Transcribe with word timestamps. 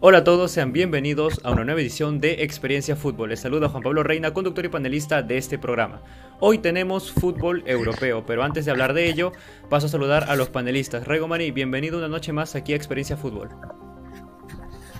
Hola 0.00 0.18
a 0.18 0.24
todos, 0.24 0.50
sean 0.50 0.70
bienvenidos 0.72 1.40
a 1.44 1.50
una 1.50 1.64
nueva 1.64 1.80
edición 1.80 2.20
de 2.20 2.42
Experiencia 2.42 2.94
Fútbol. 2.94 3.30
Les 3.30 3.40
saluda 3.40 3.70
Juan 3.70 3.82
Pablo 3.82 4.02
Reina, 4.02 4.34
conductor 4.34 4.66
y 4.66 4.68
panelista 4.68 5.22
de 5.22 5.38
este 5.38 5.58
programa. 5.58 6.02
Hoy 6.40 6.58
tenemos 6.58 7.10
fútbol 7.10 7.62
europeo, 7.66 8.26
pero 8.26 8.42
antes 8.42 8.66
de 8.66 8.72
hablar 8.72 8.92
de 8.92 9.08
ello, 9.08 9.32
paso 9.70 9.86
a 9.86 9.88
saludar 9.88 10.24
a 10.24 10.36
los 10.36 10.50
panelistas. 10.50 11.06
Rego 11.06 11.26
Mani, 11.26 11.52
bienvenido 11.52 11.96
una 11.96 12.08
noche 12.08 12.34
más 12.34 12.54
aquí 12.54 12.74
a 12.74 12.76
Experiencia 12.76 13.16
Fútbol. 13.16 13.48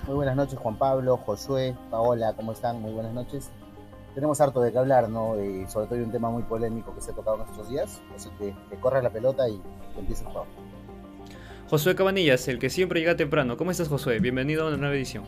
Muy 0.07 0.15
buenas 0.15 0.35
noches, 0.35 0.57
Juan 0.57 0.77
Pablo, 0.77 1.17
Josué, 1.17 1.75
Paola, 1.91 2.33
¿cómo 2.35 2.53
están? 2.53 2.81
Muy 2.81 2.93
buenas 2.93 3.13
noches. 3.13 3.51
Tenemos 4.15 4.41
harto 4.41 4.59
de 4.61 4.71
qué 4.71 4.79
hablar, 4.79 5.07
¿no? 5.07 5.39
Y 5.39 5.67
sobre 5.67 5.85
todo 5.85 5.99
hay 5.99 6.03
un 6.03 6.11
tema 6.11 6.31
muy 6.31 6.41
polémico 6.41 6.95
que 6.95 7.01
se 7.01 7.11
ha 7.11 7.13
tocado 7.13 7.35
en 7.35 7.43
estos 7.43 7.69
días, 7.69 8.01
así 8.15 8.29
que 8.39 8.55
que 8.71 8.75
corra 8.77 9.03
la 9.03 9.11
pelota 9.11 9.47
y 9.47 9.61
que 9.93 9.99
empiece 9.99 10.23
el 10.23 10.31
juego. 10.31 10.47
Josué 11.69 11.95
Cabanillas, 11.95 12.47
el 12.47 12.59
que 12.59 12.69
siempre 12.69 13.01
llega 13.01 13.17
temprano. 13.17 13.57
¿Cómo 13.57 13.71
estás, 13.71 13.89
Josué? 13.89 14.19
Bienvenido 14.19 14.63
a 14.63 14.67
una 14.69 14.77
nueva 14.77 14.95
edición. 14.95 15.25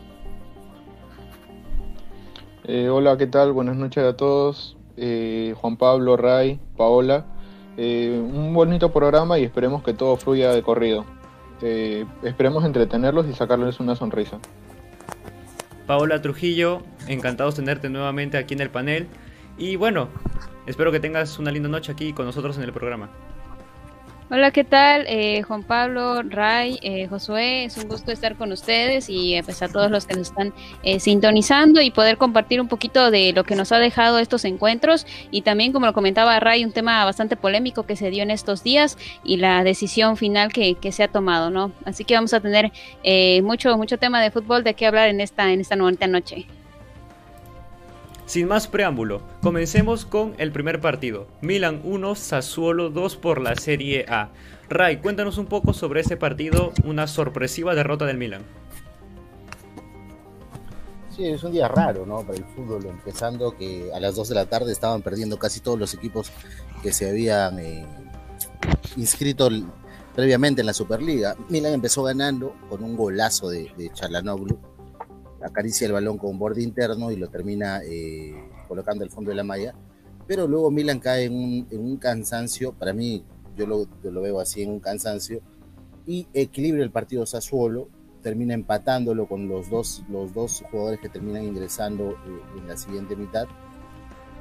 Eh, 2.64 2.88
hola, 2.88 3.18
¿qué 3.18 3.26
tal? 3.26 3.52
Buenas 3.52 3.76
noches 3.76 4.02
a 4.02 4.16
todos. 4.16 4.78
Eh, 4.96 5.54
Juan 5.58 5.76
Pablo, 5.76 6.16
Ray, 6.16 6.58
Paola. 6.78 7.26
Eh, 7.76 8.18
un 8.18 8.54
bonito 8.54 8.90
programa 8.90 9.38
y 9.38 9.44
esperemos 9.44 9.82
que 9.82 9.92
todo 9.92 10.16
fluya 10.16 10.50
de 10.52 10.62
corrido. 10.62 11.04
Eh, 11.60 12.06
esperemos 12.22 12.64
entretenerlos 12.64 13.26
y 13.28 13.34
sacarles 13.34 13.78
una 13.78 13.94
sonrisa. 13.94 14.38
Paola 15.86 16.22
Trujillo, 16.22 16.80
encantados 17.06 17.56
de 17.56 17.64
tenerte 17.64 17.90
nuevamente 17.90 18.38
aquí 18.38 18.54
en 18.54 18.60
el 18.60 18.70
panel. 18.70 19.08
Y 19.58 19.76
bueno, 19.76 20.08
espero 20.66 20.90
que 20.90 21.00
tengas 21.00 21.38
una 21.38 21.50
linda 21.50 21.68
noche 21.68 21.92
aquí 21.92 22.14
con 22.14 22.24
nosotros 22.24 22.56
en 22.56 22.62
el 22.62 22.72
programa. 22.72 23.10
Hola, 24.32 24.52
¿qué 24.52 24.62
tal? 24.62 25.06
Eh, 25.08 25.42
Juan 25.42 25.64
Pablo, 25.64 26.22
Ray, 26.22 26.78
eh, 26.82 27.08
Josué, 27.08 27.64
es 27.64 27.76
un 27.78 27.88
gusto 27.88 28.12
estar 28.12 28.36
con 28.36 28.52
ustedes 28.52 29.10
y 29.10 29.34
eh, 29.34 29.42
pues, 29.42 29.60
a 29.60 29.66
todos 29.66 29.90
los 29.90 30.06
que 30.06 30.14
nos 30.14 30.28
están 30.28 30.54
eh, 30.84 31.00
sintonizando 31.00 31.80
y 31.80 31.90
poder 31.90 32.16
compartir 32.16 32.60
un 32.60 32.68
poquito 32.68 33.10
de 33.10 33.32
lo 33.32 33.42
que 33.42 33.56
nos 33.56 33.72
ha 33.72 33.78
dejado 33.78 34.20
estos 34.20 34.44
encuentros 34.44 35.04
y 35.32 35.42
también, 35.42 35.72
como 35.72 35.86
lo 35.86 35.92
comentaba 35.94 36.38
Ray, 36.38 36.64
un 36.64 36.70
tema 36.70 37.04
bastante 37.04 37.34
polémico 37.36 37.86
que 37.86 37.96
se 37.96 38.10
dio 38.10 38.22
en 38.22 38.30
estos 38.30 38.62
días 38.62 38.96
y 39.24 39.38
la 39.38 39.64
decisión 39.64 40.16
final 40.16 40.52
que, 40.52 40.76
se 40.92 41.02
ha 41.02 41.08
tomado, 41.08 41.50
¿no? 41.50 41.72
Así 41.84 42.04
que 42.04 42.14
vamos 42.14 42.32
a 42.32 42.38
tener 42.38 42.70
eh, 43.02 43.42
mucho, 43.42 43.76
mucho 43.76 43.98
tema 43.98 44.22
de 44.22 44.30
fútbol 44.30 44.62
de 44.62 44.74
qué 44.74 44.86
hablar 44.86 45.08
en 45.08 45.20
esta, 45.20 45.52
en 45.52 45.60
esta 45.60 45.74
bonita 45.74 46.06
noche. 46.06 46.46
Sin 48.30 48.46
más 48.46 48.68
preámbulo, 48.68 49.22
comencemos 49.42 50.06
con 50.06 50.36
el 50.38 50.52
primer 50.52 50.80
partido. 50.80 51.26
Milan 51.40 51.80
1, 51.82 52.14
Sassuolo 52.14 52.88
2 52.88 53.16
por 53.16 53.40
la 53.40 53.56
Serie 53.56 54.06
A. 54.08 54.30
Ray, 54.68 54.98
cuéntanos 54.98 55.36
un 55.36 55.46
poco 55.46 55.72
sobre 55.72 56.02
ese 56.02 56.16
partido, 56.16 56.72
una 56.84 57.08
sorpresiva 57.08 57.74
derrota 57.74 58.06
del 58.06 58.18
Milan. 58.18 58.42
Sí, 61.16 61.26
es 61.26 61.42
un 61.42 61.50
día 61.50 61.66
raro, 61.66 62.06
¿no? 62.06 62.24
Para 62.24 62.38
el 62.38 62.44
fútbol, 62.44 62.86
empezando 62.86 63.56
que 63.56 63.90
a 63.92 63.98
las 63.98 64.14
2 64.14 64.28
de 64.28 64.34
la 64.36 64.46
tarde 64.46 64.70
estaban 64.70 65.02
perdiendo 65.02 65.36
casi 65.36 65.58
todos 65.58 65.76
los 65.76 65.92
equipos 65.92 66.30
que 66.84 66.92
se 66.92 67.10
habían 67.10 67.58
eh, 67.58 67.84
inscrito 68.96 69.48
previamente 70.14 70.60
en 70.60 70.68
la 70.68 70.72
Superliga. 70.72 71.34
Milan 71.48 71.72
empezó 71.72 72.04
ganando 72.04 72.54
con 72.68 72.84
un 72.84 72.94
golazo 72.96 73.48
de, 73.48 73.72
de 73.76 73.90
acaricia 75.42 75.86
el 75.86 75.92
balón 75.92 76.18
con 76.18 76.38
borde 76.38 76.62
interno 76.62 77.10
y 77.10 77.16
lo 77.16 77.28
termina 77.28 77.80
eh, 77.84 78.34
colocando 78.68 79.04
al 79.04 79.10
fondo 79.10 79.30
de 79.30 79.36
la 79.36 79.44
malla. 79.44 79.74
Pero 80.26 80.46
luego 80.46 80.70
Milan 80.70 81.00
cae 81.00 81.24
en 81.24 81.34
un, 81.34 81.66
un 81.72 81.96
cansancio, 81.96 82.72
para 82.72 82.92
mí, 82.92 83.24
yo 83.56 83.66
lo, 83.66 83.86
yo 84.02 84.10
lo 84.10 84.20
veo 84.22 84.40
así, 84.40 84.62
en 84.62 84.70
un 84.70 84.80
cansancio, 84.80 85.40
y 86.06 86.26
equilibra 86.32 86.82
el 86.82 86.90
partido 86.90 87.26
Sassuolo, 87.26 87.88
termina 88.22 88.54
empatándolo 88.54 89.26
con 89.26 89.48
los 89.48 89.70
dos, 89.70 90.04
los 90.08 90.32
dos 90.34 90.62
jugadores 90.70 91.00
que 91.00 91.08
terminan 91.08 91.44
ingresando 91.44 92.10
eh, 92.12 92.58
en 92.58 92.68
la 92.68 92.76
siguiente 92.76 93.16
mitad 93.16 93.46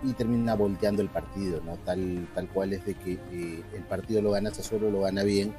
y 0.03 0.14
termina 0.14 0.55
volteando 0.55 1.02
el 1.02 1.09
partido, 1.09 1.61
¿no? 1.65 1.77
Tal, 1.77 2.27
tal 2.33 2.48
cual 2.49 2.73
es 2.73 2.86
de 2.86 2.93
que 2.95 3.14
eh, 3.14 3.64
el 3.73 3.83
partido 3.83 4.21
lo 4.21 4.32
gana 4.32 4.54
Sassuolo, 4.54 4.89
lo 4.89 5.02
gana 5.02 5.23
bien. 5.23 5.54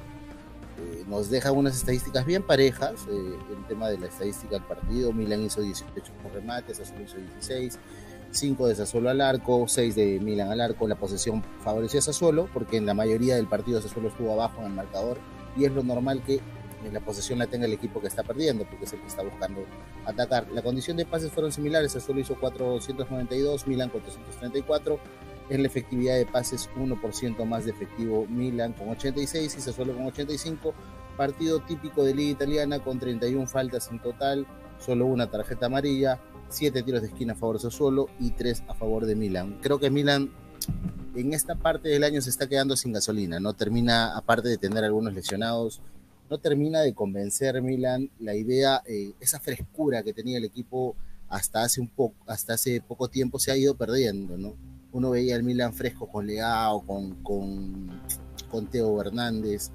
Eh, 0.81 1.03
nos 1.07 1.29
deja 1.29 1.51
unas 1.51 1.75
estadísticas 1.75 2.25
bien 2.25 2.43
parejas, 2.43 3.07
eh, 3.09 3.35
el 3.55 3.67
tema 3.67 3.89
de 3.89 3.99
la 3.99 4.07
estadística 4.07 4.55
del 4.55 4.63
partido, 4.63 5.13
Milan 5.13 5.43
hizo 5.43 5.61
18 5.61 6.13
con 6.23 6.33
remates, 6.33 6.77
Sassuolo 6.77 7.03
hizo 7.03 7.17
16, 7.17 7.77
5 8.31 8.67
de 8.67 8.75
Sassuolo 8.75 9.09
al 9.09 9.21
arco, 9.21 9.67
6 9.67 9.95
de 9.95 10.19
Milan 10.19 10.49
al 10.49 10.61
arco, 10.61 10.87
la 10.87 10.95
posesión 10.95 11.43
favoreció 11.63 11.99
a 11.99 12.01
Sassuolo, 12.01 12.49
porque 12.53 12.77
en 12.77 12.85
la 12.85 12.93
mayoría 12.93 13.35
del 13.35 13.47
partido 13.47 13.81
Sassuolo 13.81 14.09
estuvo 14.09 14.33
abajo 14.33 14.61
en 14.61 14.67
el 14.67 14.73
marcador, 14.73 15.19
y 15.55 15.65
es 15.65 15.71
lo 15.71 15.83
normal 15.83 16.23
que 16.25 16.39
la 16.91 16.99
posesión 16.99 17.37
la 17.37 17.45
tenga 17.45 17.67
el 17.67 17.73
equipo 17.73 18.01
que 18.01 18.07
está 18.07 18.23
perdiendo, 18.23 18.65
porque 18.65 18.85
es 18.85 18.93
el 18.93 19.01
que 19.01 19.07
está 19.07 19.21
buscando 19.21 19.63
atacar. 20.05 20.47
La 20.51 20.63
condición 20.63 20.97
de 20.97 21.05
pases 21.05 21.31
fueron 21.31 21.51
similares, 21.51 21.91
Sassuolo 21.91 22.21
hizo 22.21 22.39
492, 22.39 23.67
Milan 23.67 23.89
434, 23.89 24.99
en 25.51 25.63
la 25.63 25.67
efectividad 25.67 26.15
de 26.15 26.25
pases 26.25 26.69
1% 26.77 27.45
más 27.45 27.65
de 27.65 27.71
efectivo 27.71 28.25
Milan 28.27 28.71
con 28.71 28.87
86 28.87 29.55
y 29.57 29.61
Sassuolo 29.61 29.93
con 29.93 30.05
85, 30.05 30.73
partido 31.17 31.59
típico 31.59 32.05
de 32.05 32.15
liga 32.15 32.31
italiana 32.31 32.79
con 32.79 32.99
31 32.99 33.45
faltas 33.47 33.89
en 33.91 34.01
total, 34.01 34.47
solo 34.79 35.05
una 35.05 35.29
tarjeta 35.29 35.65
amarilla, 35.65 36.21
7 36.47 36.83
tiros 36.83 37.01
de 37.01 37.09
esquina 37.09 37.33
a 37.33 37.35
favor 37.35 37.57
de 37.57 37.63
Sassuolo 37.63 38.07
y 38.17 38.31
3 38.31 38.63
a 38.69 38.73
favor 38.75 39.05
de 39.05 39.15
Milan. 39.15 39.59
Creo 39.61 39.77
que 39.77 39.89
Milan 39.89 40.31
en 41.15 41.33
esta 41.33 41.55
parte 41.55 41.89
del 41.89 42.05
año 42.05 42.21
se 42.21 42.29
está 42.29 42.47
quedando 42.47 42.77
sin 42.77 42.93
gasolina, 42.93 43.41
no 43.41 43.53
termina, 43.53 44.15
aparte 44.15 44.47
de 44.47 44.57
tener 44.57 44.85
algunos 44.85 45.13
lesionados, 45.13 45.81
no 46.29 46.37
termina 46.37 46.79
de 46.79 46.93
convencer 46.93 47.61
Milan 47.61 48.09
la 48.19 48.35
idea, 48.35 48.81
eh, 48.85 49.11
esa 49.19 49.41
frescura 49.41 50.01
que 50.01 50.13
tenía 50.13 50.37
el 50.37 50.45
equipo 50.45 50.95
hasta 51.27 51.63
hace 51.63 51.81
un 51.81 51.89
poco, 51.89 52.15
hasta 52.25 52.53
hace 52.53 52.79
poco 52.79 53.09
tiempo 53.09 53.37
se 53.37 53.51
ha 53.51 53.57
ido 53.57 53.75
perdiendo, 53.75 54.37
¿no? 54.37 54.70
Uno 54.93 55.09
veía 55.11 55.35
al 55.35 55.43
Milan 55.43 55.73
fresco 55.73 56.07
con 56.07 56.27
Leao, 56.27 56.81
con, 56.85 57.15
con, 57.23 57.89
con 58.49 58.67
Teo 58.67 58.99
Hernández, 59.01 59.71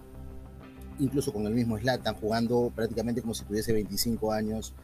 incluso 0.99 1.33
con 1.33 1.47
el 1.47 1.55
mismo 1.55 1.79
Zlatan 1.79 2.15
jugando 2.17 2.71
prácticamente 2.75 3.23
como 3.23 3.35
si 3.35 3.45
tuviese 3.45 3.73
25 3.73 4.33
años, 4.33 4.75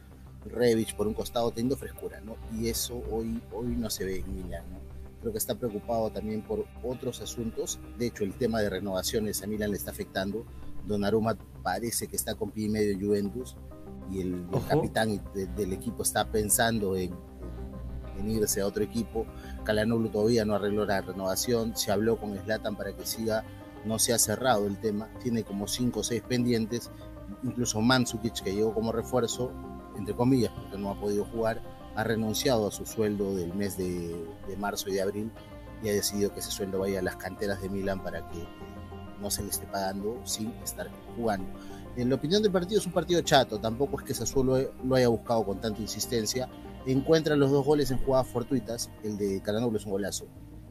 Revich 0.45 0.95
por 0.95 1.07
un 1.07 1.13
costado 1.13 1.51
teniendo 1.51 1.77
frescura, 1.77 2.19
¿no? 2.21 2.35
Y 2.57 2.67
eso 2.67 3.01
hoy, 3.11 3.41
hoy 3.53 3.67
no 3.77 3.89
se 3.89 4.05
ve 4.05 4.19
en 4.19 4.33
Milan, 4.35 4.63
¿no? 4.71 4.79
Creo 5.21 5.31
que 5.31 5.37
está 5.37 5.55
preocupado 5.55 6.09
también 6.09 6.41
por 6.41 6.65
otros 6.83 7.21
asuntos. 7.21 7.79
De 7.97 8.07
hecho, 8.07 8.25
el 8.25 8.33
tema 8.33 8.59
de 8.59 8.69
renovaciones 8.69 9.41
a 9.41 9.47
Milan 9.47 9.71
le 9.71 9.77
está 9.77 9.91
afectando. 9.91 10.45
Donnarumma 10.85 11.37
parece 11.61 12.07
que 12.07 12.17
está 12.17 12.35
con 12.35 12.51
pie 12.51 12.65
y 12.65 12.69
medio 12.69 12.91
en 12.91 12.99
Juventus 12.99 13.55
y 14.11 14.19
el, 14.19 14.33
el 14.53 14.65
capitán 14.67 15.21
de- 15.33 15.45
del 15.45 15.71
equipo 15.71 16.03
está 16.03 16.29
pensando 16.29 16.97
en, 16.97 17.11
en 18.23 18.31
irse 18.31 18.61
a 18.61 18.67
otro 18.67 18.83
equipo. 18.83 19.25
Calanoglu 19.63 20.09
todavía 20.09 20.45
no 20.45 20.55
arregló 20.55 20.85
la 20.85 21.01
renovación. 21.01 21.75
Se 21.75 21.91
habló 21.91 22.17
con 22.17 22.37
Slatan 22.37 22.75
para 22.75 22.93
que 22.93 23.05
siga. 23.05 23.43
No 23.85 23.99
se 23.99 24.13
ha 24.13 24.19
cerrado 24.19 24.65
el 24.65 24.77
tema. 24.77 25.09
Tiene 25.21 25.43
como 25.43 25.67
5 25.67 25.99
o 25.99 26.03
6 26.03 26.23
pendientes. 26.23 26.89
Incluso 27.43 27.81
Mandzukic, 27.81 28.41
que 28.41 28.53
llegó 28.53 28.73
como 28.73 28.91
refuerzo, 28.91 29.51
entre 29.97 30.15
comillas, 30.15 30.51
porque 30.51 30.77
no 30.77 30.91
ha 30.91 30.99
podido 30.99 31.25
jugar, 31.25 31.61
ha 31.95 32.03
renunciado 32.03 32.67
a 32.67 32.71
su 32.71 32.85
sueldo 32.85 33.35
del 33.35 33.53
mes 33.53 33.77
de, 33.77 34.25
de 34.47 34.57
marzo 34.57 34.89
y 34.89 34.93
de 34.93 35.01
abril 35.01 35.31
y 35.83 35.89
ha 35.89 35.93
decidido 35.93 36.33
que 36.33 36.39
ese 36.39 36.51
sueldo 36.51 36.79
vaya 36.79 36.99
a 36.99 37.01
las 37.01 37.17
canteras 37.17 37.61
de 37.61 37.69
Milan 37.69 38.01
para 38.01 38.27
que 38.29 38.47
no 39.21 39.29
se 39.29 39.43
le 39.43 39.49
esté 39.49 39.65
pagando 39.67 40.19
sin 40.23 40.53
estar 40.63 40.89
jugando. 41.15 41.47
En 41.95 42.09
la 42.09 42.15
opinión 42.15 42.41
del 42.41 42.51
partido 42.51 42.79
es 42.79 42.85
un 42.85 42.91
partido 42.91 43.21
chato, 43.21 43.59
tampoco 43.59 43.99
es 43.99 44.05
que 44.05 44.13
Sassuolo 44.13 44.71
lo 44.83 44.95
haya 44.95 45.07
buscado 45.09 45.45
con 45.45 45.61
tanta 45.61 45.81
insistencia. 45.81 46.49
Encuentra 46.85 47.35
los 47.35 47.51
dos 47.51 47.65
goles 47.65 47.91
en 47.91 47.97
jugadas 47.99 48.27
fortuitas, 48.27 48.89
el 49.03 49.17
de 49.17 49.41
Calanoglu 49.41 49.77
es 49.77 49.85
un 49.85 49.91
golazo, 49.91 50.25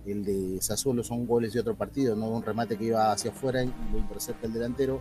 el 0.06 0.24
de 0.24 0.60
Sassuolo 0.60 1.02
son 1.02 1.26
goles 1.26 1.54
de 1.54 1.60
otro 1.60 1.74
partido, 1.74 2.14
no 2.16 2.28
un 2.28 2.42
remate 2.42 2.76
que 2.76 2.84
iba 2.84 3.10
hacia 3.12 3.30
afuera 3.30 3.64
y 3.64 3.72
lo 3.90 3.98
intercepta 3.98 4.46
el 4.46 4.52
delantero 4.52 5.00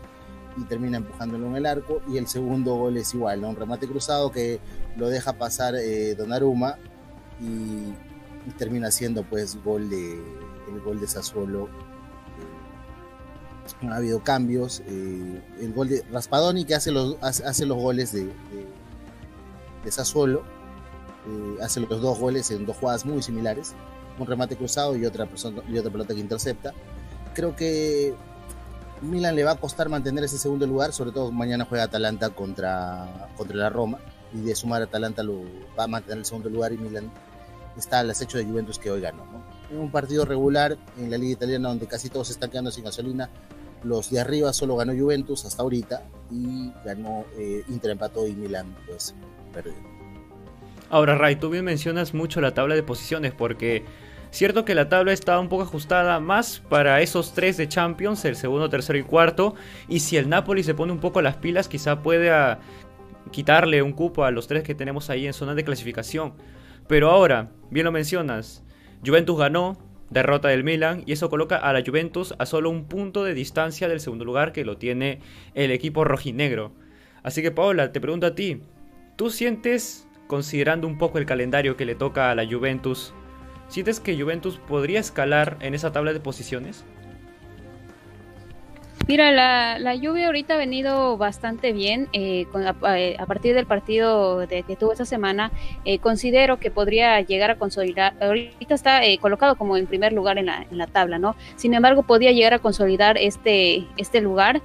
y 0.57 0.63
termina 0.65 0.97
empujándolo 0.97 1.47
en 1.47 1.55
el 1.55 1.65
arco 1.65 2.01
y 2.07 2.17
el 2.17 2.27
segundo 2.27 2.75
gol 2.75 2.97
es 2.97 3.13
igual, 3.13 3.41
¿no? 3.41 3.49
un 3.49 3.55
remate 3.55 3.87
cruzado 3.87 4.31
que 4.31 4.59
lo 4.95 5.09
deja 5.09 5.33
pasar 5.33 5.75
eh, 5.75 6.15
Donnarumma 6.15 6.77
y, 7.39 7.93
termina 8.57 8.89
siendo 8.89 9.23
pues 9.23 9.63
gol 9.63 9.87
de 9.89 10.13
el 10.13 10.81
gol 10.83 10.99
de 10.99 11.07
Sassuolo 11.07 11.67
eh, 13.81 13.87
ha 13.87 13.95
habido 13.95 14.23
cambios 14.23 14.81
eh, 14.87 15.41
el 15.59 15.73
gol 15.73 15.89
de 15.89 16.03
Raspadoni 16.11 16.65
que 16.65 16.73
hace 16.73 16.91
los 16.91 17.17
hace, 17.21 17.65
los 17.67 17.77
goles 17.77 18.11
de, 18.11 18.25
de, 18.25 18.65
de 19.85 19.91
eh, 21.27 21.57
hace 21.61 21.79
los 21.79 22.01
dos 22.01 22.19
goles 22.19 22.49
en 22.51 22.65
dos 22.65 22.77
jugadas 22.77 23.05
muy 23.05 23.21
similares 23.21 23.73
un 24.19 24.27
remate 24.27 24.55
cruzado 24.55 24.95
y 24.95 25.05
otra 25.05 25.25
persona 25.25 25.61
y 25.67 25.77
otra 25.77 25.91
pelota 25.91 26.13
que 26.13 26.19
intercepta 26.19 26.73
creo 27.33 27.55
que 27.55 28.13
Milan 29.01 29.35
le 29.35 29.43
va 29.43 29.51
a 29.51 29.55
costar 29.55 29.89
mantener 29.89 30.23
ese 30.23 30.37
segundo 30.37 30.67
lugar, 30.67 30.93
sobre 30.93 31.11
todo 31.11 31.31
mañana 31.31 31.65
juega 31.67 31.85
Atalanta 31.85 32.29
contra, 32.29 33.29
contra 33.35 33.55
la 33.57 33.69
Roma, 33.69 33.97
y 34.33 34.41
de 34.41 34.55
sumar 34.55 34.81
Atalanta 34.83 35.23
lo 35.23 35.41
va 35.77 35.85
a 35.85 35.87
mantener 35.87 36.19
el 36.19 36.25
segundo 36.25 36.49
lugar 36.49 36.71
y 36.71 36.77
Milan 36.77 37.11
está 37.75 37.99
al 37.99 38.09
acecho 38.11 38.37
de 38.37 38.45
Juventus 38.45 38.77
que 38.77 38.91
hoy 38.91 39.01
ganó. 39.01 39.25
¿no? 39.25 39.43
En 39.71 39.79
un 39.79 39.91
partido 39.91 40.23
regular 40.25 40.77
en 40.97 41.09
la 41.09 41.17
liga 41.17 41.33
italiana 41.33 41.69
donde 41.69 41.87
casi 41.87 42.09
todos 42.09 42.27
se 42.27 42.33
están 42.33 42.51
quedando 42.51 42.71
sin 42.71 42.83
gasolina, 42.83 43.29
los 43.83 44.11
de 44.11 44.19
arriba 44.19 44.53
solo 44.53 44.75
ganó 44.75 44.93
Juventus 44.93 45.45
hasta 45.45 45.63
ahorita 45.63 46.03
y 46.29 46.71
ganó 46.85 47.25
eh, 47.37 47.63
Inter 47.69 47.91
empató 47.91 48.27
y 48.27 48.35
Milan 48.35 48.75
pues 48.85 49.15
perdió. 49.51 49.73
Ahora, 50.91 51.15
Ray, 51.15 51.37
tú 51.37 51.49
bien 51.49 51.63
mencionas 51.63 52.13
mucho 52.13 52.41
la 52.41 52.53
tabla 52.53 52.75
de 52.75 52.83
posiciones 52.83 53.31
porque 53.31 53.85
cierto 54.29 54.65
que 54.65 54.75
la 54.75 54.89
tabla 54.89 55.13
está 55.13 55.39
un 55.39 55.47
poco 55.47 55.63
ajustada 55.63 56.19
más 56.19 56.59
para 56.67 56.99
esos 56.99 57.33
tres 57.33 57.55
de 57.55 57.69
Champions, 57.69 58.25
el 58.25 58.35
segundo, 58.35 58.69
tercero 58.69 58.99
y 58.99 59.03
cuarto, 59.03 59.55
y 59.87 60.01
si 60.01 60.17
el 60.17 60.27
Napoli 60.27 60.63
se 60.63 60.73
pone 60.73 60.91
un 60.91 60.99
poco 60.99 61.21
las 61.21 61.37
pilas, 61.37 61.69
quizá 61.69 62.03
pueda 62.03 62.59
quitarle 63.31 63.81
un 63.81 63.93
cupo 63.93 64.25
a 64.25 64.31
los 64.31 64.47
tres 64.47 64.63
que 64.63 64.75
tenemos 64.75 65.09
ahí 65.09 65.25
en 65.25 65.31
zona 65.31 65.55
de 65.55 65.63
clasificación. 65.63 66.33
Pero 66.89 67.09
ahora, 67.09 67.51
bien 67.69 67.85
lo 67.85 67.93
mencionas, 67.93 68.61
Juventus 69.05 69.39
ganó, 69.39 69.77
derrota 70.09 70.49
del 70.49 70.65
Milan 70.65 71.03
y 71.05 71.13
eso 71.13 71.29
coloca 71.29 71.55
a 71.55 71.71
la 71.71 71.83
Juventus 71.85 72.35
a 72.37 72.45
solo 72.45 72.69
un 72.69 72.83
punto 72.83 73.23
de 73.23 73.33
distancia 73.33 73.87
del 73.87 74.01
segundo 74.01 74.25
lugar 74.25 74.51
que 74.51 74.65
lo 74.65 74.75
tiene 74.75 75.19
el 75.55 75.71
equipo 75.71 76.03
rojinegro. 76.03 76.73
Así 77.23 77.41
que 77.41 77.51
Paola, 77.51 77.93
te 77.93 78.01
pregunto 78.01 78.27
a 78.27 78.35
ti, 78.35 78.61
¿tú 79.15 79.29
sientes, 79.29 80.05
considerando 80.31 80.87
un 80.87 80.97
poco 80.97 81.17
el 81.17 81.25
calendario 81.25 81.75
que 81.75 81.83
le 81.83 81.93
toca 81.93 82.31
a 82.31 82.35
la 82.35 82.47
Juventus, 82.47 83.13
sientes 83.67 83.99
que 83.99 84.17
Juventus 84.17 84.59
podría 84.65 84.97
escalar 84.97 85.57
en 85.59 85.75
esa 85.75 85.91
tabla 85.91 86.13
de 86.13 86.21
posiciones? 86.21 86.85
Mira, 89.09 89.29
la, 89.77 89.95
lluvia 89.95 90.27
ahorita 90.27 90.53
ha 90.53 90.57
venido 90.57 91.17
bastante 91.17 91.73
bien. 91.73 92.07
Eh, 92.13 92.45
eh, 92.87 93.15
a, 93.19 93.25
partir 93.25 93.53
del 93.53 93.65
partido 93.65 94.47
que 94.47 94.77
tuvo 94.79 94.93
esta 94.93 95.03
semana, 95.03 95.51
eh, 95.83 95.99
considero 95.99 96.61
que 96.61 96.71
podría 96.71 97.19
llegar 97.19 97.51
a 97.51 97.55
consolidar. 97.57 98.13
Ahorita 98.21 98.73
está 98.73 99.01
colocado 99.19 99.57
como 99.57 99.75
en 99.75 99.85
primer 99.85 100.13
lugar 100.13 100.37
en 100.37 100.45
la, 100.45 100.65
en 100.71 100.77
la 100.77 100.87
tabla, 100.87 101.19
¿no? 101.19 101.35
Sin 101.57 101.73
embargo, 101.73 102.03
podría 102.03 102.31
llegar 102.31 102.53
a 102.53 102.59
consolidar 102.59 103.17
este, 103.17 103.85
este 103.97 104.21
lugar 104.21 104.61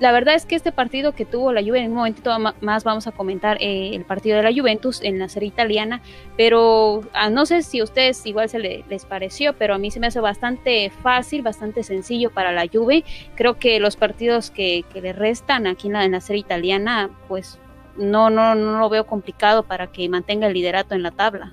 la 0.00 0.12
verdad 0.12 0.34
es 0.34 0.46
que 0.46 0.56
este 0.56 0.72
partido 0.72 1.12
que 1.12 1.26
tuvo 1.26 1.52
la 1.52 1.62
Juve, 1.62 1.80
en 1.80 1.90
un 1.90 1.98
momentito 1.98 2.34
más 2.38 2.84
vamos 2.84 3.06
a 3.06 3.12
comentar 3.12 3.58
eh, 3.60 3.94
el 3.94 4.04
partido 4.06 4.38
de 4.38 4.42
la 4.42 4.52
Juventus 4.52 5.00
en 5.02 5.18
la 5.18 5.28
serie 5.28 5.48
italiana, 5.48 6.00
pero 6.38 7.02
ah, 7.12 7.28
no 7.28 7.44
sé 7.44 7.62
si 7.62 7.80
a 7.80 7.84
ustedes 7.84 8.24
igual 8.24 8.48
se 8.48 8.58
les 8.58 9.04
pareció, 9.04 9.52
pero 9.52 9.74
a 9.74 9.78
mí 9.78 9.90
se 9.90 10.00
me 10.00 10.06
hace 10.06 10.20
bastante 10.20 10.90
fácil, 11.02 11.42
bastante 11.42 11.82
sencillo 11.82 12.30
para 12.30 12.50
la 12.50 12.66
Juve. 12.66 13.04
Creo 13.34 13.58
que 13.58 13.78
los 13.78 13.96
partidos 13.96 14.50
que, 14.50 14.84
le 14.94 15.12
restan 15.12 15.66
aquí 15.66 15.88
en 15.88 15.92
la, 15.92 16.04
en 16.04 16.12
la 16.12 16.20
serie 16.22 16.40
italiana, 16.40 17.10
pues 17.28 17.58
no, 17.96 18.30
no, 18.30 18.54
no 18.54 18.78
lo 18.78 18.88
veo 18.88 19.06
complicado 19.06 19.64
para 19.64 19.88
que 19.88 20.08
mantenga 20.08 20.46
el 20.46 20.54
liderato 20.54 20.94
en 20.94 21.02
la 21.02 21.10
tabla. 21.10 21.52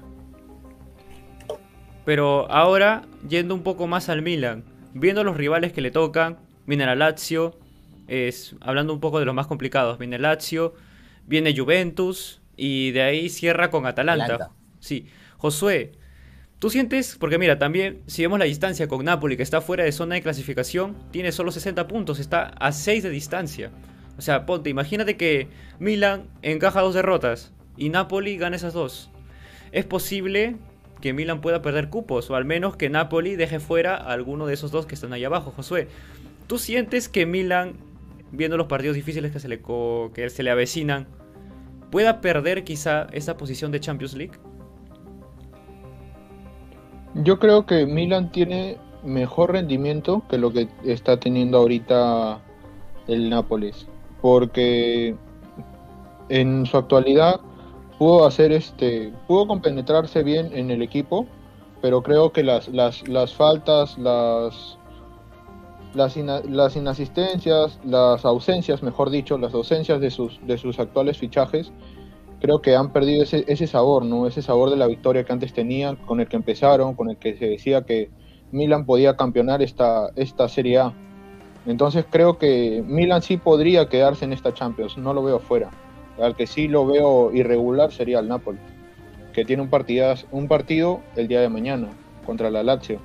Pero 2.05 2.49
ahora, 2.49 3.03
yendo 3.27 3.53
un 3.53 3.63
poco 3.63 3.87
más 3.87 4.07
al 4.07 4.21
Milan, 4.21 4.63
viendo 4.93 5.25
los 5.25 5.35
rivales 5.35 5.73
que 5.73 5.81
le 5.81 5.91
tocan, 5.91 6.37
viene 6.65 6.85
la 6.85 6.95
Lazio, 6.95 7.53
es, 8.07 8.55
hablando 8.61 8.93
un 8.93 8.99
poco 8.99 9.19
de 9.19 9.25
los 9.25 9.35
más 9.35 9.47
complicados, 9.47 9.97
viene 9.97 10.19
Lazio, 10.19 10.73
viene 11.25 11.55
Juventus 11.55 12.41
y 12.55 12.91
de 12.91 13.01
ahí 13.01 13.29
cierra 13.29 13.69
con 13.69 13.85
Atalanta. 13.85 14.51
Sí, 14.79 15.07
Josué, 15.37 15.93
tú 16.59 16.69
sientes, 16.69 17.17
porque 17.19 17.37
mira, 17.37 17.59
también 17.59 18.01
si 18.07 18.21
vemos 18.21 18.39
la 18.39 18.45
distancia 18.45 18.87
con 18.87 19.05
Napoli, 19.05 19.37
que 19.37 19.43
está 19.43 19.61
fuera 19.61 19.83
de 19.83 19.91
zona 19.91 20.15
de 20.15 20.21
clasificación, 20.21 20.95
tiene 21.11 21.31
solo 21.31 21.51
60 21.51 21.87
puntos, 21.87 22.19
está 22.19 22.47
a 22.59 22.71
6 22.71 23.03
de 23.03 23.09
distancia. 23.09 23.71
O 24.17 24.21
sea, 24.21 24.45
ponte, 24.45 24.69
imagínate 24.69 25.15
que 25.15 25.47
Milan 25.79 26.27
encaja 26.41 26.81
dos 26.81 26.95
derrotas 26.95 27.53
y 27.77 27.89
Napoli 27.89 28.37
gana 28.37 28.55
esas 28.55 28.73
dos. 28.73 29.11
Es 29.71 29.85
posible 29.85 30.55
que 31.01 31.13
Milan 31.13 31.41
pueda 31.41 31.61
perder 31.61 31.89
cupos, 31.89 32.29
o 32.31 32.35
al 32.35 32.45
menos 32.45 32.75
que 32.75 32.89
Napoli 32.89 33.35
deje 33.35 33.59
fuera 33.59 33.95
a 33.95 34.13
alguno 34.13 34.47
de 34.47 34.55
esos 34.55 34.71
dos 34.71 34.87
que 34.87 34.95
están 34.95 35.13
ahí 35.13 35.23
abajo, 35.23 35.51
Josué. 35.51 35.87
¿Tú 36.47 36.57
sientes 36.57 37.09
que 37.09 37.25
Milan 37.25 37.75
viendo 38.31 38.57
los 38.57 38.67
partidos 38.67 38.95
difíciles 38.95 39.31
que 39.31 39.39
se 39.39 39.47
le, 39.47 39.61
que 40.13 40.29
se 40.29 40.43
le 40.43 40.51
avecinan, 40.51 41.07
pueda 41.91 42.21
perder 42.21 42.63
quizá 42.63 43.07
esa 43.11 43.37
posición 43.37 43.71
de 43.71 43.79
Champions 43.79 44.15
League? 44.15 44.33
Yo 47.15 47.39
creo 47.39 47.65
que 47.65 47.85
Milan 47.85 48.31
tiene 48.31 48.77
mejor 49.03 49.53
rendimiento 49.53 50.23
que 50.29 50.37
lo 50.37 50.51
que 50.51 50.67
está 50.83 51.19
teniendo 51.19 51.57
ahorita 51.57 52.39
el 53.07 53.29
Nápoles, 53.29 53.87
porque 54.21 55.15
en 56.29 56.65
su 56.65 56.77
actualidad 56.77 57.39
pudo 57.97 58.25
hacer 58.25 58.51
este, 58.51 59.11
pudo 59.27 59.47
compenetrarse 59.47 60.23
bien 60.23 60.51
en 60.53 60.69
el 60.71 60.81
equipo, 60.81 61.25
pero 61.81 62.03
creo 62.03 62.31
que 62.31 62.43
las, 62.43 62.67
las, 62.67 63.07
las 63.07 63.33
faltas, 63.33 63.97
las 63.97 64.77
las, 65.93 66.15
las 66.17 66.75
inasistencias, 66.75 67.79
las 67.83 68.25
ausencias, 68.25 68.83
mejor 68.83 69.09
dicho, 69.09 69.37
las 69.37 69.53
ausencias 69.53 69.99
de 69.99 70.11
sus, 70.11 70.39
de 70.45 70.57
sus 70.57 70.79
actuales 70.79 71.17
fichajes, 71.17 71.71
creo 72.39 72.61
que 72.61 72.75
han 72.75 72.91
perdido 72.91 73.23
ese, 73.23 73.45
ese 73.47 73.67
sabor, 73.67 74.05
¿no? 74.05 74.27
Ese 74.27 74.41
sabor 74.41 74.69
de 74.69 74.77
la 74.77 74.87
victoria 74.87 75.23
que 75.23 75.33
antes 75.33 75.53
tenían, 75.53 75.95
con 75.95 76.19
el 76.19 76.27
que 76.27 76.35
empezaron, 76.35 76.95
con 76.95 77.09
el 77.09 77.17
que 77.17 77.35
se 77.37 77.45
decía 77.47 77.83
que 77.83 78.09
Milan 78.51 78.85
podía 78.85 79.15
campeonar 79.15 79.61
esta, 79.61 80.09
esta 80.15 80.47
Serie 80.47 80.79
A. 80.79 80.93
Entonces 81.65 82.05
creo 82.09 82.37
que 82.37 82.83
Milan 82.85 83.21
sí 83.21 83.37
podría 83.37 83.89
quedarse 83.89 84.25
en 84.25 84.33
esta 84.33 84.53
Champions, 84.53 84.97
no 84.97 85.13
lo 85.13 85.23
veo 85.23 85.39
fuera. 85.39 85.69
Al 86.21 86.35
que 86.35 86.47
sí 86.47 86.67
lo 86.67 86.85
veo 86.85 87.31
irregular 87.33 87.91
sería 87.91 88.19
el 88.19 88.27
Napoli, 88.27 88.59
que 89.33 89.45
tiene 89.45 89.61
un, 89.61 89.69
un 90.31 90.47
partido 90.47 91.01
el 91.15 91.27
día 91.27 91.41
de 91.41 91.49
mañana 91.49 91.89
contra 92.25 92.49
la 92.49 92.63
Lazio. 92.63 92.99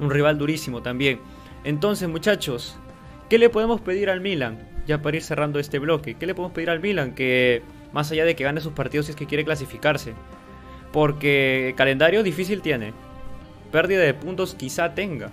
Un 0.00 0.10
rival 0.10 0.38
durísimo 0.38 0.82
también. 0.82 1.20
Entonces, 1.64 2.08
muchachos, 2.08 2.76
¿qué 3.28 3.38
le 3.38 3.50
podemos 3.50 3.80
pedir 3.80 4.10
al 4.10 4.20
Milan? 4.20 4.58
Ya 4.86 5.02
para 5.02 5.16
ir 5.16 5.22
cerrando 5.22 5.58
este 5.58 5.78
bloque, 5.78 6.14
¿qué 6.14 6.26
le 6.26 6.34
podemos 6.34 6.54
pedir 6.54 6.70
al 6.70 6.80
Milan? 6.80 7.14
Que 7.14 7.62
más 7.92 8.10
allá 8.10 8.24
de 8.24 8.34
que 8.34 8.44
gane 8.44 8.60
sus 8.60 8.72
partidos 8.72 9.06
si 9.06 9.12
es 9.12 9.16
que 9.16 9.26
quiere 9.26 9.44
clasificarse. 9.44 10.14
Porque 10.92 11.74
calendario 11.76 12.22
difícil 12.22 12.62
tiene. 12.62 12.92
Pérdida 13.70 14.00
de 14.00 14.14
puntos 14.14 14.54
quizá 14.54 14.94
tenga. 14.94 15.30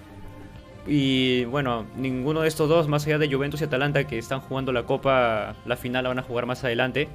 Y 0.85 1.45
bueno, 1.45 1.85
ninguno 1.95 2.41
de 2.41 2.47
estos 2.47 2.69
dos, 2.69 2.88
más 2.88 3.06
allá 3.06 3.18
de 3.18 3.31
Juventus 3.31 3.62
y 3.62 3.65
Atalanta 3.65 4.06
que 4.06 4.18
están 4.18 4.41
jugando 4.41 4.71
la 4.71 4.83
Copa, 4.83 5.56
la 5.65 5.75
final 5.75 6.03
la 6.03 6.09
van 6.09 6.19
a 6.19 6.24
jugar 6.24 6.45
más 6.45 6.63
adelante. 6.63 7.07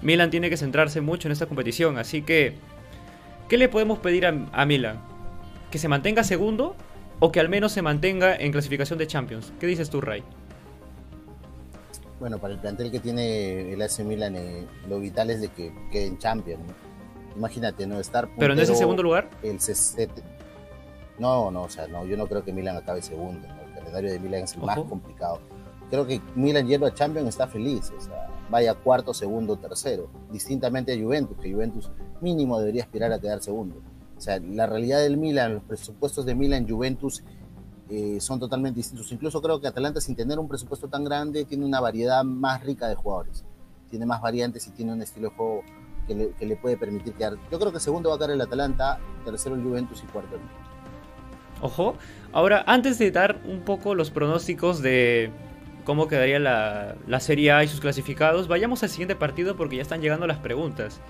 Milan 0.00 0.30
tiene 0.30 0.48
que 0.48 0.56
centrarse 0.56 1.00
mucho 1.00 1.28
en 1.28 1.32
esta 1.32 1.46
competición. 1.46 1.98
Así 1.98 2.22
que, 2.22 2.54
¿qué 3.48 3.56
le 3.56 3.68
podemos 3.68 3.98
pedir 3.98 4.26
a, 4.26 4.34
a 4.52 4.64
Milan? 4.64 5.00
¿Que 5.70 5.78
se 5.78 5.88
mantenga 5.88 6.24
segundo 6.24 6.76
o 7.20 7.32
que 7.32 7.40
al 7.40 7.48
menos 7.48 7.72
se 7.72 7.82
mantenga 7.82 8.36
en 8.36 8.52
clasificación 8.52 8.98
de 8.98 9.06
Champions. 9.06 9.52
¿Qué 9.58 9.66
dices 9.66 9.90
tú, 9.90 10.00
Ray? 10.00 10.22
Bueno, 12.20 12.38
para 12.38 12.54
el 12.54 12.60
plantel 12.60 12.90
que 12.90 12.98
tiene 12.98 13.72
el 13.72 13.80
AC 13.80 14.00
Milan, 14.00 14.34
eh, 14.36 14.66
lo 14.88 14.98
vital 14.98 15.30
es 15.30 15.40
de 15.40 15.48
que 15.48 15.72
quede 15.90 16.06
en 16.06 16.18
Champions. 16.18 16.62
Imagínate, 17.36 17.86
¿no? 17.86 18.00
Estar 18.00 18.28
¿Pero 18.36 18.54
en 18.54 18.58
ese 18.58 18.74
segundo 18.74 19.02
lugar? 19.02 19.30
El 19.42 19.58
No, 21.18 21.50
no, 21.50 21.62
o 21.62 21.68
sea, 21.68 21.86
no, 21.86 22.04
yo 22.04 22.16
no 22.16 22.26
creo 22.26 22.44
que 22.44 22.52
Milan 22.52 22.76
acabe 22.76 23.02
segundo. 23.02 23.46
El 23.46 23.74
calendario 23.74 24.10
de 24.10 24.18
Milan 24.18 24.42
es 24.42 24.54
el 24.54 24.62
más 24.62 24.78
complicado. 24.80 25.40
Creo 25.90 26.06
que 26.06 26.20
Milan 26.34 26.66
yendo 26.66 26.86
a 26.86 26.92
Champions 26.92 27.28
está 27.28 27.46
feliz, 27.46 27.90
o 27.96 28.00
sea, 28.00 28.28
vaya 28.50 28.74
cuarto, 28.74 29.14
segundo, 29.14 29.56
tercero. 29.56 30.10
Distintamente 30.30 30.92
a 30.92 31.02
Juventus, 31.02 31.38
que 31.38 31.52
Juventus 31.52 31.90
mínimo 32.20 32.58
debería 32.58 32.82
aspirar 32.82 33.12
a 33.12 33.20
quedar 33.20 33.40
segundo. 33.40 33.80
O 34.18 34.20
sea, 34.20 34.40
la 34.40 34.66
realidad 34.66 35.00
del 35.00 35.16
Milan, 35.16 35.54
los 35.54 35.62
presupuestos 35.62 36.26
de 36.26 36.34
Milan, 36.34 36.68
Juventus, 36.68 37.22
eh, 37.88 38.18
son 38.20 38.40
totalmente 38.40 38.78
distintos. 38.78 39.10
Incluso 39.12 39.40
creo 39.40 39.60
que 39.60 39.68
Atalanta, 39.68 40.00
sin 40.00 40.16
tener 40.16 40.40
un 40.40 40.48
presupuesto 40.48 40.88
tan 40.88 41.04
grande, 41.04 41.44
tiene 41.44 41.64
una 41.64 41.80
variedad 41.80 42.24
más 42.24 42.62
rica 42.64 42.88
de 42.88 42.96
jugadores. 42.96 43.44
Tiene 43.88 44.06
más 44.06 44.20
variantes 44.20 44.66
y 44.66 44.72
tiene 44.72 44.92
un 44.92 45.00
estilo 45.00 45.30
de 45.30 45.36
juego 45.36 45.62
que 46.08 46.46
le, 46.46 46.56
puede 46.56 46.76
permitir 46.76 47.12
quedar. 47.14 47.36
Yo 47.50 47.60
creo 47.60 47.72
que 47.72 47.78
segundo 47.78 48.08
va 48.08 48.16
a 48.16 48.18
quedar 48.18 48.32
el 48.32 48.40
Atalanta, 48.40 48.98
tercero 49.24 49.54
el 49.54 49.62
Juventus 49.62 50.02
y 50.02 50.06
cuarto 50.10 50.34
el 50.34 50.40
Ojo, 51.60 51.94
ahora 52.32 52.64
antes 52.66 52.98
de 52.98 53.10
dar 53.10 53.40
un 53.44 53.60
poco 53.60 53.94
los 53.94 54.10
pronósticos 54.10 54.80
de 54.80 55.30
cómo 55.84 56.08
quedaría 56.08 56.38
la, 56.38 56.96
la 57.06 57.20
Serie 57.20 57.52
A 57.52 57.64
y 57.64 57.68
sus 57.68 57.80
clasificados, 57.80 58.48
vayamos 58.48 58.82
al 58.82 58.88
siguiente 58.88 59.16
partido 59.16 59.56
porque 59.56 59.76
ya 59.76 59.82
están 59.82 60.00
llegando 60.00 60.26
las 60.26 60.38
preguntas. 60.38 61.00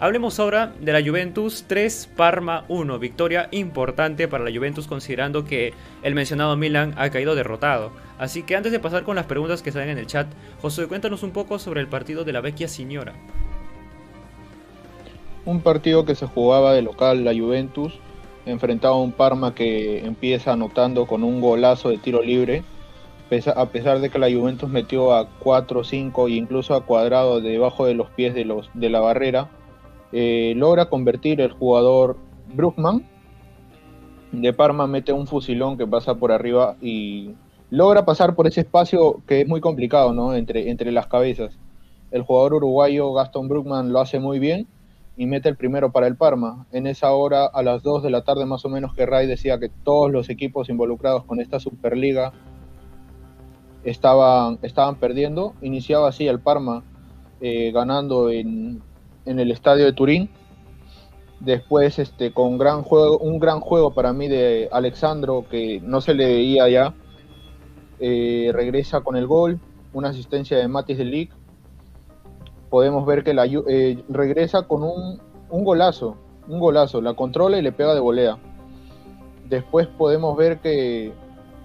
Hablemos 0.00 0.40
ahora 0.40 0.72
de 0.80 0.92
la 0.92 1.00
Juventus 1.00 1.66
3 1.68 2.10
Parma 2.16 2.64
1, 2.68 2.98
victoria 2.98 3.48
importante 3.52 4.26
para 4.26 4.42
la 4.42 4.50
Juventus 4.50 4.88
considerando 4.88 5.44
que 5.44 5.72
el 6.02 6.16
mencionado 6.16 6.56
Milan 6.56 6.94
ha 6.96 7.10
caído 7.10 7.36
derrotado. 7.36 7.92
Así 8.18 8.42
que 8.42 8.56
antes 8.56 8.72
de 8.72 8.80
pasar 8.80 9.04
con 9.04 9.14
las 9.14 9.26
preguntas 9.26 9.62
que 9.62 9.70
salen 9.70 9.90
en 9.90 9.98
el 9.98 10.08
chat, 10.08 10.26
José, 10.60 10.88
cuéntanos 10.88 11.22
un 11.22 11.30
poco 11.30 11.60
sobre 11.60 11.80
el 11.80 11.86
partido 11.86 12.24
de 12.24 12.32
la 12.32 12.40
Vecchia 12.40 12.66
Signora. 12.66 13.12
Un 15.44 15.60
partido 15.60 16.04
que 16.04 16.16
se 16.16 16.26
jugaba 16.26 16.72
de 16.72 16.82
local 16.82 17.24
la 17.24 17.32
Juventus, 17.32 17.94
enfrentaba 18.46 18.96
a 18.96 19.00
un 19.00 19.12
Parma 19.12 19.54
que 19.54 20.04
empieza 20.04 20.52
anotando 20.52 21.06
con 21.06 21.22
un 21.22 21.40
golazo 21.40 21.90
de 21.90 21.98
tiro 21.98 22.20
libre, 22.20 22.64
a 23.54 23.66
pesar 23.66 24.00
de 24.00 24.10
que 24.10 24.18
la 24.18 24.30
Juventus 24.30 24.68
metió 24.68 25.14
a 25.14 25.28
4, 25.28 25.84
5 25.84 26.28
e 26.28 26.32
incluso 26.32 26.74
a 26.74 26.84
cuadrado 26.84 27.40
debajo 27.40 27.86
de 27.86 27.94
los 27.94 28.10
pies 28.10 28.34
de 28.34 28.90
la 28.90 29.00
barrera 29.00 29.48
eh, 30.16 30.54
logra 30.54 30.88
convertir 30.88 31.40
el 31.40 31.50
jugador 31.50 32.16
Bruckman. 32.54 33.04
De 34.30 34.52
Parma 34.52 34.86
mete 34.86 35.12
un 35.12 35.26
fusilón 35.26 35.76
que 35.76 35.88
pasa 35.88 36.14
por 36.14 36.30
arriba 36.30 36.76
y 36.80 37.32
logra 37.70 38.04
pasar 38.04 38.36
por 38.36 38.46
ese 38.46 38.60
espacio 38.60 39.22
que 39.26 39.40
es 39.40 39.48
muy 39.48 39.60
complicado, 39.60 40.12
¿no? 40.12 40.36
Entre, 40.36 40.70
entre 40.70 40.92
las 40.92 41.08
cabezas. 41.08 41.58
El 42.12 42.22
jugador 42.22 42.54
uruguayo 42.54 43.12
Gaston 43.12 43.48
Brookman 43.48 43.92
lo 43.92 43.98
hace 43.98 44.20
muy 44.20 44.38
bien 44.38 44.68
y 45.16 45.26
mete 45.26 45.48
el 45.48 45.56
primero 45.56 45.90
para 45.90 46.06
el 46.06 46.16
Parma. 46.16 46.64
En 46.70 46.86
esa 46.86 47.10
hora, 47.10 47.46
a 47.46 47.64
las 47.64 47.82
2 47.82 48.04
de 48.04 48.10
la 48.10 48.22
tarde 48.22 48.46
más 48.46 48.64
o 48.64 48.68
menos, 48.68 48.94
que 48.94 49.06
Ray 49.06 49.26
decía 49.26 49.58
que 49.58 49.68
todos 49.82 50.12
los 50.12 50.30
equipos 50.30 50.68
involucrados 50.68 51.24
con 51.24 51.40
esta 51.40 51.58
Superliga 51.58 52.32
estaban, 53.82 54.60
estaban 54.62 54.94
perdiendo. 54.94 55.54
Iniciaba 55.60 56.08
así 56.08 56.28
el 56.28 56.38
Parma 56.38 56.84
eh, 57.40 57.72
ganando 57.72 58.30
en, 58.30 58.80
en, 59.26 59.40
el 59.40 59.50
estadio 59.50 59.84
de 59.84 59.92
Turín. 59.92 60.30
Después, 61.40 61.98
este, 61.98 62.32
con 62.32 62.58
gran 62.58 62.82
juego, 62.82 63.18
un 63.18 63.38
gran 63.38 63.60
juego 63.60 63.92
para 63.92 64.12
mí 64.12 64.28
de 64.28 64.68
Alexandro, 64.72 65.44
que 65.50 65.80
no 65.82 66.00
se 66.00 66.14
le 66.14 66.26
veía 66.26 66.68
ya. 66.68 66.94
Eh, 68.00 68.50
regresa 68.52 69.00
con 69.00 69.16
el 69.16 69.26
gol, 69.26 69.60
una 69.92 70.08
asistencia 70.08 70.56
de 70.58 70.68
Matis 70.68 70.98
de 70.98 71.04
Lick 71.04 71.32
podemos 72.74 73.06
ver 73.06 73.22
que 73.22 73.34
la, 73.34 73.46
eh, 73.46 74.02
regresa 74.08 74.62
con 74.62 74.82
un, 74.82 75.20
un, 75.48 75.64
golazo, 75.64 76.16
un 76.48 76.58
golazo, 76.58 77.00
la 77.00 77.14
controla 77.14 77.56
y 77.56 77.62
le 77.62 77.70
pega 77.70 77.94
de 77.94 78.00
volea. 78.00 78.36
Después 79.48 79.86
podemos 79.86 80.36
ver 80.36 80.58
que 80.58 81.12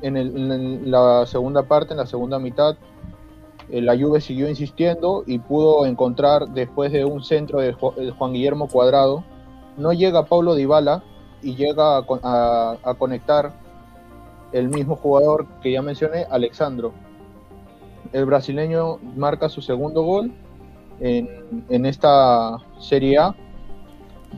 en, 0.04 0.92
la 0.92 1.26
segunda 1.26 1.64
parte, 1.64 1.94
en 1.94 1.98
la 1.98 2.06
segunda 2.06 2.38
mitad, 2.38 2.78
la 3.72 3.98
Juve 3.98 4.22
siguió 4.22 4.50
insistiendo 4.50 5.24
y 5.28 5.40
pudo 5.40 5.86
encontrar 5.86 6.50
después 6.50 6.92
de 6.92 7.06
un 7.06 7.24
centro 7.24 7.60
de 7.60 7.74
Juan 7.74 8.34
Guillermo 8.34 8.68
Cuadrado, 8.68 9.24
no 9.78 9.94
llega 9.94 10.26
Paulo 10.26 10.56
Dybala 10.56 11.04
y 11.42 11.56
llega 11.56 11.98
a, 11.98 12.96
conectar 12.98 13.54
el 14.52 14.70
mismo 14.70 14.96
jugador 14.96 15.48
que 15.62 15.72
ya 15.72 15.82
mencioné, 15.82 16.26
Alexandro. 16.30 16.92
El 18.12 18.26
brasileño 18.26 18.98
marca 19.16 19.48
su 19.50 19.62
segundo 19.62 20.04
gol 20.04 20.34
en, 21.00 21.86
esta 21.86 22.58
Serie 22.80 23.20
A. 23.20 23.36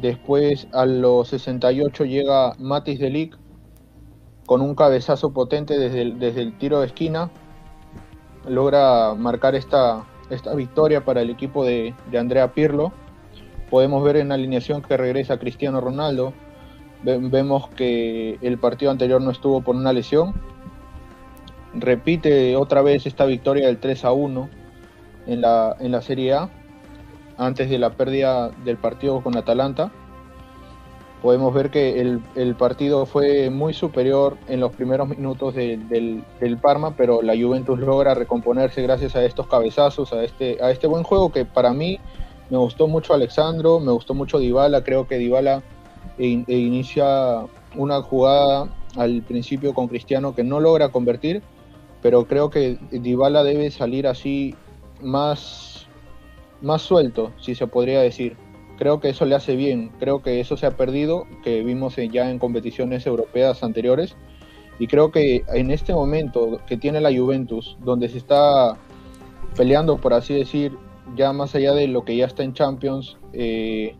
Después 0.01 0.67
a 0.73 0.85
los 0.85 1.29
68 1.29 2.05
llega 2.05 2.53
Matis 2.59 2.99
Delic 2.99 3.37
con 4.45 4.61
un 4.61 4.75
cabezazo 4.75 5.33
potente 5.33 5.77
desde 5.79 6.41
el 6.41 6.57
tiro 6.57 6.81
de 6.81 6.87
esquina. 6.87 7.31
Logra 8.47 9.13
marcar 9.13 9.55
esta, 9.55 10.03
esta 10.29 10.55
victoria 10.55 11.05
para 11.05 11.21
el 11.21 11.29
equipo 11.29 11.63
de, 11.63 11.93
Andrea 12.17 12.53
Pirlo. 12.53 12.91
Podemos 13.69 14.03
ver 14.03 14.17
en 14.17 14.29
la 14.29 14.35
alineación 14.35 14.81
que 14.81 14.97
regresa 14.97 15.37
Cristiano 15.37 15.79
Ronaldo. 15.81 16.33
Vemos 17.03 17.69
que 17.69 18.37
el 18.41 18.57
partido 18.57 18.91
anterior 18.91 19.21
no 19.21 19.31
estuvo 19.31 19.61
por 19.61 19.75
una 19.75 19.93
lesión. 19.93 20.33
Repite 21.73 22.55
otra 22.55 22.81
vez 22.81 23.05
esta 23.05 23.25
victoria 23.25 23.67
del 23.67 23.77
3 23.77 24.05
a 24.05 24.11
1 24.11 24.49
en 25.27 25.41
la, 25.41 25.75
en 25.79 25.91
la 25.91 26.01
Serie 26.01 26.33
A, 26.33 26.49
antes 27.37 27.69
de 27.69 27.79
la 27.79 27.91
pérdida 27.91 28.49
del 28.65 28.77
partido 28.77 29.21
con 29.21 29.37
Atalanta. 29.37 29.91
Podemos 31.21 31.53
ver 31.53 31.69
que 31.69 32.01
el, 32.01 32.55
partido 32.55 33.05
fue 33.05 33.51
muy 33.51 33.73
superior 33.73 34.37
en 34.47 34.59
los 34.59 34.73
primeros 34.73 35.07
minutos 35.07 35.53
de, 35.53 35.77
del, 35.77 36.57
Parma, 36.57 36.95
pero 36.95 37.21
la 37.21 37.33
Juventus 37.35 37.77
logra 37.79 38.15
recomponerse 38.15 38.81
gracias 38.81 39.15
a 39.15 39.23
estos 39.23 39.45
cabezazos, 39.45 40.13
a 40.13 40.23
este, 40.23 40.57
a 40.63 40.71
este 40.71 40.87
buen 40.87 41.03
juego 41.03 41.31
que 41.31 41.45
para 41.45 41.73
mí 41.73 41.99
me 42.49 42.57
gustó 42.57 42.87
mucho 42.87 43.13
Alexandro, 43.13 43.79
me 43.79 43.91
gustó 43.91 44.15
mucho 44.15 44.39
Dybala, 44.39 44.83
creo 44.83 45.07
que 45.07 45.19
Dybala 45.19 45.61
e, 46.17 46.43
e 46.47 46.57
inicia 46.57 47.45
una 47.75 48.01
jugada 48.01 48.69
al 48.97 49.21
principio 49.21 49.75
con 49.75 49.87
Cristiano 49.87 50.33
que 50.33 50.43
no 50.43 50.59
logra 50.59 50.89
convertir, 50.89 51.43
pero 52.01 52.25
creo 52.25 52.49
que 52.49 52.79
Dybala 52.89 53.43
debe 53.43 53.69
salir 53.69 54.07
así 54.07 54.55
más, 55.01 55.85
más 56.61 56.81
suelto, 56.81 57.31
si 57.39 57.53
se 57.53 57.67
podría 57.67 58.01
decir. 58.01 58.35
Creo 58.81 58.99
que 58.99 59.09
eso 59.09 59.25
le 59.25 59.35
hace 59.35 59.55
bien, 59.55 59.91
creo 59.99 60.23
que 60.23 60.39
eso 60.39 60.57
se 60.57 60.65
ha 60.65 60.71
perdido, 60.71 61.27
que 61.43 61.61
vimos 61.61 61.97
ya 61.97 62.31
en 62.31 62.39
competiciones 62.39 63.05
europeas 63.05 63.61
anteriores, 63.61 64.15
y 64.79 64.87
creo 64.87 65.11
que 65.11 65.43
en 65.53 65.69
este 65.69 65.93
momento 65.93 66.59
que 66.65 66.77
tiene 66.77 66.99
la 66.99 67.15
Juventus, 67.15 67.77
donde 67.83 68.09
se 68.09 68.17
está 68.17 68.79
peleando, 69.55 69.97
por 69.97 70.15
así 70.15 70.33
decir, 70.33 70.75
ya 71.15 71.31
más 71.31 71.53
allá 71.53 71.75
de 71.75 71.85
lo 71.85 72.03
que 72.05 72.15
ya 72.15 72.25
está 72.25 72.41
en 72.41 72.53
Champions, 72.53 73.19
eh, 73.33 73.93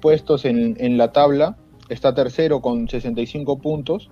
puestos 0.00 0.44
en, 0.44 0.96
la 0.96 1.10
tabla, 1.10 1.56
está 1.88 2.14
tercero 2.14 2.60
con 2.60 2.88
65 2.88 3.58
puntos, 3.58 4.08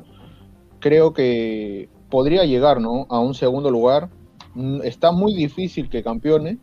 creo 0.80 1.12
que 1.12 1.88
podría 2.08 2.44
llegar 2.46 2.78
a 2.78 3.20
un 3.20 3.34
segundo 3.34 3.70
lugar, 3.70 4.10
Mm, 4.54 4.80
está 4.82 5.12
muy 5.12 5.34
difícil 5.34 5.88
que 5.88 6.02
campeone, 6.02 6.58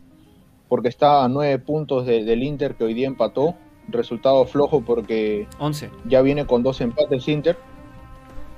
porque 0.67 0.89
está 0.89 1.23
a 1.23 1.27
nueve 1.27 1.57
puntos 1.59 2.05
de, 2.05 2.23
del 2.23 2.43
Inter 2.43 2.75
que 2.75 2.83
hoy 2.83 2.93
día 2.93 3.07
empató. 3.07 3.55
Resultado 3.89 4.45
flojo 4.45 4.81
porque 4.81 5.47
11. 5.59 5.89
ya 6.05 6.21
viene 6.21 6.45
con 6.45 6.61
dos 6.61 6.81
empates 6.81 7.27
Inter. 7.27 7.57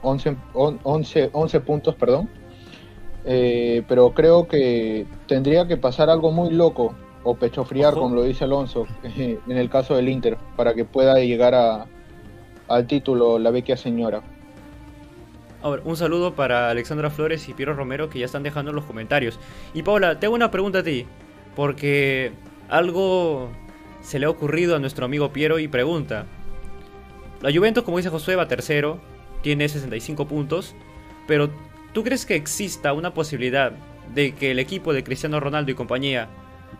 11, 0.01 0.35
11, 0.53 1.29
11 1.33 1.59
puntos, 1.59 1.95
perdón. 1.95 2.29
Eh, 3.25 3.83
pero 3.87 4.13
creo 4.13 4.47
que 4.47 5.05
tendría 5.27 5.67
que 5.67 5.77
pasar 5.77 6.09
algo 6.09 6.31
muy 6.31 6.51
loco 6.51 6.95
o 7.23 7.35
pecho 7.35 7.65
friar, 7.65 7.93
como 7.93 8.15
lo 8.15 8.23
dice 8.23 8.45
Alonso, 8.45 8.85
en 9.03 9.57
el 9.57 9.69
caso 9.69 9.95
del 9.95 10.09
Inter, 10.09 10.37
para 10.55 10.73
que 10.73 10.85
pueda 10.85 11.15
llegar 11.15 11.53
a, 11.53 11.85
al 12.69 12.87
título 12.87 13.39
la 13.39 13.51
vecchia 13.51 13.75
señora. 13.75 14.21
Ahora, 15.61 15.81
un 15.83 15.97
saludo 15.97 16.35
para 16.35 16.69
Alexandra 16.69 17.09
Flores 17.09 17.49
y 17.49 17.53
Piero 17.53 17.73
Romero 17.73 18.09
que 18.09 18.19
ya 18.19 18.25
están 18.25 18.43
dejando 18.43 18.71
en 18.71 18.75
los 18.75 18.85
comentarios. 18.85 19.39
Y 19.73 19.83
Paula, 19.83 20.17
tengo 20.17 20.33
una 20.33 20.51
pregunta 20.51 20.79
a 20.79 20.83
ti, 20.83 21.05
porque 21.55 22.31
algo 22.69 23.49
se 24.01 24.19
le 24.19 24.25
ha 24.25 24.29
ocurrido 24.29 24.75
a 24.75 24.79
nuestro 24.79 25.05
amigo 25.05 25.31
Piero 25.31 25.59
y 25.59 25.67
pregunta. 25.67 26.25
La 27.41 27.53
Juventus, 27.53 27.83
como 27.83 27.97
dice 27.97 28.09
Josué, 28.09 28.35
va 28.35 28.47
tercero, 28.47 28.99
tiene 29.41 29.67
65 29.69 30.27
puntos, 30.27 30.75
pero 31.27 31.49
¿tú 31.93 32.03
crees 32.03 32.25
que 32.25 32.35
exista 32.35 32.93
una 32.93 33.13
posibilidad 33.13 33.71
de 34.13 34.33
que 34.33 34.51
el 34.51 34.59
equipo 34.59 34.93
de 34.93 35.03
Cristiano 35.03 35.39
Ronaldo 35.39 35.71
y 35.71 35.75
compañía 35.75 36.27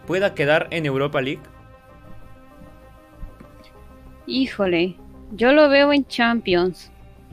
pueda 0.07 0.33
quedar 0.33 0.67
en 0.71 0.85
Europa 0.85 1.21
League? 1.21 1.41
Híjole, 4.25 4.95
yo 5.31 5.53
lo 5.53 5.69
veo 5.69 5.93
en 5.93 6.05
Champions. 6.05 6.91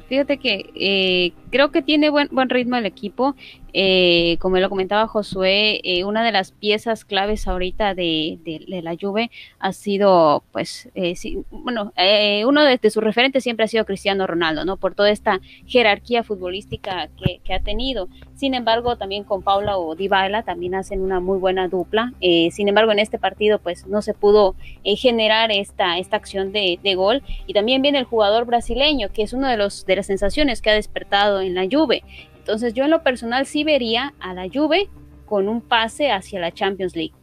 Fíjate 0.09 0.39
que 0.39 0.71
eh, 0.75 1.33
creo 1.51 1.71
que 1.71 1.83
tiene 1.83 2.11
buen, 2.11 2.29
buen 2.31 2.49
ritmo 2.49 2.77
el 2.77 2.87
equipo. 2.87 3.35
Eh, 3.79 4.39
como 4.41 4.57
lo 4.57 4.71
comentaba 4.71 5.07
Josué, 5.07 5.81
eh, 5.85 6.05
una 6.05 6.25
de 6.25 6.33
las 6.33 6.53
piezas 6.53 7.05
claves 7.05 7.47
ahorita 7.47 7.95
de, 7.95 8.39
de, 8.43 8.81
la 8.81 8.97
Juve 8.99 9.31
ha 9.59 9.73
sido, 9.75 10.45
pues, 10.51 10.89
eh, 10.95 11.15
sí, 11.15 11.39
bueno, 11.51 11.93
eh, 11.97 12.45
uno 12.47 12.63
de, 12.65 12.79
de, 12.79 12.91
sus 12.91 13.03
referentes 13.03 13.43
siempre 13.43 13.65
ha 13.65 13.69
sido 13.69 13.85
Cristiano 13.85 14.27
Ronaldo, 14.27 14.65
¿no? 14.65 14.79
Por 14.79 14.95
toda 14.95 15.11
esta 15.11 15.41
jerarquía 15.67 16.23
futbolística 16.23 17.09
que, 17.17 17.55
ha 17.55 17.61
tenido. 17.61 18.09
Sin 18.35 18.55
embargo, 18.55 18.97
también 18.97 19.25
con 19.25 19.43
Paula 19.43 19.79
o 19.79 19.95
Dybala 19.95 20.43
también 20.43 20.75
hacen 20.75 21.01
una 21.01 21.21
muy 21.21 21.39
buena 21.39 21.69
dupla. 21.69 22.13
Eh, 22.21 22.51
sin 22.53 22.69
embargo, 22.69 22.93
en 22.93 22.99
este 22.99 23.19
partido, 23.19 23.59
pues, 23.59 23.87
no 23.87 24.03
se 24.03 24.15
pudo 24.15 24.55
eh, 24.85 24.97
generar 24.97 25.51
esta, 25.53 25.99
esta 25.99 26.17
acción 26.17 26.53
de, 26.53 26.79
gol. 26.97 27.23
Y 27.47 27.53
también 27.53 27.83
viene 27.83 27.99
el 27.99 28.05
jugador 28.05 28.47
brasileño, 28.47 29.09
que 29.13 29.23
es 29.23 29.33
uno 29.33 29.49
de 29.49 29.57
los 29.57 29.85
de 29.85 29.97
las 29.97 30.07
sensaciones 30.07 30.63
que 30.63 30.71
ha 30.71 30.75
despertado 30.75 31.36
en 31.41 31.55
la 31.55 31.67
Juve. 31.71 32.03
Entonces 32.39 32.75
yo 32.75 32.85
en 32.85 32.91
lo 32.91 33.03
personal 33.03 33.47
sí 33.47 33.65
vería 33.65 34.15
a 34.21 34.35
la 34.35 34.49
Juve 34.53 34.89
con 35.25 35.49
un 35.49 35.61
pase 35.61 36.13
hacia 36.13 36.41
la 36.41 36.53
Champions 36.53 36.95
League. 36.95 37.15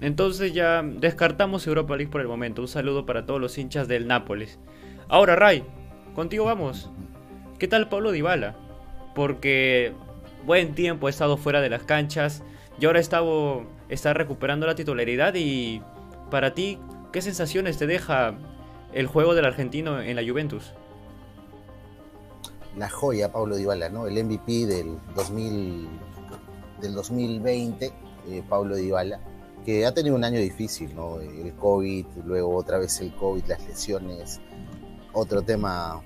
Entonces 0.00 0.52
ya 0.52 0.82
descartamos 0.82 1.66
Europa 1.66 1.96
League 1.96 2.10
por 2.10 2.20
el 2.20 2.28
momento. 2.28 2.62
Un 2.62 2.68
saludo 2.68 3.06
para 3.06 3.26
todos 3.26 3.40
los 3.40 3.56
hinchas 3.56 3.88
del 3.88 4.06
Nápoles. 4.06 4.58
Ahora, 5.08 5.36
Ray, 5.36 5.64
contigo 6.14 6.44
vamos. 6.44 6.90
¿Qué 7.58 7.68
tal 7.68 7.88
Pablo 7.88 8.12
Dybala? 8.12 8.56
Porque 9.14 9.92
buen 10.44 10.74
tiempo 10.74 11.06
ha 11.06 11.10
estado 11.10 11.36
fuera 11.36 11.60
de 11.60 11.70
las 11.70 11.84
canchas 11.84 12.42
y 12.80 12.86
ahora 12.86 13.00
está, 13.00 13.22
está 13.88 14.12
recuperando 14.12 14.66
la 14.66 14.74
titularidad 14.74 15.34
y 15.36 15.80
para 16.30 16.54
ti, 16.54 16.78
¿qué 17.12 17.22
sensaciones 17.22 17.78
te 17.78 17.86
deja 17.86 18.34
el 18.92 19.06
juego 19.06 19.34
del 19.34 19.44
argentino 19.44 20.00
en 20.00 20.16
la 20.16 20.22
Juventus? 20.22 20.72
La 22.76 22.88
joya 22.88 23.32
Pablo 23.32 23.56
Dybala, 23.56 23.88
¿no? 23.88 24.06
El 24.06 24.22
MVP 24.24 24.66
del 24.66 24.98
2000 25.14 25.88
del 26.80 26.94
2020, 26.94 27.92
eh, 28.28 28.42
Pablo 28.48 28.76
Dybala, 28.76 29.20
que 29.64 29.86
ha 29.86 29.94
tenido 29.94 30.14
un 30.14 30.24
año 30.24 30.38
difícil, 30.38 30.94
¿no? 30.94 31.20
El 31.20 31.54
COVID, 31.54 32.06
luego 32.24 32.54
otra 32.54 32.78
vez 32.78 33.00
el 33.00 33.14
COVID, 33.14 33.44
las 33.46 33.66
lesiones, 33.66 34.40
otro 35.12 35.42
tema, 35.42 36.02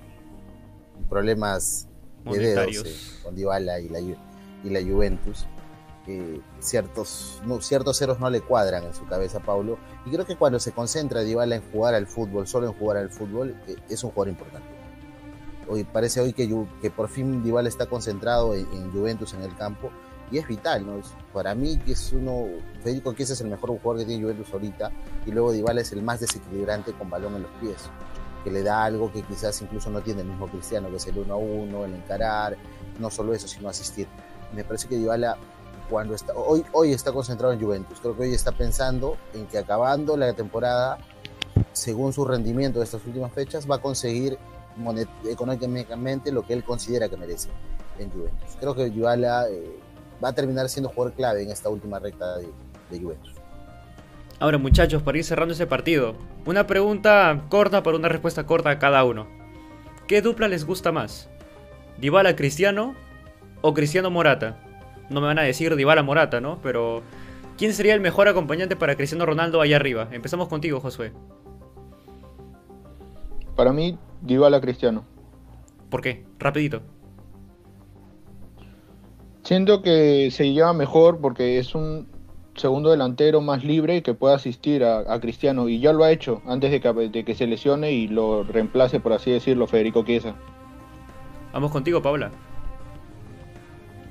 problemas 1.09 1.87
de 2.25 2.39
dedos 2.39 2.85
eh, 2.85 3.23
con 3.23 3.35
Dybala 3.35 3.79
y 3.79 3.89
la, 3.89 3.99
y 3.99 4.15
la 4.63 4.81
Juventus. 4.81 5.47
Eh, 6.07 6.41
ciertos, 6.59 7.39
no, 7.45 7.61
ciertos 7.61 7.99
ceros 7.99 8.19
no 8.19 8.31
le 8.31 8.41
cuadran 8.41 8.83
en 8.83 8.95
su 8.95 9.05
cabeza 9.05 9.37
a 9.37 9.41
Pablo 9.41 9.77
y 10.07 10.09
creo 10.09 10.25
que 10.25 10.35
cuando 10.35 10.59
se 10.59 10.71
concentra 10.71 11.21
Dybala 11.21 11.57
en 11.57 11.71
jugar 11.71 11.93
al 11.93 12.07
fútbol, 12.07 12.47
solo 12.47 12.65
en 12.65 12.73
jugar 12.73 12.97
al 12.97 13.11
fútbol, 13.11 13.55
eh, 13.67 13.75
es 13.89 14.03
un 14.03 14.09
jugador 14.09 14.29
importante 14.29 14.78
hoy 15.69 15.83
parece 15.83 16.19
hoy 16.19 16.33
que, 16.33 16.49
que 16.81 16.89
por 16.89 17.07
fin 17.09 17.43
Dybala 17.43 17.69
está 17.69 17.85
concentrado 17.85 18.55
en, 18.55 18.91
Juventus 18.91 19.33
en 19.33 19.43
el 19.43 19.55
campo 19.55 19.91
y 20.31 20.37
es 20.37 20.47
vital, 20.47 20.85
¿no? 20.85 21.01
para 21.33 21.55
mí 21.55 21.77
que 21.77 21.93
es 21.93 22.11
uno, 22.13 22.45
Federico 22.83 23.13
Chiesa 23.13 23.33
es 23.33 23.41
el 23.41 23.49
mejor 23.49 23.69
jugador 23.69 23.99
que 23.99 24.05
tiene 24.05 24.23
Juventus 24.23 24.51
ahorita 24.51 24.91
y 25.25 25.31
luego 25.31 25.51
Dybala 25.51 25.81
es 25.81 25.91
el 25.91 26.03
más 26.03 26.19
desequilibrante 26.19 26.93
con 26.93 27.09
balón 27.09 27.35
en 27.35 27.43
los 27.43 27.51
pies, 27.61 27.89
que 28.43 28.51
le 28.51 28.63
da 28.63 28.83
algo 28.83 29.11
que 29.11 29.21
quizás 29.23 29.61
incluso 29.61 29.89
no 29.89 30.01
tiene 30.01 30.21
el 30.21 30.27
mismo 30.27 30.47
Cristiano, 30.47 30.89
que 30.89 30.97
es 30.97 31.07
el 31.07 31.17
uno 31.17 31.35
a 31.35 31.37
uno, 31.37 31.85
el 31.85 31.93
encarar, 31.93 32.57
no 32.99 33.09
solo 33.09 33.33
eso, 33.33 33.47
sino 33.47 33.69
asistir. 33.69 34.07
Me 34.53 34.63
parece 34.63 34.87
que 34.87 34.97
Dybala 34.97 35.37
cuando 35.89 36.13
está, 36.13 36.33
hoy, 36.33 36.63
hoy 36.71 36.93
está 36.93 37.11
concentrado 37.11 37.51
en 37.53 37.59
Juventus, 37.59 37.99
creo 37.99 38.15
que 38.15 38.23
hoy 38.23 38.33
está 38.33 38.51
pensando 38.51 39.17
en 39.33 39.47
que 39.47 39.57
acabando 39.57 40.15
la 40.15 40.33
temporada, 40.33 40.99
según 41.73 42.13
su 42.13 42.25
rendimiento 42.25 42.79
de 42.79 42.85
estas 42.85 43.03
últimas 43.05 43.31
fechas, 43.31 43.69
va 43.69 43.75
a 43.77 43.81
conseguir 43.81 44.37
económicamente 45.25 46.31
lo 46.31 46.45
que 46.45 46.53
él 46.53 46.63
considera 46.63 47.09
que 47.09 47.17
merece 47.17 47.49
en 47.97 48.09
Juventus. 48.09 48.57
Creo 48.59 48.75
que 48.75 48.89
Dybala 48.89 49.47
eh, 49.49 49.79
va 50.23 50.29
a 50.29 50.33
terminar 50.33 50.69
siendo 50.69 50.89
jugador 50.89 51.13
clave 51.13 51.43
en 51.43 51.51
esta 51.51 51.69
última 51.69 51.99
recta 51.99 52.37
de, 52.37 52.49
Juventus. 52.99 53.33
Ahora 54.39 54.57
muchachos, 54.57 55.03
para 55.03 55.17
ir 55.17 55.23
cerrando 55.23 55.53
ese 55.53 55.67
partido, 55.67 56.15
una 56.45 56.65
pregunta 56.65 57.43
corta 57.49 57.83
para 57.83 57.97
una 57.97 58.09
respuesta 58.09 58.45
corta 58.45 58.71
a 58.71 58.79
cada 58.79 59.03
uno. 59.03 59.27
¿Qué 60.07 60.21
dupla 60.23 60.47
les 60.47 60.65
gusta 60.65 60.91
más? 60.91 61.29
¿Dybala 61.99 62.35
Cristiano 62.35 62.95
o 63.61 63.75
Cristiano 63.75 64.09
Morata? 64.09 64.57
No 65.09 65.21
me 65.21 65.27
van 65.27 65.37
a 65.37 65.43
decir 65.43 65.75
Dybala 65.75 66.01
Morata, 66.01 66.41
¿no? 66.41 66.59
Pero 66.63 67.03
¿quién 67.57 67.73
sería 67.73 67.93
el 67.93 68.01
mejor 68.01 68.27
acompañante 68.27 68.75
para 68.75 68.95
Cristiano 68.95 69.25
Ronaldo 69.25 69.61
allá 69.61 69.75
arriba? 69.75 70.07
Empezamos 70.11 70.47
contigo, 70.47 70.79
Josué. 70.79 71.11
Para 73.59 73.73
mí, 73.73 73.97
Dybala 74.21 74.61
Cristiano. 74.61 75.03
¿Por 75.89 75.99
qué? 75.99 76.23
Rapidito. 76.39 76.81
Siento 79.43 79.81
que 79.81 80.31
se 80.31 80.53
lleva 80.53 80.71
mejor 80.71 81.19
porque 81.19 81.59
es 81.59 81.75
un 81.75 82.07
segundo 82.55 82.89
delantero 82.89 83.41
más 83.41 83.65
libre 83.65 84.01
que 84.01 84.13
pueda 84.13 84.35
asistir 84.35 84.85
a, 84.85 85.19
Cristiano 85.19 85.67
y 85.67 85.81
ya 85.81 85.91
lo 85.91 86.05
ha 86.05 86.11
hecho 86.11 86.41
antes 86.45 86.71
de 86.71 86.79
que, 86.79 86.93
de 86.93 87.25
que, 87.25 87.35
se 87.35 87.47
lesione 87.47 87.91
y 87.91 88.07
lo 88.07 88.43
reemplace, 88.43 89.01
por 89.01 89.11
así 89.11 89.29
decirlo, 89.29 89.67
Federico 89.67 90.05
Chiesa. 90.05 90.35
Vamos 91.51 91.71
contigo, 91.71 92.01
Paula. 92.01 92.31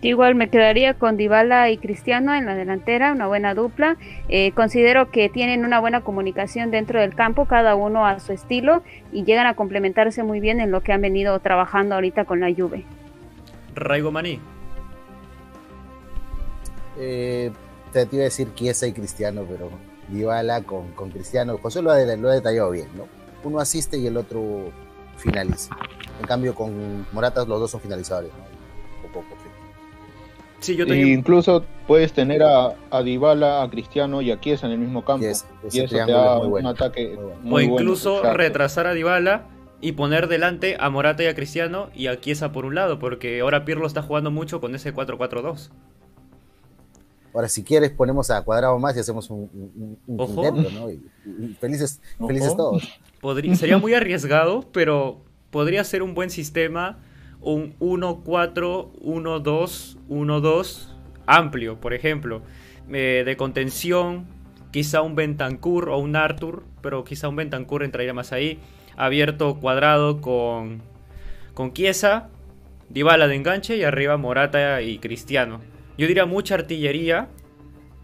Igual 0.01 0.37
me 0.37 0.49
quedaría 0.49 0.95
con 0.95 1.17
Dybala 1.17 1.71
y 1.71 1.77
Cristiano 1.77 2.33
en 2.33 2.47
la 2.47 2.55
delantera, 2.55 3.11
una 3.13 3.27
buena 3.27 3.55
dupla. 3.55 3.97
Eh, 4.29 4.53
considero 4.53 5.11
que 5.11 5.29
tienen 5.29 5.65
una 5.65 5.81
buena 5.81 6.03
comunicación 6.03 6.71
dentro 6.71 7.01
del 7.01 7.17
campo, 7.17 7.47
cada 7.47 7.75
uno 7.75 8.07
a 8.07 8.21
su 8.21 8.33
estilo, 8.33 8.83
y 9.11 9.25
llegan 9.25 9.47
a 9.47 9.55
complementarse 9.55 10.23
muy 10.23 10.39
bien 10.39 10.61
en 10.61 10.71
lo 10.71 10.83
que 10.83 10.93
han 10.93 11.01
venido 11.01 11.37
trabajando 11.41 11.97
ahorita 11.97 12.27
con 12.27 12.39
la 12.39 12.47
Juve. 12.55 12.85
Raigo 13.75 14.13
Maní. 14.13 14.39
Eh, 16.97 17.51
te 17.93 18.09
iba 18.13 18.21
a 18.21 18.25
decir 18.25 18.55
Chiesa 18.55 18.87
y 18.87 18.93
Cristiano, 18.93 19.45
pero 19.49 19.71
Dybala 20.09 20.63
con, 20.63 20.93
con 20.93 21.11
Cristiano, 21.11 21.59
José 21.59 21.83
lo 21.83 21.91
ha, 21.91 21.99
lo 22.17 22.29
ha 22.29 22.35
detallado 22.35 22.71
bien, 22.71 22.89
¿no? 22.97 23.09
Uno 23.43 23.59
asiste 23.59 23.99
y 23.99 24.07
el 24.07 24.17
otro 24.17 24.71
finaliza. 25.17 25.77
En 26.21 26.27
cambio, 26.27 26.55
con 26.55 27.07
Moratas 27.13 27.49
los 27.49 27.59
dos 27.61 27.71
son 27.71 27.81
finalizadores, 27.81 28.31
¿no? 28.33 28.45
Poco, 29.09 29.29
poco. 29.29 29.48
Sí, 30.61 30.77
yo 30.77 30.85
incluso 30.87 31.65
puedes 31.87 32.13
tener 32.13 32.43
a, 32.43 32.75
a 32.91 33.03
Dybala, 33.03 33.63
a 33.63 33.71
Cristiano 33.71 34.21
y 34.23 34.31
a 34.31 34.41
Chiesa 34.41 34.67
en 34.67 34.73
el 34.73 34.79
mismo 34.79 35.05
campo. 35.05 35.25
y 35.25 35.81
eso 35.81 35.95
te 35.95 36.13
da 36.13 36.39
un 36.41 36.67
ataque 36.67 37.17
O 37.49 37.61
incluso 37.61 38.23
retrasar 38.35 38.87
a 38.87 38.95
Dybala 38.95 39.47
y 39.81 39.93
poner 39.93 40.27
delante 40.27 40.77
a 40.81 40.91
Morata 40.91 41.23
y 41.23 41.27
a 41.27 41.35
Cristiano 41.35 41.91
y 41.95 42.09
a 42.09 42.21
Chiesa 42.21 42.51
por 42.51 42.65
un 42.65 42.75
lado, 42.75 42.99
porque 42.99 43.41
ahora 43.41 43.65
Pirlo 43.65 43.87
está 43.87 44.03
jugando 44.03 44.31
mucho 44.31 44.61
con 44.61 44.75
ese 44.75 44.93
4-4-2. 44.93 45.71
Ahora, 47.33 47.49
si 47.49 47.63
quieres, 47.63 47.91
ponemos 47.91 48.31
a 48.31 48.43
Cuadrado 48.43 48.77
más 48.81 48.97
y 48.97 49.01
hacemos 49.01 49.31
un, 49.31 49.49
un, 50.07 50.29
¿no? 50.75 50.91
Y, 50.91 51.55
felices, 51.61 52.01
felices 52.19 52.57
todos. 52.57 52.99
Podría, 53.21 53.55
sería 53.55 53.79
muy 53.79 53.95
arriesgado, 53.95 54.65
pero 54.73 55.21
podría 55.51 55.85
ser 55.85 56.03
un 56.03 56.15
buen 56.15 56.31
sistema 56.31 56.99
un 57.41 57.79
1-4, 57.79 58.93
1-2, 59.01 59.97
1-2 60.09 60.95
amplio, 61.27 61.79
por 61.79 61.95
ejemplo, 61.95 62.43
eh, 62.91 63.23
de 63.25 63.37
contención, 63.37 64.27
quizá 64.71 65.03
un 65.03 65.15
Bentancur 65.15 65.91
o 65.91 65.99
un 65.99 66.17
Arthur, 66.17 66.65
pero 66.83 67.05
quizá 67.05 67.29
un 67.29 67.37
Bentancur 67.37 67.85
entraría 67.85 68.15
más 68.15 68.33
ahí, 68.33 68.59
abierto 68.97 69.57
cuadrado 69.61 70.21
con, 70.21 70.83
con 71.55 71.73
Chiesa, 71.73 72.31
Dybala 72.89 73.29
de 73.29 73.37
enganche 73.37 73.77
y 73.77 73.85
arriba 73.85 74.17
Morata 74.17 74.81
y 74.81 74.99
Cristiano. 74.99 75.61
Yo 75.99 76.07
diría 76.07 76.25
mucha 76.25 76.55
artillería, 76.55 77.29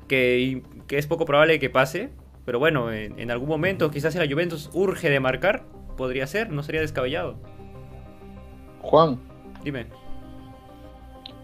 que, 0.08 0.62
que 0.86 0.98
es 0.98 1.06
poco 1.06 1.24
probable 1.24 1.58
que 1.58 1.70
pase, 1.70 2.10
pero 2.44 2.58
bueno, 2.58 2.92
en, 2.92 3.18
en 3.18 3.30
algún 3.30 3.48
momento 3.48 3.90
quizás 3.90 4.12
si 4.12 4.18
la 4.18 4.28
Juventus 4.28 4.68
urge 4.74 5.08
de 5.08 5.20
marcar, 5.20 5.64
podría 5.96 6.26
ser, 6.26 6.50
no 6.50 6.62
sería 6.62 6.82
descabellado. 6.82 7.38
Juan. 8.84 9.18
Dime. 9.62 9.86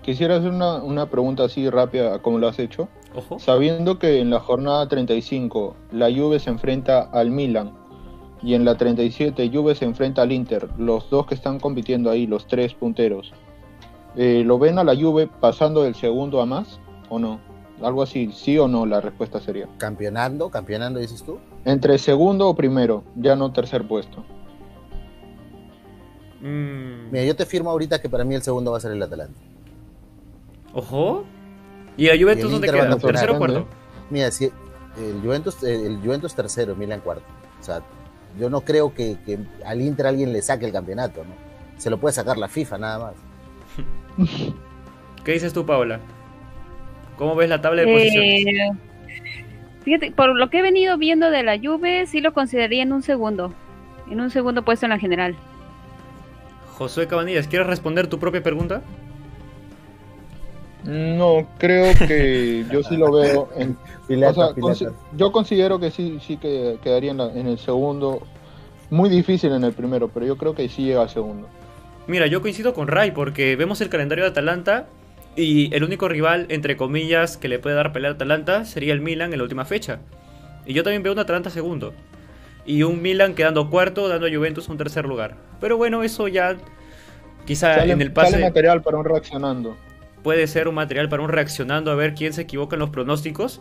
Quisiera 0.02 0.36
hacer 0.36 0.50
una, 0.50 1.06
pregunta 1.06 1.44
así 1.44 1.68
rápida, 1.68 2.20
como 2.20 2.38
lo 2.38 2.48
has 2.48 2.58
hecho. 2.58 2.88
Ojo. 3.14 3.38
Sabiendo 3.38 3.98
que 3.98 4.20
en 4.20 4.30
la 4.30 4.40
jornada 4.40 4.88
35 4.88 5.74
la 5.92 6.10
Juve 6.10 6.38
se 6.38 6.50
enfrenta 6.50 7.02
al 7.12 7.30
Milan 7.30 7.72
y 8.42 8.54
en 8.54 8.64
la 8.64 8.76
37 8.76 9.50
Juve 9.52 9.74
se 9.74 9.84
enfrenta 9.84 10.22
al 10.22 10.32
Inter, 10.32 10.68
los 10.78 11.10
dos 11.10 11.26
que 11.26 11.34
están 11.34 11.58
compitiendo 11.58 12.10
ahí, 12.10 12.26
los 12.26 12.46
tres 12.46 12.72
punteros. 12.74 13.32
Eh, 14.16 14.42
¿Lo 14.44 14.58
ven 14.58 14.78
a 14.78 14.84
la 14.84 14.96
Juve 14.96 15.26
pasando 15.26 15.82
del 15.82 15.94
segundo 15.94 16.40
a 16.40 16.46
más 16.46 16.80
o 17.08 17.18
no? 17.18 17.40
Algo 17.82 18.02
así, 18.02 18.30
sí 18.32 18.58
o 18.58 18.68
no, 18.68 18.86
la 18.86 19.00
respuesta 19.00 19.40
sería. 19.40 19.66
¿Campeonando? 19.78 20.50
¿Campeonando 20.50 21.00
dices 21.00 21.22
tú? 21.22 21.38
Entre 21.64 21.98
segundo 21.98 22.48
o 22.48 22.54
primero, 22.54 23.04
ya 23.16 23.36
no 23.36 23.52
tercer 23.52 23.86
puesto. 23.86 24.24
Mm. 26.40 27.10
Mira, 27.10 27.24
yo 27.24 27.36
te 27.36 27.46
firmo 27.46 27.70
ahorita 27.70 28.00
que 28.00 28.08
para 28.08 28.24
mí 28.24 28.34
el 28.34 28.42
segundo 28.42 28.72
va 28.72 28.78
a 28.78 28.80
ser 28.80 28.92
el 28.92 29.02
Atalanta. 29.02 29.38
Ojo. 30.72 31.24
¿Y 31.96 32.08
el 32.08 32.22
Juventus 32.22 32.50
dónde 32.50 32.68
queda? 32.68 32.96
¿Tercero 32.96 33.34
o 33.34 33.38
cuarto? 33.38 33.66
Mira, 34.08 34.30
si 34.30 34.50
el 34.96 35.20
Juventus, 35.22 35.62
el 35.62 35.98
Juventus 35.98 36.34
tercero, 36.34 36.74
Milan 36.74 37.00
cuarto. 37.00 37.24
O 37.60 37.62
sea, 37.62 37.82
yo 38.38 38.50
no 38.50 38.62
creo 38.62 38.94
que, 38.94 39.16
al 39.64 39.80
Inter 39.80 40.06
alguien 40.06 40.32
le 40.32 40.42
saque 40.42 40.66
el 40.66 40.72
campeonato, 40.72 41.24
¿no? 41.24 41.34
Se 41.78 41.90
lo 41.90 41.98
puede 41.98 42.12
sacar 42.14 42.36
la 42.38 42.48
FIFA 42.48 42.78
nada 42.78 42.98
más. 42.98 43.14
¿Qué 45.24 45.32
dices 45.32 45.52
tú, 45.52 45.64
Paola? 45.66 46.00
¿Cómo 47.16 47.34
ves 47.34 47.48
la 47.48 47.60
tabla 47.60 47.82
de 47.82 47.92
posiciones? 47.92 48.46
Eh, 48.46 48.70
fíjate, 49.82 50.10
por 50.12 50.34
lo 50.34 50.50
que 50.50 50.58
he 50.58 50.62
venido 50.62 50.96
viendo 50.96 51.30
de 51.30 51.42
la 51.42 51.58
Juve, 51.58 52.06
sí 52.06 52.20
lo 52.20 52.32
consideraría 52.32 52.82
en 52.82 52.92
un 52.92 53.02
segundo. 53.02 53.52
En 54.10 54.20
un 54.20 54.30
segundo 54.30 54.64
puesto 54.64 54.86
en 54.86 54.90
la 54.90 54.98
general. 54.98 55.36
Josué 56.80 57.06
Cabanillas, 57.06 57.46
¿quieres 57.46 57.66
responder 57.66 58.06
tu 58.06 58.18
propia 58.18 58.42
pregunta? 58.42 58.80
No, 60.82 61.46
creo 61.58 61.92
que 62.08 62.64
yo 62.72 62.82
sí 62.82 62.96
lo 62.96 63.12
veo 63.12 63.50
en... 63.54 63.76
yo 65.14 65.30
considero 65.30 65.78
que 65.78 65.90
sí, 65.90 66.18
sí 66.26 66.38
que 66.38 66.78
quedaría 66.82 67.10
en, 67.10 67.48
el 67.48 67.58
segundo. 67.58 68.22
Muy 68.88 69.10
difícil 69.10 69.52
en 69.52 69.64
el 69.64 69.74
primero, 69.74 70.08
pero 70.08 70.24
yo 70.24 70.38
creo 70.38 70.54
que 70.54 70.70
sí 70.70 70.84
llega 70.84 71.02
al 71.02 71.10
segundo. 71.10 71.48
Mira, 72.06 72.26
yo 72.28 72.40
coincido 72.40 72.72
con 72.72 72.88
Ray 72.88 73.10
porque 73.10 73.56
vemos 73.56 73.82
el 73.82 73.90
calendario 73.90 74.24
de 74.24 74.30
Atalanta 74.30 74.86
y 75.36 75.74
el 75.74 75.84
único 75.84 76.08
rival, 76.08 76.46
entre 76.48 76.78
comillas, 76.78 77.36
que 77.36 77.48
le 77.48 77.58
puede 77.58 77.76
dar 77.76 77.92
pelea 77.92 78.12
a 78.12 78.14
Atalanta 78.14 78.64
sería 78.64 78.94
el 78.94 79.02
Milan 79.02 79.34
en 79.34 79.38
la 79.38 79.42
última 79.42 79.66
fecha. 79.66 80.00
Y 80.64 80.72
yo 80.72 80.82
también 80.82 81.02
veo 81.02 81.12
un 81.12 81.18
Atalanta 81.18 81.50
segundo 81.50 81.92
y 82.70 82.84
un 82.84 83.02
Milan 83.02 83.34
quedando 83.34 83.68
cuarto, 83.68 84.08
dando 84.08 84.28
a 84.28 84.30
Juventus 84.30 84.68
un 84.68 84.78
tercer 84.78 85.04
lugar. 85.04 85.36
Pero 85.60 85.76
bueno, 85.76 86.04
eso 86.04 86.28
ya 86.28 86.56
quizá 87.44 87.84
en 87.84 88.00
el 88.00 88.12
pase... 88.12 88.38
material 88.38 88.80
para 88.80 88.96
un 88.96 89.04
reaccionando. 89.04 89.76
Puede 90.22 90.46
ser 90.46 90.68
un 90.68 90.76
material 90.76 91.08
para 91.08 91.22
un 91.22 91.30
reaccionando 91.30 91.90
a 91.90 91.96
ver 91.96 92.14
quién 92.14 92.32
se 92.32 92.42
equivoca 92.42 92.76
en 92.76 92.80
los 92.80 92.90
pronósticos. 92.90 93.60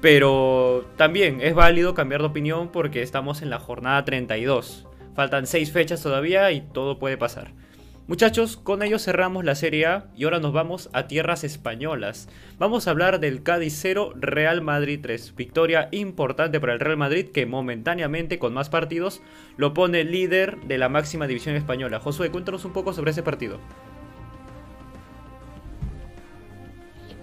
Pero 0.00 0.86
también 0.96 1.40
es 1.42 1.54
válido 1.54 1.92
cambiar 1.92 2.22
de 2.22 2.28
opinión 2.28 2.68
porque 2.68 3.02
estamos 3.02 3.42
en 3.42 3.50
la 3.50 3.58
jornada 3.58 4.04
32. 4.06 4.86
Faltan 5.14 5.46
6 5.46 5.70
fechas 5.72 6.02
todavía 6.02 6.50
y 6.52 6.62
todo 6.62 6.98
puede 6.98 7.18
pasar. 7.18 7.52
Muchachos, 8.08 8.56
con 8.56 8.84
ello 8.84 9.00
cerramos 9.00 9.44
la 9.44 9.56
Serie 9.56 9.86
A 9.86 10.04
y 10.16 10.22
ahora 10.22 10.38
nos 10.38 10.52
vamos 10.52 10.90
a 10.92 11.08
tierras 11.08 11.42
españolas. 11.42 12.28
Vamos 12.56 12.86
a 12.86 12.92
hablar 12.92 13.18
del 13.18 13.42
Cádiz 13.42 13.76
0, 13.82 14.12
Real 14.14 14.62
Madrid 14.62 15.00
3. 15.02 15.34
Victoria 15.34 15.88
importante 15.90 16.60
para 16.60 16.74
el 16.74 16.78
Real 16.78 16.98
Madrid 16.98 17.30
que 17.34 17.46
momentáneamente 17.46 18.38
con 18.38 18.54
más 18.54 18.68
partidos 18.68 19.22
lo 19.56 19.74
pone 19.74 20.04
líder 20.04 20.56
de 20.68 20.78
la 20.78 20.88
máxima 20.88 21.26
división 21.26 21.56
española. 21.56 21.98
Josué, 21.98 22.30
cuéntanos 22.30 22.64
un 22.64 22.72
poco 22.72 22.92
sobre 22.92 23.10
ese 23.10 23.24
partido. 23.24 23.58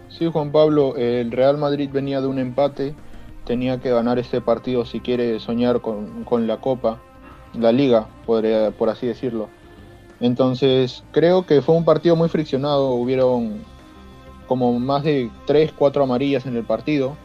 Sí, 0.10 0.26
Juan 0.30 0.52
Pablo, 0.52 0.98
el 0.98 1.32
Real 1.32 1.58
Madrid 1.58 1.90
venía 1.94 2.20
de 2.20 2.28
un 2.28 2.40
empate, 2.40 2.94
tenía 3.46 3.80
que 3.80 3.90
ganar 3.90 4.20
este 4.20 4.42
partido 4.42 4.84
si 4.84 5.00
quiere 5.00 5.40
soñar 5.40 5.80
con, 5.80 6.46
la 6.46 6.58
Copa, 6.58 7.00
la 7.54 7.72
Liga, 7.72 8.10
por 8.26 8.90
así 8.90 9.08
decirlo. 9.08 9.48
Entonces, 10.24 11.04
creo 11.12 11.46
que 11.46 11.62
fue 11.62 11.76
un 11.76 11.84
partido 11.84 12.16
muy 12.16 12.30
friccionado. 12.30 12.92
Hubieron 12.92 13.62
como 14.48 14.80
más 14.80 15.04
de 15.04 15.30
3, 15.46 15.74
4 15.78 16.02
amarillas 16.02 16.46
en 16.46 16.56
el 16.56 16.64
partido. 16.64 17.18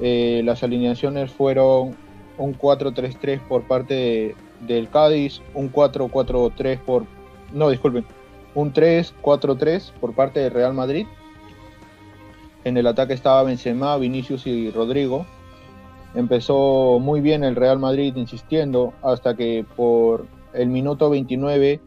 Eh, 0.00 0.40
las 0.42 0.62
alineaciones 0.62 1.30
fueron 1.30 1.94
un 2.38 2.58
4-3-3 2.58 3.40
por 3.46 3.68
parte 3.68 4.34
del 4.66 4.88
Cádiz, 4.88 5.42
un 5.52 5.70
4-4-3 5.70 6.78
por... 6.78 7.04
No, 7.52 7.68
disculpen, 7.68 8.06
un 8.54 8.72
3-4-3 8.72 9.92
por 10.00 10.14
parte 10.14 10.40
del 10.40 10.52
Real 10.52 10.72
Madrid. 10.72 11.06
En 12.64 12.78
el 12.78 12.86
ataque 12.86 13.12
estaba 13.12 13.42
Benzema, 13.42 13.94
Vinicius 13.98 14.46
y 14.46 14.70
Rodrigo. 14.70 15.26
Empezó 16.14 16.98
muy 16.98 17.20
bien 17.20 17.44
el 17.44 17.56
Real 17.56 17.78
Madrid 17.78 18.16
insistiendo 18.16 18.94
hasta 19.02 19.36
que 19.36 19.66
por 19.76 20.26
el 20.54 20.68
minuto 20.68 21.10
29 21.10 21.78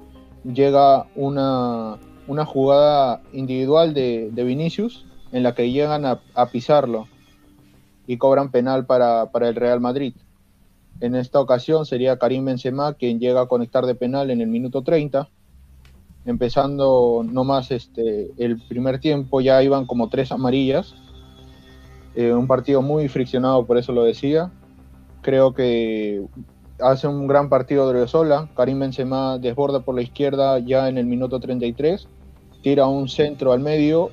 llega 0.44 1.08
una, 1.16 1.98
una 2.28 2.46
jugada 2.46 3.22
individual 3.34 3.94
de, 3.94 4.30
de, 4.32 4.44
Vinicius 4.44 5.06
en 5.32 5.44
la 5.44 5.54
que 5.54 5.72
llegan 5.72 6.06
a, 6.06 6.20
pisarlo 6.52 7.08
y 8.08 8.18
cobran 8.18 8.52
penal 8.52 8.86
para, 8.86 9.32
para, 9.32 9.50
el 9.50 9.56
Real 9.56 9.80
Madrid. 9.80 10.14
En 11.02 11.16
esta 11.16 11.40
ocasión 11.40 11.86
sería 11.86 12.18
Karim 12.18 12.46
Benzema 12.46 12.94
quien 12.94 13.20
llega 13.20 13.42
a 13.42 13.48
conectar 13.48 13.86
de 13.86 13.96
penal 13.96 14.32
en 14.32 14.42
el 14.42 14.48
minuto 14.48 14.82
30. 14.82 15.30
Empezando 16.26 17.24
nomás 17.26 17.72
este, 17.72 18.32
el 18.38 18.60
primer 18.68 19.00
tiempo 19.00 19.42
ya 19.42 19.64
iban 19.64 19.86
como 19.86 20.10
tres 20.10 20.32
amarillas. 20.32 20.96
Eh, 22.16 22.34
un 22.34 22.48
partido 22.48 22.82
muy 22.82 23.08
friccionado, 23.08 23.66
por 23.66 23.78
eso 23.78 23.94
lo 23.94 24.04
decía. 24.04 24.52
Creo 25.22 25.54
que 25.54 26.22
hace 26.82 27.08
un 27.08 27.28
gran 27.28 27.50
partido 27.50 27.86
Odriozola. 27.86 28.50
Karim 28.56 28.80
Benzema 28.80 29.38
desborda 29.38 29.82
por 29.82 29.96
la 29.96 30.02
izquierda 30.02 30.60
ya 30.60 30.90
en 30.90 30.98
el 30.98 31.06
minuto 31.06 31.40
33. 31.40 32.08
Tira 32.62 32.88
un 32.88 33.08
centro 33.08 33.52
al 33.52 33.60
medio 33.60 34.10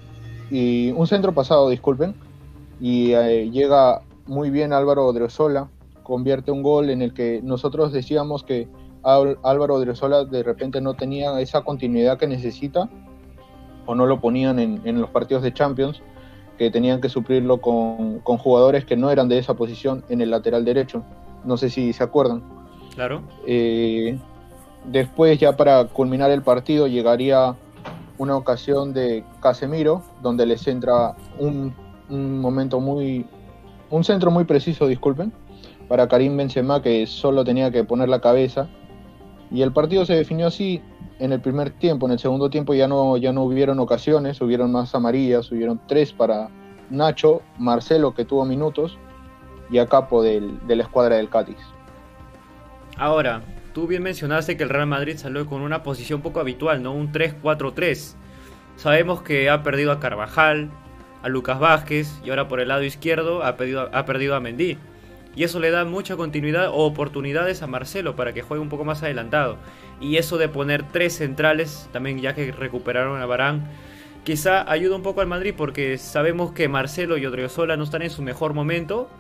y 0.51 0.93
un 0.93 1.07
centro 1.07 1.33
pasado, 1.33 1.69
disculpen. 1.69 2.15
Y 2.81 3.13
eh, 3.13 3.51
llega 3.51 4.03
muy 4.27 4.51
bien 4.51 4.73
Álvaro 4.73 5.07
Odriozola. 5.07 5.69
Convierte 6.03 6.51
un 6.51 6.63
gol 6.63 6.91
en 6.91 7.03
el 7.03 7.15
que 7.15 7.41
nosotros 7.43 7.93
decíamos 7.93 8.45
que 8.45 8.69
Álvaro 9.03 9.75
Odriozola 9.75 10.25
de 10.25 10.43
repente 10.43 10.81
no 10.81 10.95
tenía 10.95 11.41
esa 11.41 11.63
continuidad 11.63 12.19
que 12.19 12.27
necesita 12.27 12.89
o 13.87 13.95
no 13.95 14.07
lo 14.07 14.21
ponían 14.21 14.59
en, 14.59 15.01
los 15.01 15.11
partidos 15.11 15.45
de 15.45 15.55
Champions 15.55 16.03
que 16.59 16.71
tenían 16.71 17.01
que 17.01 17.09
suplirlo 17.09 17.61
con 17.61 18.21
jugadores 18.39 18.85
que 18.85 18.97
no 18.97 19.11
eran 19.11 19.29
de 19.29 19.39
esa 19.39 19.55
posición 19.55 20.05
en 20.09 20.21
el 20.21 20.31
lateral 20.31 20.65
derecho. 20.65 21.05
No 21.45 21.57
sé 21.57 21.71
si 21.71 21.93
se 21.93 22.03
acuerdan. 22.03 22.56
Claro. 22.97 23.23
Eh, 23.47 24.19
después, 24.87 25.39
ya 25.39 25.55
para 25.55 25.85
culminar 25.85 26.31
el 26.31 26.43
partido, 26.43 26.89
llegaría 26.89 27.55
una 28.19 28.37
ocasión 28.37 28.95
de 28.95 29.23
Casemiro, 29.41 30.03
donde 30.23 30.47
les 30.47 30.67
entra 30.67 31.15
un, 31.39 31.75
momento 32.09 32.81
muy. 32.81 33.27
un 33.91 34.03
centro 34.03 34.31
muy 34.31 34.45
preciso, 34.45 34.87
disculpen, 34.87 35.31
para 35.89 36.09
Karim 36.09 36.39
Benzema, 36.39 36.81
que 36.81 37.07
solo 37.07 37.45
tenía 37.45 37.71
que 37.71 37.85
poner 37.85 38.09
la 38.09 38.21
cabeza. 38.21 38.67
Y 39.51 39.61
el 39.61 39.73
partido 39.73 40.07
se 40.07 40.15
definió 40.15 40.47
así 40.47 40.81
en 41.19 41.33
el 41.33 41.41
primer 41.41 41.71
tiempo. 41.73 42.07
En 42.07 42.13
el 42.13 42.19
segundo 42.19 42.49
tiempo 42.49 42.73
ya 42.73 42.89
no, 42.89 43.19
ya 43.19 43.31
no 43.31 43.45
hubieron 43.45 43.79
ocasiones, 43.79 44.41
hubieron 44.41 44.73
más 44.73 44.95
amarillas, 44.95 45.53
hubieron 45.53 45.79
tres 45.87 46.15
para 46.15 46.49
Nacho, 46.89 47.43
Marcelo, 47.59 48.15
que 48.15 48.25
tuvo 48.25 48.47
minutos, 48.47 48.99
y 49.71 49.77
a 49.77 49.87
Capo 49.87 50.23
del, 50.23 50.67
de 50.67 50.77
la 50.77 50.85
escuadra 50.85 51.17
del 51.17 51.29
Cádiz. 51.29 51.76
Ahora, 52.97 53.43
tú 53.75 53.87
bien 53.87 54.03
mencionaste 54.03 54.57
que 54.57 54.63
el 54.63 54.71
Real 54.71 54.87
Madrid 54.87 55.17
salió 55.17 55.45
con 55.47 55.61
una 55.61 55.83
posición 55.83 56.23
poco 56.23 56.41
habitual, 56.41 56.83
¿no? 56.83 56.93
Un 56.93 57.13
3-4-3. 57.13 58.15
Sabemos 58.77 59.23
que 59.23 59.51
ha 59.51 59.63
perdido 59.63 59.93
a 59.93 60.01
Carvajal, 60.01 60.71
a 61.23 61.29
Lucas 61.29 61.59
Vázquez 61.59 62.21
y 62.25 62.31
ahora 62.31 62.49
por 62.49 62.61
el 62.61 62.69
lado 62.69 62.85
izquierdo 62.85 63.43
ha, 63.43 63.57
perdido, 63.57 63.91
ha 63.93 64.05
perdido 64.05 64.35
a 64.35 64.41
Mendy. 64.41 64.79
Y 65.35 65.45
eso 65.45 65.61
le 65.61 65.71
da 65.71 65.85
mucha 65.85 66.17
continuidad 66.17 66.69
o 66.69 66.87
oportunidades 66.87 67.63
a 67.63 67.67
Marcelo 67.67 68.17
para 68.17 68.33
que 68.33 68.41
juegue 68.41 68.63
un 68.63 68.71
poco 68.71 68.85
más 68.85 69.03
adelantado. 69.03 69.59
Y 70.01 70.17
eso 70.17 70.39
de 70.39 70.49
poner 70.49 70.83
tres 70.89 71.15
centrales, 71.15 71.91
también 71.93 72.19
ya 72.21 72.35
que 72.35 72.53
recuperaron 72.53 73.21
a 73.21 73.27
Barán, 73.27 73.69
quizá 74.25 74.71
ayuda 74.71 74.97
un 74.97 75.03
poco 75.03 75.21
al 75.21 75.27
Madrid 75.27 75.53
porque 75.55 75.99
sabemos 75.99 76.53
que 76.53 76.69
Marcelo 76.69 77.19
y 77.19 77.27
Odriozola 77.27 77.77
no 77.77 77.85
están 77.85 78.01
en 78.01 78.11
su 78.11 78.23
mejor 78.23 78.55
momento. 78.55 79.11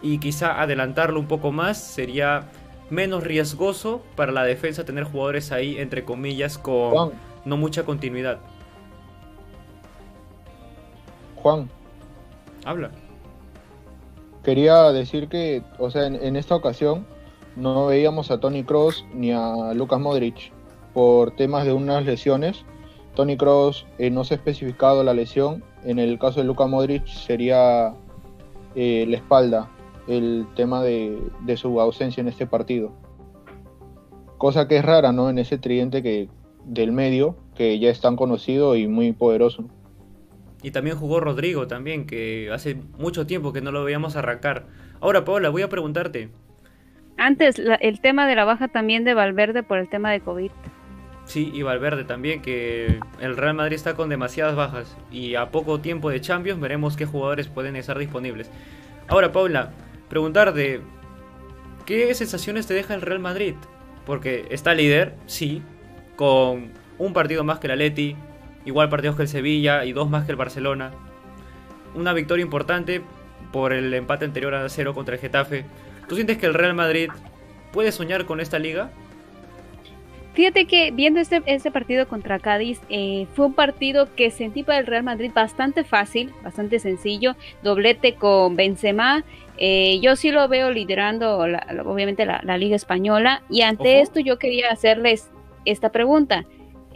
Y 0.00 0.18
quizá 0.18 0.60
adelantarlo 0.60 1.18
un 1.18 1.26
poco 1.26 1.50
más 1.50 1.82
sería 1.82 2.50
menos 2.94 3.24
riesgoso 3.24 4.02
para 4.16 4.32
la 4.32 4.44
defensa 4.44 4.84
tener 4.84 5.04
jugadores 5.04 5.52
ahí, 5.52 5.78
entre 5.78 6.04
comillas, 6.04 6.58
con 6.58 6.90
Juan. 6.90 7.10
no 7.44 7.56
mucha 7.56 7.84
continuidad. 7.84 8.38
Juan, 11.36 11.68
Habla. 12.64 12.90
quería 14.42 14.92
decir 14.92 15.28
que, 15.28 15.62
o 15.78 15.90
sea, 15.90 16.06
en, 16.06 16.14
en 16.14 16.36
esta 16.36 16.54
ocasión 16.56 17.06
no 17.56 17.86
veíamos 17.86 18.30
a 18.30 18.40
Tony 18.40 18.64
Cross 18.64 19.04
ni 19.14 19.30
a 19.32 19.72
Lucas 19.74 20.00
Modric 20.00 20.52
por 20.92 21.32
temas 21.32 21.64
de 21.64 21.72
unas 21.72 22.04
lesiones. 22.04 22.64
Tony 23.14 23.36
Cross 23.36 23.86
eh, 23.98 24.10
no 24.10 24.24
se 24.24 24.34
ha 24.34 24.36
especificado 24.38 25.04
la 25.04 25.14
lesión. 25.14 25.62
En 25.84 25.98
el 25.98 26.18
caso 26.18 26.40
de 26.40 26.46
Lucas 26.46 26.68
Modric 26.68 27.06
sería 27.06 27.94
eh, 28.74 29.04
la 29.08 29.16
espalda, 29.16 29.70
el 30.06 30.46
tema 30.54 30.82
de, 30.82 31.18
de, 31.40 31.56
su 31.56 31.80
ausencia 31.80 32.20
en 32.20 32.28
este 32.28 32.46
partido. 32.46 32.92
Cosa 34.38 34.68
que 34.68 34.78
es 34.78 34.84
rara, 34.84 35.12
¿no? 35.12 35.30
En 35.30 35.38
ese 35.38 35.58
tridente 35.58 36.02
que, 36.02 36.28
del 36.64 36.92
medio, 36.92 37.36
que 37.54 37.78
ya 37.78 37.90
es 37.90 38.00
tan 38.00 38.16
conocido 38.16 38.76
y 38.76 38.86
muy 38.86 39.12
poderoso. 39.12 39.64
Y 40.62 40.70
también 40.70 40.96
jugó 40.96 41.20
Rodrigo 41.20 41.66
también, 41.66 42.06
que 42.06 42.50
hace 42.52 42.76
mucho 42.98 43.26
tiempo 43.26 43.52
que 43.52 43.60
no 43.60 43.70
lo 43.70 43.84
veíamos 43.84 44.16
arrancar. 44.16 44.66
Ahora, 45.00 45.24
Paola, 45.24 45.50
voy 45.50 45.62
a 45.62 45.68
preguntarte. 45.68 46.30
Antes, 47.16 47.58
la, 47.58 47.74
el 47.76 48.00
tema 48.00 48.26
de 48.26 48.34
la 48.34 48.44
baja 48.44 48.68
también 48.68 49.04
de 49.04 49.14
Valverde 49.14 49.62
por 49.62 49.78
el 49.78 49.88
tema 49.88 50.10
de 50.10 50.20
COVID. 50.20 50.50
Sí, 51.26 51.50
y 51.54 51.62
Valverde 51.62 52.04
también, 52.04 52.42
que 52.42 52.98
el 53.20 53.36
Real 53.36 53.54
Madrid 53.54 53.76
está 53.76 53.94
con 53.94 54.08
demasiadas 54.08 54.56
bajas. 54.56 54.96
Y 55.10 55.36
a 55.36 55.50
poco 55.50 55.80
tiempo 55.80 56.10
de 56.10 56.20
Champions 56.20 56.60
veremos 56.60 56.96
qué 56.96 57.06
jugadores 57.06 57.48
pueden 57.48 57.76
estar 57.76 57.98
disponibles. 57.98 58.50
Ahora, 59.08 59.32
Paula, 59.32 59.72
preguntarte, 60.08 60.80
¿qué 61.86 62.14
sensaciones 62.14 62.66
te 62.66 62.74
deja 62.74 62.94
el 62.94 63.02
Real 63.02 63.20
Madrid? 63.20 63.54
Porque 64.06 64.46
está 64.50 64.74
líder, 64.74 65.14
sí, 65.26 65.62
con 66.16 66.72
un 66.98 67.12
partido 67.12 67.44
más 67.44 67.58
que 67.58 67.66
el 67.66 67.72
Atleti, 67.72 68.16
igual 68.64 68.88
partidos 68.88 69.16
que 69.16 69.22
el 69.22 69.28
Sevilla 69.28 69.84
y 69.84 69.92
dos 69.92 70.08
más 70.08 70.24
que 70.24 70.32
el 70.32 70.36
Barcelona. 70.36 70.92
Una 71.94 72.12
victoria 72.12 72.42
importante 72.42 73.02
por 73.52 73.72
el 73.72 73.92
empate 73.94 74.24
anterior 74.24 74.54
a 74.54 74.68
cero 74.68 74.94
contra 74.94 75.14
el 75.14 75.20
Getafe. 75.20 75.64
¿Tú 76.08 76.16
sientes 76.16 76.38
que 76.38 76.46
el 76.46 76.54
Real 76.54 76.74
Madrid 76.74 77.10
puede 77.72 77.92
soñar 77.92 78.26
con 78.26 78.40
esta 78.40 78.58
liga? 78.58 78.90
Fíjate 80.34 80.66
que 80.66 80.90
viendo 80.90 81.20
este, 81.20 81.42
este 81.46 81.70
partido 81.70 82.08
contra 82.08 82.40
Cádiz, 82.40 82.80
eh, 82.88 83.28
fue 83.34 83.46
un 83.46 83.54
partido 83.54 84.12
que 84.16 84.32
sentí 84.32 84.64
para 84.64 84.80
el 84.80 84.86
Real 84.86 85.04
Madrid 85.04 85.30
bastante 85.32 85.84
fácil, 85.84 86.32
bastante 86.42 86.80
sencillo, 86.80 87.36
doblete 87.62 88.16
con 88.16 88.56
Benzema. 88.56 89.24
Eh, 89.58 90.00
yo 90.00 90.16
sí 90.16 90.32
lo 90.32 90.48
veo 90.48 90.72
liderando, 90.72 91.46
la, 91.46 91.64
obviamente, 91.86 92.26
la, 92.26 92.40
la, 92.42 92.58
Liga 92.58 92.74
Española. 92.74 93.44
Y 93.48 93.62
ante 93.62 94.00
esto 94.00 94.18
yo 94.18 94.40
quería 94.40 94.70
hacerles 94.72 95.30
esta 95.64 95.92
pregunta. 95.92 96.44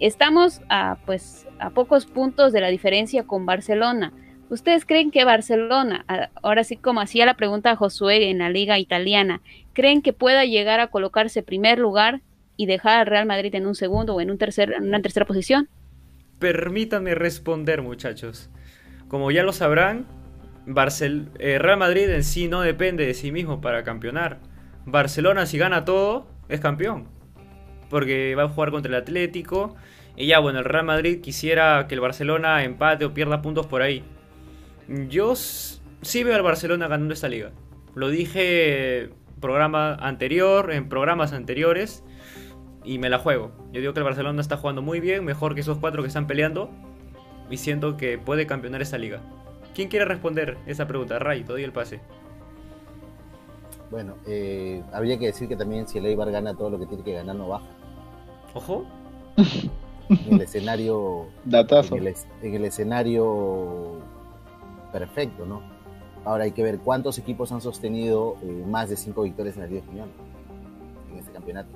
Estamos 0.00 0.60
a, 0.68 0.98
pues, 1.06 1.46
a 1.60 1.70
pocos 1.70 2.06
puntos 2.06 2.52
de 2.52 2.60
la 2.60 2.68
diferencia 2.68 3.22
con 3.22 3.46
Barcelona. 3.46 4.12
¿Ustedes 4.50 4.84
creen 4.84 5.12
que 5.12 5.24
Barcelona, 5.24 6.04
ahora 6.42 6.64
sí 6.64 6.76
como 6.76 7.00
hacía 7.00 7.26
la 7.26 7.34
pregunta 7.34 7.70
a 7.70 7.76
Josué 7.76 8.30
en 8.30 8.38
la 8.38 8.50
liga 8.50 8.80
italiana, 8.80 9.42
creen 9.74 10.02
que 10.02 10.12
pueda 10.12 10.44
llegar 10.44 10.80
a 10.80 10.88
colocarse 10.88 11.42
primer 11.44 11.78
lugar 11.78 12.20
y 12.58 12.66
dejar 12.66 13.00
al 13.00 13.06
Real 13.06 13.24
Madrid 13.24 13.54
en 13.54 13.66
un 13.66 13.74
segundo 13.74 14.16
o 14.16 14.20
en, 14.20 14.30
un 14.30 14.36
tercer, 14.36 14.72
en 14.72 14.88
una 14.88 15.00
tercera 15.00 15.24
posición? 15.24 15.68
Permítanme 16.40 17.14
responder, 17.14 17.80
muchachos. 17.82 18.50
Como 19.06 19.30
ya 19.30 19.44
lo 19.44 19.52
sabrán, 19.52 20.06
Barcel 20.66 21.30
eh, 21.38 21.58
Real 21.58 21.78
Madrid 21.78 22.10
en 22.10 22.24
sí 22.24 22.48
no 22.48 22.60
depende 22.60 23.06
de 23.06 23.14
sí 23.14 23.30
mismo 23.30 23.60
para 23.60 23.84
campeonar. 23.84 24.40
Barcelona, 24.84 25.46
si 25.46 25.56
gana 25.56 25.84
todo, 25.84 26.26
es 26.48 26.58
campeón. 26.58 27.06
Porque 27.88 28.34
va 28.34 28.42
a 28.42 28.48
jugar 28.48 28.72
contra 28.72 28.90
el 28.90 29.00
Atlético. 29.00 29.76
Y 30.16 30.26
ya, 30.26 30.40
bueno, 30.40 30.58
el 30.58 30.64
Real 30.64 30.84
Madrid 30.84 31.20
quisiera 31.20 31.86
que 31.88 31.94
el 31.94 32.00
Barcelona 32.00 32.64
empate 32.64 33.04
o 33.04 33.14
pierda 33.14 33.40
puntos 33.40 33.66
por 33.68 33.82
ahí. 33.82 34.02
Yo 35.08 35.36
sí 35.36 36.24
veo 36.24 36.34
al 36.34 36.42
Barcelona 36.42 36.88
ganando 36.88 37.14
esta 37.14 37.28
liga. 37.28 37.52
Lo 37.94 38.08
dije 38.08 39.10
programa 39.40 39.94
anterior, 39.94 40.72
en 40.72 40.88
programas 40.88 41.32
anteriores 41.32 42.02
y 42.84 42.98
me 42.98 43.10
la 43.10 43.18
juego. 43.18 43.50
Yo 43.72 43.80
digo 43.80 43.92
que 43.92 44.00
el 44.00 44.04
Barcelona 44.04 44.40
está 44.40 44.56
jugando 44.56 44.82
muy 44.82 45.00
bien, 45.00 45.24
mejor 45.24 45.54
que 45.54 45.60
esos 45.60 45.78
cuatro 45.78 46.02
que 46.02 46.08
están 46.08 46.26
peleando. 46.26 46.70
Y 47.50 47.56
siento 47.56 47.96
que 47.96 48.18
puede 48.18 48.46
campeonar 48.46 48.82
esta 48.82 48.98
liga. 48.98 49.20
¿Quién 49.74 49.88
quiere 49.88 50.04
responder 50.04 50.58
esa 50.66 50.86
pregunta? 50.86 51.18
Ray, 51.18 51.44
te 51.44 51.52
doy 51.52 51.64
el 51.64 51.72
pase. 51.72 52.00
Bueno, 53.90 54.16
eh, 54.26 54.82
habría 54.92 55.18
que 55.18 55.26
decir 55.26 55.48
que 55.48 55.56
también 55.56 55.88
si 55.88 55.98
el 55.98 56.06
Eibar 56.06 56.30
gana 56.30 56.54
todo 56.54 56.68
lo 56.70 56.78
que 56.78 56.86
tiene 56.86 57.02
que 57.02 57.12
ganar, 57.14 57.36
no 57.36 57.48
baja. 57.48 57.66
Ojo. 58.54 58.84
en 60.08 60.34
el 60.34 60.40
escenario. 60.42 61.26
Datazo. 61.44 61.96
En 61.96 62.06
el, 62.06 62.14
en 62.42 62.54
el 62.54 62.64
escenario 62.66 64.00
perfecto, 64.92 65.46
¿no? 65.46 65.62
Ahora 66.24 66.44
hay 66.44 66.52
que 66.52 66.62
ver 66.62 66.78
cuántos 66.78 67.18
equipos 67.18 67.52
han 67.52 67.60
sostenido 67.60 68.36
eh, 68.42 68.64
más 68.66 68.90
de 68.90 68.96
cinco 68.96 69.22
victorias 69.22 69.56
en 69.56 69.62
la 69.62 69.68
Liga 69.68 69.80
Española 69.80 70.12
en 71.10 71.18
este 71.18 71.32
campeonato. 71.32 71.70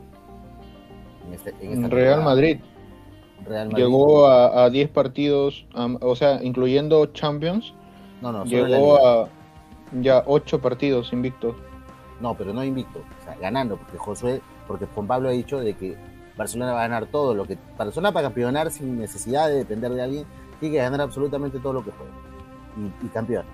En 1.26 1.35
este, 1.35 1.54
en 1.61 1.90
Real 1.90 2.22
Madrid. 2.22 2.58
Real 3.44 3.68
Madrid. 3.68 3.85
Llegó 3.85 4.26
a, 4.26 4.64
a 4.64 4.70
10 4.70 4.90
partidos, 4.90 5.66
um, 5.74 5.96
o 6.00 6.14
sea, 6.16 6.42
incluyendo 6.42 7.06
Champions. 7.06 7.74
No, 8.20 8.32
no, 8.32 8.44
llegó 8.44 9.04
a 9.04 9.28
ya 10.00 10.22
8 10.26 10.61
partidos 10.61 11.12
invictos. 11.12 11.56
No, 12.20 12.35
pero 12.37 12.52
no 12.52 12.62
invicto, 12.62 13.00
o 13.00 13.24
sea, 13.24 13.37
ganando, 13.40 13.76
porque 13.76 13.98
Josué, 13.98 14.40
porque 14.68 14.87
Juan 14.87 15.08
Pablo 15.08 15.28
ha 15.28 15.32
dicho 15.32 15.58
de 15.58 15.74
que 15.74 15.96
Barcelona 16.37 16.72
va 16.72 16.85
a 16.85 16.88
ganar 16.88 17.06
todo 17.06 17.35
lo 17.35 17.44
que. 17.44 17.58
Barcelona 17.76 18.12
para 18.12 18.28
campeonar 18.28 18.70
sin 18.70 18.98
necesidad 18.98 19.48
de 19.48 19.56
depender 19.56 19.92
de 19.92 20.02
alguien, 20.02 20.24
tiene 20.61 20.76
que 20.76 20.82
ganar 20.82 21.00
absolutamente 21.00 21.58
todo 21.58 21.72
lo 21.72 21.85
que 21.85 21.90
juega. 21.90 22.12
Y, 23.02 23.06
y 23.06 23.08
campeón. 23.08 23.44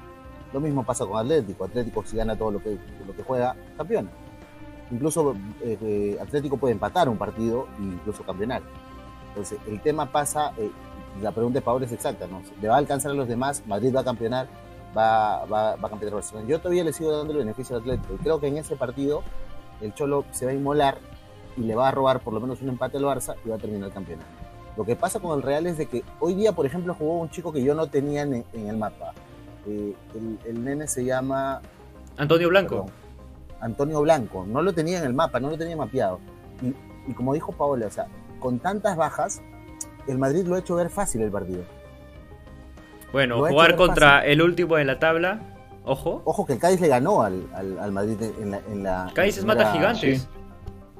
Lo 0.52 0.60
mismo 0.60 0.84
pasa 0.84 1.04
con 1.04 1.18
Atlético. 1.18 1.64
Atlético 1.64 2.02
si 2.04 2.16
gana 2.16 2.36
todo 2.36 2.52
lo 2.52 2.62
que, 2.62 2.78
lo 3.06 3.14
que 3.14 3.22
juega, 3.22 3.54
campeona. 3.76 4.10
Incluso 4.90 5.36
eh, 5.62 5.78
eh, 5.80 6.18
Atlético 6.20 6.56
puede 6.56 6.72
empatar 6.72 7.08
un 7.08 7.18
partido 7.18 7.66
e 7.78 7.82
incluso 7.82 8.22
campeonar. 8.22 8.62
Entonces, 9.28 9.58
el 9.66 9.80
tema 9.80 10.06
pasa, 10.06 10.52
eh, 10.56 10.70
la 11.22 11.32
pregunta 11.32 11.58
de 11.58 11.64
Pablo 11.64 11.84
es 11.84 11.92
exacta, 11.92 12.26
¿no? 12.26 12.42
¿Le 12.60 12.68
va 12.68 12.76
a 12.76 12.78
alcanzar 12.78 13.12
a 13.12 13.14
los 13.14 13.28
demás? 13.28 13.62
¿Madrid 13.66 13.94
va 13.94 14.00
a 14.00 14.04
campeonar? 14.04 14.48
¿Va, 14.96 15.44
va, 15.44 15.76
va 15.76 15.86
a 15.86 15.90
campeonar 15.90 16.14
Barcelona? 16.14 16.48
Yo 16.48 16.58
todavía 16.58 16.84
le 16.84 16.92
sigo 16.92 17.16
dando 17.16 17.32
el 17.32 17.38
beneficio 17.40 17.76
al 17.76 17.82
Atlético. 17.82 18.14
Y 18.14 18.16
creo 18.18 18.40
que 18.40 18.48
en 18.48 18.56
ese 18.56 18.76
partido 18.76 19.22
el 19.80 19.94
Cholo 19.94 20.24
se 20.30 20.46
va 20.46 20.52
a 20.52 20.54
inmolar 20.54 20.98
y 21.56 21.62
le 21.62 21.74
va 21.74 21.88
a 21.88 21.90
robar 21.90 22.20
por 22.20 22.32
lo 22.32 22.40
menos 22.40 22.62
un 22.62 22.70
empate 22.70 22.96
al 22.96 23.04
Barça 23.04 23.34
y 23.44 23.48
va 23.48 23.56
a 23.56 23.58
terminar 23.58 23.88
el 23.88 23.94
campeonato. 23.94 24.28
Lo 24.76 24.84
que 24.84 24.94
pasa 24.94 25.18
con 25.18 25.36
el 25.36 25.42
Real 25.42 25.66
es 25.66 25.76
de 25.76 25.86
que 25.86 26.04
hoy 26.20 26.34
día, 26.34 26.52
por 26.52 26.64
ejemplo, 26.64 26.94
jugó 26.94 27.18
un 27.18 27.30
chico 27.30 27.52
que 27.52 27.62
yo 27.62 27.74
no 27.74 27.88
tenía 27.88 28.22
en, 28.22 28.44
en 28.52 28.68
el 28.68 28.76
mapa. 28.76 29.12
Eh, 29.66 29.94
el, 30.14 30.38
el, 30.46 30.64
nene 30.64 30.86
se 30.86 31.04
llama... 31.04 31.60
Antonio 32.16 32.48
Blanco. 32.48 32.86
Perdón, 32.86 32.92
Antonio 33.60 34.00
Blanco. 34.02 34.44
No 34.46 34.62
lo 34.62 34.72
tenía 34.72 34.98
en 34.98 35.04
el 35.04 35.14
mapa, 35.14 35.40
no 35.40 35.50
lo 35.50 35.58
tenía 35.58 35.76
mapeado. 35.76 36.20
Y, 36.62 36.74
y, 37.10 37.14
como 37.14 37.34
dijo 37.34 37.52
Paola, 37.52 37.86
o 37.86 37.90
sea, 37.90 38.06
con 38.40 38.58
tantas 38.58 38.96
bajas, 38.96 39.40
el 40.06 40.18
Madrid 40.18 40.46
lo 40.46 40.56
ha 40.56 40.58
hecho 40.58 40.76
ver 40.76 40.90
fácil 40.90 41.22
el 41.22 41.30
partido. 41.30 41.62
Bueno, 43.12 43.38
jugar 43.38 43.76
contra 43.76 44.18
fácil. 44.18 44.30
el 44.30 44.42
último 44.42 44.76
de 44.76 44.84
la 44.84 44.98
tabla, 44.98 45.40
ojo. 45.84 46.22
Ojo 46.24 46.46
que 46.46 46.54
el 46.54 46.58
Cádiz 46.58 46.80
le 46.80 46.88
ganó 46.88 47.22
al, 47.22 47.46
al, 47.54 47.78
al 47.78 47.92
Madrid 47.92 48.16
en 48.40 48.50
la... 48.50 48.58
En 48.70 48.82
la 48.82 49.10
Cádiz 49.14 49.38
es 49.38 49.44
mata 49.44 49.72
gigantes. 49.72 50.22
Sí. 50.22 50.28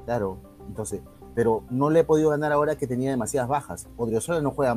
Claro, 0.05 0.39
entonces, 0.67 1.01
pero 1.35 1.63
no 1.69 1.89
le 1.89 1.99
he 1.99 2.03
podido 2.03 2.31
ganar 2.31 2.51
ahora 2.51 2.75
que 2.75 2.87
tenía 2.87 3.11
demasiadas 3.11 3.47
bajas. 3.47 3.87
Odriozola 3.95 4.41
no 4.41 4.51
juega, 4.51 4.75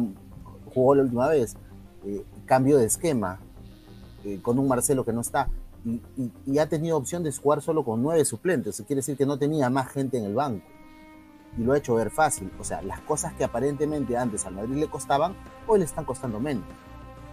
jugó 0.74 0.94
la 0.94 1.02
última 1.02 1.28
vez, 1.28 1.56
eh, 2.04 2.22
cambio 2.44 2.76
de 2.76 2.84
esquema, 2.84 3.38
eh, 4.24 4.40
con 4.42 4.58
un 4.58 4.68
Marcelo 4.68 5.04
que 5.04 5.12
no 5.12 5.22
está, 5.22 5.48
y, 5.84 6.00
y, 6.16 6.32
y, 6.46 6.58
ha 6.58 6.68
tenido 6.68 6.96
opción 6.96 7.22
de 7.22 7.32
jugar 7.32 7.60
solo 7.60 7.84
con 7.84 8.02
nueve 8.02 8.24
suplentes, 8.24 8.74
eso 8.74 8.84
quiere 8.84 8.98
decir 8.98 9.16
que 9.16 9.26
no 9.26 9.38
tenía 9.38 9.68
más 9.68 9.90
gente 9.90 10.18
en 10.18 10.24
el 10.24 10.34
banco, 10.34 10.64
y 11.58 11.62
lo 11.62 11.72
ha 11.72 11.78
hecho 11.78 11.94
ver 11.94 12.10
fácil. 12.10 12.50
O 12.58 12.64
sea, 12.64 12.82
las 12.82 13.00
cosas 13.00 13.34
que 13.34 13.44
aparentemente 13.44 14.16
antes 14.16 14.46
al 14.46 14.54
Madrid 14.54 14.76
le 14.76 14.88
costaban, 14.88 15.34
hoy 15.66 15.80
le 15.80 15.84
están 15.84 16.04
costando 16.04 16.40
menos. 16.40 16.64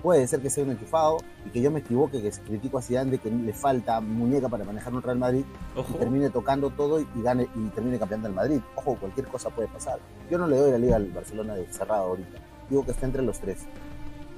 Puede 0.02 0.26
ser 0.28 0.42
que 0.42 0.50
sea 0.50 0.64
un 0.64 0.72
enchufado 0.72 1.18
y 1.46 1.50
que 1.50 1.62
yo 1.62 1.72
me 1.72 1.80
equivoque, 1.80 2.22
que 2.22 2.32
critico 2.32 2.78
a 2.78 2.82
Zidane 2.82 3.12
de 3.12 3.18
que 3.18 3.30
le 3.30 3.52
falta 3.52 4.00
muñeca 4.00 4.48
para 4.48 4.64
manejar 4.64 4.94
un 4.94 5.02
Real 5.02 5.18
Madrid 5.18 5.44
Ojo. 5.76 5.94
y 5.94 5.98
termine 5.98 6.30
tocando 6.30 6.70
todo 6.70 7.02
y, 7.02 7.08
y, 7.16 7.22
gane 7.22 7.50
y 7.54 7.68
termine 7.70 8.00
campeando 8.00 8.30
el 8.30 8.34
Madrid. 8.34 8.62
Ojo, 8.76 8.96
cualquier 8.96 9.28
cosa 9.28 9.50
puede 9.50 9.68
pasar. 9.68 10.00
Yo 10.32 10.38
no 10.38 10.48
le 10.48 10.56
doy 10.56 10.72
la 10.72 10.78
liga 10.78 10.96
al 10.96 11.12
Barcelona 11.12 11.56
de 11.56 11.68
cerrado 11.68 12.04
ahorita. 12.04 12.40
Digo 12.70 12.86
que 12.86 12.92
está 12.92 13.06
entre 13.06 13.24
los 13.24 13.40
tres. 13.40 13.66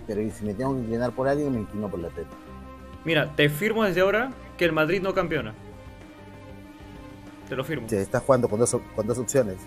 Pero 0.08 0.22
si 0.32 0.46
me 0.46 0.56
tengo 0.56 0.74
que 0.74 0.80
inclinar 0.80 1.12
por 1.12 1.28
alguien, 1.28 1.54
me 1.54 1.62
inclino 1.62 1.90
por 1.90 2.00
la 2.00 2.08
Atlético. 2.08 2.41
Mira, 3.06 3.36
te 3.36 3.50
firmo 3.50 3.84
desde 3.84 4.02
ahora 4.02 4.32
que 4.58 4.66
el 4.66 4.72
Madrid 4.72 5.02
no 5.02 5.14
campeona. 5.14 5.54
Te 7.50 7.56
lo 7.56 7.64
firmo. 7.64 7.88
Sí, 7.90 7.96
estás 7.96 8.24
jugando 8.24 8.48
con 8.48 8.60
dos, 8.60 8.76
con 8.96 9.08
dos 9.08 9.18
opciones. 9.18 9.58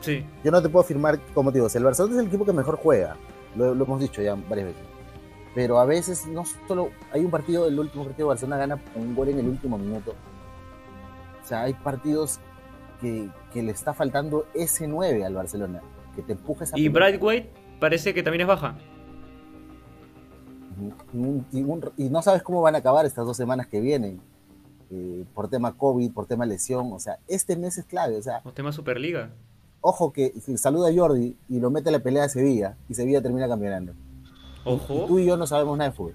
Sí. 0.00 0.24
Yo 0.44 0.50
no 0.50 0.62
te 0.62 0.68
puedo 0.68 0.84
firmar, 0.84 1.18
como 1.34 1.50
te 1.50 1.58
digo, 1.58 1.68
el 1.72 1.84
Barcelona 1.84 2.14
es 2.14 2.20
el 2.20 2.26
equipo 2.28 2.44
que 2.44 2.52
mejor 2.52 2.76
juega. 2.76 3.16
Lo, 3.56 3.74
lo 3.74 3.84
hemos 3.84 4.00
dicho 4.00 4.22
ya 4.22 4.34
varias 4.34 4.68
veces 4.68 4.96
pero 5.56 5.80
a 5.80 5.86
veces 5.86 6.26
no 6.26 6.44
solo 6.68 6.90
hay 7.10 7.24
un 7.24 7.30
partido, 7.30 7.66
el 7.66 7.78
último 7.78 8.04
partido 8.04 8.28
de 8.28 8.32
Barcelona 8.34 8.58
gana 8.58 8.78
un 8.94 9.14
gol 9.14 9.30
en 9.30 9.38
el 9.38 9.48
último 9.48 9.78
minuto. 9.78 10.14
O 11.42 11.48
sea, 11.48 11.62
hay 11.62 11.72
partidos 11.72 12.40
que, 13.00 13.30
que 13.54 13.62
le 13.62 13.72
está 13.72 13.94
faltando 13.94 14.46
ese 14.52 14.86
9 14.86 15.24
al 15.24 15.32
Barcelona, 15.32 15.80
que 16.14 16.20
te 16.20 16.32
empuja 16.34 16.64
esa 16.64 16.78
Y 16.78 16.88
White 16.88 17.54
parece 17.80 18.12
que 18.12 18.22
también 18.22 18.42
es 18.42 18.48
baja. 18.48 18.76
Y, 21.12 21.16
un, 21.18 21.46
y, 21.52 21.62
un, 21.62 21.90
y, 21.96 22.10
no 22.10 22.22
sabes 22.22 22.42
cómo 22.42 22.60
van 22.62 22.74
a 22.74 22.78
acabar 22.78 23.06
estas 23.06 23.26
dos 23.26 23.36
semanas 23.36 23.66
que 23.66 23.80
vienen. 23.80 24.20
Eh, 24.90 25.24
por 25.34 25.48
tema 25.48 25.76
COVID, 25.76 26.12
por 26.12 26.26
tema 26.26 26.46
lesión. 26.46 26.92
O 26.92 26.98
sea, 26.98 27.18
este 27.26 27.56
mes 27.56 27.78
es 27.78 27.84
clave. 27.84 28.16
O 28.16 28.22
sea, 28.22 28.42
por 28.42 28.52
tema 28.52 28.72
Superliga. 28.72 29.30
Ojo 29.80 30.12
que 30.12 30.32
saluda 30.56 30.88
a 30.90 30.94
Jordi 30.94 31.36
y 31.48 31.60
lo 31.60 31.70
mete 31.70 31.90
a 31.90 31.92
la 31.92 32.00
pelea 32.00 32.22
de 32.24 32.28
Sevilla 32.28 32.76
y 32.88 32.94
Sevilla 32.94 33.22
termina 33.22 33.48
campeonando. 33.48 33.92
Ojo. 34.64 35.04
Y 35.04 35.06
tú 35.06 35.18
y 35.20 35.26
yo 35.26 35.36
no 35.36 35.46
sabemos 35.46 35.78
nada 35.78 35.90
de 35.90 35.96
fútbol. 35.96 36.14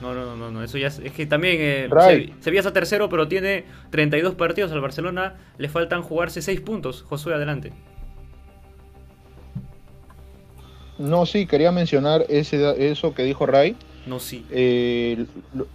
No, 0.00 0.14
no, 0.14 0.34
no, 0.34 0.50
no, 0.50 0.64
eso 0.64 0.78
ya 0.78 0.88
es, 0.88 0.98
es 0.98 1.12
que 1.12 1.26
también 1.26 1.56
eh, 1.60 1.88
right. 1.88 2.40
Sevilla 2.40 2.60
está 2.60 2.72
tercero, 2.72 3.08
pero 3.08 3.28
tiene 3.28 3.66
32 3.90 4.34
partidos 4.34 4.72
al 4.72 4.80
Barcelona, 4.80 5.36
le 5.58 5.68
faltan 5.68 6.02
jugarse 6.02 6.42
6 6.42 6.60
puntos. 6.62 7.02
Josué, 7.02 7.34
adelante. 7.34 7.72
No, 10.98 11.26
sí, 11.26 11.46
quería 11.46 11.72
mencionar 11.72 12.26
ese, 12.28 12.90
eso 12.90 13.14
que 13.14 13.22
dijo 13.22 13.46
Ray. 13.46 13.76
No, 14.06 14.20
sí. 14.20 14.44
Eh, 14.50 15.26
lo, 15.54 15.66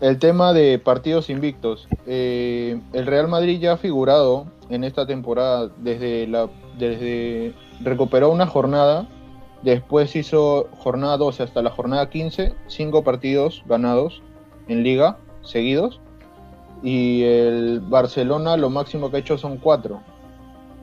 el 0.00 0.18
tema 0.18 0.52
de 0.52 0.78
partidos 0.78 1.30
invictos. 1.30 1.88
Eh, 2.06 2.80
el 2.92 3.06
Real 3.06 3.28
Madrid 3.28 3.58
ya 3.60 3.72
ha 3.72 3.76
figurado 3.76 4.46
en 4.70 4.84
esta 4.84 5.06
temporada 5.06 5.70
desde 5.78 6.26
la 6.26 6.48
desde 6.78 7.54
recuperó 7.80 8.30
una 8.30 8.46
jornada, 8.46 9.08
después 9.62 10.14
hizo 10.14 10.68
jornada 10.78 11.16
12 11.16 11.42
hasta 11.42 11.62
la 11.62 11.70
jornada 11.70 12.08
15, 12.08 12.54
cinco 12.68 13.02
partidos 13.02 13.64
ganados 13.66 14.22
en 14.68 14.84
liga 14.84 15.18
seguidos 15.42 16.00
y 16.82 17.24
el 17.24 17.80
Barcelona 17.80 18.56
lo 18.56 18.70
máximo 18.70 19.10
que 19.10 19.16
ha 19.16 19.20
hecho 19.20 19.38
son 19.38 19.58
cuatro. 19.58 20.00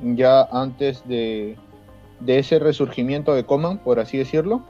Ya 0.02 0.44
antes 0.52 1.08
de, 1.08 1.58
de 2.20 2.40
ese 2.40 2.60
resurgimiento 2.60 3.34
de 3.34 3.46
Coman, 3.46 3.80
por 3.80 4.00
así 4.00 4.18
decirlo, 4.18 4.64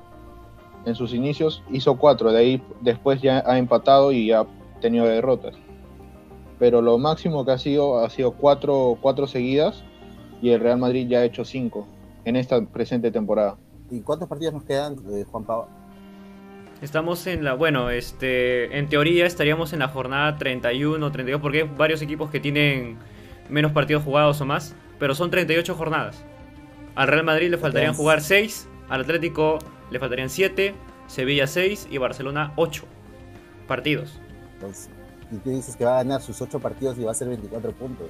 en 0.85 0.95
sus 0.95 1.13
inicios 1.13 1.63
hizo 1.71 1.97
cuatro, 1.97 2.31
de 2.31 2.39
ahí 2.39 2.63
después 2.81 3.21
ya 3.21 3.43
ha 3.45 3.57
empatado 3.57 4.11
y 4.11 4.31
ha 4.31 4.45
tenido 4.81 5.05
derrotas. 5.05 5.55
Pero 6.59 6.81
lo 6.81 6.97
máximo 6.97 7.45
que 7.45 7.51
ha 7.51 7.57
sido 7.57 7.99
ha 7.99 8.09
sido 8.09 8.31
cuatro, 8.31 8.97
cuatro 9.01 9.27
seguidas 9.27 9.83
y 10.41 10.51
el 10.51 10.59
Real 10.59 10.77
Madrid 10.77 11.07
ya 11.07 11.19
ha 11.19 11.23
hecho 11.25 11.43
cinco 11.43 11.87
en 12.23 12.35
esta 12.35 12.63
presente 12.65 13.11
temporada. 13.11 13.57
¿Y 13.89 14.01
cuántos 14.01 14.27
partidos 14.27 14.53
nos 14.53 14.63
quedan, 14.63 14.95
eh, 15.11 15.25
Juan 15.29 15.43
Pablo? 15.43 15.67
Estamos 16.81 17.25
en 17.27 17.43
la, 17.43 17.53
bueno, 17.53 17.89
este, 17.89 18.77
en 18.77 18.89
teoría 18.89 19.25
estaríamos 19.25 19.73
en 19.73 19.79
la 19.79 19.87
jornada 19.87 20.37
31, 20.37 21.11
32, 21.11 21.41
porque 21.41 21.61
hay 21.61 21.69
varios 21.77 22.01
equipos 22.01 22.29
que 22.29 22.39
tienen 22.39 22.97
menos 23.49 23.71
partidos 23.71 24.03
jugados 24.03 24.41
o 24.41 24.45
más, 24.45 24.75
pero 24.99 25.15
son 25.15 25.31
38 25.31 25.73
jornadas. 25.75 26.23
Al 26.95 27.07
Real 27.07 27.23
Madrid 27.23 27.49
le 27.49 27.57
faltarían 27.57 27.93
jugar 27.93 28.21
6, 28.21 28.67
al 28.89 29.01
Atlético 29.01 29.59
le 29.91 29.99
faltarían 29.99 30.29
7, 30.29 30.73
Sevilla 31.07 31.47
6 31.47 31.87
y 31.91 31.97
Barcelona 31.97 32.53
8 32.55 32.83
partidos. 33.67 34.19
Pues, 34.59 34.89
y 35.31 35.37
tú 35.37 35.49
dices 35.49 35.75
que 35.75 35.85
va 35.85 35.99
a 35.99 36.03
ganar 36.03 36.21
sus 36.21 36.41
8 36.41 36.59
partidos 36.59 36.97
y 36.97 37.03
va 37.03 37.11
a 37.11 37.15
ser 37.15 37.27
24 37.27 37.71
puntos 37.73 38.09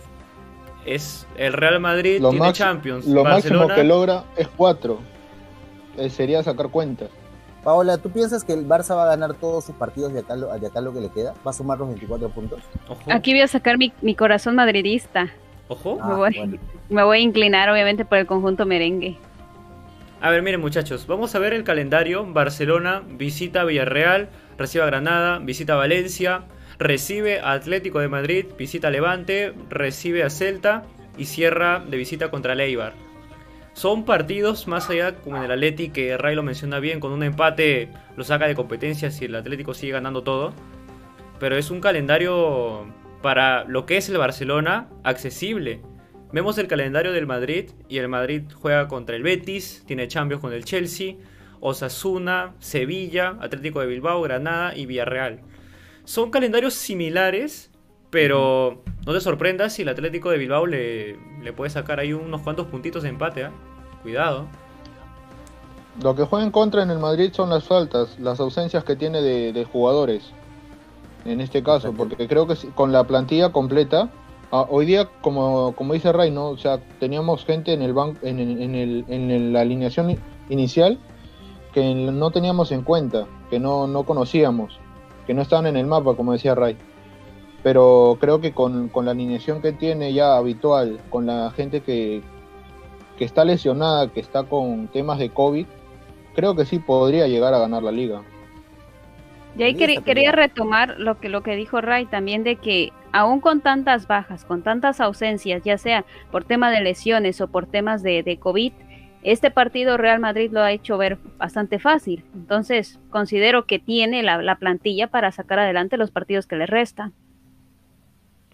es 0.86 1.28
el 1.36 1.54
Real 1.54 1.80
Madrid 1.80 2.22
lo 2.22 2.30
tiene 2.30 2.54
Champions. 2.54 3.06
Lo 3.06 3.24
Barcelona... 3.24 3.62
máximo 3.62 3.76
que 3.76 3.84
logra 3.84 4.24
es 4.38 4.48
4. 4.56 5.00
Eh, 5.98 6.10
sería 6.10 6.44
sacar 6.44 6.70
cuentas. 6.70 7.10
Paola, 7.64 7.98
¿tú 7.98 8.12
piensas 8.12 8.44
que 8.44 8.54
el 8.54 8.68
Barça 8.68 8.96
va 8.96 9.06
a 9.06 9.08
ganar 9.08 9.34
todos 9.34 9.66
sus 9.66 9.76
partidos 9.76 10.14
de 10.14 10.20
acá, 10.20 10.36
de 10.36 10.68
acá 10.68 10.82
lo 10.82 10.94
que 10.94 11.02
le 11.02 11.10
queda? 11.10 11.34
¿Va 11.46 11.50
a 11.50 11.54
sumar 11.54 11.80
los 11.80 11.88
24 11.88 12.30
puntos? 12.30 12.60
Ojo. 12.88 13.02
Aquí 13.12 13.32
voy 13.32 13.42
a 13.42 13.48
sacar 13.48 13.80
mi, 13.80 13.92
mi 14.02 14.14
corazón 14.14 14.56
madridista. 14.56 15.30
Ojo. 15.68 15.98
Ah, 16.02 16.08
me, 16.08 16.16
voy, 16.16 16.34
bueno. 16.36 16.58
me 16.90 17.04
voy 17.04 17.18
a 17.18 17.22
inclinar 17.22 17.70
obviamente 17.70 18.06
por 18.06 18.18
el 18.18 18.26
conjunto 18.26 18.66
merengue. 18.66 19.18
A 20.22 20.30
ver, 20.30 20.42
miren 20.42 20.62
muchachos, 20.62 21.06
vamos 21.08 21.36
a 21.36 21.40
ver 21.40 21.54
el 21.54 21.64
calendario. 21.64 22.26
Barcelona 22.26 23.04
visita 23.06 23.64
Villarreal, 23.64 24.30
recibe 24.58 24.84
a 24.84 24.88
Granada, 24.88 25.40
visita 25.40 25.76
Valencia, 25.76 26.44
recibe 26.80 27.42
a 27.42 27.52
Atlético 27.52 28.00
de 28.00 28.08
Madrid, 28.08 28.46
visita 28.58 28.88
a 28.88 28.92
Levante, 28.92 29.54
recibe 29.70 30.24
a 30.24 30.30
Celta 30.30 30.84
y 31.18 31.26
cierra 31.26 31.80
de 31.80 31.98
visita 31.98 32.32
contra 32.32 32.54
el 32.54 32.62
Eibar. 32.62 32.94
Son 33.74 34.06
partidos 34.06 34.68
más 34.68 34.90
allá 34.90 35.16
como 35.16 35.36
en 35.38 35.44
el 35.44 35.52
Atleti 35.52 35.90
que 35.90 36.18
Ray 36.18 36.34
lo 36.34 36.44
menciona 36.44 36.80
bien, 36.80 37.02
con 37.02 37.12
un 37.12 37.24
empate 37.24 37.90
lo 38.16 38.24
saca 38.24 38.48
de 38.48 38.56
competencia 38.56 39.12
si 39.12 39.26
el 39.26 39.36
Atlético 39.36 39.74
sigue 39.74 39.92
ganando 39.92 40.24
todo. 40.24 40.54
Pero 41.40 41.58
es 41.58 41.70
un 41.70 41.82
calendario 41.82 42.86
para 43.26 43.64
lo 43.64 43.88
que 43.88 43.98
es 43.98 44.08
el 44.08 44.20
Barcelona 44.20 44.88
accesible. 45.04 45.82
vemos 46.32 46.60
el 46.60 46.68
calendario 46.68 47.12
del 47.12 47.26
Madrid 47.26 47.72
y 47.90 47.98
el 47.98 48.08
Madrid 48.08 48.44
juega 48.54 48.88
contra 48.88 49.16
el 49.16 49.24
Betis, 49.24 49.82
tiene 49.88 50.08
Champions 50.08 50.44
con 50.44 50.54
el 50.54 50.64
Chelsea, 50.64 51.16
Osasuna, 51.60 52.54
Sevilla, 52.60 53.36
Atlético 53.42 53.80
de 53.80 53.88
Bilbao, 53.88 54.22
Granada 54.22 54.78
y 54.78 54.86
Villarreal. 54.86 55.42
Son 56.04 56.30
calendarios 56.30 56.76
similares, 56.76 57.72
pero 58.12 58.84
no 59.08 59.14
te 59.14 59.20
sorprendas 59.22 59.74
si 59.74 59.82
el 59.82 59.90
Atlético 59.90 60.30
de 60.30 60.38
Bilbao 60.38 60.68
le, 60.68 61.18
puede 61.58 61.72
sacar 61.72 62.00
ahí 62.00 62.14
unos 62.14 62.44
cuantos 62.44 62.68
puntitos 62.68 63.02
de 63.02 63.10
empate. 63.10 63.42
¿eh? 63.42 63.50
Cuidado. 64.04 64.46
Lo 66.04 66.16
que 66.16 66.26
juega 66.26 66.46
en 66.46 66.52
contra 66.52 66.84
en 66.84 66.92
el 66.92 67.00
Madrid 67.00 67.32
son 67.34 67.50
las 67.50 67.64
faltas, 67.64 68.20
las 68.20 68.40
ausencias 68.40 68.84
que 68.84 68.96
tiene 68.96 69.24
de, 69.24 69.66
jugadores. 69.66 70.32
En 71.26 71.42
este 71.42 71.64
caso, 71.64 71.92
porque 71.92 72.28
creo 72.28 72.46
que 72.46 72.56
con 72.76 72.92
la 72.92 73.04
plantilla 73.06 73.52
completa, 73.52 74.12
ah, 74.52 74.68
hoy 74.70 74.86
día, 74.86 75.10
como, 75.22 75.74
como 75.76 75.94
dice 75.94 76.12
Ray, 76.12 76.30
¿no? 76.30 76.50
o 76.50 76.58
sea, 76.58 76.80
teníamos 77.00 77.44
gente 77.46 77.74
en 77.74 77.82
el 77.82 77.94
banco, 77.94 78.20
en, 78.22 78.40
en, 78.40 78.76
el, 78.76 79.06
en 79.08 79.52
la 79.52 79.62
alineación 79.62 80.18
inicial 80.50 81.00
que 81.74 81.94
no 81.94 82.32
teníamos 82.32 82.72
en 82.72 82.84
cuenta, 82.84 83.28
que 83.50 83.60
no, 83.60 83.88
no 83.88 84.04
conocíamos, 84.04 84.80
que 85.28 85.34
no 85.34 85.42
estaban 85.42 85.66
en 85.66 85.76
el 85.76 85.88
mapa, 85.88 86.16
como 86.16 86.32
decía 86.32 86.56
Ray. 86.56 86.78
Pero 87.64 88.18
creo 88.22 88.40
que 88.40 88.54
con, 88.54 88.88
con 88.90 89.06
la 89.06 89.12
alineación 89.12 89.62
que 89.62 89.74
tiene 89.74 90.14
ya 90.14 90.38
habitual, 90.38 91.00
con 91.10 91.26
la 91.26 91.52
gente 91.52 91.82
que, 91.82 92.22
que 93.18 93.26
está 93.26 93.44
lesionada, 93.44 94.08
que 94.08 94.20
está 94.20 94.44
con 94.44 94.88
temas 94.88 95.20
de 95.20 95.32
COVID, 95.32 95.66
creo 96.36 96.56
que 96.56 96.66
sí 96.66 96.80
podría 96.80 97.28
llegar 97.28 97.54
a 97.54 97.60
ganar 97.60 97.84
la 97.84 97.92
liga. 97.92 98.22
Y 99.58 99.64
ahí 99.64 99.76
quería, 99.76 100.32
retomar 100.32 101.00
lo 101.00 101.20
que, 101.20 101.30
lo 101.30 101.42
que 101.42 101.56
dijo 101.56 101.80
Ray 101.80 102.06
también 102.06 102.44
de 102.44 102.58
que 102.58 102.92
aún 103.14 103.40
con 103.40 103.62
tantas 103.62 104.08
bajas, 104.08 104.44
con 104.44 104.64
tantas 104.64 105.00
ausencias, 105.00 105.64
ya 105.64 105.78
sea 105.78 106.06
por 106.32 106.44
tema 106.44 106.70
de 106.72 106.82
lesiones 106.82 107.40
o 107.40 107.48
por 107.48 107.66
temas 107.66 108.04
de, 108.04 108.22
de 108.22 108.38
COVID, 108.38 108.74
este 109.24 109.50
partido 109.52 109.98
Real 109.98 110.20
Madrid 110.20 110.52
lo 110.52 110.62
ha 110.62 110.72
hecho 110.72 110.98
ver 110.98 111.18
bastante 111.38 111.80
fácil. 111.80 112.24
Entonces, 112.36 113.00
considero 113.10 113.66
que 113.66 113.80
tiene 113.80 114.22
la, 114.22 114.42
la 114.42 114.58
plantilla 114.58 115.08
para 115.08 115.32
sacar 115.32 115.58
adelante 115.58 115.98
los 115.98 116.12
partidos 116.12 116.46
que 116.46 116.58
le 116.58 116.66
restan. 116.66 117.14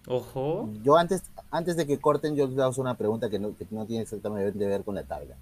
Ojo. 0.07 0.69
Yo 0.83 0.97
antes, 0.97 1.23
antes 1.51 1.75
de 1.75 1.85
que 1.85 1.99
corten, 1.99 2.35
yo 2.35 2.47
les 2.47 2.59
hago 2.59 2.73
una 2.77 2.95
pregunta 2.95 3.29
que 3.29 3.39
no, 3.39 3.55
que 3.55 3.65
no 3.69 3.85
tiene 3.85 4.03
exactamente 4.03 4.57
que 4.57 4.65
ver 4.65 4.83
con 4.83 4.95
la 4.95 5.03
tabla. 5.03 5.35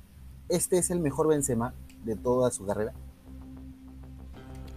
¿Este 0.49 0.79
es 0.79 0.89
el 0.89 0.99
mejor 0.99 1.27
Benzema 1.27 1.73
de 2.03 2.15
toda 2.15 2.49
su 2.49 2.65
carrera? 2.65 2.93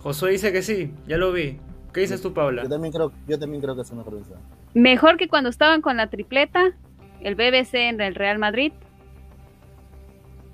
Josué 0.02 0.32
dice 0.32 0.52
que 0.52 0.62
sí, 0.62 0.92
ya 1.06 1.16
lo 1.16 1.32
vi. 1.32 1.58
¿Qué 1.92 2.00
dices 2.00 2.20
tú, 2.20 2.32
Paula? 2.32 2.64
Yo 2.64 2.68
también 2.68 2.92
creo, 2.92 3.12
yo 3.28 3.38
también 3.38 3.62
creo 3.62 3.76
que 3.76 3.82
es 3.82 3.92
mejor 3.92 4.14
Benzema. 4.14 4.40
Mejor 4.74 5.16
que 5.16 5.28
cuando 5.28 5.50
estaban 5.50 5.82
con 5.82 5.96
la 5.96 6.08
tripleta, 6.08 6.72
el 7.20 7.34
BBC 7.34 7.74
en 7.74 8.00
el 8.00 8.14
Real 8.14 8.38
Madrid. 8.38 8.72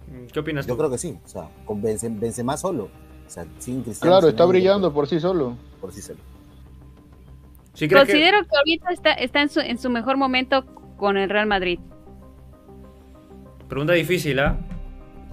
Mm, 0.09 0.27
¿Qué 0.27 0.41
opinas 0.41 0.67
Yo 0.67 0.77
creo 0.77 0.91
que 0.91 0.99
sí, 0.99 1.19
o 1.25 1.29
sea, 1.29 1.49
con 1.65 1.81
Benzema 1.81 2.57
solo. 2.57 2.91
O 3.27 3.31
sea, 3.31 3.47
sin 3.59 3.83
Cristiano. 3.83 4.17
Claro, 4.17 4.29
está 4.29 4.45
brillando 4.45 4.93
por 4.93 5.07
sí 5.07 5.21
solo. 5.21 5.57
Por 5.81 5.93
sí 5.93 6.03
solo. 6.03 6.19
Considero 7.73 8.39
que... 8.43 8.57
ahorita 8.57 8.91
está, 8.91 9.13
está 9.13 9.43
en, 9.43 9.49
su, 9.49 9.61
en 9.61 9.79
su 9.79 9.89
mejor 9.89 10.17
momento 10.17 10.65
con 10.97 11.17
el 11.17 11.31
Real 11.31 11.47
Madrid. 11.47 11.79
Pregunta 13.69 13.93
difícil, 13.93 14.41
¿ah? 14.41 14.59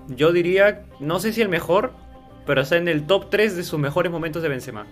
Yo 0.09 0.31
diría, 0.31 0.85
no 0.99 1.19
sé 1.19 1.33
si 1.33 1.41
el 1.41 1.49
mejor, 1.49 1.93
pero 2.45 2.61
está 2.61 2.77
en 2.77 2.87
el 2.87 3.05
top 3.05 3.29
3 3.29 3.55
de 3.55 3.63
sus 3.63 3.79
mejores 3.79 4.11
momentos 4.11 4.41
de 4.41 4.49
Benzema. 4.49 4.85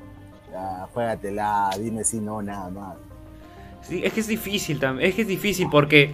Ya, 0.51 0.87
juégatela, 0.93 1.69
dime 1.79 2.03
si 2.03 2.19
no, 2.19 2.41
nada 2.41 2.69
más. 2.69 2.95
Sí, 3.81 4.01
es 4.03 4.13
que 4.13 4.21
es 4.21 4.27
difícil 4.27 4.79
también, 4.79 5.09
es 5.09 5.15
que 5.15 5.23
es 5.23 5.27
difícil 5.27 5.67
porque, 5.69 6.11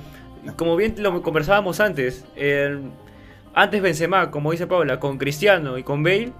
como 0.56 0.75
bien 0.75 0.95
lo 0.97 1.21
conversábamos 1.21 1.80
antes, 1.80 2.25
antes 3.54 3.82
Benzema, 3.82 4.32
como 4.32 4.52
dice 4.52 4.65
Paula, 4.65 4.99
con 4.99 5.17
Cristiano 5.17 5.78
y 5.78 5.84
con 5.84 6.04
Bale, 6.04 6.32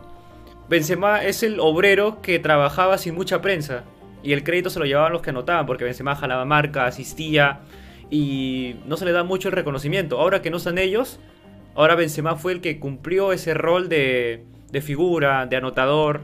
Benzema 0.70 1.24
es 1.24 1.44
el 1.44 1.60
obrero 1.60 2.22
que 2.22 2.40
trabajaba 2.40 2.98
sin 2.98 3.16
mucha 3.16 3.42
prensa 3.42 3.84
y 4.24 4.34
el 4.34 4.44
crédito 4.44 4.70
se 4.70 4.80
lo 4.80 4.86
llevaban 4.86 5.14
los 5.14 5.22
que 5.22 5.30
anotaban 5.30 5.66
porque 5.66 5.84
Benzema 5.84 6.16
jalaba 6.16 6.46
marca, 6.46 6.86
asistía 6.86 7.62
y 8.10 8.76
no 8.86 8.98
se 8.98 9.06
le 9.06 9.12
da 9.12 9.24
mucho 9.24 9.50
el 9.50 9.56
reconocimiento. 9.56 10.20
Ahora 10.20 10.42
que 10.42 10.50
no 10.50 10.58
están 10.58 10.78
ellos, 10.78 11.20
Ahora 11.80 11.96
Benzema 11.96 12.36
fue 12.36 12.52
el 12.52 12.60
que 12.60 12.78
cumplió 12.78 13.32
ese 13.32 13.54
rol 13.54 13.88
de, 13.88 14.44
figura, 14.82 15.46
de 15.46 15.56
anotador, 15.58 16.22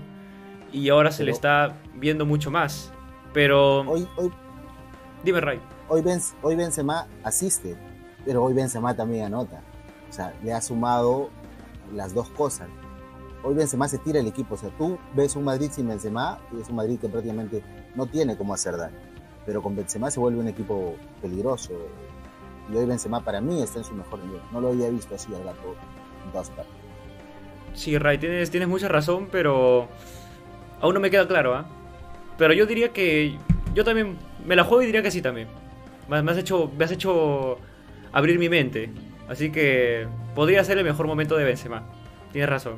y 0.71 0.89
ahora 0.89 1.11
se 1.11 1.23
le 1.23 1.31
está 1.31 1.77
viendo 1.95 2.25
mucho 2.25 2.51
más. 2.51 2.91
Pero... 3.33 3.81
Hoy, 3.81 4.07
hoy, 4.17 4.31
dime, 5.23 5.41
Ray. 5.41 5.59
Hoy, 5.87 6.03
hoy 6.41 6.55
Benzema 6.55 7.07
asiste, 7.23 7.75
pero 8.25 8.43
hoy 8.43 8.53
Benzema 8.53 8.95
también 8.95 9.25
anota. 9.25 9.61
O 10.09 10.13
sea, 10.13 10.33
le 10.43 10.53
ha 10.53 10.61
sumado 10.61 11.29
las 11.93 12.13
dos 12.13 12.29
cosas. 12.29 12.69
Hoy 13.43 13.53
Benzema 13.53 13.87
se 13.87 13.97
tira 13.97 14.19
el 14.19 14.27
equipo. 14.27 14.55
O 14.55 14.57
sea, 14.57 14.69
tú 14.77 14.97
ves 15.13 15.35
un 15.35 15.43
Madrid 15.43 15.69
sin 15.71 15.87
Benzema 15.87 16.39
y 16.51 16.61
es 16.61 16.69
un 16.69 16.75
Madrid 16.75 16.99
que 16.99 17.09
prácticamente 17.09 17.63
no 17.95 18.05
tiene 18.05 18.37
cómo 18.37 18.53
hacer 18.53 18.77
daño. 18.77 18.97
Pero 19.45 19.61
con 19.61 19.75
Benzema 19.75 20.09
se 20.09 20.19
vuelve 20.19 20.39
un 20.39 20.47
equipo 20.47 20.95
peligroso 21.21 21.73
y 22.71 22.75
hoy 22.75 22.85
Benzema 22.85 23.23
para 23.23 23.41
mí 23.41 23.61
está 23.61 23.79
en 23.79 23.85
su 23.85 23.93
mejor 23.93 24.19
nivel. 24.19 24.41
No 24.51 24.61
lo 24.61 24.69
había 24.69 24.89
visto 24.89 25.13
así 25.13 25.33
al 25.35 25.43
gato 25.43 25.75
en 26.25 26.31
todas 26.31 26.49
partes. 26.49 26.84
Sí, 27.75 27.97
Ray, 27.97 28.17
tienes, 28.17 28.49
tienes 28.49 28.69
mucha 28.69 28.87
razón, 28.87 29.27
pero 29.31 29.87
aún 30.81 30.93
no 30.93 30.99
me 30.99 31.11
queda 31.11 31.27
claro, 31.27 31.53
¿ah? 31.53 31.65
Pero 32.37 32.53
yo 32.53 32.65
diría 32.65 32.89
que 32.89 33.37
yo 33.73 33.83
también 33.83 34.17
me 34.45 34.55
la 34.55 34.63
juego 34.63 34.81
y 34.81 34.87
diría 34.87 35.03
que 35.03 35.11
sí 35.11 35.21
también. 35.21 35.47
Me, 36.07 36.17
has 36.17 36.37
hecho, 36.37 36.71
me 36.77 36.85
has 36.85 36.91
hecho 36.91 37.57
abrir 38.11 38.39
mi 38.39 38.49
mente. 38.49 38.89
Así 39.27 39.51
que 39.51 40.07
podría 40.33 40.63
ser 40.63 40.77
el 40.77 40.83
mejor 40.83 41.07
momento 41.07 41.35
de 41.35 41.43
Benzema. 41.43 41.83
Tienes 42.31 42.49
razón. 42.49 42.75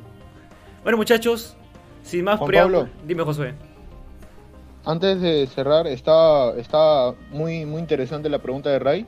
Bueno, 0.83 0.97
muchachos, 0.97 1.55
sin 2.03 2.23
más 2.23 2.39
preámbulos, 2.41 2.89
dime 3.05 3.23
Josué. 3.23 3.53
Antes 4.85 5.19
de 5.19 5.47
cerrar, 5.47 5.85
está, 5.85 6.51
está 6.57 7.13
muy, 7.31 7.65
muy 7.65 7.81
interesante 7.81 8.29
la 8.29 8.39
pregunta 8.39 8.69
de 8.69 8.79
Ray. 8.79 9.05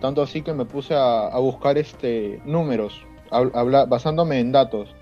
Tanto 0.00 0.20
así 0.20 0.42
que 0.42 0.52
me 0.52 0.66
puse 0.66 0.94
a, 0.94 1.30
buscar 1.38 1.78
este, 1.78 2.40
números, 2.44 3.02
basándome 3.88 4.40
en 4.40 4.52
datos. 4.52 4.94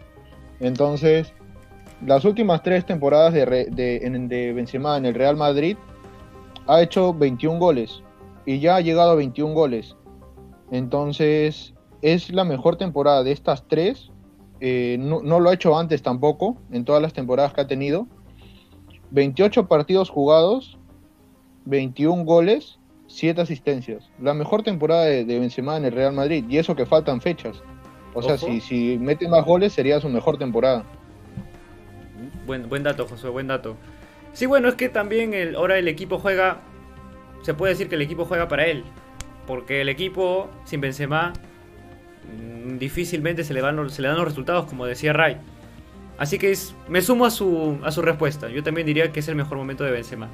Entonces, 0.65 1.35
las 2.07 2.25
últimas 2.25 2.63
tres 2.63 2.87
temporadas 2.87 3.35
de, 3.35 3.45
de, 3.71 4.53
Benzema 4.55 4.97
en 4.97 5.05
el 5.05 5.15
Real 5.15 5.37
Madrid 5.37 5.77
ha 6.67 6.81
hecho 6.81 7.13
21 7.13 7.59
goles 7.59 8.03
y 8.47 8.61
ya 8.61 8.77
ha 8.77 8.81
llegado 8.81 9.11
a 9.11 9.15
21 9.15 9.53
goles. 9.53 9.95
Entonces, 10.71 11.75
es 12.01 12.33
la 12.33 12.45
mejor 12.45 12.77
temporada 12.77 13.23
de 13.23 13.33
estas 13.33 13.69
tres. 13.69 14.11
Eh, 14.61 14.97
no, 14.99 15.21
lo 15.21 15.51
ha 15.51 15.55
hecho 15.55 15.79
antes 15.79 16.03
tampoco, 16.03 16.57
en 16.73 16.87
todas 16.87 17.03
las 17.03 17.13
temporadas 17.13 17.53
que 17.53 17.61
ha 17.61 17.67
tenido. 17.67 18.07
28 19.11 19.69
partidos 19.69 20.09
jugados, 20.09 20.79
21 21.67 22.25
goles 22.25 22.79
siete 23.07 23.43
asistencias. 23.43 24.11
La 24.19 24.33
mejor 24.33 24.63
temporada 24.63 25.05
de, 25.05 25.25
Benzema 25.25 25.77
en 25.77 25.85
el 25.85 25.93
Real 25.93 26.15
Madrid. 26.15 26.47
Y 26.49 26.57
eso 26.57 26.75
que 26.75 26.87
faltan 26.87 27.21
fechas. 27.21 27.63
O 28.15 28.23
sea, 28.23 28.39
si, 28.39 28.61
si 28.61 28.97
mete 28.99 29.29
más 29.29 29.45
goles 29.45 29.73
sería 29.73 30.01
su 30.01 30.09
mejor 30.09 30.39
temporada. 30.39 30.85
Buen, 32.47 32.69
buen 32.69 32.83
dato, 32.83 33.07
José, 33.07 33.29
buen 33.29 33.49
dato. 33.49 33.77
Sí, 34.33 34.47
bueno, 34.47 34.69
es 34.69 34.75
que 34.75 34.89
también 34.89 35.35
el, 35.35 35.57
ahora 35.57 35.79
el 35.79 35.89
equipo 35.89 36.19
juega... 36.19 36.61
Se 37.43 37.55
puede 37.55 37.73
decir 37.73 37.89
que 37.89 37.97
el 37.97 38.03
equipo 38.03 38.25
juega 38.25 38.49
para 38.49 38.67
él. 38.67 38.85
Porque 39.47 39.81
el 39.81 39.89
equipo 39.89 40.49
sin 40.65 40.81
Benzema 40.81 41.33
mm, 42.33 42.79
difícilmente 42.79 43.45
se 43.45 43.53
le, 43.53 43.61
van, 43.61 43.91
se 43.91 44.01
le 44.01 44.09
dan 44.09 44.17
los 44.17 44.27
resultados, 44.27 44.67
como 44.67 44.87
decía 44.87 45.13
Ray. 45.13 45.37
Así 46.17 46.39
que 46.39 46.53
es, 46.53 46.75
me 46.89 47.03
sumo 47.03 47.27
a 47.27 47.31
su, 47.31 47.79
a 47.83 47.91
su 47.91 48.01
respuesta. 48.01 48.49
Yo 48.49 48.63
también 48.63 48.87
diría 48.87 49.11
que 49.13 49.21
es 49.21 49.29
el 49.29 49.35
mejor 49.35 49.59
momento 49.59 49.85
de 49.85 49.91
Benzema. 49.91 50.29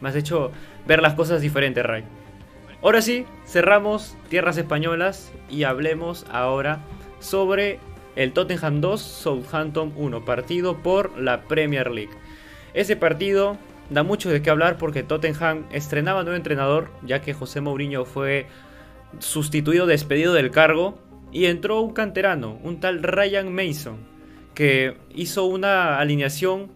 Me 0.00 0.08
has 0.08 0.16
hecho 0.16 0.52
ver 0.86 1.02
las 1.02 1.14
cosas 1.14 1.40
diferentes, 1.40 1.84
Ray. 1.84 2.04
Ahora 2.82 3.00
sí, 3.00 3.24
cerramos 3.46 4.16
tierras 4.28 4.56
españolas 4.58 5.32
y 5.48 5.64
hablemos 5.64 6.26
ahora 6.30 6.80
sobre 7.24 7.80
el 8.16 8.32
Tottenham 8.32 8.80
2, 8.80 9.00
Southampton 9.00 9.92
1, 9.96 10.24
partido 10.24 10.82
por 10.82 11.18
la 11.18 11.42
Premier 11.42 11.90
League. 11.90 12.12
Ese 12.74 12.96
partido 12.96 13.56
da 13.90 14.02
mucho 14.02 14.30
de 14.30 14.42
qué 14.42 14.50
hablar 14.50 14.78
porque 14.78 15.02
Tottenham 15.02 15.64
estrenaba 15.72 16.22
nuevo 16.22 16.36
entrenador, 16.36 16.90
ya 17.02 17.20
que 17.22 17.34
José 17.34 17.60
Mourinho 17.60 18.04
fue 18.04 18.46
sustituido, 19.18 19.86
despedido 19.86 20.34
del 20.34 20.50
cargo, 20.50 20.98
y 21.32 21.46
entró 21.46 21.80
un 21.80 21.92
canterano, 21.92 22.58
un 22.62 22.78
tal 22.78 23.02
Ryan 23.02 23.52
Mason, 23.52 23.96
que 24.54 24.96
hizo 25.14 25.44
una 25.46 25.98
alineación 25.98 26.70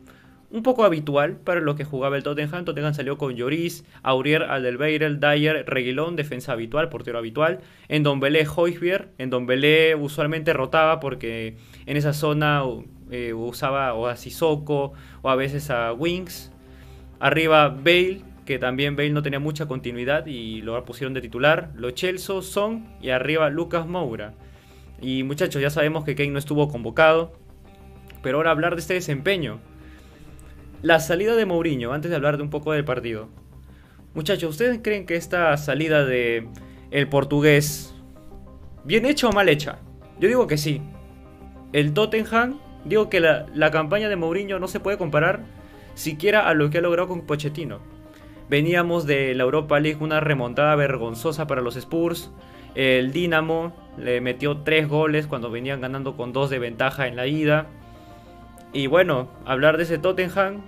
un 0.50 0.62
poco 0.62 0.84
habitual 0.84 1.36
para 1.36 1.60
lo 1.60 1.74
que 1.76 1.84
jugaba 1.84 2.16
el 2.16 2.22
Tottenham. 2.22 2.64
Tottenham 2.64 2.94
salió 2.94 3.18
con 3.18 3.34
Lloris, 3.34 3.84
Aurier, 4.02 4.44
Aldelweireld, 4.44 5.20
Dyer, 5.20 5.64
Reguilón, 5.66 6.16
defensa 6.16 6.52
habitual, 6.52 6.88
portero 6.88 7.18
habitual. 7.18 7.60
En 7.88 8.02
Don 8.02 8.20
Belé, 8.20 8.46
Hoisbier. 8.46 9.08
En 9.18 9.30
Don 9.30 9.46
Belé 9.46 9.94
usualmente 9.94 10.52
rotaba 10.52 11.00
porque 11.00 11.56
en 11.86 11.96
esa 11.96 12.12
zona 12.12 12.62
eh, 13.10 13.34
usaba 13.34 13.92
o 13.94 14.06
a 14.06 14.16
Sissoko 14.16 14.92
o 15.22 15.28
a 15.28 15.36
veces 15.36 15.70
a 15.70 15.92
Wings. 15.92 16.50
Arriba 17.20 17.68
Bale, 17.68 18.22
que 18.46 18.58
también 18.58 18.96
Bale 18.96 19.10
no 19.10 19.22
tenía 19.22 19.40
mucha 19.40 19.66
continuidad 19.66 20.26
y 20.26 20.62
lo 20.62 20.82
pusieron 20.84 21.12
de 21.12 21.20
titular. 21.20 21.72
Lo 21.74 21.90
Chelsea, 21.90 22.40
Son 22.40 22.86
y 23.02 23.10
arriba 23.10 23.50
Lucas 23.50 23.86
Moura. 23.86 24.34
Y 25.00 25.22
muchachos, 25.24 25.60
ya 25.60 25.70
sabemos 25.70 26.04
que 26.04 26.14
Kane 26.14 26.30
no 26.30 26.38
estuvo 26.38 26.68
convocado. 26.68 27.32
Pero 28.22 28.38
ahora 28.38 28.50
hablar 28.50 28.74
de 28.74 28.80
este 28.80 28.94
desempeño. 28.94 29.60
La 30.80 31.00
salida 31.00 31.34
de 31.34 31.44
Mourinho, 31.44 31.92
antes 31.92 32.08
de 32.08 32.16
hablar 32.16 32.36
de 32.36 32.44
un 32.44 32.50
poco 32.50 32.72
del 32.72 32.84
partido. 32.84 33.28
Muchachos, 34.14 34.50
¿ustedes 34.50 34.78
creen 34.80 35.06
que 35.06 35.16
esta 35.16 35.56
salida 35.56 36.04
de 36.04 36.46
el 36.92 37.08
portugués, 37.08 37.96
bien 38.84 39.04
hecha 39.04 39.28
o 39.28 39.32
mal 39.32 39.48
hecha? 39.48 39.80
Yo 40.20 40.28
digo 40.28 40.46
que 40.46 40.56
sí. 40.56 40.80
El 41.72 41.94
Tottenham, 41.94 42.60
digo 42.84 43.10
que 43.10 43.18
la, 43.18 43.70
campaña 43.72 44.08
de 44.08 44.14
Mourinho 44.14 44.60
no 44.60 44.68
se 44.68 44.78
puede 44.78 44.98
comparar 44.98 45.40
siquiera 45.94 46.48
a 46.48 46.54
lo 46.54 46.70
que 46.70 46.78
ha 46.78 46.80
logrado 46.80 47.08
con 47.08 47.26
Pochettino. 47.26 47.80
Veníamos 48.48 49.04
de 49.04 49.34
la 49.34 49.42
Europa 49.42 49.80
League 49.80 49.98
una 50.00 50.20
remontada 50.20 50.76
vergonzosa 50.76 51.48
para 51.48 51.60
los 51.60 51.74
Spurs. 51.74 52.30
El 52.76 53.10
Dinamo 53.10 53.74
le 53.98 54.20
metió 54.20 54.58
tres 54.58 54.88
goles 54.88 55.26
cuando 55.26 55.50
venían 55.50 55.80
ganando 55.80 56.16
con 56.16 56.32
dos 56.32 56.50
de 56.50 56.60
ventaja 56.60 57.08
en 57.08 57.16
la 57.16 57.26
ida. 57.26 57.66
Y 58.72 58.86
bueno, 58.86 59.28
hablar 59.44 59.76
de 59.76 59.84
ese 59.84 59.98
Tottenham. 59.98 60.62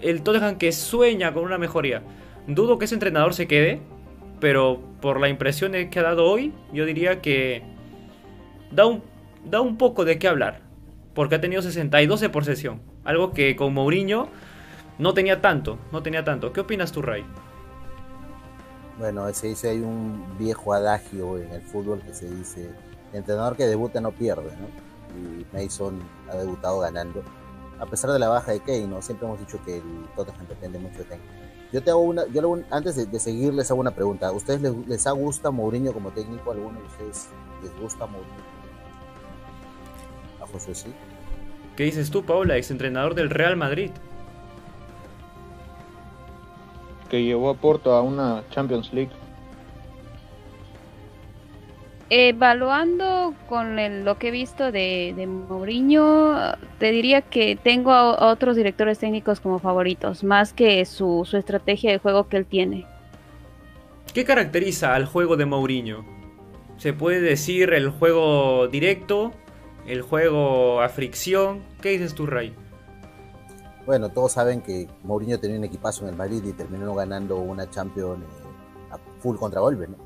El 0.00 0.22
Tottenham 0.22 0.58
que 0.58 0.72
sueña 0.72 1.32
con 1.32 1.44
una 1.44 1.58
mejoría. 1.58 2.02
Dudo 2.46 2.78
que 2.78 2.84
ese 2.84 2.94
entrenador 2.94 3.34
se 3.34 3.46
quede. 3.46 3.80
Pero 4.40 4.80
por 5.00 5.18
la 5.20 5.28
impresión 5.28 5.72
que 5.72 5.98
ha 5.98 6.02
dado 6.02 6.26
hoy, 6.26 6.52
yo 6.72 6.84
diría 6.84 7.22
que 7.22 7.62
da 8.70 8.84
un, 8.86 9.02
da 9.44 9.60
un 9.60 9.78
poco 9.78 10.04
de 10.04 10.18
qué 10.18 10.28
hablar. 10.28 10.60
Porque 11.14 11.36
ha 11.36 11.40
tenido 11.40 11.62
62 11.62 12.20
de 12.20 12.28
posesión. 12.28 12.82
Algo 13.04 13.32
que 13.32 13.56
con 13.56 13.72
Mourinho 13.72 14.28
no 14.98 15.14
tenía 15.14 15.40
tanto. 15.40 15.78
No 15.92 16.02
tenía 16.02 16.24
tanto. 16.24 16.52
¿Qué 16.52 16.60
opinas 16.60 16.92
tú, 16.92 17.00
Ray? 17.00 17.24
Bueno, 18.98 19.32
se 19.34 19.48
dice, 19.48 19.70
hay 19.70 19.80
un 19.80 20.38
viejo 20.38 20.72
adagio 20.72 21.38
en 21.38 21.52
el 21.52 21.60
fútbol 21.60 22.00
que 22.00 22.14
se 22.14 22.30
dice, 22.30 22.70
entrenador 23.12 23.54
que 23.54 23.66
debuta 23.66 24.00
no 24.00 24.10
pierde, 24.10 24.50
¿no? 24.56 24.85
Y 25.14 25.46
Mason 25.54 26.00
ha 26.30 26.36
debutado 26.36 26.80
ganando. 26.80 27.22
A 27.78 27.86
pesar 27.86 28.10
de 28.10 28.18
la 28.18 28.28
baja 28.28 28.52
de 28.52 28.60
Kane, 28.60 28.86
¿no? 28.86 29.02
Siempre 29.02 29.26
hemos 29.26 29.38
dicho 29.38 29.58
que 29.64 29.78
el 29.78 30.06
Tottenham 30.16 30.46
depende 30.48 30.78
mucho 30.78 30.98
de 30.98 31.04
Kane. 31.04 31.22
Yo 31.72 31.82
te 31.82 31.90
hago 31.90 32.00
una, 32.00 32.26
yo 32.28 32.58
antes 32.70 33.10
de, 33.10 33.20
seguir 33.20 33.52
les 33.52 33.70
hago 33.70 33.80
una 33.80 33.90
pregunta. 33.90 34.28
¿A 34.28 34.32
ustedes 34.32 34.60
les, 34.62 34.74
les 34.86 35.06
ha 35.06 35.10
gusta 35.10 35.50
Mourinho 35.50 35.92
como 35.92 36.10
técnico? 36.10 36.50
¿A 36.50 36.54
alguno 36.54 36.80
de 36.80 36.86
ustedes 36.86 37.28
les 37.62 37.80
gusta 37.80 38.06
Mourinho? 38.06 38.56
¿A 40.42 40.46
José 40.46 40.74
sí? 40.74 40.94
¿Qué 41.76 41.84
dices 41.84 42.10
tú, 42.10 42.24
Paula, 42.24 42.56
exentrenador 42.56 43.14
del 43.14 43.28
Real 43.28 43.56
Madrid? 43.56 43.90
Que 47.10 47.22
llevó 47.22 47.50
a 47.50 47.54
Porto 47.54 47.92
a 47.92 48.00
una 48.00 48.44
Champions 48.50 48.92
League. 48.92 49.12
Evaluando 52.08 53.34
con 53.48 54.04
lo 54.04 54.16
que 54.16 54.28
he 54.28 54.30
visto 54.30 54.70
de, 54.70 55.12
de, 55.16 55.26
Mourinho, 55.26 56.36
te 56.78 56.92
diría 56.92 57.22
que 57.22 57.58
tengo 57.60 57.92
a, 57.92 58.30
otros 58.30 58.54
directores 58.54 59.00
técnicos 59.00 59.40
como 59.40 59.58
favoritos, 59.58 60.22
más 60.22 60.52
que 60.52 60.84
su, 60.84 61.26
su, 61.28 61.36
estrategia 61.36 61.90
de 61.90 61.98
juego 61.98 62.28
que 62.28 62.36
él 62.36 62.46
tiene. 62.46 62.86
¿Qué 64.14 64.24
caracteriza 64.24 64.94
al 64.94 65.06
juego 65.06 65.36
de 65.36 65.46
Mourinho? 65.46 66.04
¿Se 66.76 66.92
puede 66.92 67.20
decir 67.20 67.72
el 67.72 67.90
juego 67.90 68.68
directo? 68.68 69.32
¿El 69.84 70.02
juego 70.02 70.80
a 70.82 70.88
fricción? 70.88 71.64
¿Qué 71.80 71.90
dices 71.90 72.14
tú, 72.14 72.26
Ray? 72.26 72.54
Bueno, 73.84 74.10
todos 74.10 74.32
saben 74.32 74.62
que 74.62 74.88
Mourinho 75.02 75.40
tenía 75.40 75.58
un 75.58 75.64
equipazo 75.64 76.04
en 76.04 76.10
el 76.10 76.16
Madrid 76.16 76.42
y 76.44 76.52
terminó 76.52 76.94
ganando 76.94 77.36
una 77.36 77.68
Champions 77.68 78.22
eh, 78.22 78.92
a 78.92 78.98
full 79.20 79.36
contra 79.36 79.60
Wolves, 79.60 79.88
¿no? 79.88 80.05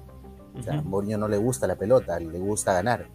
O 0.58 0.62
sea, 0.62 0.82
Mourinho 0.82 1.18
no 1.18 1.28
le 1.28 1.36
gusta 1.36 1.66
la 1.66 1.76
pelota, 1.76 2.18
le 2.18 2.38
gusta 2.38 2.72
ganar. 2.72 3.08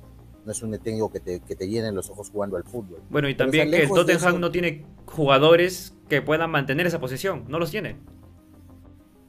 No 0.45 0.51
es 0.51 0.61
un 0.61 0.77
técnico 0.77 1.11
que 1.11 1.19
te, 1.19 1.39
que 1.39 1.55
te 1.55 1.67
llenen 1.67 1.95
los 1.95 2.09
ojos 2.09 2.29
jugando 2.29 2.55
al 2.55 2.63
fútbol. 2.63 3.01
Bueno, 3.09 3.27
y 3.27 3.35
también 3.35 3.71
que 3.71 3.83
el 3.83 3.89
Tottenham 3.89 4.39
no 4.39 4.51
tiene 4.51 4.85
jugadores 5.05 5.95
que 6.07 6.21
puedan 6.21 6.51
mantener 6.51 6.85
esa 6.85 6.99
posición. 6.99 7.45
No 7.47 7.57
los 7.57 7.71
tiene. 7.71 7.97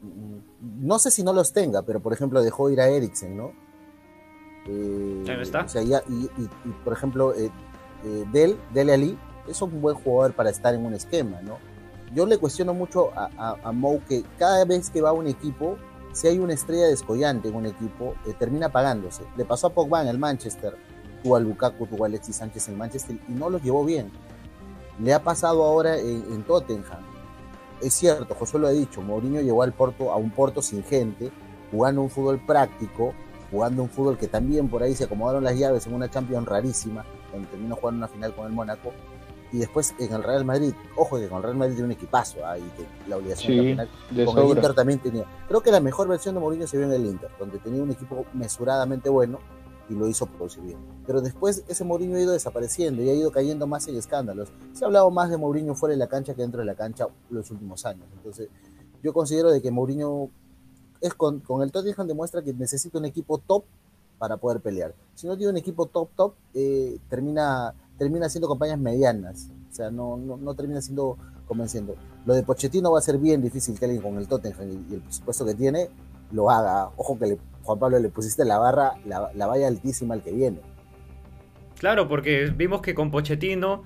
Mm, 0.03 0.87
no 0.87 0.99
sé 0.99 1.11
si 1.11 1.23
no 1.23 1.33
los 1.33 1.53
tenga, 1.53 1.83
pero 1.83 2.01
por 2.01 2.13
ejemplo 2.13 2.43
dejó 2.43 2.69
ir 2.71 2.81
a 2.81 2.89
Eriksen, 2.89 3.37
¿no? 3.37 3.53
Eh, 4.69 5.39
está. 5.41 5.63
O 5.65 5.69
sea, 5.69 5.83
y, 5.83 5.95
y, 5.95 6.49
por 6.85 6.93
ejemplo, 6.93 7.35
eh, 7.35 7.51
eh, 8.05 8.25
Del, 8.33 8.57
Dele 8.75 8.93
Ali 8.93 9.19
es 9.49 9.63
un 9.63 9.81
buen 9.81 9.97
jugador 9.97 10.35
para 10.35 10.51
estar 10.51 10.75
en 10.75 10.85
un 10.85 10.93
esquema, 10.95 11.41
¿no? 11.41 11.59
Yo 12.15 12.27
le 12.27 12.39
cuestiono 12.39 12.75
mucho 12.75 13.11
a, 13.17 13.31
a, 13.37 13.57
a 13.63 13.73
Mou 13.73 14.01
que 14.09 14.23
cada 14.39 14.65
vez 14.65 14.91
que 14.91 15.01
va 15.01 15.11
a 15.11 15.13
un 15.13 15.27
equipo 15.27 15.77
si 16.17 16.29
hay 16.29 16.39
una 16.39 16.55
estrella 16.55 16.87
descollante 16.87 17.49
en 17.49 17.57
un 17.57 17.67
equipo, 17.67 18.15
eh, 18.27 18.33
termina 18.33 18.71
pagándose. 18.71 19.25
Le 19.37 19.45
pasó 19.45 19.67
a 19.67 19.75
Pogba 19.75 20.01
en 20.01 20.09
el 20.09 20.19
Manchester, 20.19 20.75
tuvo 21.23 21.37
a 21.37 21.41
Lukaku, 21.41 21.87
tuvo 21.87 22.05
a 22.05 22.07
Alexis 22.07 22.37
Sánchez 22.37 22.71
en 22.71 22.79
Manchester 22.79 23.19
y 23.29 23.33
no 23.33 23.51
los 23.51 23.63
llevó 23.63 23.85
bien. 23.85 24.11
Le 24.99 25.13
ha 25.13 25.23
pasado 25.23 25.63
ahora 25.63 25.99
en, 25.99 26.43
Tottenham. 26.45 27.05
Es 27.83 27.93
cierto, 27.93 28.35
José 28.35 28.59
lo 28.59 28.67
ha 28.67 28.71
dicho, 28.71 29.03
Mourinho 29.03 29.43
llegó 29.43 29.63
al 29.63 29.75
Porto, 29.75 30.11
a 30.11 30.17
un 30.17 30.31
Porto 30.31 30.63
sin 30.63 30.83
gente, 30.85 31.31
jugando 31.71 32.01
un 32.01 32.09
fútbol 32.09 32.41
práctico, 32.47 33.13
jugando 33.51 33.83
un 33.83 33.91
fútbol 33.91 34.17
que 34.17 34.27
también 34.27 34.71
por 34.71 34.83
ahí 34.83 34.95
se 34.95 35.05
acomodaron 35.05 35.45
las 35.45 35.59
llaves 35.59 35.87
en 35.87 35.93
una 35.93 36.09
Champions 36.09 36.49
rarísima, 36.49 37.05
donde 37.31 37.47
terminó 37.49 37.77
jugando 37.77 37.99
una 37.99 38.09
final 38.09 38.35
con 38.35 38.47
el 38.47 38.55
Mónaco 38.55 38.91
y 39.53 39.59
después 39.59 39.95
en 39.99 40.13
el 40.13 40.23
Real 40.23 40.45
Madrid, 40.45 40.73
ojo 40.97 41.19
que 41.19 41.29
con 41.29 41.39
el 41.39 41.45
Real 41.45 41.57
Madrid 41.57 41.75
tiene 41.75 41.87
un 41.87 41.93
equipazo 41.93 42.45
ahí, 42.47 42.63
la 43.09 43.17
obligación 43.17 43.89
de 44.11 44.25
con 44.25 44.39
el 44.39 44.49
Inter 44.49 44.75
también 44.75 44.99
tenía. 44.99 45.25
Creo 45.49 45.61
que 45.61 45.71
la 45.71 45.81
mejor 45.81 46.09
versión 46.09 46.35
de 46.35 46.41
Mourinho 46.41 46.67
se 46.67 46.77
vio 46.77 46.87
en 46.87 46.93
el 46.93 47.07
Inter, 47.07 47.31
donde 47.39 47.59
tenía 47.59 47.83
un 47.83 47.91
equipo 47.91 48.25
mesuradamente 48.33 49.09
bueno 49.09 49.39
y 49.89 49.95
lo 49.95 50.09
hizo 50.09 50.27
producir 50.27 50.63
bien. 50.63 50.79
Pero 51.07 51.21
después 51.21 51.65
ese 51.69 51.85
Mourinho 51.85 52.17
ha 52.17 52.21
ido 52.21 52.33
desapareciendo 52.33 53.03
y 53.03 53.11
ha 53.11 53.15
ido 53.15 53.31
cayendo 53.31 53.67
más 53.67 53.87
en 53.89 53.97
escándalos. 53.97 54.49
Se 54.73 54.85
ha 54.85 54.87
hablado 54.87 55.11
más 55.11 55.31
de 55.31 55.37
Mourinho 55.37 55.75
fuera 55.75 55.93
de 55.93 55.99
la 55.99 56.09
cancha 56.09 56.35
que 56.35 56.43
dentro 56.43 56.61
de 56.61 56.67
la 56.67 56.75
cancha 56.75 57.07
los 57.31 57.51
últimos 57.51 57.87
años. 57.87 58.07
Entonces, 58.13 58.49
yo 59.03 59.13
considero 59.13 59.51
de 59.51 59.63
que 59.63 59.71
Mourinho 59.71 60.31
es 61.01 61.15
con, 61.15 61.41
con 61.41 61.63
el 61.63 61.71
Tottenham 61.71 62.07
demuestra 62.07 62.43
que 62.43 62.53
necesita 62.53 62.99
un 62.99 63.05
equipo 63.05 63.39
top 63.39 63.65
para 64.19 64.37
poder 64.37 64.61
pelear. 64.61 64.95
Si 65.15 65.27
no 65.27 65.37
tiene 65.37 65.51
un 65.53 65.57
equipo 65.59 65.87
top 65.87 66.09
top, 66.17 66.35
eh, 66.55 66.99
termina 67.09 67.75
termina 67.99 68.27
haciendo 68.27 68.49
campañas 68.49 68.79
medianas. 68.79 69.51
O 69.71 69.75
sea, 69.75 69.91
no, 69.91 70.17
no, 70.17 70.55
termina 70.55 70.81
siendo 70.81 71.19
convenciendo. 71.47 71.97
Lo 72.25 72.35
de 72.35 72.43
Pochettino 72.43 72.91
va 72.93 72.99
a 72.99 73.03
ser 73.03 73.19
bien 73.19 73.43
difícil 73.43 73.79
que 73.79 73.85
alguien 73.85 74.03
con 74.03 74.17
el 74.17 74.27
Tottenham 74.27 74.87
y, 74.91 74.95
el 74.95 75.01
presupuesto 75.01 75.45
que 75.45 75.55
tiene 75.55 75.89
lo 76.33 76.51
haga. 76.51 76.91
Ojo 76.97 77.19
que 77.19 77.27
le, 77.27 77.39
Juan 77.63 77.79
Pablo 77.79 77.99
le 77.99 78.09
pusiste 78.09 78.45
la 78.45 78.59
barra, 78.59 78.95
la, 79.05 79.31
la 79.35 79.47
valla 79.47 79.69
altísima 79.69 80.15
al 80.15 80.23
que 80.23 80.33
viene. 80.33 80.61
Claro, 81.79 82.09
porque 82.09 82.53
vimos 82.57 82.81
que 82.81 82.95
con 82.95 83.11
Pochettino, 83.11 83.85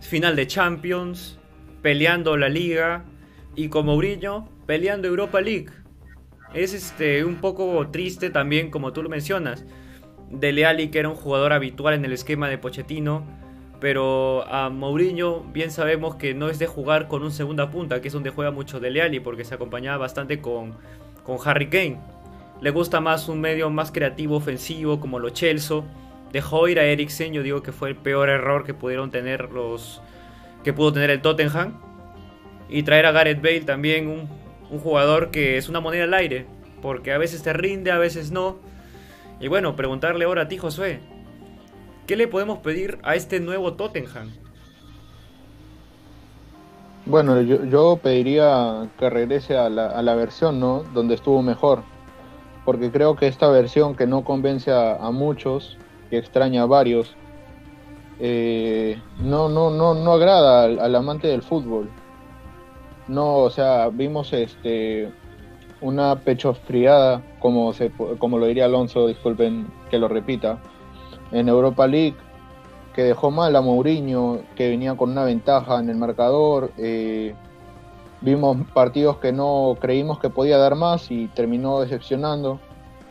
final 0.00 0.36
de 0.36 0.46
Champions, 0.46 1.38
peleando 1.82 2.36
la 2.36 2.50
Liga, 2.50 3.04
y 3.56 3.68
con 3.68 3.86
Mourinho, 3.86 4.48
peleando 4.66 5.08
Europa 5.08 5.40
League. 5.40 5.68
Es 6.54 6.74
este 6.74 7.24
un 7.24 7.36
poco 7.36 7.88
triste 7.90 8.30
también, 8.30 8.70
como 8.70 8.92
tú 8.92 9.02
lo 9.02 9.08
mencionas. 9.08 9.64
De 10.30 10.52
Leali, 10.52 10.88
que 10.88 11.00
era 11.00 11.08
un 11.08 11.14
jugador 11.14 11.52
habitual 11.52 11.94
en 11.94 12.04
el 12.04 12.12
esquema 12.12 12.48
de 12.48 12.58
Pochettino, 12.58 13.24
pero 13.80 14.46
a 14.46 14.68
Mourinho 14.68 15.40
bien 15.40 15.70
sabemos 15.70 16.16
que 16.16 16.34
no 16.34 16.50
es 16.50 16.58
de 16.58 16.66
jugar 16.66 17.08
con 17.08 17.22
un 17.22 17.32
segunda 17.32 17.70
punta, 17.70 18.02
que 18.02 18.08
es 18.08 18.14
donde 18.14 18.30
juega 18.30 18.50
mucho 18.50 18.78
Dele 18.78 19.00
Alli, 19.00 19.20
porque 19.20 19.44
se 19.44 19.54
acompañaba 19.54 19.96
bastante 19.96 20.40
con, 20.40 20.74
con 21.24 21.38
Harry 21.44 21.70
Kane. 21.70 21.98
Le 22.60 22.70
gusta 22.70 23.00
más 23.00 23.28
un 23.28 23.40
medio 23.40 23.70
más 23.70 23.90
creativo, 23.90 24.36
ofensivo, 24.36 25.00
como 25.00 25.18
lo 25.18 25.30
Chelsea. 25.30 25.82
Dejó 26.30 26.68
ir 26.68 26.78
a 26.78 26.84
Eriksen, 26.84 27.32
yo 27.32 27.42
digo 27.42 27.62
que 27.62 27.72
fue 27.72 27.88
el 27.88 27.96
peor 27.96 28.28
error 28.28 28.64
que 28.64 28.74
pudieron 28.74 29.10
tener 29.10 29.50
los. 29.50 30.02
que 30.62 30.74
pudo 30.74 30.92
tener 30.92 31.08
el 31.08 31.22
Tottenham. 31.22 31.80
Y 32.68 32.82
traer 32.82 33.06
a 33.06 33.12
Gareth 33.12 33.42
Bale 33.42 33.62
también, 33.62 34.08
un, 34.08 34.28
un 34.70 34.78
jugador 34.78 35.30
que 35.30 35.56
es 35.56 35.70
una 35.70 35.80
moneda 35.80 36.04
al 36.04 36.14
aire. 36.14 36.44
Porque 36.82 37.12
a 37.12 37.18
veces 37.18 37.42
te 37.42 37.54
rinde, 37.54 37.90
a 37.90 37.98
veces 37.98 38.30
no. 38.30 38.58
Y 39.40 39.48
bueno, 39.48 39.74
preguntarle 39.74 40.26
ahora 40.26 40.42
a 40.42 40.48
ti, 40.48 40.58
Josué. 40.58 41.00
¿Qué 42.10 42.16
le 42.16 42.26
podemos 42.26 42.58
pedir 42.58 42.98
a 43.04 43.14
este 43.14 43.38
nuevo 43.38 43.74
Tottenham? 43.74 44.32
Bueno, 47.06 47.40
yo, 47.40 48.00
pediría 48.02 48.90
que 48.98 49.08
regrese 49.08 49.56
a 49.56 49.68
la, 49.68 50.14
versión, 50.16 50.58
¿no? 50.58 50.82
Donde 50.92 51.14
estuvo 51.14 51.40
mejor. 51.40 51.84
Porque 52.64 52.90
creo 52.90 53.14
que 53.14 53.28
esta 53.28 53.48
versión 53.48 53.94
que 53.94 54.08
no 54.08 54.24
convence 54.24 54.72
a, 54.72 55.08
muchos, 55.12 55.78
que 56.10 56.18
extraña 56.18 56.62
a 56.62 56.66
varios, 56.66 57.14
eh, 58.18 59.00
no, 59.20 59.48
no, 59.48 59.70
no, 59.70 59.94
no 59.94 60.12
agrada 60.14 60.64
al, 60.64 60.96
amante 60.96 61.28
del 61.28 61.42
fútbol. 61.42 61.88
No, 63.06 63.36
o 63.36 63.50
sea, 63.50 63.88
vimos 63.88 64.32
este 64.32 65.12
una 65.80 66.16
pecho 66.16 66.54
friada, 66.54 67.22
como, 67.38 67.72
se, 67.72 67.92
como 68.18 68.36
lo 68.36 68.46
diría 68.46 68.64
Alonso, 68.64 69.06
disculpen 69.06 69.68
que 69.92 69.98
lo 70.00 70.08
repita, 70.08 70.58
en 71.32 71.48
Europa 71.48 71.86
League, 71.86 72.16
que 72.94 73.02
dejó 73.02 73.30
mal 73.30 73.54
a 73.56 73.60
Mourinho, 73.60 74.40
que 74.56 74.68
venía 74.68 74.96
con 74.96 75.10
una 75.10 75.24
ventaja 75.24 75.78
en 75.80 75.90
el 75.90 75.96
marcador. 75.96 76.72
Eh, 76.76 77.34
vimos 78.20 78.58
partidos 78.74 79.18
que 79.18 79.32
no 79.32 79.76
creímos 79.80 80.18
que 80.18 80.30
podía 80.30 80.58
dar 80.58 80.74
más 80.74 81.10
y 81.10 81.28
terminó 81.28 81.80
decepcionando. 81.80 82.60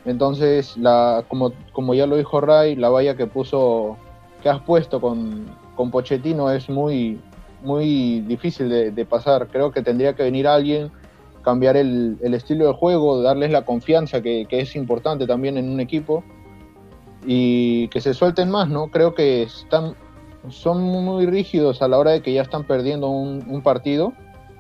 Entonces, 0.06 0.78
la, 0.78 1.24
como, 1.28 1.52
como 1.72 1.94
ya 1.94 2.08
lo 2.08 2.18
dijo 2.18 2.42
Ray, 2.42 2.76
la 2.76 2.90
valla 2.90 3.16
que 3.16 3.28
puso, 3.28 3.98
que 4.42 4.50
has 4.50 4.62
puesto 4.62 5.02
con, 5.02 5.46
con 5.76 5.92
Pochettino 5.92 6.52
es 6.52 6.70
muy, 6.70 7.20
muy 7.62 8.22
difícil 8.22 8.70
de, 8.70 9.06
pasar. 9.06 9.48
Creo 9.48 9.72
que 9.72 9.82
tendría 9.82 10.14
que 10.14 10.24
venir 10.24 10.48
alguien, 10.48 10.92
cambiar 11.42 11.78
el, 11.78 12.18
estilo 12.22 12.68
de 12.68 12.74
juego, 12.74 13.22
darles 13.22 13.52
la 13.52 13.64
confianza 13.64 14.22
que, 14.22 14.48
es 14.50 14.76
importante 14.76 15.28
también 15.28 15.58
en 15.58 15.70
un 15.70 15.80
equipo 15.80 16.24
y 17.26 17.88
que 17.90 18.02
se 18.02 18.14
suelten 18.14 18.50
más, 18.50 18.70
¿no? 18.70 18.88
Creo 18.88 19.14
que 19.14 19.44
están, 19.44 19.96
son 20.50 20.82
muy 20.82 21.26
rígidos 21.26 21.82
a 21.82 21.88
la 21.88 21.98
hora 21.98 22.12
de 22.12 22.22
que 22.22 22.34
ya 22.34 22.42
están 22.42 22.64
perdiendo 22.64 23.10
un, 23.10 23.62
partido. 23.62 24.14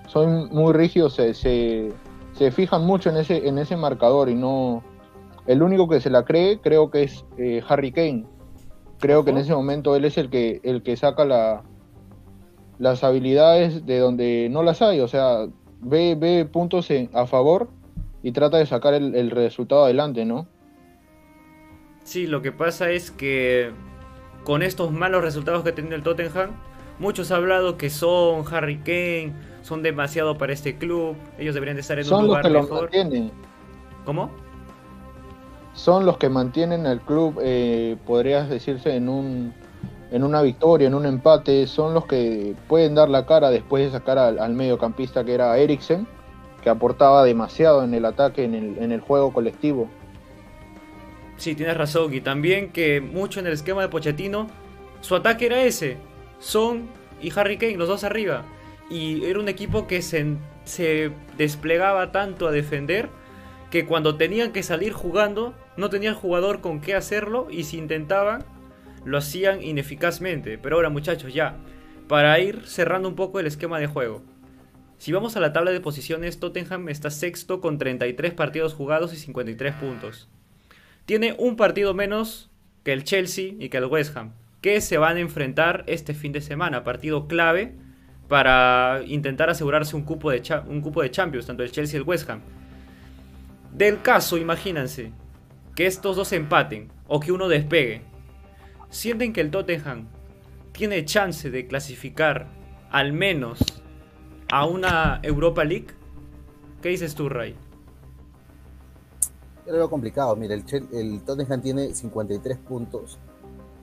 Son 0.07 0.49
muy 0.49 0.74
rígidos, 0.74 1.14
se, 1.14 1.34
se, 1.34 2.51
fijan 2.51 2.86
mucho 2.86 3.10
en 3.10 3.18
ese, 3.18 3.47
en 3.47 3.57
ese 3.57 3.76
marcador 3.78 4.30
y 4.30 4.36
no... 4.36 4.84
El 5.47 5.64
único 5.64 5.88
que 5.88 5.99
se 5.99 6.12
la 6.12 6.26
cree 6.26 6.60
creo 6.60 6.91
que 6.91 7.03
es 7.03 7.26
eh, 7.38 7.64
Harry 7.68 7.91
Kane. 7.91 8.26
Creo 8.99 9.24
que 9.24 9.32
en 9.32 9.38
ese 9.38 9.55
momento 9.55 9.95
él 9.95 10.05
es 10.05 10.18
el 10.18 10.30
que, 10.30 10.60
el 10.64 10.84
que 10.84 10.95
saca 10.95 11.26
la, 11.26 11.64
las 12.80 13.03
habilidades 13.03 13.86
de 13.86 13.99
donde 13.99 14.47
no 14.49 14.64
las 14.64 14.82
hay, 14.82 15.01
o 15.01 15.07
sea, 15.07 15.47
ve, 15.82 16.16
ve 16.16 16.45
puntos 16.45 16.89
a 17.14 17.28
favor 17.28 17.70
y 18.24 18.32
trata 18.32 18.57
de 18.57 18.66
sacar 18.66 18.93
el, 18.93 19.32
resultado 19.32 19.84
adelante, 19.84 20.26
¿no? 20.26 20.47
Sí, 22.10 22.26
lo 22.26 22.41
que 22.41 22.51
pasa 22.51 22.89
es 22.89 23.12
que 23.12 23.70
con 24.43 24.64
estos 24.64 24.91
malos 24.91 25.22
resultados 25.22 25.62
que 25.62 25.70
ha 25.70 25.76
tenido 25.76 25.95
el 25.95 26.01
Tottenham, 26.01 26.49
muchos 26.97 27.30
han 27.30 27.41
hablado 27.41 27.78
que 27.78 27.91
son 27.91 28.43
Harry 28.51 28.80
Kane, 28.80 29.36
son 29.62 29.84
demasiado 29.84 30.36
para 30.36 30.51
este 30.51 30.76
club, 30.76 31.16
ellos 31.38 31.53
deberían 31.53 31.76
de 31.76 31.82
estar 31.82 31.99
en 31.99 32.12
un 32.12 32.26
lugar 32.26 32.49
los 32.49 32.66
que 32.66 32.72
mejor. 32.72 32.82
mantienen. 32.82 33.32
¿Cómo? 34.05 34.32
Son 35.76 36.07
los 36.07 36.18
que 36.18 36.30
mantienen 36.30 36.88
al 36.88 36.99
club, 36.99 37.39
eh, 37.43 37.95
podrías 38.07 38.49
decirse, 38.49 38.95
en 38.95 39.07
un 39.07 39.53
en 40.10 40.24
una 40.24 40.41
victoria, 40.41 40.88
en 40.88 40.95
un 40.95 41.05
empate, 41.05 41.68
son 41.68 41.93
los 41.93 42.07
que 42.07 42.55
pueden 42.68 42.95
dar 42.95 43.10
la 43.10 43.28
cara 43.28 43.51
después 43.51 43.86
de 43.86 43.91
sacar 43.91 44.18
al, 44.18 44.53
mediocampista 44.55 45.24
que 45.24 45.36
era 45.36 45.55
Eriksen, 45.60 46.07
que 46.64 46.72
aportaba 46.72 47.24
demasiado 47.24 47.84
en 47.84 47.93
el 47.93 48.03
ataque, 48.05 48.45
en 48.45 48.55
el, 48.55 48.80
en 48.80 48.91
el 48.91 48.99
juego 48.99 49.32
colectivo. 49.32 49.88
Sí, 51.40 51.56
tienes 51.56 51.78
razón. 51.78 52.14
Y 52.14 52.22
también 52.22 52.70
que 52.72 53.00
mucho 53.02 53.40
en 53.40 53.48
el 53.48 53.54
esquema 53.54 53.82
de 53.82 53.88
Pochettino, 53.88 54.48
su 55.00 55.16
ataque 55.16 55.46
era 55.46 55.64
ese. 55.64 55.98
Son 56.40 56.90
y 57.22 57.32
Harry 57.38 57.58
Kane, 57.58 57.78
los 57.78 57.88
dos 57.88 58.04
arriba. 58.04 58.46
Y 58.90 59.24
era 59.26 59.40
un 59.40 59.48
equipo 59.48 59.88
que 59.88 60.02
se, 60.02 60.36
se 60.66 61.12
desplegaba 61.38 62.12
tanto 62.12 62.48
a 62.48 62.52
defender 62.52 63.10
que 63.72 63.86
cuando 63.86 64.18
tenían 64.18 64.52
que 64.52 64.64
salir 64.64 64.92
jugando, 64.92 65.54
no 65.78 65.90
tenía 65.90 66.10
el 66.10 66.16
jugador 66.16 66.60
con 66.60 66.82
qué 66.82 66.94
hacerlo 66.96 67.48
y 67.50 67.64
si 67.64 67.78
intentaban, 67.78 68.44
lo 69.06 69.18
hacían 69.18 69.64
ineficazmente. 69.64 70.58
Pero 70.58 70.76
ahora 70.76 70.90
muchachos, 70.90 71.34
ya, 71.34 71.56
para 72.10 72.38
ir 72.40 72.66
cerrando 72.66 73.08
un 73.08 73.16
poco 73.16 73.40
el 73.40 73.48
esquema 73.48 73.80
de 73.80 73.88
juego. 73.88 74.24
Si 74.98 75.14
vamos 75.14 75.38
a 75.38 75.40
la 75.40 75.54
tabla 75.54 75.72
de 75.72 75.80
posiciones, 75.80 76.42
Tottenham 76.42 76.90
está 76.90 77.10
sexto 77.10 77.62
con 77.62 77.78
33 77.78 78.34
partidos 78.34 78.74
jugados 78.74 79.14
y 79.14 79.16
53 79.16 79.76
puntos. 79.76 80.28
Tiene 81.10 81.36
un 81.39 81.55
partido 81.55 81.95
menos 81.95 82.51
que 82.84 82.93
el 82.93 83.03
Chelsea 83.03 83.55
y 83.57 83.70
que 83.70 83.78
el 83.78 83.86
West 83.86 84.16
Ham, 84.16 84.34
que 84.62 84.80
se 84.80 84.99
van 84.99 85.18
a 85.18 85.22
enfrentar 85.22 85.84
este 85.88 86.14
fin 86.14 86.32
de 86.34 86.39
semana, 86.39 86.84
partido 86.84 87.28
clave 87.28 87.74
para 88.28 89.01
intentar 89.07 89.49
asegurarse 89.49 89.95
un 89.95 90.03
cupo 90.03 90.30
de, 90.30 90.43
un 90.68 90.82
cupo 90.82 91.01
de 91.01 91.10
Champions, 91.10 91.47
tanto 91.47 91.64
el 91.64 91.72
Chelsea 91.72 91.97
y 91.97 92.01
el 92.01 92.07
West 92.07 92.30
Ham. 92.30 92.41
Del 93.74 94.03
caso, 94.03 94.38
imagínense, 94.38 95.12
que 95.76 95.88
estos 95.88 96.16
dos 96.16 96.32
empaten 96.32 96.91
o 97.07 97.20
que 97.20 97.32
uno 97.32 97.47
despegue 97.47 98.03
sienten 98.91 99.34
que 99.34 99.41
el 99.41 99.49
Tottenham 99.49 100.10
tiene 100.74 101.05
chance 101.05 101.49
de 101.49 101.66
clasificar 101.66 102.45
al 102.91 103.14
menos 103.14 103.57
a 104.47 104.64
una 104.68 105.22
Europa 105.24 105.64
League? 105.64 105.88
¿Qué 106.84 106.89
dices 106.89 107.16
tú, 107.16 107.30
Ray? 107.30 107.55
Yo 109.70 109.78
lo 109.78 109.89
complicado. 109.89 110.36
Mira, 110.36 110.55
el, 110.55 111.22
Tottenham 111.24 111.61
tiene 111.61 111.93
53 111.93 112.57
puntos, 112.57 113.17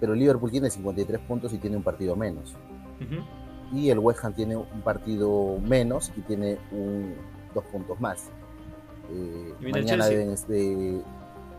pero 0.00 0.14
el 0.14 0.18
Liverpool 0.18 0.50
tiene 0.50 0.68
53 0.68 1.20
puntos 1.20 1.52
y 1.52 1.58
tiene 1.58 1.76
un 1.76 1.82
partido 1.82 2.16
menos. 2.16 2.54
Y 3.72 3.90
el 3.90 3.98
West 3.98 4.24
Ham 4.24 4.34
tiene 4.34 4.56
un 4.56 4.80
partido 4.82 5.58
menos 5.60 6.12
y 6.16 6.20
tiene 6.22 6.58
un, 6.72 7.14
dos 7.54 7.64
puntos 7.64 8.00
más. 8.00 8.30
Eh, 9.10 9.54
mañana 9.72 10.06
deben 10.06 10.30
este, 10.30 11.00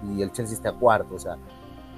y 0.03 0.21
el 0.21 0.31
Chelsea 0.31 0.55
está 0.55 0.73
cuarto, 0.73 1.15
o 1.15 1.19
sea, 1.19 1.37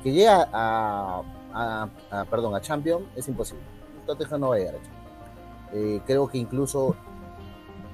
que 0.04 0.12
llega 0.12 0.48
a 0.54 1.24
a, 1.54 1.90
perdón, 2.30 2.56
a 2.56 2.62
Champions 2.62 3.04
es 3.16 3.28
imposible. 3.28 3.64
Tottenham 4.06 4.42
no 4.42 4.50
va 4.50 4.56
a 4.56 4.60
llegar 4.60 4.76
a 4.76 5.76
eh, 5.76 6.02
creo 6.06 6.28
que 6.28 6.38
incluso 6.38 6.96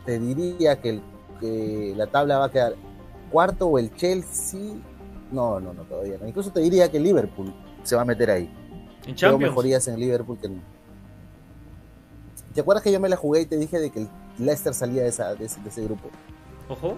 te 0.06 0.20
diría 0.20 0.80
que, 0.80 1.02
la 1.96 2.08
tabla 2.08 2.40
va 2.40 2.46
a 2.46 2.50
quedar 2.50 2.76
cuarto 3.32 3.68
o 3.68 3.80
el 3.80 3.94
Chelsea. 3.96 4.76
No, 5.32 5.60
no, 5.60 5.74
no, 5.74 5.84
todavía 5.84 6.18
no. 6.20 6.28
Incluso 6.28 6.52
te 6.52 6.60
diría 6.60 6.90
que 6.90 7.00
Liverpool 7.00 7.54
se 7.84 7.96
va 7.96 8.04
a 8.04 8.06
meter 8.06 8.30
ahí. 8.30 8.50
¿En 9.06 9.16
Champions? 9.16 9.52
mejorías 9.52 9.88
en 9.88 10.00
Liverpool 10.00 10.38
que 10.40 10.50
¿Te 12.54 12.62
acuerdas 12.62 12.84
que 12.84 12.92
yo 12.92 13.02
me 13.02 13.10
la 13.10 13.18
jugué 13.18 13.42
y 13.42 13.46
te 13.46 13.58
dije 13.58 13.80
de 13.80 13.90
que 13.90 14.00
el 14.00 14.10
Leicester 14.40 14.74
salía 14.74 15.04
de, 15.04 15.10
esa, 15.10 15.36
de, 15.36 15.46
ese, 15.46 15.84
grupo? 15.84 16.10
Ojo. 16.70 16.98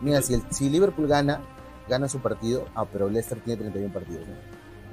Mira, 0.00 0.22
si, 0.22 0.34
el, 0.34 0.42
si 0.50 0.70
Liverpool 0.70 1.08
gana, 1.08 1.40
gana 1.88 2.08
su 2.08 2.20
partido. 2.20 2.66
Ah, 2.76 2.86
pero 2.90 3.08
Leicester 3.08 3.40
tiene 3.40 3.60
31 3.60 3.92
partidos. 3.92 4.22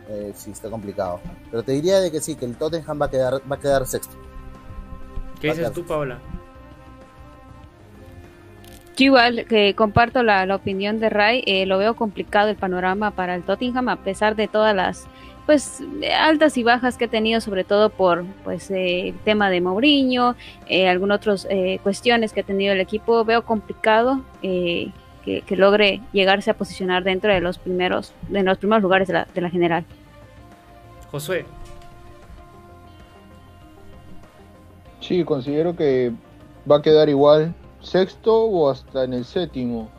Eh, 0.10 0.34
sí, 0.36 0.50
está 0.50 0.72
complicado. 0.72 1.20
Pero 1.52 1.62
te 1.62 1.74
diría 1.74 2.00
de 2.00 2.12
que 2.12 2.20
sí, 2.20 2.36
que 2.36 2.46
el 2.46 2.58
Tottenham 2.58 3.00
va 3.00 3.06
a 3.06 3.10
quedar, 3.12 3.34
va 3.50 3.56
a 3.56 3.60
quedar 3.60 3.86
sexto. 3.86 4.16
¿Qué 5.40 5.50
dices 5.50 5.72
tú, 5.72 5.86
Paola? 5.86 6.20
Yo 8.98 9.06
igual 9.06 9.46
que 9.46 9.76
comparto 9.76 10.24
la, 10.24 10.56
opinión 10.56 11.00
de 11.00 11.10
Ray, 11.10 11.44
eh, 11.46 11.66
lo 11.66 11.78
veo 11.78 11.96
complicado 11.96 12.50
el 12.50 12.56
panorama 12.56 13.12
para 13.12 13.36
el 13.36 13.44
Tottenham 13.44 13.90
a 13.90 13.98
pesar 13.98 14.36
de 14.36 14.48
todas 14.48 14.74
las 14.74 15.06
pues 15.46 15.84
altas 16.18 16.58
y 16.58 16.64
bajas 16.64 16.98
que 16.98 17.06
ha 17.06 17.08
tenido 17.08 17.40
sobre 17.40 17.64
todo 17.64 17.92
por 17.92 18.26
pues 18.44 18.72
eh, 18.72 19.10
el 19.10 19.20
tema 19.20 19.50
de 19.50 19.62
Mourinho, 19.62 20.36
eh, 20.68 20.88
algunas 20.88 21.18
otras 21.18 21.48
cuestiones 21.84 22.32
que 22.32 22.40
ha 22.40 22.44
tenido 22.44 22.74
el 22.74 22.80
equipo, 22.80 23.26
veo 23.26 23.44
complicado 23.44 24.22
que, 24.42 24.92
logre 25.50 26.02
llegarse 26.14 26.50
a 26.50 26.54
posicionar 26.54 27.04
dentro 27.04 27.34
de 27.34 27.42
los 27.42 27.58
primeros 27.58 28.14
de 28.30 28.44
los 28.44 28.58
primeros 28.58 28.82
lugares 28.82 29.08
de 29.10 29.14
la, 29.14 29.28
de 29.36 29.42
la 29.42 29.50
general. 29.50 29.84
Josué. 31.12 31.46
Sí, 35.02 35.24
considero 35.26 35.76
que 35.76 36.12
va 36.70 36.78
a 36.78 36.82
quedar 36.82 37.10
igual 37.10 37.54
sexto 37.86 38.46
o 38.46 38.70
hasta 38.70 39.04
en 39.04 39.14
el 39.14 39.26
séptimo. 39.26 39.90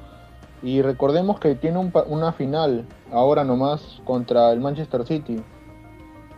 Y 0.62 0.82
recordemos 0.82 1.38
que 1.38 1.54
tiene 1.54 1.90
una 2.06 2.32
final 2.32 2.86
ahora 3.12 3.44
nomás 3.44 4.00
contra 4.04 4.50
el 4.52 4.60
Manchester 4.60 5.04
City. 5.06 5.42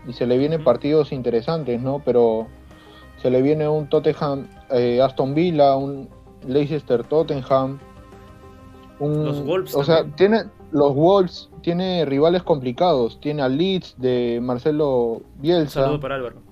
Y 0.06 0.12
se 0.12 0.26
le 0.26 0.38
vienen 0.38 0.64
partidos 0.64 1.12
interesantes, 1.12 1.80
¿no? 1.80 2.02
Pero 2.04 2.46
se 3.22 3.30
le 3.30 3.42
viene 3.42 3.68
un 3.68 3.88
Tottenham 3.88 4.46
eh, 4.70 5.00
Aston 5.02 5.34
Villa, 5.34 5.76
un 5.76 6.08
Leicester 6.46 7.04
Tottenham. 7.04 7.78
Un, 9.00 9.24
Los 9.24 9.44
Wolves. 9.44 9.74
O 9.74 9.84
sea, 9.84 10.04
tiene, 10.16 10.44
los 10.72 10.94
Wolves 10.94 11.48
tiene 11.62 12.04
rivales 12.04 12.42
complicados. 12.42 13.20
Tiene 13.20 13.42
a 13.42 13.48
Leeds 13.48 13.94
de 13.98 14.40
Marcelo 14.42 15.22
Bielsa. 15.36 15.82
saludo 15.82 16.00
para 16.00 16.16
Álvaro. 16.16 16.48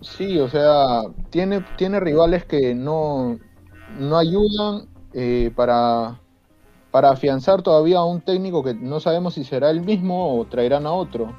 Sí, 0.00 0.38
o 0.38 0.48
sea, 0.48 1.02
tiene, 1.30 1.64
tiene 1.78 1.98
rivales 1.98 2.44
que 2.44 2.74
no, 2.74 3.38
no 3.98 4.16
ayudan 4.16 4.86
eh, 5.14 5.50
para, 5.54 6.18
para 6.90 7.10
afianzar 7.10 7.62
todavía 7.62 7.98
a 7.98 8.04
un 8.04 8.20
técnico 8.20 8.62
que 8.62 8.74
no 8.74 9.00
sabemos 9.00 9.34
si 9.34 9.44
será 9.44 9.70
el 9.70 9.80
mismo 9.80 10.38
o 10.38 10.44
traerán 10.44 10.86
a 10.86 10.92
otro. 10.92 11.32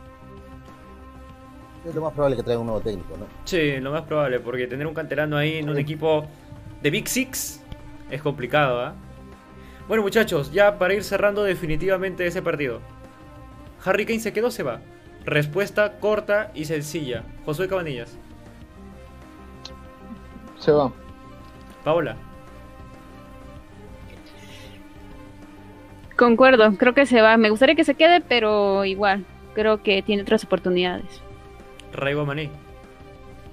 Es 1.87 1.93
lo 1.93 2.01
más 2.01 2.13
probable 2.13 2.37
que 2.37 2.43
traiga 2.43 2.61
un 2.61 2.67
nuevo 2.67 2.81
técnico, 2.81 3.17
¿no? 3.17 3.25
Sí, 3.43 3.77
lo 3.77 3.91
más 3.91 4.03
probable, 4.03 4.39
porque 4.39 4.67
tener 4.67 4.87
un 4.87 4.93
canterano 4.93 5.35
ahí 5.35 5.55
en 5.57 5.69
un 5.69 5.77
equipo 5.77 6.25
de 6.81 6.89
Big 6.89 7.07
Six 7.07 7.61
es 8.09 8.21
complicado, 8.21 8.79
¿ah? 8.79 8.93
Bueno, 9.87 10.01
muchachos, 10.01 10.51
ya 10.53 10.77
para 10.77 10.93
ir 10.93 11.03
cerrando 11.03 11.43
definitivamente 11.43 12.25
ese 12.25 12.41
partido. 12.41 12.79
¿Harry 13.83 14.05
Kane 14.05 14.21
se 14.21 14.31
quedó 14.31 14.47
o 14.47 14.51
se 14.51 14.63
va? 14.63 14.79
Respuesta 15.25 15.99
corta 15.99 16.51
y 16.53 16.65
sencilla. 16.65 17.23
Josué 17.45 17.67
Cabanillas. 17.67 18.17
Se 20.57 20.71
va. 20.71 20.91
Paola. 21.83 22.15
Concuerdo, 26.15 26.75
creo 26.77 26.93
que 26.93 27.05
se 27.05 27.21
va. 27.21 27.37
Me 27.37 27.49
gustaría 27.49 27.75
que 27.75 27.83
se 27.83 27.95
quede, 27.95 28.21
pero 28.21 28.85
igual, 28.85 29.25
creo 29.53 29.81
que 29.81 30.01
tiene 30.01 30.21
otras 30.21 30.43
oportunidades. 30.43 31.21
Raibo 31.91 32.25
Maní. 32.25 32.49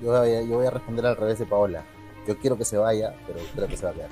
Yo 0.03 0.09
voy, 0.09 0.31
a, 0.31 0.43
yo 0.43 0.57
voy 0.57 0.67
a 0.67 0.71
responder 0.71 1.07
al 1.07 1.17
revés 1.17 1.39
de 1.39 1.47
Paola. 1.47 1.85
Yo 2.27 2.39
quiero 2.39 2.57
que 2.57 2.65
se 2.65 2.79
vaya, 2.79 3.15
pero 3.27 3.39
creo 3.55 3.69
que 3.69 3.77
se 3.77 3.85
va 3.85 3.93
a 3.93 3.95
quedar. 3.95 4.11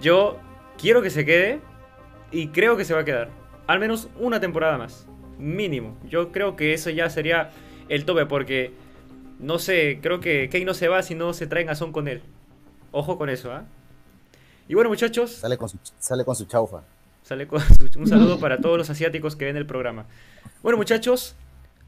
Yo 0.00 0.38
quiero 0.78 1.02
que 1.02 1.10
se 1.10 1.24
quede 1.24 1.60
y 2.30 2.48
creo 2.48 2.76
que 2.76 2.84
se 2.84 2.94
va 2.94 3.00
a 3.00 3.04
quedar. 3.04 3.30
Al 3.66 3.78
menos 3.78 4.08
una 4.18 4.40
temporada 4.40 4.78
más. 4.78 5.06
Mínimo. 5.38 5.96
Yo 6.08 6.32
creo 6.32 6.56
que 6.56 6.72
eso 6.72 6.90
ya 6.90 7.10
sería 7.10 7.50
el 7.88 8.04
tope 8.04 8.26
porque, 8.26 8.72
no 9.38 9.58
sé, 9.58 9.98
creo 10.00 10.20
que 10.20 10.48
Kane 10.48 10.64
no 10.64 10.74
se 10.74 10.88
va 10.88 11.02
si 11.02 11.14
no 11.14 11.32
se 11.32 11.46
traen 11.46 11.68
a 11.70 11.74
Son 11.74 11.92
con 11.92 12.08
él. 12.08 12.22
Ojo 12.92 13.18
con 13.18 13.28
eso, 13.28 13.52
¿ah? 13.52 13.64
Y 14.68 14.74
bueno, 14.74 14.90
muchachos. 14.90 15.30
Sale 15.30 15.56
con 15.56 15.68
su, 15.68 15.78
sale 15.98 16.24
con 16.24 16.34
su 16.34 16.44
chaufa. 16.46 16.82
Sale 17.22 17.46
con 17.46 17.60
un 17.96 18.06
saludo 18.06 18.38
para 18.38 18.60
todos 18.60 18.78
los 18.78 18.90
asiáticos 18.90 19.36
que 19.36 19.44
ven 19.44 19.56
el 19.56 19.66
programa. 19.66 20.06
Bueno, 20.62 20.76
muchachos, 20.76 21.34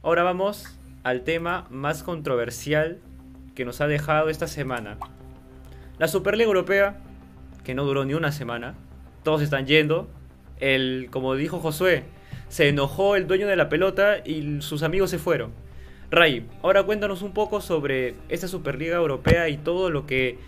ahora 0.02 0.22
vamos 0.22 0.66
al 1.02 1.22
tema 1.22 1.66
más 1.70 2.02
controversial 2.02 2.98
que 3.54 3.64
nos 3.64 3.80
ha 3.80 3.86
dejado 3.86 4.30
esta 4.30 4.46
semana. 4.46 4.98
La 5.98 6.08
Superliga 6.08 6.46
Europea, 6.46 6.98
que 7.64 7.74
no 7.74 7.84
duró 7.84 8.04
ni 8.04 8.14
una 8.14 8.32
semana. 8.32 8.74
Todos 9.24 9.42
están 9.42 9.66
yendo. 9.66 10.08
El, 10.60 11.08
como 11.10 11.34
dijo 11.34 11.60
Josué, 11.60 12.04
se 12.48 12.68
enojó 12.68 13.16
el 13.16 13.26
dueño 13.26 13.46
de 13.46 13.56
la 13.56 13.68
pelota 13.68 14.18
y 14.24 14.60
sus 14.60 14.82
amigos 14.82 15.10
se 15.10 15.18
fueron. 15.18 15.52
Ray, 16.10 16.48
ahora 16.62 16.84
cuéntanos 16.84 17.22
un 17.22 17.32
poco 17.32 17.60
sobre 17.60 18.14
esta 18.28 18.48
Superliga 18.48 18.96
Europea 18.96 19.48
y 19.48 19.56
todo 19.56 19.90
lo 19.90 20.06
que 20.06 20.38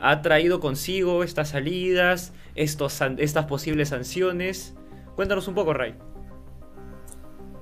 ha 0.00 0.22
traído 0.22 0.60
consigo 0.60 1.22
estas 1.22 1.50
salidas, 1.50 2.32
estos, 2.54 3.00
estas 3.18 3.46
posibles 3.46 3.90
sanciones. 3.90 4.74
Cuéntanos 5.16 5.48
un 5.48 5.54
poco, 5.54 5.72
Ray. 5.72 5.94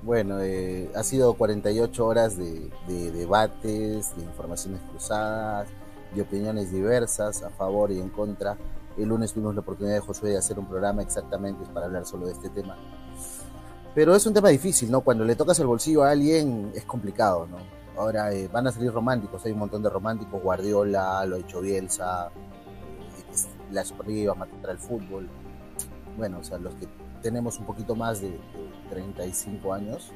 Bueno, 0.03 0.39
eh, 0.41 0.89
ha 0.95 1.03
sido 1.03 1.33
48 1.33 2.05
horas 2.05 2.37
de, 2.37 2.71
debates, 2.87 4.15
de 4.15 4.23
informaciones 4.23 4.79
cruzadas, 4.89 5.67
de 6.15 6.21
opiniones 6.21 6.71
diversas, 6.71 7.43
a 7.43 7.49
favor 7.49 7.91
y 7.91 7.99
en 7.99 8.09
contra. 8.09 8.57
El 8.97 9.09
lunes 9.09 9.33
tuvimos 9.33 9.53
la 9.53 9.61
oportunidad 9.61 9.95
de 9.95 9.99
Josué 9.99 10.29
de 10.31 10.37
hacer 10.37 10.57
un 10.57 10.65
programa 10.65 11.01
exactamente 11.01 11.65
para 11.73 11.87
hablar 11.87 12.05
solo 12.05 12.25
de 12.25 12.33
este 12.33 12.49
tema. 12.49 12.77
Pero 13.93 14.15
es 14.15 14.25
un 14.25 14.33
tema 14.33 14.49
difícil, 14.49 14.89
¿no? 14.89 15.01
Cuando 15.01 15.25
le 15.25 15.35
tocas 15.35 15.59
el 15.59 15.67
bolsillo 15.67 16.03
a 16.03 16.11
alguien 16.11 16.71
es 16.73 16.85
complicado, 16.85 17.47
¿no? 17.47 17.57
Ahora 17.97 18.31
eh, 18.31 18.47
van 18.47 18.67
a 18.67 18.71
salir 18.71 18.91
románticos, 18.91 19.43
hay 19.45 19.53
un 19.53 19.59
montón 19.59 19.81
de 19.81 19.89
románticos, 19.89 20.39
Guardiola, 20.41 21.25
lo 21.25 21.35
ha 21.35 21.39
hecho 21.39 21.61
Bielsa, 21.61 22.29
la 23.71 23.83
Superliga 23.83 24.35
matar 24.35 24.69
el 24.69 24.77
fútbol. 24.77 25.27
Bueno, 26.15 26.39
o 26.39 26.43
sea, 26.43 26.59
los 26.59 26.75
que 26.75 26.87
tenemos 27.23 27.57
un 27.57 27.65
poquito 27.65 27.95
más 27.95 28.21
de, 28.21 28.39
35 28.91 29.73
años, 29.73 30.11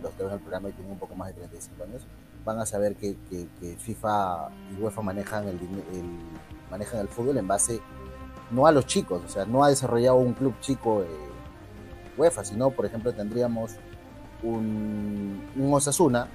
los 0.00 0.12
que 0.14 0.22
ven 0.22 0.32
el 0.32 0.40
programa 0.40 0.70
y 0.70 0.72
tienen 0.72 0.92
un 0.92 0.98
poco 0.98 1.14
más 1.14 1.28
de 1.28 1.34
35 1.34 1.84
años, 1.84 2.06
van 2.46 2.58
a 2.58 2.66
saber 2.66 2.96
que, 2.96 3.16
FIFA 3.78 4.48
y 4.70 4.82
UEFA 4.82 5.02
manejan 5.02 5.46
el, 5.48 5.60
manejan 6.70 7.00
el 7.00 7.08
fútbol 7.08 7.36
en 7.36 7.46
base 7.46 7.80
no 8.50 8.66
a 8.66 8.72
los 8.72 8.86
chicos, 8.86 9.22
o 9.24 9.28
sea, 9.28 9.44
no 9.44 9.62
ha 9.62 9.68
desarrollado 9.68 10.16
un 10.16 10.32
club 10.32 10.54
chico 10.60 11.02
eh, 11.02 11.06
UEFA, 12.16 12.42
sino, 12.42 12.70
por 12.70 12.86
ejemplo, 12.86 13.12
tendríamos 13.12 13.76
un 14.42 15.70
Osasuna 15.72 16.28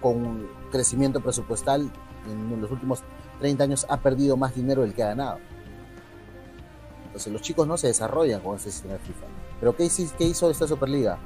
con 0.00 0.48
crecimiento 0.70 1.20
presupuestal 1.20 1.90
en 2.30 2.60
los 2.60 2.70
últimos 2.70 3.02
30 3.40 3.64
años 3.64 3.86
ha 3.88 3.98
perdido 3.98 4.36
más 4.36 4.54
dinero 4.54 4.82
del 4.82 4.94
que 4.94 5.02
ha 5.02 5.08
ganado. 5.08 5.38
Entonces 7.06 7.32
los 7.32 7.42
chicos 7.42 7.66
no 7.66 7.76
se 7.76 7.88
desarrollan 7.88 8.40
con 8.40 8.56
ese 8.56 8.70
sistema 8.70 8.94
de 8.94 9.00
FIFA. 9.00 9.26
Pero 9.60 9.76
¿qué, 9.76 9.84
hizo 10.24 10.50
esta 10.50 10.66
Superliga? 10.66 11.18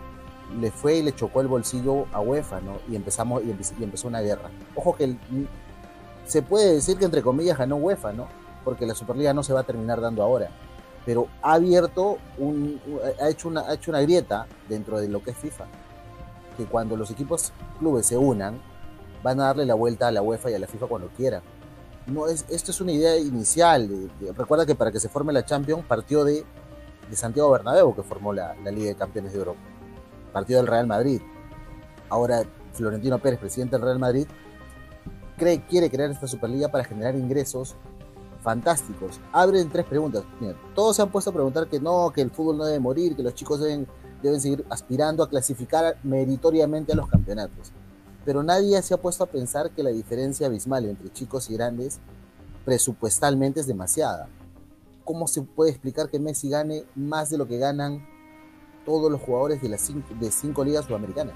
Le 0.61 0.71
fue 0.71 0.97
y 0.97 1.03
le 1.03 1.15
chocó 1.15 1.41
el 1.41 1.49
bolsillo 1.49 2.07
a 2.13 2.21
UEFA, 2.21 2.61
¿no? 2.61 2.79
Y 2.89 2.97
empezamos 2.97 3.43
y, 3.45 3.51
empezó 3.83 4.09
una 4.09 4.21
guerra. 4.21 4.51
Ojo 4.75 4.95
que 4.97 5.17
se 6.27 6.43
puede 6.43 6.75
decir 6.75 6.99
que 6.99 7.05
entre 7.05 7.23
comillas 7.23 7.59
ganó 7.59 7.77
UEFA, 7.77 8.13
¿no? 8.13 8.29
Porque 8.65 8.87
la 8.87 8.95
Superliga 8.95 9.35
no 9.35 9.43
se 9.43 9.53
va 9.53 9.61
a 9.61 9.65
terminar 9.65 10.01
dando 10.01 10.23
ahora. 10.23 10.51
Pero 11.05 11.27
ha 11.43 11.55
abierto 11.55 12.19
un, 12.39 12.81
ha 13.21 13.29
hecho 13.29 13.49
una, 13.49 13.63
ha 13.63 13.75
hecho 13.75 13.91
una 13.91 14.01
grieta 14.03 14.47
dentro 14.69 15.01
de 15.01 15.09
lo 15.09 15.23
que 15.23 15.33
es 15.33 15.37
FIFA 15.37 15.67
que 16.57 16.67
cuando 16.67 16.97
los 16.97 17.11
equipos 17.11 17.53
clubes 17.79 18.07
se 18.07 18.17
unan, 18.17 18.61
van 19.23 19.41
a 19.41 19.45
darle 19.45 19.67
la 19.67 19.75
vuelta 19.75 20.09
a 20.09 20.13
la 20.13 20.23
UEFA 20.23 20.51
y 20.51 20.55
a 20.55 20.59
la 20.59 20.67
FIFA 20.67 20.87
cuando 20.87 21.09
quieran. 21.09 21.43
No 22.07 22.27
es, 22.27 22.45
esto 22.49 22.71
es 22.71 22.81
una 22.81 22.93
idea 22.93 23.17
inicial. 23.17 24.11
recuerda 24.37 24.67
que 24.67 24.75
para 24.75 24.91
que 24.91 24.99
se 24.99 25.09
forme 25.09 25.33
la 25.33 25.45
Champions 25.45 25.85
partió 25.87 26.25
de, 26.25 26.45
de 27.09 27.17
Santiago 27.17 27.51
Bernabéu, 27.51 27.95
que 27.95 28.03
formó 28.03 28.33
la, 28.33 28.55
Liga 28.55 28.89
de 28.89 28.97
Campeones 28.97 29.33
de 29.33 29.39
Europa. 29.39 29.61
Partió 30.33 30.57
del 30.57 30.67
Real 30.67 30.87
Madrid. 30.87 31.21
Ahora 32.09 32.43
Florentino 32.73 33.19
Pérez, 33.19 33.39
presidente 33.39 33.77
del 33.77 33.85
Real 33.85 33.99
Madrid, 33.99 34.27
cree, 35.37 35.65
quiere 35.67 35.91
crear 35.91 36.11
esta 36.11 36.27
Superliga 36.27 36.69
para 36.69 36.85
generar 36.85 37.15
ingresos 37.15 37.77
fantásticos. 38.43 39.21
Abren 39.33 39.71
tres 39.71 39.87
preguntas. 39.87 40.25
todos 40.75 40.97
se 40.97 41.03
han 41.03 41.11
puesto 41.11 41.31
a 41.31 41.33
preguntar 41.33 41.69
que 41.69 41.81
no, 41.81 42.11
que 42.11 42.21
el 42.21 42.31
fútbol 42.31 42.59
no 42.59 42.65
debe 42.65 42.81
morir, 42.81 43.15
que 43.15 43.23
los 43.23 43.35
chicos 43.35 43.61
deben 43.61 43.87
deben 44.23 44.41
seguir 44.41 44.65
aspirando 44.71 45.23
a 45.23 45.29
clasificar 45.29 45.97
meritoriamente 46.03 46.93
a 46.93 46.97
los 46.97 47.09
campeonatos. 47.09 47.73
Pero 48.25 48.43
nadie 48.43 48.81
se 48.83 48.95
ha 48.95 49.03
puesto 49.03 49.25
a 49.25 49.27
pensar 49.27 49.71
que 49.71 49.83
la 49.83 49.91
diferencia 49.91 50.47
abismal 50.47 50.85
entre 50.85 51.13
chicos 51.13 51.51
y 51.51 51.55
grandes 51.55 51.99
presupuestalmente 52.65 53.61
es 53.61 53.67
demasiada. 53.67 54.29
¿Cómo 55.05 55.27
se 55.27 55.43
puede 55.43 55.71
explicar 55.71 56.09
que 56.09 56.21
Messi 56.21 56.49
gane 56.49 56.85
más 56.95 57.31
de 57.31 57.39
lo 57.39 57.49
que 57.49 57.59
ganan 57.59 58.07
todos 58.87 59.11
los 59.11 59.21
jugadores 59.21 59.61
de 59.61 59.69
las 59.69 59.81
cinco, 59.81 60.15
de 60.19 60.31
cinco 60.31 60.65
ligas 60.65 60.85
sudamericanas? 60.85 61.35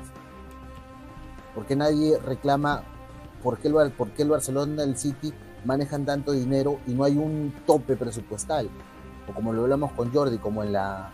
¿Por 1.54 1.66
qué 1.66 1.74
nadie 1.74 2.18
reclama 2.18 2.84
por 3.42 3.58
qué, 3.58 3.68
el, 3.68 3.92
por 3.92 4.10
qué 4.10 4.22
el 4.22 4.28
Barcelona 4.28 4.82
el 4.84 4.96
City 4.96 5.32
manejan 5.64 6.04
tanto 6.04 6.32
dinero 6.32 6.78
y 6.86 6.92
no 6.92 7.02
hay 7.02 7.16
un 7.16 7.52
tope 7.66 7.96
presupuestal? 7.96 8.68
O 9.28 9.34
como 9.34 9.52
lo 9.52 9.62
hablamos 9.62 9.90
con 9.92 10.12
Jordi, 10.12 10.38
como 10.38 10.62
en 10.62 10.72
la, 10.72 11.10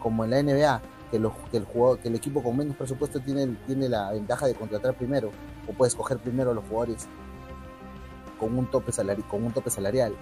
como 0.00 0.24
en 0.24 0.30
la 0.30 0.42
NBA, 0.42 0.82
que, 1.10 1.16
el 1.16 1.64
jugador, 1.64 1.98
que 1.98 2.08
el 2.08 2.14
equipo 2.14 2.42
con 2.42 2.56
menos 2.56 2.76
presupuesto 2.76 3.20
tiene, 3.20 3.56
tiene 3.66 3.88
la 3.88 4.12
ventaja 4.12 4.46
de 4.46 4.54
contratar 4.54 4.94
primero 4.94 5.30
o 5.68 5.72
puede 5.72 5.88
escoger 5.88 6.18
primero 6.18 6.50
a 6.50 6.54
los 6.54 6.64
jugadores 6.64 7.06
con 8.38 8.56
un 8.56 8.66
tope 8.66 8.92
con 9.28 9.44
un 9.44 9.52
tope 9.52 9.70
salarial. 9.70 10.14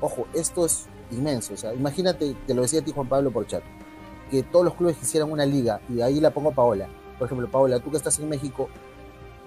Ojo, 0.00 0.26
esto 0.32 0.64
es 0.66 0.86
inmenso. 1.10 1.54
O 1.54 1.56
sea, 1.56 1.74
imagínate, 1.74 2.36
te 2.46 2.54
lo 2.54 2.62
decía 2.62 2.80
a 2.80 2.84
ti 2.84 2.92
Juan 2.92 3.08
Pablo 3.08 3.30
por 3.30 3.46
chat, 3.46 3.62
que 4.30 4.42
todos 4.42 4.64
los 4.64 4.74
clubes 4.74 4.96
quisieran 4.96 5.30
una 5.30 5.44
liga 5.44 5.80
y 5.88 6.00
ahí 6.00 6.20
la 6.20 6.30
pongo 6.30 6.52
Paola. 6.52 6.88
Por 7.18 7.26
ejemplo, 7.26 7.50
Paola, 7.50 7.80
tú 7.80 7.90
que 7.90 7.96
estás 7.96 8.18
en 8.18 8.28
México, 8.28 8.68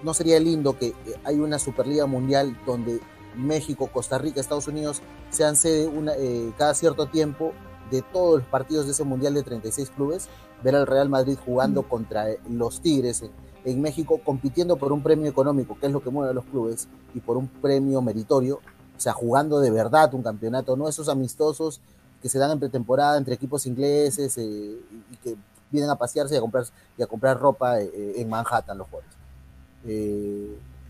¿no 0.02 0.14
sería 0.14 0.38
lindo 0.40 0.78
que 0.78 0.94
hay 1.24 1.38
una 1.38 1.58
Superliga 1.58 2.06
Mundial 2.06 2.56
donde 2.66 3.00
México, 3.36 3.88
Costa 3.92 4.18
Rica, 4.18 4.40
Estados 4.40 4.68
Unidos 4.68 5.02
sean 5.30 5.56
sede 5.56 5.86
una, 5.86 6.12
eh, 6.16 6.52
cada 6.56 6.74
cierto 6.74 7.06
tiempo 7.06 7.52
de 7.90 8.02
todos 8.02 8.40
los 8.40 8.48
partidos 8.48 8.86
de 8.86 8.92
ese 8.92 9.04
Mundial 9.04 9.34
de 9.34 9.42
36 9.42 9.90
clubes, 9.90 10.28
ver 10.62 10.76
al 10.76 10.86
Real 10.86 11.08
Madrid 11.08 11.38
jugando 11.44 11.82
contra 11.82 12.26
los 12.48 12.80
Tigres 12.80 13.24
en, 13.64 13.82
México, 13.82 14.20
compitiendo 14.24 14.76
por 14.76 14.92
un 14.92 15.02
premio 15.02 15.28
económico, 15.28 15.76
que 15.78 15.86
es 15.86 15.92
lo 15.92 16.02
que 16.02 16.10
mueve 16.10 16.30
a 16.30 16.34
los 16.34 16.44
clubes, 16.46 16.88
y 17.14 17.20
por 17.20 17.36
un 17.36 17.48
premio 17.48 18.00
meritorio, 18.00 18.56
o 18.56 19.00
sea, 19.00 19.12
jugando 19.12 19.60
de 19.60 19.70
verdad 19.70 20.14
un 20.14 20.22
campeonato, 20.22 20.76
no 20.76 20.88
esos 20.88 21.08
amistosos 21.08 21.80
que 22.22 22.28
se 22.28 22.38
dan 22.38 22.52
en 22.52 22.58
pretemporada 22.58 23.16
entre 23.18 23.34
equipos 23.34 23.66
ingleses 23.66 24.36
eh, 24.38 24.76
y 25.12 25.16
que 25.22 25.36
vienen 25.70 25.90
a 25.90 25.96
pasearse 25.96 26.34
y 26.34 26.38
a 26.38 26.40
comprar, 26.40 26.64
y 26.96 27.02
a 27.02 27.06
comprar 27.06 27.38
ropa 27.38 27.80
eh, 27.80 27.90
eh, 27.94 28.14
en 28.16 28.28
Manhattan 28.28 28.78
los 28.78 28.88
jugadores. 28.88 29.14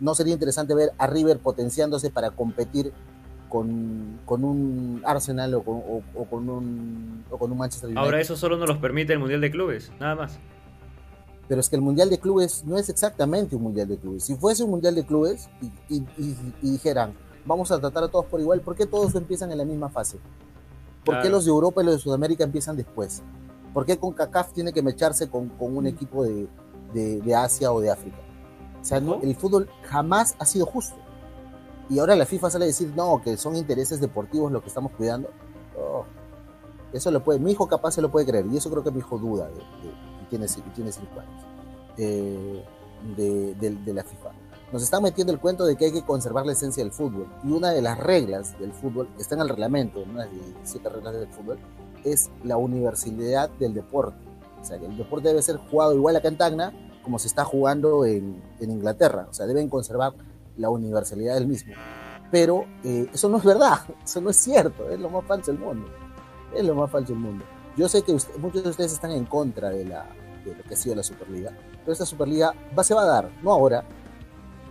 ¿No 0.01 0.15
sería 0.15 0.33
interesante 0.33 0.75
ver 0.75 0.93
a 0.97 1.09
River 1.09 1.41
potenciándose 1.41 2.11
para 2.11 2.31
competir 2.31 2.93
con, 3.49 4.21
con 4.25 4.45
un 4.45 5.03
Arsenal 5.05 5.55
o 5.55 5.63
con, 5.63 5.83
o, 6.15 6.25
con 6.25 6.49
un, 6.49 7.25
o 7.31 7.39
con 7.39 7.51
un 7.51 7.59
Manchester 7.59 7.89
United. 7.89 8.03
Ahora 8.03 8.21
eso 8.21 8.37
solo 8.37 8.57
nos 8.57 8.69
los 8.69 8.79
permite 8.79 9.13
el 9.13 9.19
Mundial 9.19 9.41
de 9.41 9.51
Clubes, 9.51 9.91
nada 9.99 10.15
más. 10.15 10.39
Pero 11.49 11.61
es 11.61 11.69
que 11.69 11.77
el 11.77 11.83
Mundial 11.83 12.11
de 12.11 12.19
Clubes 12.19 12.65
no 12.67 12.77
es 12.79 12.89
exactamente 12.89 13.57
un 13.57 13.63
Mundial 13.63 13.89
de 13.89 13.97
Clubes. 13.97 14.25
Si 14.25 14.37
fuese 14.37 14.65
un 14.65 14.71
Mundial 14.71 14.95
de 14.95 15.05
Clubes 15.05 15.49
y, 15.89 16.03
y, 16.23 16.37
dijeran, 16.61 17.15
vamos 17.47 17.71
a 17.73 17.81
tratar 17.81 18.05
a 18.05 18.09
todos 18.09 18.27
por 18.27 18.41
igual, 18.41 18.61
¿por 18.61 18.77
qué 18.77 18.87
todos 18.87 19.15
empiezan 19.15 19.51
en 19.51 19.59
la 19.59 19.65
misma 19.65 19.89
fase? 19.89 20.19
¿Por 21.05 21.23
qué 21.23 21.31
los 21.31 21.47
de 21.47 21.51
Europa 21.51 21.83
y 21.83 21.87
los 21.87 21.95
de 21.95 22.01
Sudamérica 22.01 22.45
empiezan 22.45 22.77
después? 22.77 23.23
¿Por 23.73 23.87
qué 23.87 23.97
con 23.97 24.13
CACAF 24.13 24.53
tiene 24.53 24.73
que 24.73 24.83
mecharse 24.83 25.31
con, 25.31 25.49
con 25.49 25.75
un 25.75 25.87
equipo 25.87 26.25
de, 26.25 26.49
de, 26.93 27.21
de, 27.23 27.35
Asia 27.35 27.73
o 27.73 27.81
de 27.81 27.91
África? 27.91 28.19
O 28.81 28.85
sea, 28.85 28.99
el 28.99 29.35
fútbol 29.35 29.69
jamás 29.85 30.37
ha 30.39 30.45
sido 30.45 30.67
justo 30.67 30.97
y 31.91 31.99
ahora 31.99 32.15
la 32.17 32.27
FIFA 32.27 32.51
sale 32.51 32.65
a 32.65 32.69
decir, 32.69 32.93
no, 32.95 33.21
que 33.23 33.37
son 33.37 33.57
intereses 33.57 34.01
deportivos 34.01 34.53
lo 34.53 34.61
que 34.61 34.69
estamos 34.69 34.93
cuidando. 34.93 35.31
Oh, 35.77 36.05
eso 36.93 37.11
lo 37.11 37.23
puede, 37.23 37.39
mi 37.39 37.53
hijo 37.53 37.67
capaz 37.67 37.93
se 37.93 38.03
lo 38.03 38.11
puede 38.11 38.27
creer, 38.27 38.47
y 38.47 38.57
eso 38.57 38.71
creo 38.71 38.83
que 38.83 38.91
mi 38.91 38.99
hijo 38.99 39.19
duda, 39.19 39.49
de, 39.49 39.61
tiene, 40.31 40.47
tiene 40.75 40.93
cinco 40.93 41.21
años, 41.21 41.45
eh, 41.97 42.65
de, 43.17 43.93
la 43.93 44.03
FIFA. 44.03 44.31
Nos 44.73 44.83
están 44.83 45.03
metiendo 45.03 45.33
el 45.33 45.39
cuento 45.39 45.65
de 45.65 45.77
que 45.77 45.87
hay 45.87 45.93
que 45.93 46.05
conservar 46.05 46.45
la 46.45 46.53
esencia 46.53 46.83
del 46.83 46.93
fútbol. 46.93 47.27
Y 47.43 47.53
una 47.53 47.71
de 47.71 47.81
las 47.81 47.99
reglas 47.99 48.59
del 48.59 48.73
fútbol, 48.73 49.09
está 49.19 49.35
en 49.35 49.41
el 49.41 49.49
reglamento, 49.49 50.01
una 50.01 50.25
de 50.27 50.37
las 50.37 50.71
siete 50.71 50.91
reglas 50.91 51.15
del 51.15 51.29
fútbol, 51.29 51.59
es 52.05 52.31
la 52.45 52.59
universalidad 52.59 53.49
del 53.59 53.73
deporte. 53.73 54.19
O 54.61 54.65
sea, 54.65 54.79
que 54.79 54.85
el 54.85 54.97
deporte 54.97 55.29
debe 55.29 55.41
ser 55.41 55.57
jugado 55.57 55.95
igual 55.95 56.17
acá 56.17 56.29
en 56.29 56.37
Tacna 56.37 56.73
como 57.03 57.19
se 57.19 57.29
está 57.29 57.45
jugando 57.45 58.05
en, 58.05 58.43
en 58.61 58.71
Inglaterra. 58.71 59.27
O 59.31 59.33
sea, 59.33 59.47
deben 59.47 59.71
conservar 59.71 60.13
la 60.59 60.69
universalidad 60.69 61.35
del 61.35 61.47
mismo. 61.47 61.73
Pero 62.31 62.67
eh, 62.85 63.09
eso 63.13 63.29
no 63.29 63.39
es 63.39 63.45
verdad, 63.45 63.79
eso 64.05 64.21
no 64.21 64.31
es 64.31 64.37
cierto, 64.37 64.91
es 64.91 65.01
lo 65.01 65.09
más 65.09 65.25
falso 65.25 65.51
del 65.53 65.61
mundo. 65.61 65.89
Es 66.55 66.65
lo 66.65 66.75
más 66.75 66.91
falso 66.91 67.13
del 67.13 67.23
mundo. 67.23 67.45
Yo 67.77 67.89
sé 67.89 68.03
que 68.03 68.13
muchos 68.39 68.63
de 68.63 68.71
ustedes 68.71 68.93
están 68.93 69.13
en 69.13 69.25
contra 69.25 69.71
de, 69.71 69.85
la, 69.85 70.07
de 70.45 70.55
lo 70.55 70.63
que 70.65 70.75
ha 70.75 70.77
sido 70.77 70.97
la 70.97 71.03
Superliga, 71.03 71.57
pero 71.81 71.93
esta 71.93 72.05
Superliga 72.05 72.53
va, 72.77 72.83
se 72.83 72.93
va 72.93 73.03
a 73.03 73.07
dar, 73.07 73.31
no 73.43 73.53
ahora, 73.53 73.85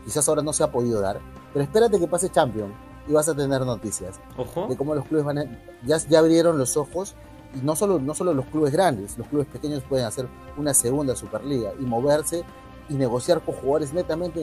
quizás 0.03 0.27
ahora 0.27 0.41
no 0.41 0.51
se 0.51 0.63
ha 0.63 0.71
podido 0.71 0.99
dar, 0.99 1.19
pero 1.53 1.63
espérate 1.63 1.99
que 1.99 2.07
pase 2.07 2.29
Champions 2.29 2.73
y 3.07 3.13
vas 3.13 3.29
a 3.29 3.35
tener 3.35 3.61
noticias 3.65 4.19
Ojo. 4.35 4.67
de 4.67 4.75
cómo 4.75 4.93
los 4.93 5.05
clubes 5.05 5.23
van 5.23 5.38
a, 5.38 5.45
ya, 5.85 5.97
ya 5.97 6.19
abrieron 6.19 6.57
los 6.57 6.75
ojos 6.75 7.15
y 7.55 7.65
no 7.65 7.77
solo, 7.77 7.99
no 7.99 8.13
solo 8.13 8.33
los 8.33 8.45
clubes 8.47 8.73
grandes, 8.73 9.17
los 9.17 9.27
clubes 9.27 9.47
pequeños 9.47 9.83
pueden 9.83 10.05
hacer 10.05 10.27
una 10.57 10.73
segunda 10.73 11.15
Superliga 11.15 11.71
y 11.79 11.83
moverse 11.83 12.43
y 12.89 12.95
negociar 12.95 13.41
con 13.41 13.55
jugadores 13.55 13.93
netamente 13.93 14.41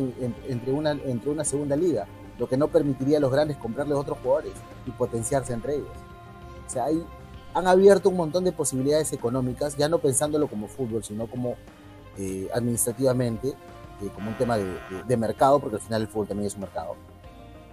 entre, 0.49 0.73
una, 0.73 0.93
entre 0.93 1.31
una 1.31 1.45
segunda 1.45 1.77
liga, 1.77 2.07
lo 2.39 2.49
que 2.49 2.57
no 2.57 2.69
permitiría 2.69 3.19
a 3.19 3.21
los 3.21 3.33
grandes 3.33 3.57
comprarles 3.57 3.97
otros 3.97 4.19
jugadores 4.23 4.53
y 4.87 4.91
potenciarse 4.91 5.53
entre 5.53 5.77
ellos. 5.77 5.89
O 6.67 6.71
sea, 6.71 6.85
hay, 6.85 7.05
han 7.55 7.67
abierto 7.67 8.09
un 8.09 8.17
montón 8.17 8.45
de 8.45 8.53
posibilidades 8.53 9.13
económicas, 9.13 9.77
ya 9.77 9.89
no 9.89 9.99
pensándolo 9.99 10.49
como 10.49 10.69
fútbol, 10.69 11.05
sino 11.05 11.27
como 11.27 11.55
eh, 12.19 12.49
administrativamente, 12.53 13.49
eh, 13.49 14.11
como 14.15 14.31
un 14.31 14.37
tema 14.37 14.57
de 14.57 15.17
mercado, 15.17 15.61
porque 15.61 15.77
al 15.77 15.83
final 15.83 16.03
el 16.03 16.09
fútbol 16.09 16.29
también 16.29 16.49
es 16.49 16.55
un 16.55 16.61
mercado 16.61 16.97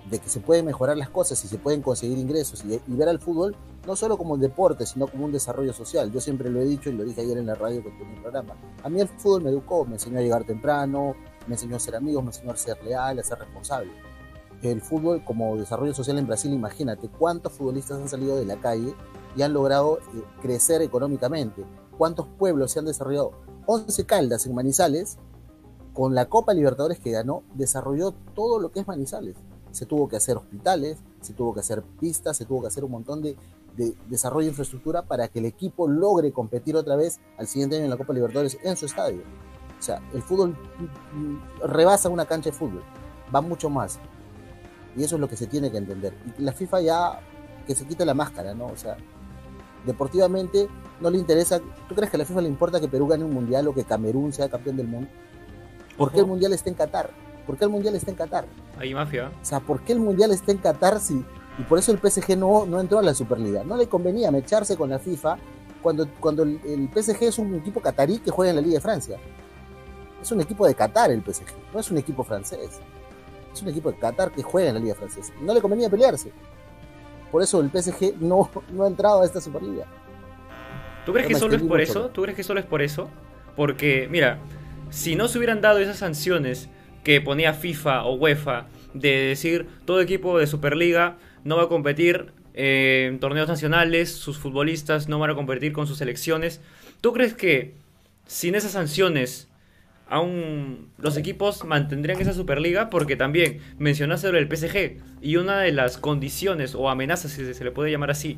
de 0.10 0.20
que 0.20 0.30
se 0.30 0.40
pueden 0.40 0.66
mejorar 0.66 0.98
las 0.98 1.10
cosas 1.10 1.44
y 1.46 1.48
se 1.48 1.58
pueden 1.58 1.82
conseguir 1.82 2.18
ingresos 2.18 2.64
y, 2.66 2.80
ver 2.88 3.10
al 3.10 3.20
fútbol 3.20 3.56
no 3.86 3.96
solo 3.96 4.18
como 4.18 4.34
un 4.34 4.40
deporte, 4.40 4.86
sino 4.86 5.08
como 5.08 5.26
un 5.26 5.32
desarrollo 5.32 5.74
social. 5.74 6.12
Yo 6.12 6.22
siempre 6.22 6.50
lo 6.50 6.60
he 6.60 6.66
dicho 6.66 6.90
y 6.90 6.94
lo 6.94 7.04
dije 7.04 7.22
ayer 7.22 7.38
en 7.38 7.48
la 7.48 7.56
radio 7.56 7.84
con 7.84 7.94
mi 7.98 8.20
programa. 8.20 8.56
A 8.84 8.90
mí 8.90 9.00
el 9.00 9.08
fútbol 9.08 9.44
me 9.44 9.50
educó, 9.50 9.86
me 9.86 9.94
enseñó 9.94 10.20
a 10.20 10.22
llegar 10.22 10.44
temprano, 10.44 11.16
me 11.48 11.56
enseñó 11.56 11.76
a 11.76 11.80
ser 11.80 11.96
amigos, 11.96 12.24
me 12.24 12.30
enseñó 12.30 12.52
a 12.52 12.58
ser 12.58 12.84
leal, 12.84 13.20
a 13.20 13.24
ser 13.24 13.40
responsable. 13.40 13.92
El 14.62 14.82
fútbol 14.82 15.24
como 15.24 15.58
desarrollo 15.58 15.94
social 15.94 16.20
en 16.20 16.28
Brasil, 16.28 16.54
imagínate 16.54 17.10
cuántos 17.10 17.54
futbolistas 17.54 18.00
han 18.00 18.10
salido 18.10 18.38
de 18.38 18.46
la 18.46 18.58
calle 18.58 18.94
y 19.36 19.42
han 19.42 19.54
logrado 19.54 19.98
eh, 19.98 20.24
crecer 20.42 20.82
económicamente. 20.84 21.66
¿Cuántos 21.98 22.28
pueblos 22.38 22.72
se 22.72 22.80
han 22.80 22.86
desarrollado? 22.86 23.32
11 23.66 24.06
Caldas 24.06 24.46
en 24.46 24.54
Manizales, 24.54 25.18
con 25.94 26.14
la 26.14 26.28
Copa 26.30 26.54
Libertadores 26.54 27.00
que 27.00 27.12
ganó, 27.12 27.44
desarrolló 27.56 28.12
todo 28.36 28.60
lo 28.60 28.72
que 28.72 28.82
es 28.82 28.88
Manizales 28.88 29.36
se 29.72 29.86
tuvo 29.86 30.08
que 30.08 30.18
hacer 30.18 30.38
hospitales, 30.38 30.98
se 31.22 31.34
tuvo 31.34 31.54
que 31.54 31.62
hacer 31.62 31.84
pistas, 32.00 32.38
se 32.38 32.46
tuvo 32.46 32.62
que 32.62 32.68
hacer 32.68 32.84
un 32.84 32.92
montón 32.92 33.22
de, 33.22 33.36
desarrollo 34.10 34.46
de 34.46 34.50
infraestructura 34.50 35.04
para 35.04 35.28
que 35.30 35.40
el 35.40 35.46
equipo 35.46 35.88
logre 35.88 36.32
competir 36.32 36.76
otra 36.76 36.96
vez 36.96 37.20
al 37.38 37.48
siguiente 37.48 37.78
año 37.78 37.86
en 37.86 37.90
la 37.90 37.98
Copa 37.98 38.14
Libertadores 38.14 38.58
en 38.64 38.76
su 38.76 38.86
estadio. 38.86 39.22
O 39.80 39.82
sea, 39.82 40.02
el 40.14 40.22
fútbol 40.22 40.56
rebasa 41.64 42.10
una 42.10 42.26
cancha 42.26 42.50
de 42.50 42.56
fútbol, 42.56 42.84
va 43.34 43.42
mucho 43.42 43.70
más. 43.70 44.00
Y 44.96 45.04
eso 45.04 45.16
es 45.16 45.22
lo 45.22 45.30
que 45.30 45.38
se 45.38 45.48
tiene 45.48 45.72
que 45.72 45.78
entender. 45.78 46.14
Y 46.38 46.42
la 46.42 46.52
FIFA 46.52 46.82
ya 46.82 47.20
que 47.66 47.74
se 47.74 47.88
quite 47.88 48.06
la 48.06 48.14
máscara, 48.14 48.54
¿no? 48.54 48.66
O 48.66 48.76
sea, 48.76 48.98
deportivamente 49.86 50.68
no 51.00 51.10
le 51.10 51.18
interesa. 51.18 51.60
¿Tú 51.88 51.96
crees 51.96 52.12
que 52.12 52.18
a 52.18 52.20
la 52.20 52.26
FIFA 52.26 52.42
le 52.42 52.50
importa 52.50 52.80
que 52.80 52.88
Perú 52.88 53.08
gane 53.08 53.24
un 53.24 53.34
mundial 53.34 53.68
o 53.68 53.74
que 53.74 53.84
Camerún 53.84 54.34
sea 54.34 54.50
campeón 54.50 54.78
del 54.78 54.88
mundo? 54.88 55.10
¿Por 55.98 56.12
qué 56.12 56.20
el 56.20 56.26
mundial 56.26 56.54
está 56.54 56.70
en 56.70 56.76
Qatar? 56.76 57.10
¿Por 57.46 57.58
qué 57.58 57.66
el 57.66 57.70
mundial 57.70 57.96
está 57.96 58.12
en 58.12 58.18
Qatar? 58.18 58.46
Hay 58.78 58.94
mafia. 58.94 59.32
O 59.42 59.46
sea, 59.46 59.60
¿por 59.60 59.82
qué 59.82 59.94
el 59.94 60.00
mundial 60.00 60.32
está 60.32 60.52
en 60.52 60.60
Qatar 60.60 61.00
si, 61.00 61.24
y 61.58 61.64
por 61.64 61.80
eso 61.80 61.92
el 61.92 62.00
PSG 62.00 62.38
no, 62.38 62.66
no 62.66 62.80
entró 62.80 63.00
a 63.00 63.02
la 63.02 63.14
Superliga? 63.14 63.64
No 63.64 63.78
le 63.78 63.88
convenía 63.88 64.32
mecharse 64.32 64.78
con 64.78 64.90
la 64.90 65.00
FIFA 65.00 65.38
cuando, 65.82 66.08
cuando 66.20 66.44
el, 66.44 66.90
PSG 66.94 67.24
es 67.24 67.40
un 67.40 67.56
equipo 67.56 67.82
catarí 67.82 68.20
que 68.20 68.32
juega 68.32 68.52
en 68.52 68.58
la 68.58 68.62
Liga 68.62 68.76
de 68.76 68.82
Francia. 68.82 69.18
Es 70.22 70.32
un 70.32 70.42
equipo 70.42 70.68
de 70.68 70.76
Qatar 70.76 71.12
el 71.12 71.22
PSG, 71.22 71.48
no 71.74 71.80
es 71.80 71.90
un 71.90 71.98
equipo 71.98 72.24
francés. 72.24 72.80
Es 73.52 73.62
un 73.62 73.70
equipo 73.70 73.92
de 73.92 73.98
Qatar 73.98 74.32
que 74.32 74.44
juega 74.44 74.70
en 74.70 74.76
la 74.76 74.80
Liga 74.80 74.96
Francesa. 74.96 75.34
No 75.42 75.54
le 75.54 75.62
convenía 75.62 75.90
pelearse. 75.90 76.32
Por 77.32 77.42
eso 77.42 77.60
el 77.60 77.70
PSG 77.70 78.16
no, 78.20 78.50
no 78.72 78.84
ha 78.84 78.88
entrado 78.88 79.22
a 79.22 79.26
esta 79.26 79.42
Superliga. 79.42 79.86
¿Tú 81.06 81.14
crees 81.14 81.28
que 81.28 81.36
solo 81.36 81.56
es 81.56 81.64
por 81.64 81.82
eso? 81.82 82.10
¿Tú 82.10 82.22
crees 82.22 82.36
que 82.36 82.44
solo 82.44 82.60
es 82.60 82.66
por 82.66 82.82
eso? 82.82 83.10
Porque, 83.56 84.08
mira, 84.10 84.40
si 84.90 85.16
no 85.16 85.28
se 85.28 85.38
hubieran 85.38 85.62
dado 85.62 85.80
esas 85.80 85.98
sanciones 85.98 86.70
que 87.04 87.22
ponía 87.22 87.54
FIFA 87.54 88.04
o 88.06 88.16
UEFA 88.16 88.68
de 88.94 89.12
decir 89.12 89.68
todo 89.86 90.02
equipo 90.02 90.38
de 90.38 90.48
Superliga 90.48 91.18
no 91.44 91.58
va 91.58 91.64
a 91.64 91.68
competir 91.68 92.34
en 92.54 93.20
torneos 93.20 93.48
nacionales, 93.48 94.12
sus 94.12 94.38
futbolistas 94.38 95.08
no 95.08 95.20
van 95.20 95.32
a 95.32 95.36
competir 95.36 95.72
con 95.72 95.88
sus 95.88 95.98
selecciones. 95.98 96.62
¿Tú 97.00 97.14
crees 97.14 97.34
que 97.34 97.74
sin 98.26 98.56
esas 98.56 98.72
sanciones 98.72 99.48
aún 100.08 100.90
los 100.98 101.16
equipos 101.16 101.64
mantendrían 101.64 102.20
esa 102.20 102.34
Superliga? 102.34 102.90
Porque 102.90 103.16
también 103.16 103.62
mencionaste 103.78 104.28
sobre 104.28 104.40
el 104.40 104.50
PSG 104.50 105.02
y 105.22 105.38
una 105.38 105.60
de 105.60 105.72
las 105.72 105.98
condiciones 105.98 106.76
o 106.76 106.90
amenazas, 106.90 107.32
si 107.32 107.54
se 107.54 107.64
le 107.64 107.72
puede 107.72 107.92
llamar 107.92 108.12
así, 108.12 108.38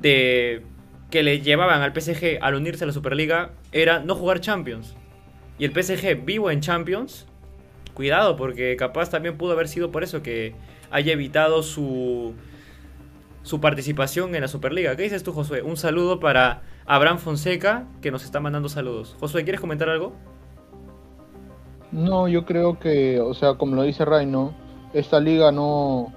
de 0.00 0.62
que 1.10 1.22
le 1.22 1.40
llevaban 1.40 1.80
al 1.80 1.94
PSG 1.98 2.38
al 2.40 2.54
unirse 2.54 2.84
a 2.84 2.86
la 2.86 2.92
Superliga 2.92 3.52
era 3.72 4.00
no 4.00 4.14
jugar 4.14 4.40
Champions. 4.40 4.94
Y 5.58 5.64
el 5.64 5.72
PSG 5.72 6.24
vivo 6.24 6.50
en 6.50 6.60
Champions 6.60 7.26
cuidado, 7.94 8.36
porque 8.36 8.76
capaz 8.76 9.10
también 9.10 9.38
pudo 9.38 9.52
haber 9.52 9.68
sido 9.68 9.90
por 9.90 10.02
eso 10.02 10.22
que 10.22 10.54
haya 10.90 11.12
evitado 11.12 11.62
su, 11.62 12.34
su 13.42 13.60
participación 13.60 14.34
en 14.34 14.42
la 14.42 14.48
Superliga. 14.48 14.96
¿Qué 14.96 15.04
dices 15.04 15.22
tú, 15.22 15.32
Josué? 15.32 15.62
Un 15.62 15.76
saludo 15.76 16.20
para 16.20 16.62
Abraham 16.86 17.18
Fonseca, 17.18 17.86
que 18.02 18.10
nos 18.10 18.24
está 18.24 18.40
mandando 18.40 18.68
saludos. 18.68 19.16
Josué, 19.20 19.44
¿quieres 19.44 19.60
comentar 19.60 19.88
algo? 19.88 20.12
No, 21.92 22.26
yo 22.28 22.44
creo 22.44 22.78
que, 22.78 23.20
o 23.20 23.34
sea, 23.34 23.54
como 23.54 23.76
lo 23.76 23.82
dice 23.82 24.04
Ray. 24.04 24.30
Esta 24.92 25.20
liga 25.20 25.50
no, 25.50 26.12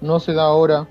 no 0.00 0.20
se 0.20 0.32
da 0.32 0.44
ahora, 0.44 0.88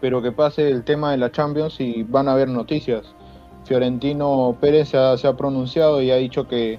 pero 0.00 0.22
que 0.22 0.32
pase 0.32 0.68
el 0.68 0.84
tema 0.84 1.10
de 1.10 1.18
la 1.18 1.30
Champions 1.30 1.80
y 1.80 2.02
van 2.02 2.28
a 2.28 2.32
haber 2.32 2.48
noticias. 2.48 3.14
Fiorentino 3.64 4.56
Pérez 4.60 4.88
se 4.88 5.26
ha 5.28 5.36
pronunciado 5.36 6.00
y 6.00 6.10
ha 6.10 6.16
dicho 6.16 6.48
que, 6.48 6.78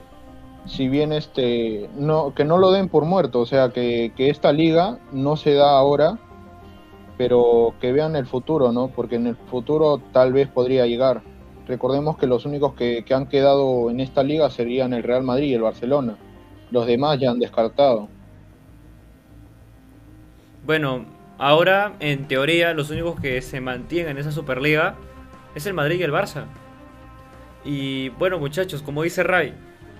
si 0.69 0.87
bien 0.87 1.11
este 1.11 1.89
no 1.95 2.33
que 2.35 2.45
no 2.45 2.57
lo 2.57 2.71
den 2.71 2.89
por 2.89 3.05
muerto, 3.05 3.39
o 3.39 3.45
sea 3.45 3.69
que, 3.69 4.13
esta 4.17 4.53
liga 4.53 4.99
no 5.11 5.35
se 5.35 5.53
da 5.53 5.71
ahora, 5.71 6.19
pero 7.17 7.73
que 7.81 7.91
vean 7.91 8.15
el 8.15 8.27
futuro, 8.27 8.71
¿no? 8.71 8.89
Porque 8.89 9.15
en 9.15 9.27
el 9.27 9.35
futuro 9.35 9.99
tal 10.13 10.31
vez 10.31 10.47
podría 10.47 10.85
llegar. 10.85 11.21
Recordemos 11.67 12.17
que 12.17 12.27
los 12.27 12.45
únicos 12.45 12.73
que, 12.75 13.03
han 13.11 13.27
quedado 13.27 13.89
en 13.89 13.99
esta 13.99 14.23
liga 14.23 14.49
serían 14.49 14.93
el 14.93 15.03
Real 15.03 15.23
Madrid 15.23 15.47
y 15.49 15.53
el 15.55 15.61
Barcelona. 15.61 16.17
Los 16.71 16.85
demás 16.85 17.19
ya 17.19 17.31
han 17.31 17.39
descartado. 17.39 18.07
Bueno, 20.65 21.05
ahora 21.39 21.95
en 21.99 22.27
teoría 22.27 22.73
los 22.73 22.91
únicos 22.91 23.19
que 23.19 23.41
se 23.41 23.59
mantienen 23.59 24.11
en 24.11 24.17
esa 24.19 24.31
Superliga 24.31 24.95
es 25.55 25.65
el 25.65 25.73
Madrid 25.73 25.99
y 25.99 26.03
el 26.03 26.11
Barça. 26.11 26.45
Y 27.65 28.09
bueno 28.09 28.39
muchachos, 28.39 28.81
como 28.81 29.03
dice 29.03 29.23
Ray, 29.23 29.53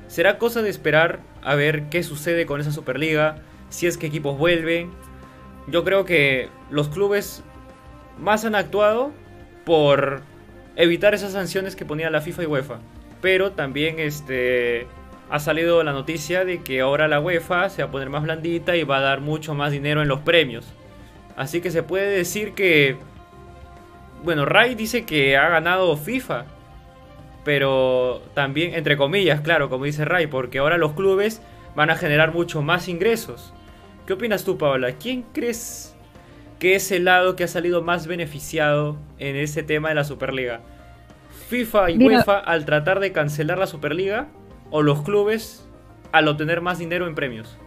Será 0.10 0.38
cosa 0.40 0.62
de 0.62 0.70
esperar 0.70 1.20
a 1.44 1.56
ver 1.56 1.84
qué 1.84 2.04
sucede 2.04 2.46
con 2.46 2.60
esa 2.60 2.72
Superliga, 2.72 3.38
si 3.70 3.88
es 3.88 3.98
que 3.98 4.08
equipos 4.08 4.38
vuelven. 4.38 4.92
Yo 5.68 5.84
creo 5.84 6.04
que 6.04 6.50
los 6.72 6.90
clubes 6.90 7.44
más 8.18 8.44
han 8.44 8.56
actuado 8.56 9.12
por 9.66 10.22
evitar 10.76 11.14
esas 11.14 11.34
sanciones 11.34 11.76
que 11.76 11.86
ponía 11.86 12.10
la 12.10 12.22
FIFA 12.22 12.44
y 12.44 12.46
UEFA. 12.48 12.80
Pero 13.22 13.52
también 13.52 14.00
este 14.00 14.88
ha 15.30 15.40
salido 15.40 15.84
la 15.84 15.94
noticia 15.94 16.44
de 16.44 16.64
que 16.64 16.82
ahora 16.82 17.08
la 17.08 17.20
UEFA 17.20 17.70
se 17.70 17.84
va 17.84 17.90
a 17.90 17.92
poner 17.92 18.10
más 18.10 18.24
blandita 18.24 18.76
y 18.76 18.84
va 18.84 18.98
a 18.98 19.02
dar 19.02 19.22
mucho 19.22 19.54
más 19.54 19.72
dinero 19.72 20.02
en 20.02 20.08
los 20.08 20.22
premios. 20.22 20.66
Así 21.38 21.62
que 21.62 21.70
se 21.70 21.84
puede 21.84 22.10
decir 22.10 22.54
que 22.54 22.98
bueno, 24.24 24.46
Ray 24.46 24.74
dice 24.74 25.06
que 25.06 25.38
ha 25.38 25.48
ganado 25.50 25.96
FIFA 25.96 26.46
pero 27.50 28.22
también, 28.36 28.76
entre 28.76 28.96
comillas, 28.96 29.42
claro, 29.42 29.72
como 29.72 29.86
dice 29.86 30.06
Ray, 30.06 30.28
porque 30.28 30.60
ahora 30.60 30.78
los 30.78 30.94
clubes 30.94 31.42
van 31.76 31.90
a 31.90 31.96
generar 31.96 32.32
mucho 32.32 32.62
más 32.62 32.88
ingresos. 32.88 33.56
¿Qué 34.06 34.14
opinas 34.14 34.44
tú, 34.44 34.60
Paola? 34.60 34.92
¿Quién 34.92 35.24
crees 35.34 35.96
que 36.60 36.76
es 36.76 36.92
el 36.92 37.06
lado 37.06 37.36
que 37.36 37.44
ha 37.44 37.48
salido 37.48 37.82
más 37.82 38.06
beneficiado 38.06 38.98
en 39.18 39.36
ese 39.36 39.64
tema 39.64 39.90
de 39.90 39.96
la 39.96 40.04
Superliga? 40.04 40.62
¿FIFA 41.48 41.90
y 41.90 41.98
UEFA 41.98 42.38
al 42.38 42.66
tratar 42.66 43.00
de 43.00 43.14
cancelar 43.14 43.58
la 43.58 43.66
Superliga 43.66 44.28
o 44.70 44.84
los 44.84 45.02
clubes 45.02 45.68
al 46.12 46.28
obtener 46.28 46.62
más 46.62 46.78
dinero 46.78 47.08
en 47.08 47.16
premios? 47.16 47.58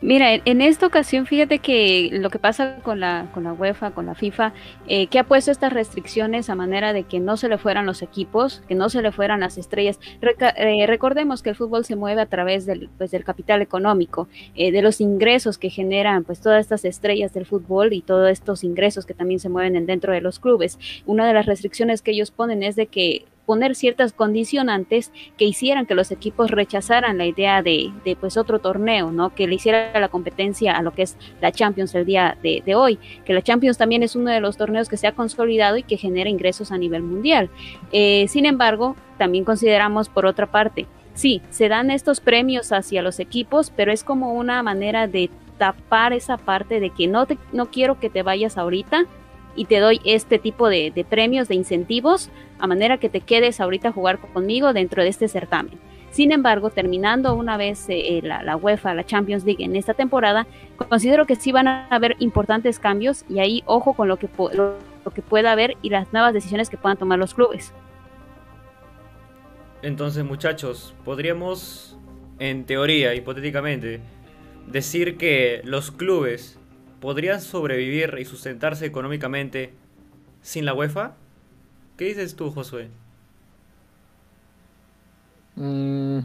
Mira, 0.00 0.32
en 0.32 0.62
esta 0.62 0.86
ocasión, 0.86 1.26
fíjate 1.26 1.58
que 1.58 2.08
lo 2.10 2.30
que 2.30 2.38
pasa 2.38 2.78
con 2.82 2.98
la, 2.98 3.28
con 3.34 3.44
la 3.44 3.52
UEFA, 3.52 3.90
con 3.90 4.06
la 4.06 4.14
FIFA, 4.14 4.54
eh, 4.88 5.06
que 5.08 5.18
ha 5.18 5.24
puesto 5.24 5.50
estas 5.50 5.72
restricciones 5.72 6.48
a 6.48 6.54
manera 6.54 6.94
de 6.94 7.02
que 7.02 7.20
no 7.20 7.36
se 7.36 7.48
le 7.48 7.58
fueran 7.58 7.84
los 7.84 8.00
equipos, 8.00 8.62
que 8.68 8.74
no 8.74 8.88
se 8.88 9.02
le 9.02 9.12
fueran 9.12 9.40
las 9.40 9.58
estrellas. 9.58 10.00
Eh, 10.22 10.86
recordemos 10.86 11.42
que 11.42 11.50
el 11.50 11.56
fútbol 11.56 11.84
se 11.84 11.94
mueve 11.94 12.22
a 12.22 12.26
través 12.26 12.64
del, 12.64 12.88
pues, 12.96 13.10
del 13.10 13.24
capital 13.24 13.60
económico, 13.60 14.28
eh, 14.54 14.72
de 14.72 14.80
los 14.80 15.02
ingresos 15.02 15.58
que 15.58 15.68
generan 15.68 16.24
pues 16.24 16.40
todas 16.40 16.60
estas 16.60 16.86
estrellas 16.86 17.34
del 17.34 17.44
fútbol 17.44 17.92
y 17.92 18.00
todos 18.00 18.30
estos 18.30 18.64
ingresos 18.64 19.04
que 19.04 19.14
también 19.14 19.40
se 19.40 19.50
mueven 19.50 19.84
dentro 19.84 20.12
de 20.14 20.22
los 20.22 20.38
clubes. 20.38 20.78
Una 21.04 21.26
de 21.26 21.34
las 21.34 21.44
restricciones 21.44 22.00
que 22.00 22.12
ellos 22.12 22.30
ponen 22.30 22.62
es 22.62 22.76
de 22.76 22.86
que 22.86 23.26
poner 23.46 23.74
ciertas 23.74 24.12
condicionantes 24.12 25.12
que 25.38 25.44
hicieran 25.44 25.86
que 25.86 25.94
los 25.94 26.10
equipos 26.10 26.50
rechazaran 26.50 27.16
la 27.16 27.26
idea 27.26 27.62
de, 27.62 27.92
de 28.04 28.16
pues 28.16 28.36
otro 28.36 28.58
torneo, 28.58 29.10
¿no? 29.12 29.34
Que 29.34 29.46
le 29.46 29.54
hiciera 29.54 29.98
la 29.98 30.08
competencia 30.08 30.76
a 30.76 30.82
lo 30.82 30.92
que 30.92 31.02
es 31.02 31.16
la 31.40 31.52
Champions 31.52 31.94
el 31.94 32.04
día 32.04 32.36
de, 32.42 32.74
hoy, 32.74 32.98
que 33.24 33.32
la 33.32 33.42
Champions 33.42 33.78
también 33.78 34.02
es 34.02 34.16
uno 34.16 34.30
de 34.30 34.40
los 34.40 34.56
torneos 34.56 34.88
que 34.88 34.96
se 34.96 35.06
ha 35.06 35.12
consolidado 35.12 35.76
y 35.76 35.82
que 35.82 35.96
genera 35.96 36.28
ingresos 36.28 36.72
a 36.72 36.78
nivel 36.78 37.02
mundial. 37.02 37.48
Eh, 37.92 38.26
sin 38.28 38.46
embargo, 38.46 38.96
también 39.18 39.44
consideramos 39.44 40.08
por 40.08 40.26
otra 40.26 40.46
parte, 40.46 40.86
sí, 41.14 41.42
se 41.50 41.68
dan 41.68 41.90
estos 41.90 42.20
premios 42.20 42.72
hacia 42.72 43.02
los 43.02 43.18
equipos, 43.18 43.72
pero 43.74 43.92
es 43.92 44.04
como 44.04 44.34
una 44.34 44.62
manera 44.62 45.06
de 45.06 45.30
tapar 45.58 46.12
esa 46.12 46.36
parte 46.36 46.80
de 46.80 46.90
que 46.90 47.06
no, 47.06 47.26
te, 47.26 47.38
no 47.52 47.66
quiero 47.66 47.98
que 47.98 48.10
te 48.10 48.22
vayas 48.22 48.58
ahorita, 48.58 49.06
y 49.56 49.64
te 49.64 49.80
doy 49.80 50.00
este 50.04 50.38
tipo 50.38 50.68
de, 50.68 51.06
premios, 51.08 51.48
de 51.48 51.54
incentivos, 51.54 52.30
a 52.58 52.66
manera 52.66 52.98
que 52.98 53.08
te 53.08 53.20
quedes 53.20 53.60
ahorita 53.60 53.88
a 53.88 53.92
jugar 53.92 54.18
conmigo 54.18 54.72
dentro 54.72 55.02
de 55.02 55.08
este 55.08 55.28
certamen. 55.28 55.78
Sin 56.10 56.32
embargo, 56.32 56.70
terminando 56.70 57.34
una 57.34 57.56
vez 57.56 57.86
eh, 57.88 58.20
la, 58.22 58.42
la, 58.42 58.56
UEFA, 58.56 58.94
la 58.94 59.04
Champions 59.04 59.44
League 59.44 59.62
en 59.62 59.76
esta 59.76 59.92
temporada, 59.92 60.46
considero 60.88 61.26
que 61.26 61.36
sí 61.36 61.52
van 61.52 61.68
a 61.68 61.88
haber 61.88 62.16
importantes 62.20 62.78
cambios 62.78 63.24
y 63.28 63.40
ahí 63.40 63.62
ojo 63.66 63.94
con 63.94 64.08
lo 64.08 64.16
que, 64.16 64.28
lo 64.54 64.76
que 65.14 65.22
pueda 65.22 65.52
haber 65.52 65.76
y 65.82 65.90
las 65.90 66.12
nuevas 66.12 66.32
decisiones 66.32 66.70
que 66.70 66.76
puedan 66.76 66.96
tomar 66.96 67.18
los 67.18 67.34
clubes. 67.34 67.72
Entonces, 69.82 70.24
muchachos, 70.24 70.94
podríamos, 71.04 71.98
en 72.38 72.64
teoría, 72.64 73.14
hipotéticamente, 73.14 74.00
decir 74.66 75.16
que 75.16 75.60
los 75.64 75.90
clubes 75.90 76.58
podrían 77.00 77.40
sobrevivir 77.40 78.16
y 78.18 78.24
sustentarse 78.24 78.86
económicamente 78.86 79.72
sin 80.42 80.64
la 80.64 80.74
UEFA? 80.74 81.14
¿Qué 81.96 82.06
dices 82.06 82.36
tú, 82.36 82.50
Josué? 82.50 82.88
Mm, 85.56 86.20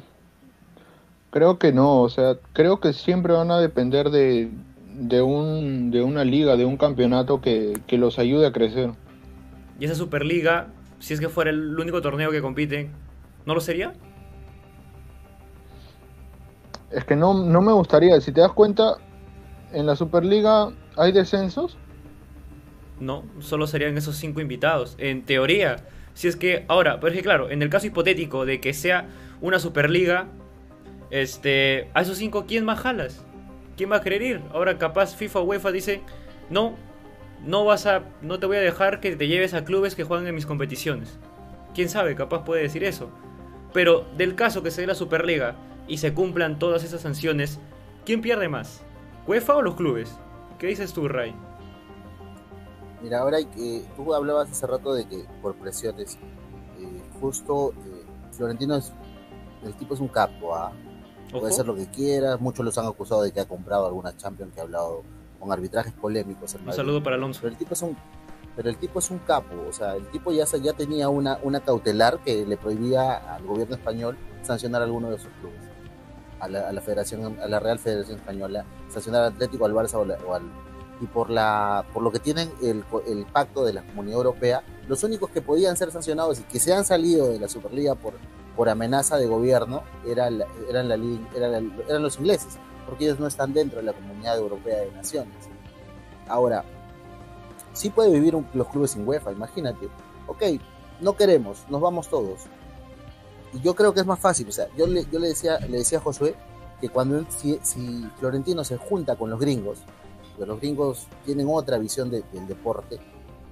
creo 1.29 1.57
que 1.57 1.71
no, 1.71 2.01
o 2.01 2.09
sea, 2.09 2.35
creo 2.53 2.79
que 2.79 2.93
siempre 2.93 3.33
van 3.33 3.49
a 3.51 3.59
depender 3.59 4.09
de, 4.09 4.51
de, 4.93 5.21
un, 5.21 5.91
de 5.91 6.03
una 6.03 6.23
liga, 6.23 6.57
de 6.57 6.65
un 6.65 6.77
campeonato 6.77 7.41
que, 7.41 7.79
que, 7.87 7.97
los 7.97 8.19
ayude 8.19 8.45
a 8.45 8.51
crecer. 8.51 8.91
¿Y 9.79 9.85
esa 9.85 9.95
Superliga, 9.95 10.67
si 10.99 11.13
es 11.13 11.19
que 11.19 11.29
fuera 11.29 11.49
el 11.49 11.79
único 11.79 12.01
torneo 12.01 12.31
que 12.31 12.41
compiten, 12.41 12.91
no 13.45 13.55
lo 13.55 13.61
sería? 13.61 13.93
Es 16.91 17.05
que 17.05 17.15
no, 17.15 17.33
no 17.33 17.61
me 17.61 17.71
gustaría, 17.71 18.19
si 18.19 18.33
te 18.33 18.41
das 18.41 18.51
cuenta, 18.51 18.97
en 19.73 19.85
la 19.85 19.95
Superliga 19.95 20.71
hay 20.97 21.11
descensos. 21.11 21.77
No, 22.99 23.23
solo 23.39 23.67
serían 23.67 23.97
esos 23.97 24.15
cinco 24.15 24.41
invitados. 24.41 24.95
En 24.99 25.23
teoría, 25.23 25.77
si 26.13 26.27
es 26.27 26.35
que 26.35 26.65
ahora, 26.67 26.99
pero 26.99 27.11
es 27.11 27.17
que 27.17 27.23
claro, 27.23 27.49
en 27.49 27.61
el 27.61 27.69
caso 27.69 27.87
hipotético 27.87 28.45
de 28.45 28.61
que 28.61 28.73
sea 28.73 29.07
una 29.41 29.59
Superliga, 29.59 30.27
este, 31.09 31.89
a 31.93 32.01
esos 32.01 32.17
cinco, 32.17 32.45
¿quién 32.47 32.63
más 32.63 32.79
jalas? 32.79 33.23
¿Quién 33.75 33.91
va 33.91 33.97
a 33.97 34.01
querer 34.01 34.21
ir? 34.21 34.41
Ahora 34.53 34.77
capaz 34.77 35.15
FIFA 35.15 35.41
UEFA 35.41 35.71
dice, 35.71 36.01
no, 36.49 36.75
no 37.45 37.65
vas 37.65 37.85
a, 37.85 38.03
no 38.21 38.39
te 38.39 38.45
voy 38.45 38.57
a 38.57 38.61
dejar 38.61 38.99
que 38.99 39.15
te 39.15 39.27
lleves 39.27 39.53
a 39.53 39.65
clubes 39.65 39.95
que 39.95 40.03
juegan 40.03 40.27
en 40.27 40.35
mis 40.35 40.45
competiciones. 40.45 41.17
¿Quién 41.73 41.89
sabe? 41.89 42.15
Capaz 42.15 42.43
puede 42.43 42.61
decir 42.61 42.83
eso. 42.83 43.09
Pero 43.73 44.05
del 44.17 44.35
caso 44.35 44.61
que 44.61 44.71
se 44.71 44.81
dé 44.81 44.87
la 44.87 44.95
Superliga 44.95 45.55
y 45.87 45.97
se 45.97 46.13
cumplan 46.13 46.59
todas 46.59 46.83
esas 46.83 47.01
sanciones, 47.01 47.59
¿quién 48.05 48.21
pierde 48.21 48.49
más? 48.49 48.83
¿UEFA 49.27 49.55
o 49.55 49.61
los 49.61 49.75
clubes? 49.75 50.17
¿Qué 50.57 50.67
dices 50.67 50.93
tú, 50.93 51.07
Ray? 51.07 51.35
Mira, 53.01 53.19
ahora 53.19 53.37
hay 53.37 53.45
que, 53.45 53.83
tú 53.95 54.13
hablabas 54.13 54.51
hace 54.51 54.67
rato 54.67 54.93
de 54.93 55.07
que 55.07 55.25
por 55.41 55.55
presiones, 55.55 56.17
eh, 56.79 57.01
justo 57.19 57.73
eh, 57.73 58.05
Florentino 58.31 58.75
es, 58.75 58.93
el 59.63 59.73
tipo 59.73 59.95
es 59.95 59.99
un 59.99 60.07
capo, 60.07 60.55
¿ah? 60.55 60.71
puede 61.31 61.47
hacer 61.47 61.65
lo 61.65 61.75
que 61.75 61.87
quiera, 61.87 62.37
muchos 62.37 62.63
los 62.65 62.77
han 62.77 62.85
acusado 62.85 63.23
de 63.23 63.31
que 63.31 63.39
ha 63.39 63.45
comprado 63.45 63.87
algunas 63.87 64.17
Champions, 64.17 64.53
que 64.53 64.59
ha 64.59 64.63
hablado 64.63 65.03
con 65.39 65.51
arbitrajes 65.51 65.93
polémicos. 65.93 66.55
Un 66.63 66.73
saludo 66.73 67.01
para 67.01 67.15
Alonso. 67.15 67.39
Pero 67.41 67.53
el 67.53 67.57
tipo 67.57 67.73
es 67.73 67.81
un, 67.81 67.97
pero 68.55 68.69
el 68.69 68.77
tipo 68.77 68.99
es 68.99 69.09
un 69.09 69.19
capo, 69.19 69.55
o 69.67 69.73
sea, 69.73 69.95
el 69.95 70.07
tipo 70.07 70.31
ya, 70.31 70.45
ya 70.61 70.73
tenía 70.73 71.09
una, 71.09 71.39
una 71.41 71.61
cautelar 71.61 72.19
que 72.19 72.45
le 72.45 72.57
prohibía 72.57 73.35
al 73.35 73.45
gobierno 73.45 73.75
español 73.75 74.17
sancionar 74.41 74.81
a 74.81 74.85
alguno 74.85 75.09
de 75.09 75.17
sus 75.17 75.31
clubes. 75.39 75.70
A 76.41 76.49
la, 76.49 76.67
a 76.67 76.71
la, 76.71 76.81
Federación, 76.81 77.37
a 77.39 77.47
la 77.47 77.59
Real 77.59 77.77
Federación 77.77 78.17
Española, 78.17 78.65
sancionar 78.89 79.21
al 79.21 79.33
Atlético, 79.33 79.65
al 79.65 79.73
Barça 79.73 79.93
o, 79.93 80.05
la, 80.05 80.17
o 80.27 80.33
al, 80.33 80.41
y 80.99 81.05
por 81.05 81.29
la 81.29 81.85
por 81.93 82.01
lo 82.03 82.11
que 82.11 82.19
tienen 82.19 82.51
el, 82.61 82.83
el, 83.07 83.25
pacto 83.25 83.63
de 83.63 83.73
la 83.73 83.83
Comunidad 83.83 84.17
Europea, 84.17 84.63
los 84.87 85.03
únicos 85.03 85.29
que 85.29 85.41
podían 85.41 85.77
ser 85.77 85.91
sancionados 85.91 86.39
y 86.39 86.43
que 86.43 86.59
se 86.59 86.73
han 86.73 86.83
salido 86.83 87.29
de 87.29 87.39
la 87.39 87.47
Superliga 87.47 87.95
por, 87.95 88.13
por 88.55 88.69
amenaza 88.69 89.17
de 89.17 89.27
gobierno 89.27 89.83
eran, 90.05 90.39
la, 90.39 90.47
eran, 90.69 90.91
eran, 90.91 91.73
eran 91.87 92.03
los 92.03 92.17
ingleses, 92.17 92.57
porque 92.87 93.05
ellos 93.05 93.19
no 93.19 93.27
están 93.27 93.53
dentro 93.53 93.79
de 93.79 93.85
la 93.85 93.93
Comunidad 93.93 94.37
Europea 94.37 94.79
de 94.79 94.91
Naciones. 94.91 95.35
Ahora, 96.27 96.63
sí 97.73 97.89
puede 97.89 98.11
vivir 98.11 98.37
los 98.53 98.67
clubes 98.67 98.91
sin 98.91 99.07
UEFA, 99.07 99.31
imagínate. 99.31 99.89
Ok, 100.27 100.43
no 101.01 101.15
queremos, 101.15 101.65
nos 101.69 101.81
vamos 101.81 102.07
todos. 102.07 102.41
Y 103.53 103.59
yo 103.59 103.75
creo 103.75 103.93
que 103.93 103.99
es 103.99 104.05
más 104.05 104.19
fácil, 104.19 104.47
o 104.47 104.51
sea, 104.51 104.67
yo 104.77 104.87
le, 104.87 105.05
yo 105.11 105.19
le 105.19 105.29
decía, 105.29 105.59
le 105.59 105.79
decía 105.79 105.97
a 105.97 106.01
Josué 106.01 106.35
que 106.79 106.89
cuando 106.89 107.25
si, 107.29 107.59
si 107.63 108.07
Florentino 108.17 108.63
se 108.63 108.77
junta 108.77 109.15
con 109.15 109.29
los 109.29 109.39
gringos, 109.39 109.79
porque 110.31 110.45
los 110.45 110.59
gringos 110.59 111.07
tienen 111.25 111.47
otra 111.49 111.77
visión 111.77 112.09
de, 112.09 112.23
del 112.33 112.47
deporte 112.47 112.99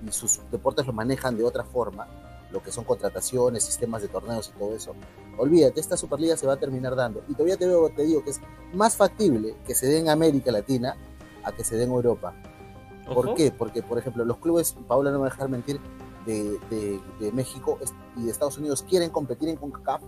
y 0.05 0.11
sus 0.11 0.39
deportes 0.51 0.85
lo 0.87 0.93
manejan 0.93 1.37
de 1.37 1.43
otra 1.43 1.63
forma, 1.63 2.07
lo 2.51 2.63
que 2.63 2.71
son 2.71 2.83
contrataciones, 2.83 3.63
sistemas 3.63 4.01
de 4.01 4.07
torneos 4.07 4.51
y 4.55 4.57
todo 4.57 4.75
eso. 4.75 4.95
Olvídate, 5.37 5.79
esta 5.79 5.95
Superliga 5.95 6.35
se 6.35 6.47
va 6.47 6.53
a 6.53 6.57
terminar 6.57 6.95
dando. 6.95 7.23
Y 7.27 7.33
todavía 7.33 7.57
te, 7.57 7.67
veo, 7.67 7.89
te 7.89 8.03
digo 8.03 8.23
que 8.23 8.31
es 8.31 8.41
más 8.73 8.95
factible 8.95 9.55
que 9.65 9.75
se 9.75 9.87
dé 9.87 9.99
en 9.99 10.09
América 10.09 10.51
Latina 10.51 10.95
a 11.43 11.51
que 11.51 11.63
se 11.63 11.75
dé 11.75 11.83
en 11.83 11.91
Europa. 11.91 12.33
¿Por 13.13 13.27
Ojo. 13.27 13.35
qué? 13.35 13.51
Porque, 13.51 13.81
por 13.81 13.97
ejemplo, 13.97 14.25
los 14.25 14.37
clubes, 14.37 14.75
Paula 14.87 15.11
no 15.11 15.17
me 15.17 15.21
va 15.21 15.27
a 15.27 15.31
dejar 15.31 15.49
mentir, 15.49 15.79
de, 16.29 16.59
de, 16.69 17.01
de, 17.19 17.31
México 17.31 17.79
y 18.15 18.25
de 18.25 18.31
Estados 18.31 18.57
Unidos 18.57 18.83
quieren 18.87 19.09
competir 19.09 19.49
en 19.49 19.55
CONCACAF 19.55 20.01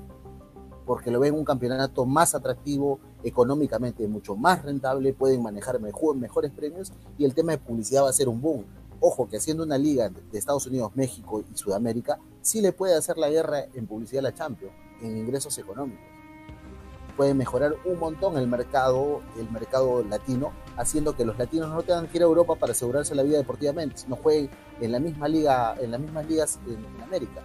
porque 0.86 1.12
lo 1.12 1.20
ven 1.20 1.34
un 1.36 1.46
campeonato 1.46 2.06
más 2.06 2.36
atractivo, 2.36 3.00
económicamente 3.24 4.08
mucho 4.08 4.36
más 4.36 4.64
rentable, 4.64 5.14
pueden 5.14 5.42
manejar 5.42 5.80
mejor, 5.80 6.16
mejores 6.18 6.52
premios 6.52 6.92
y 7.18 7.26
el 7.26 7.34
tema 7.34 7.54
de 7.54 7.60
publicidad 7.60 8.04
va 8.04 8.10
a 8.10 8.14
ser 8.14 8.28
un 8.28 8.42
boom. 8.42 8.66
Ojo 9.00 9.28
que 9.28 9.38
haciendo 9.38 9.64
una 9.64 9.78
liga 9.78 10.10
de 10.10 10.38
Estados 10.38 10.68
Unidos, 10.68 10.92
México 10.96 11.44
y 11.52 11.58
Sudamérica, 11.58 12.20
sí 12.42 12.62
le 12.62 12.72
puede 12.72 12.96
hacer 12.96 13.18
la 13.18 13.30
guerra 13.30 13.66
en 13.74 13.88
publicidad 13.88 14.20
a 14.20 14.30
la 14.30 14.36
Champions, 14.36 14.74
en 15.02 15.18
ingresos 15.18 15.58
económicos. 15.58 16.06
Puede 17.16 17.34
mejorar 17.34 17.76
un 17.86 18.00
montón 18.00 18.38
el 18.38 18.48
mercado, 18.48 19.22
el 19.38 19.50
mercado 19.52 20.04
latino, 20.04 20.54
haciendo 20.78 21.16
que 21.16 21.26
los 21.26 21.38
latinos 21.38 21.70
no 21.70 21.82
tengan 21.84 22.08
que 22.08 22.18
ir 22.18 22.24
a 22.24 22.26
Europa 22.26 22.56
para 22.56 22.72
asegurarse 22.72 23.14
la 23.16 23.24
vida 23.24 23.38
deportivamente, 23.38 23.98
sino 23.98 24.16
jueguen 24.16 24.50
en 24.80 24.92
la 24.92 25.00
misma 25.00 25.28
liga, 25.28 25.76
en 25.80 25.92
las 25.92 26.00
mismas 26.00 26.26
ligas 26.28 26.60
en, 26.68 27.04
América. 27.04 27.42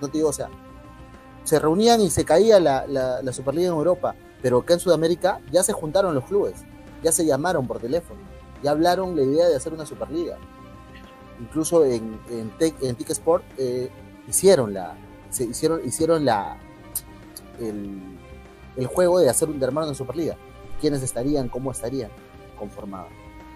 No 0.00 0.08
te 0.08 0.18
digo, 0.18 0.28
o 0.28 0.32
sea, 0.32 0.48
se 1.44 1.58
reunían 1.58 2.00
y 2.00 2.10
se 2.10 2.24
caía 2.24 2.60
la, 2.60 2.86
la, 2.86 3.32
Superliga 3.32 3.68
en 3.68 3.74
Europa, 3.74 4.14
pero 4.42 4.58
acá 4.58 4.74
en 4.74 4.80
Sudamérica 4.80 5.40
ya 5.50 5.62
se 5.62 5.72
juntaron 5.72 6.14
los 6.14 6.24
clubes, 6.24 6.64
ya 7.02 7.10
se 7.10 7.26
llamaron 7.26 7.66
por 7.66 7.80
teléfono, 7.80 8.20
ya 8.62 8.70
hablaron 8.70 9.16
la 9.16 9.22
idea 9.22 9.48
de 9.48 9.56
hacer 9.56 9.72
una 9.72 9.86
Superliga. 9.86 10.36
Incluso 11.40 11.84
en, 11.84 12.20
en, 12.30 12.96
Tic 12.96 13.10
Sport 13.10 13.44
eh, 13.58 13.90
hicieron 14.28 14.74
la, 14.74 14.96
se 15.30 15.44
hicieron, 15.44 15.80
hicieron 15.84 16.24
la, 16.24 16.58
el, 17.60 18.17
el 18.78 18.86
juego 18.86 19.18
de 19.18 19.28
hacer 19.28 19.48
de 19.48 19.66
armar 19.66 19.84
una 19.84 19.94
Superliga. 19.94 20.36
¿Quiénes 20.80 21.02
estarían? 21.02 21.48
¿Cómo 21.48 21.72
estarían 21.72 22.10
conformados? 22.56 23.10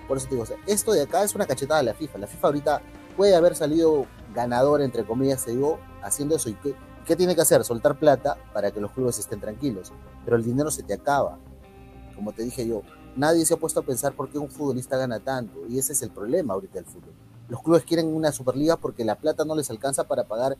Por 0.08 0.16
eso 0.16 0.26
te 0.26 0.34
digo, 0.34 0.44
esto 0.66 0.92
de 0.92 1.02
acá 1.02 1.22
es 1.22 1.34
una 1.36 1.46
cachetada 1.46 1.80
de 1.80 1.86
la 1.86 1.94
FIFA. 1.94 2.18
La 2.18 2.26
FIFA 2.26 2.48
ahorita 2.48 2.82
puede 3.16 3.36
haber 3.36 3.54
salido 3.54 4.06
ganador, 4.34 4.82
entre 4.82 5.04
comillas, 5.04 5.44
te 5.44 5.52
digo, 5.52 5.78
haciendo 6.02 6.34
eso. 6.34 6.50
¿Y 6.50 6.54
qué, 6.54 6.74
¿Qué 7.06 7.14
tiene 7.14 7.36
que 7.36 7.40
hacer? 7.40 7.64
Soltar 7.64 7.98
plata 7.98 8.36
para 8.52 8.72
que 8.72 8.80
los 8.80 8.90
clubes 8.90 9.18
estén 9.20 9.40
tranquilos. 9.40 9.92
Pero 10.24 10.36
el 10.36 10.42
dinero 10.42 10.72
se 10.72 10.82
te 10.82 10.94
acaba. 10.94 11.38
Como 12.16 12.32
te 12.32 12.42
dije 12.42 12.66
yo, 12.66 12.82
nadie 13.14 13.46
se 13.46 13.54
ha 13.54 13.56
puesto 13.56 13.78
a 13.80 13.84
pensar 13.84 14.14
por 14.14 14.28
qué 14.28 14.38
un 14.38 14.50
futbolista 14.50 14.96
gana 14.96 15.20
tanto. 15.20 15.60
Y 15.68 15.78
ese 15.78 15.92
es 15.92 16.02
el 16.02 16.10
problema 16.10 16.54
ahorita 16.54 16.74
del 16.74 16.84
fútbol. 16.84 17.14
Los 17.48 17.62
clubes 17.62 17.84
quieren 17.84 18.06
una 18.06 18.32
Superliga 18.32 18.76
porque 18.76 19.04
la 19.04 19.14
plata 19.14 19.44
no 19.44 19.54
les 19.54 19.70
alcanza 19.70 20.04
para 20.04 20.24
pagar 20.24 20.56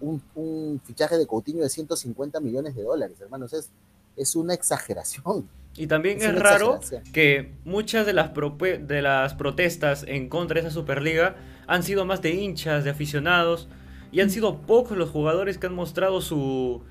un, 0.00 0.22
un 0.34 0.80
fichaje 0.82 1.18
de 1.18 1.26
Coutinho 1.26 1.62
de 1.62 1.68
150 1.68 2.40
millones 2.40 2.74
de 2.74 2.82
dólares, 2.82 3.20
hermanos. 3.20 3.52
Es, 3.52 3.70
es 4.18 4.36
una 4.36 4.54
exageración. 4.54 5.48
Y 5.76 5.86
también 5.86 6.18
es, 6.18 6.24
es 6.24 6.38
raro 6.38 6.80
que 7.12 7.54
muchas 7.64 8.04
de 8.04 8.12
las, 8.12 8.32
de 8.34 9.02
las 9.02 9.34
protestas 9.34 10.04
en 10.08 10.28
contra 10.28 10.54
de 10.54 10.66
esa 10.66 10.70
Superliga 10.70 11.36
han 11.66 11.82
sido 11.82 12.04
más 12.04 12.20
de 12.20 12.30
hinchas, 12.30 12.84
de 12.84 12.90
aficionados, 12.90 13.68
y 14.10 14.20
han 14.20 14.30
sido 14.30 14.62
pocos 14.62 14.96
los 14.96 15.10
jugadores 15.10 15.58
que 15.58 15.66
han 15.66 15.74
mostrado 15.74 16.20
su 16.20 16.82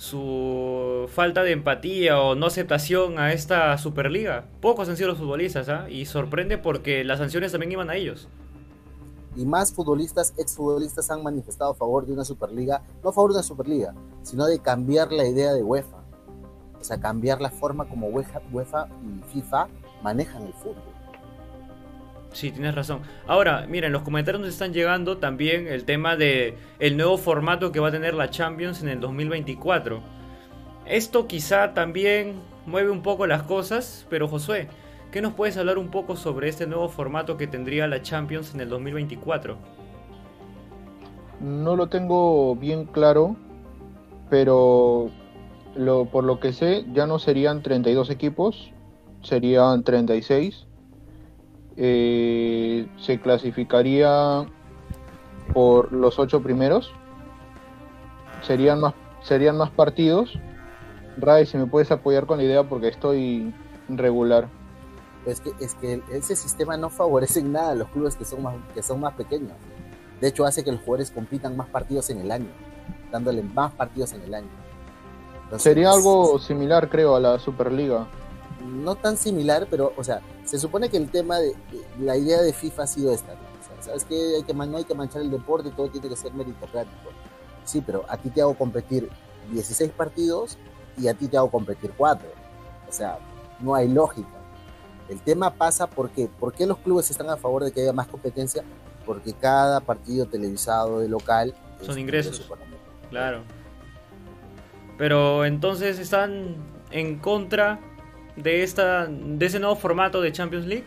su 0.00 1.10
falta 1.12 1.42
de 1.42 1.52
empatía 1.52 2.22
o 2.22 2.34
no 2.34 2.46
aceptación 2.46 3.18
a 3.18 3.34
esta 3.34 3.76
Superliga. 3.76 4.46
Pocos 4.62 4.88
han 4.88 4.96
sido 4.96 5.10
los 5.10 5.18
futbolistas, 5.18 5.68
¿ah? 5.68 5.84
¿eh? 5.88 5.92
Y 5.92 6.06
sorprende 6.06 6.56
porque 6.56 7.04
las 7.04 7.18
sanciones 7.18 7.52
también 7.52 7.72
iban 7.72 7.90
a 7.90 7.96
ellos. 7.96 8.26
y 9.36 9.44
más 9.44 9.74
futbolistas, 9.74 10.32
exfutbolistas 10.38 11.10
han 11.10 11.22
manifestado 11.22 11.72
a 11.72 11.74
favor 11.74 12.06
de 12.06 12.14
una 12.14 12.24
Superliga, 12.24 12.82
no 13.04 13.10
a 13.10 13.12
favor 13.12 13.32
de 13.32 13.36
una 13.36 13.42
Superliga, 13.42 13.94
sino 14.22 14.46
de 14.46 14.58
cambiar 14.60 15.12
la 15.12 15.26
idea 15.26 15.52
de 15.52 15.62
UEFA. 15.62 15.99
O 16.80 16.84
sea, 16.84 16.98
cambiar 16.98 17.40
la 17.40 17.50
forma 17.50 17.84
como 17.84 18.08
UEFA, 18.08 18.40
UEFA 18.52 18.88
y 19.04 19.22
FIFA 19.32 19.68
manejan 20.02 20.46
el 20.46 20.52
fútbol. 20.54 20.90
Sí, 22.32 22.52
tienes 22.52 22.74
razón. 22.74 23.00
Ahora, 23.26 23.66
miren, 23.68 23.92
los 23.92 24.02
comentarios 24.02 24.40
nos 24.40 24.50
están 24.50 24.72
llegando 24.72 25.18
también 25.18 25.66
el 25.66 25.84
tema 25.84 26.16
de 26.16 26.56
el 26.78 26.96
nuevo 26.96 27.18
formato 27.18 27.72
que 27.72 27.80
va 27.80 27.88
a 27.88 27.90
tener 27.92 28.14
la 28.14 28.30
Champions 28.30 28.82
en 28.82 28.88
el 28.88 29.00
2024. 29.00 30.00
Esto 30.86 31.26
quizá 31.26 31.74
también 31.74 32.34
mueve 32.66 32.90
un 32.90 33.02
poco 33.02 33.26
las 33.26 33.42
cosas, 33.42 34.06
pero 34.08 34.28
Josué, 34.28 34.68
¿qué 35.10 35.20
nos 35.20 35.34
puedes 35.34 35.56
hablar 35.56 35.76
un 35.76 35.90
poco 35.90 36.16
sobre 36.16 36.48
este 36.48 36.66
nuevo 36.66 36.88
formato 36.88 37.36
que 37.36 37.46
tendría 37.46 37.88
la 37.88 38.00
Champions 38.00 38.54
en 38.54 38.60
el 38.60 38.68
2024? 38.68 39.58
No 41.40 41.74
lo 41.74 41.88
tengo 41.88 42.54
bien 42.54 42.84
claro, 42.84 43.34
pero 44.28 45.10
por 45.74 46.24
lo 46.24 46.40
que 46.40 46.52
sé, 46.52 46.84
ya 46.92 47.06
no 47.06 47.18
serían 47.18 47.62
32 47.62 48.10
equipos, 48.10 48.72
serían 49.22 49.84
36 49.84 50.66
eh, 51.82 52.86
se 52.98 53.20
clasificaría 53.20 54.46
por 55.54 55.92
los 55.92 56.18
ocho 56.18 56.42
primeros. 56.42 56.92
Serían 58.42 58.80
más, 58.80 58.94
serían 59.22 59.56
más 59.56 59.70
partidos. 59.70 60.38
Ray, 61.16 61.46
si 61.46 61.56
me 61.56 61.66
puedes 61.66 61.90
apoyar 61.90 62.26
con 62.26 62.36
la 62.36 62.44
idea 62.44 62.68
porque 62.68 62.88
estoy 62.88 63.54
regular. 63.88 64.48
Es 65.24 65.40
que, 65.40 65.52
es 65.58 65.74
que 65.74 66.02
ese 66.12 66.36
sistema 66.36 66.76
no 66.76 66.90
favorece 66.90 67.40
en 67.40 67.52
nada 67.52 67.70
a 67.70 67.74
los 67.74 67.88
clubes 67.88 68.16
que 68.16 68.26
son, 68.26 68.42
más, 68.42 68.54
que 68.74 68.82
son 68.82 69.00
más 69.00 69.14
pequeños. 69.14 69.52
De 70.20 70.28
hecho, 70.28 70.44
hace 70.44 70.62
que 70.62 70.72
los 70.72 70.80
jugadores 70.80 71.10
compitan 71.10 71.56
más 71.56 71.68
partidos 71.68 72.10
en 72.10 72.20
el 72.20 72.30
año, 72.30 72.48
dándole 73.10 73.42
más 73.42 73.72
partidos 73.72 74.12
en 74.12 74.22
el 74.22 74.34
año. 74.34 74.59
Sería 75.58 75.90
algo 75.90 76.38
similar, 76.38 76.88
creo, 76.88 77.16
a 77.16 77.20
la 77.20 77.38
Superliga 77.38 78.06
no 78.70 78.94
tan 78.94 79.16
similar, 79.16 79.66
pero, 79.70 79.92
o 79.96 80.04
sea, 80.04 80.20
se 80.44 80.58
supone 80.58 80.88
que 80.88 80.96
el 80.96 81.10
tema 81.10 81.38
de, 81.38 81.54
la 81.98 82.16
idea 82.16 82.40
de 82.40 82.52
FIFA 82.52 82.82
ha 82.82 82.86
sido 82.86 83.12
esta, 83.12 83.34
sabes 83.80 84.04
que, 84.04 84.36
hay 84.36 84.42
que 84.42 84.54
no 84.54 84.76
hay 84.76 84.84
que 84.84 84.94
manchar 84.94 85.22
el 85.22 85.30
deporte, 85.30 85.70
todo 85.70 85.88
tiene 85.88 86.08
que 86.08 86.16
ser 86.16 86.32
meritocrático. 86.34 87.10
Sí, 87.64 87.82
pero 87.84 88.04
a 88.08 88.16
ti 88.16 88.30
te 88.30 88.40
hago 88.40 88.54
competir 88.54 89.08
16 89.52 89.90
partidos 89.92 90.58
y 90.98 91.08
a 91.08 91.14
ti 91.14 91.28
te 91.28 91.36
hago 91.36 91.50
competir 91.50 91.92
4. 91.96 92.28
O 92.88 92.92
sea, 92.92 93.18
no 93.60 93.74
hay 93.74 93.88
lógica. 93.88 94.28
El 95.08 95.20
tema 95.20 95.50
pasa 95.54 95.88
porque, 95.88 96.28
¿por 96.38 96.52
qué 96.52 96.66
los 96.66 96.78
clubes 96.78 97.10
están 97.10 97.30
a 97.30 97.36
favor 97.36 97.64
de 97.64 97.72
que 97.72 97.82
haya 97.82 97.92
más 97.92 98.06
competencia? 98.06 98.64
Porque 99.06 99.32
cada 99.32 99.80
partido 99.80 100.26
televisado 100.26 101.00
de 101.00 101.08
local 101.08 101.54
son 101.82 101.98
ingresos. 101.98 102.46
claro. 103.08 103.42
Pero 105.00 105.46
entonces 105.46 105.98
están 105.98 106.56
en 106.90 107.20
contra 107.20 107.80
de 108.36 108.62
esta 108.62 109.06
de 109.06 109.46
ese 109.46 109.58
nuevo 109.58 109.74
formato 109.74 110.20
de 110.20 110.30
Champions 110.30 110.66
League? 110.66 110.84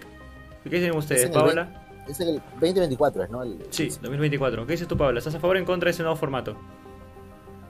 ¿Qué 0.64 0.70
dicen 0.70 0.96
ustedes, 0.96 1.32
Paola? 1.32 1.84
Es 2.08 2.20
el 2.20 2.40
2024, 2.62 3.28
¿no? 3.30 3.44
sí, 3.72 3.88
2024. 3.88 4.68
¿Qué 4.68 4.74
dices 4.74 4.88
tú, 4.88 4.96
Paola? 4.96 5.18
¿Estás 5.18 5.34
a 5.34 5.40
favor 5.40 5.56
o 5.56 5.60
en 5.60 5.66
contra 5.66 5.88
de 5.88 5.94
ese 5.94 6.04
nuevo 6.04 6.16
formato? 6.16 6.56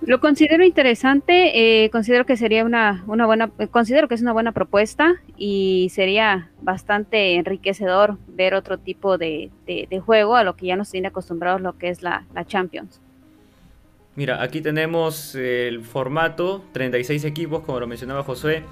Lo 0.02 0.20
considero 0.20 0.66
interesante, 0.66 1.86
eh, 1.86 1.90
considero 1.92 2.26
que 2.26 2.36
sería 2.36 2.66
una, 2.66 3.06
una 3.08 3.26
buena, 3.26 3.50
considero 3.72 4.10
que 4.10 4.16
es 4.16 4.22
una 4.22 4.34
buena 4.34 4.52
propuesta 4.52 5.14
y 5.38 5.88
sería 5.94 6.52
bastante 6.62 7.36
enriquecedor 7.36 8.18
ver 8.28 8.54
otro 8.54 8.78
tipo 8.78 9.18
de, 9.18 9.50
de, 9.66 10.00
juego 10.02 10.36
a 10.36 10.44
lo 10.44 10.58
que 10.58 10.66
ya 10.66 10.76
nos 10.76 10.92
tiene 10.92 11.08
acostumbrados 11.08 11.62
lo 11.62 11.78
que 11.78 11.88
es 11.88 12.04
la, 12.04 12.26
la 12.36 12.44
Champions. 12.44 13.00
Mira, 14.16 14.44
aquí 14.44 14.62
tenemos 14.62 15.34
el 15.36 15.82
formato, 15.84 16.64
36 16.72 17.24
equipos, 17.26 17.64
como 17.64 17.80
lo 17.80 17.88
mencionaba 17.88 18.24
José, 18.24 18.64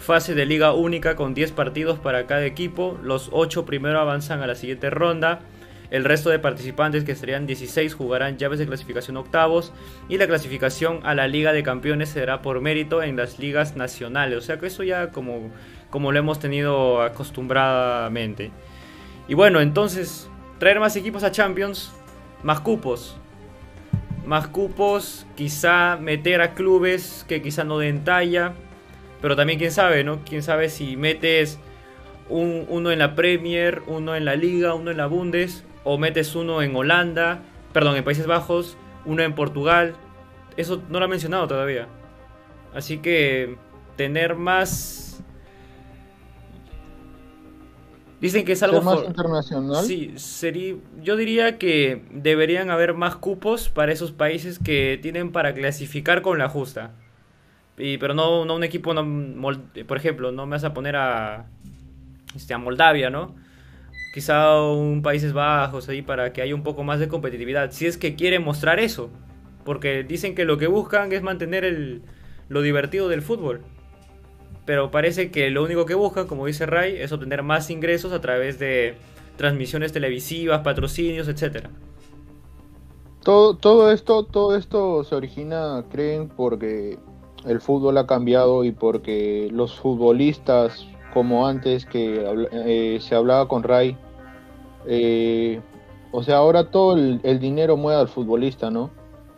Fase 0.00 0.34
de 0.34 0.46
liga 0.46 0.72
única 0.72 1.14
con 1.14 1.34
10 1.34 1.52
partidos 1.52 1.98
para 1.98 2.26
cada 2.26 2.46
equipo. 2.46 2.98
Los 3.02 3.28
8 3.32 3.66
primero 3.66 4.00
avanzan 4.00 4.40
a 4.40 4.46
la 4.46 4.54
siguiente 4.54 4.88
ronda. 4.88 5.40
El 5.90 6.04
resto 6.04 6.30
de 6.30 6.38
participantes, 6.38 7.04
que 7.04 7.14
serían 7.14 7.46
16, 7.46 7.94
jugarán 7.94 8.38
llaves 8.38 8.58
de 8.58 8.66
clasificación 8.66 9.18
octavos. 9.18 9.74
Y 10.08 10.16
la 10.16 10.26
clasificación 10.26 11.00
a 11.02 11.14
la 11.14 11.28
Liga 11.28 11.52
de 11.52 11.62
Campeones 11.62 12.08
será 12.08 12.40
por 12.40 12.62
mérito 12.62 13.02
en 13.02 13.16
las 13.16 13.38
ligas 13.38 13.76
nacionales. 13.76 14.38
O 14.38 14.40
sea 14.40 14.58
que 14.58 14.68
eso 14.68 14.84
ya 14.84 15.10
como, 15.10 15.50
como 15.90 16.12
lo 16.12 16.18
hemos 16.18 16.38
tenido 16.38 17.02
acostumbradamente. 17.02 18.52
Y 19.28 19.34
bueno, 19.34 19.60
entonces, 19.60 20.30
traer 20.58 20.80
más 20.80 20.96
equipos 20.96 21.24
a 21.24 21.30
Champions, 21.30 21.92
más 22.42 22.60
cupos. 22.60 23.19
Más 24.30 24.46
cupos, 24.46 25.26
quizá 25.34 25.96
meter 25.96 26.40
a 26.40 26.54
clubes 26.54 27.24
que 27.26 27.42
quizá 27.42 27.64
no 27.64 27.78
den 27.78 28.04
talla 28.04 28.54
pero 29.20 29.34
también 29.34 29.58
quién 29.58 29.72
sabe, 29.72 30.04
¿no? 30.04 30.20
Quién 30.24 30.44
sabe 30.44 30.68
si 30.68 30.96
metes 30.96 31.58
un, 32.28 32.64
uno 32.68 32.92
en 32.92 33.00
la 33.00 33.16
Premier, 33.16 33.82
uno 33.88 34.14
en 34.14 34.24
la 34.24 34.36
Liga, 34.36 34.74
uno 34.74 34.92
en 34.92 34.98
la 34.98 35.06
Bundes, 35.06 35.64
o 35.82 35.98
metes 35.98 36.36
uno 36.36 36.62
en 36.62 36.76
Holanda, 36.76 37.40
perdón, 37.72 37.96
en 37.96 38.04
Países 38.04 38.28
Bajos, 38.28 38.76
uno 39.04 39.24
en 39.24 39.34
Portugal. 39.34 39.94
Eso 40.56 40.80
no 40.88 41.00
lo 41.00 41.06
ha 41.06 41.08
mencionado 41.08 41.48
todavía. 41.48 41.88
Así 42.72 42.98
que 42.98 43.56
tener 43.96 44.36
más... 44.36 45.09
Dicen 48.20 48.44
que 48.44 48.52
es 48.52 48.62
algo 48.62 48.82
más 48.82 49.02
internacional. 49.04 49.84
Sí, 49.84 50.12
sería, 50.16 50.74
yo 51.02 51.16
diría 51.16 51.58
que 51.58 52.04
deberían 52.12 52.70
haber 52.70 52.94
más 52.94 53.16
cupos 53.16 53.70
para 53.70 53.92
esos 53.92 54.12
países 54.12 54.58
que 54.58 54.98
tienen 55.00 55.32
para 55.32 55.54
clasificar 55.54 56.20
con 56.20 56.38
la 56.38 56.48
justa 56.48 56.92
pero 57.98 58.14
no, 58.14 58.44
no 58.44 58.56
un 58.56 58.64
equipo, 58.64 58.94
por 59.86 59.96
ejemplo, 59.96 60.32
no 60.32 60.46
me 60.46 60.52
vas 60.52 60.64
a 60.64 60.74
poner 60.74 60.96
a, 60.96 61.46
este, 62.34 62.54
a 62.54 62.58
Moldavia, 62.58 63.10
¿no? 63.10 63.34
Quizá 64.12 64.60
un 64.62 65.02
Países 65.02 65.32
Bajos 65.32 65.88
ahí 65.88 66.02
para 66.02 66.32
que 66.32 66.42
haya 66.42 66.54
un 66.54 66.62
poco 66.62 66.82
más 66.82 66.98
de 66.98 67.08
competitividad. 67.08 67.70
Si 67.70 67.86
es 67.86 67.96
que 67.96 68.16
quieren 68.16 68.42
mostrar 68.42 68.80
eso. 68.80 69.10
Porque 69.64 70.02
dicen 70.02 70.34
que 70.34 70.44
lo 70.44 70.58
que 70.58 70.66
buscan 70.66 71.12
es 71.12 71.22
mantener 71.22 71.64
el, 71.64 72.02
lo 72.48 72.60
divertido 72.62 73.08
del 73.08 73.22
fútbol. 73.22 73.62
Pero 74.66 74.90
parece 74.90 75.30
que 75.30 75.50
lo 75.50 75.64
único 75.64 75.86
que 75.86 75.94
buscan, 75.94 76.26
como 76.26 76.46
dice 76.46 76.66
Ray, 76.66 76.96
es 76.96 77.12
obtener 77.12 77.42
más 77.42 77.70
ingresos 77.70 78.12
a 78.12 78.20
través 78.20 78.58
de 78.58 78.94
transmisiones 79.36 79.92
televisivas, 79.92 80.60
patrocinios, 80.60 81.28
etcétera. 81.28 81.70
Todo, 83.22 83.56
todo 83.56 83.90
esto, 83.92 84.24
todo 84.24 84.56
esto 84.56 85.04
se 85.04 85.14
origina, 85.14 85.84
creen, 85.90 86.28
porque 86.28 86.98
el 87.46 87.60
fútbol 87.60 87.98
ha 87.98 88.06
cambiado 88.06 88.64
y 88.64 88.72
porque 88.72 89.48
los 89.52 89.78
futbolistas, 89.78 90.86
como 91.12 91.46
antes 91.46 91.86
que 91.86 92.48
eh, 92.52 92.98
se 93.00 93.14
hablaba 93.14 93.48
con 93.48 93.62
Ray, 93.62 93.96
eh, 94.86 95.60
o 96.12 96.22
sea, 96.22 96.38
ahora 96.38 96.70
todo 96.70 96.96
el, 96.96 97.38
dinero 97.38 97.76
mueve 97.76 98.00
al 98.00 98.08
futbolista, 98.08 98.70
¿no? 98.70 98.90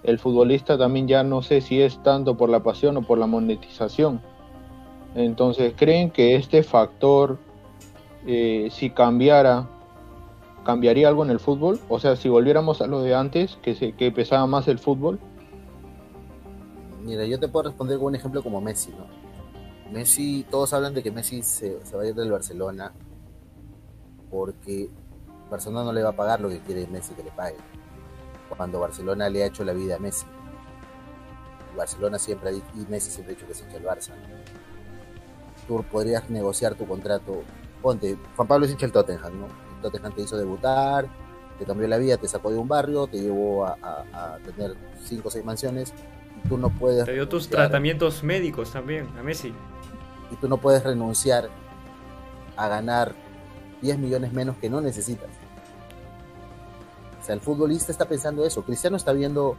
El 0.03 0.19
futbolista 0.19 0.79
también 0.79 1.07
ya 1.07 1.23
no 1.23 1.43
sé 1.43 1.61
si 1.61 1.81
es 1.81 2.03
tanto 2.03 2.37
por 2.37 2.49
la 2.49 2.63
pasión 2.63 2.97
o 2.97 3.03
por 3.03 3.19
la 3.19 3.27
monetización. 3.27 4.21
Entonces, 5.15 5.75
¿creen 5.77 6.11
que 6.11 6.37
este 6.37 6.63
factor, 6.63 7.39
eh, 8.27 8.69
si 8.71 8.91
cambiara, 8.91 9.69
cambiaría 10.65 11.09
algo 11.09 11.25
en 11.25 11.31
el 11.31 11.39
fútbol? 11.39 11.81
O 11.89 11.99
sea, 11.99 12.17
si 12.17 12.29
volviéramos 12.29 12.81
a 12.81 12.87
lo 12.87 13.01
de 13.01 13.15
antes, 13.15 13.59
que, 13.63 13.75
se, 13.75 13.93
que 13.93 14.11
pesaba 14.11 14.47
más 14.47 14.69
el 14.69 14.79
fútbol. 14.79 15.19
Mira, 17.03 17.27
yo 17.27 17.39
te 17.39 17.49
puedo 17.49 17.65
responder 17.69 17.99
con 17.99 18.09
un 18.09 18.15
ejemplo 18.15 18.43
como 18.43 18.61
Messi, 18.61 18.91
¿no? 18.91 19.07
Messi, 19.93 20.47
todos 20.51 20.73
hablan 20.73 20.95
de 20.95 21.03
que 21.03 21.11
Messi 21.11 21.43
se, 21.43 21.85
se 21.85 21.97
va 21.97 22.03
a 22.05 22.07
ir 22.07 22.15
del 22.15 22.31
Barcelona 22.31 22.93
porque 24.31 24.89
Barcelona 25.51 25.85
no 25.85 25.93
le 25.93 26.03
va 26.03 26.11
a 26.11 26.17
pagar 26.17 26.41
lo 26.41 26.49
que 26.49 26.61
quiere 26.61 26.87
Messi 26.87 27.13
que 27.15 27.23
le 27.23 27.31
pague. 27.31 27.59
Cuando 28.57 28.81
Barcelona 28.81 29.29
le 29.29 29.43
ha 29.43 29.47
hecho 29.47 29.65
la 29.65 29.75
vida 29.75 29.97
a 29.97 29.99
Messi. 29.99 30.25
Barcelona 31.77 32.19
siempre 32.19 32.49
ha 32.49 32.53
dicho, 32.53 32.67
y 32.75 32.91
Messi 32.91 33.11
siempre 33.11 33.35
ha 33.35 33.37
dicho 33.37 33.47
que 33.47 33.55
se 33.55 33.67
echa 33.67 33.77
el 33.77 33.85
Barça. 33.85 34.13
Podrías 35.91 36.29
negociar 36.31 36.75
tu 36.75 36.87
contrato. 36.87 37.43
Ponte, 37.81 38.17
Juan 38.37 38.49
Pablo 38.49 38.67
es 38.67 38.73
hincha 38.73 38.87
el 38.87 38.93
Tottenham, 38.93 39.41
¿no? 39.41 39.47
El 39.47 39.83
Tottenham 39.83 40.13
te 40.13 40.23
hizo 40.23 40.37
debutar, 40.37 41.09
te 41.59 41.65
cambió 41.65 41.89
la 41.89 41.99
vida, 41.99 42.17
te 42.17 42.29
sacó 42.29 42.51
de 42.51 42.59
un 42.59 42.69
barrio, 42.69 43.07
te 43.07 43.21
llevó 43.21 43.65
a, 43.67 43.77
a 43.83 44.39
tener 44.45 44.77
cinco 45.05 45.29
o 45.29 45.31
seis 45.31 45.45
mansiones 45.45 45.93
tú 46.49 46.59
no 46.59 46.71
puedes... 46.71 47.05
Te 47.05 47.13
dio 47.13 47.29
tus 47.29 47.49
tratamientos 47.49 48.23
médicos 48.23 48.71
también, 48.71 49.09
a 49.19 49.23
Messi. 49.23 49.53
Y 50.31 50.37
tú 50.37 50.49
no 50.49 50.59
puedes 50.59 50.83
renunciar 50.83 51.51
a 52.57 52.69
ganar 52.69 53.15
10 53.81 53.99
millones 53.99 54.33
menos 54.33 54.57
que 54.57 54.71
no 54.71 54.81
necesitas. 54.81 55.29
O 57.21 57.25
sea, 57.25 57.35
el 57.35 57.41
futbolista 57.41 57.93
está 57.93 58.07
pensando 58.07 58.45
eso. 58.45 58.65
Cristiano 58.65 58.97
está 58.97 59.13
viendo, 59.13 59.57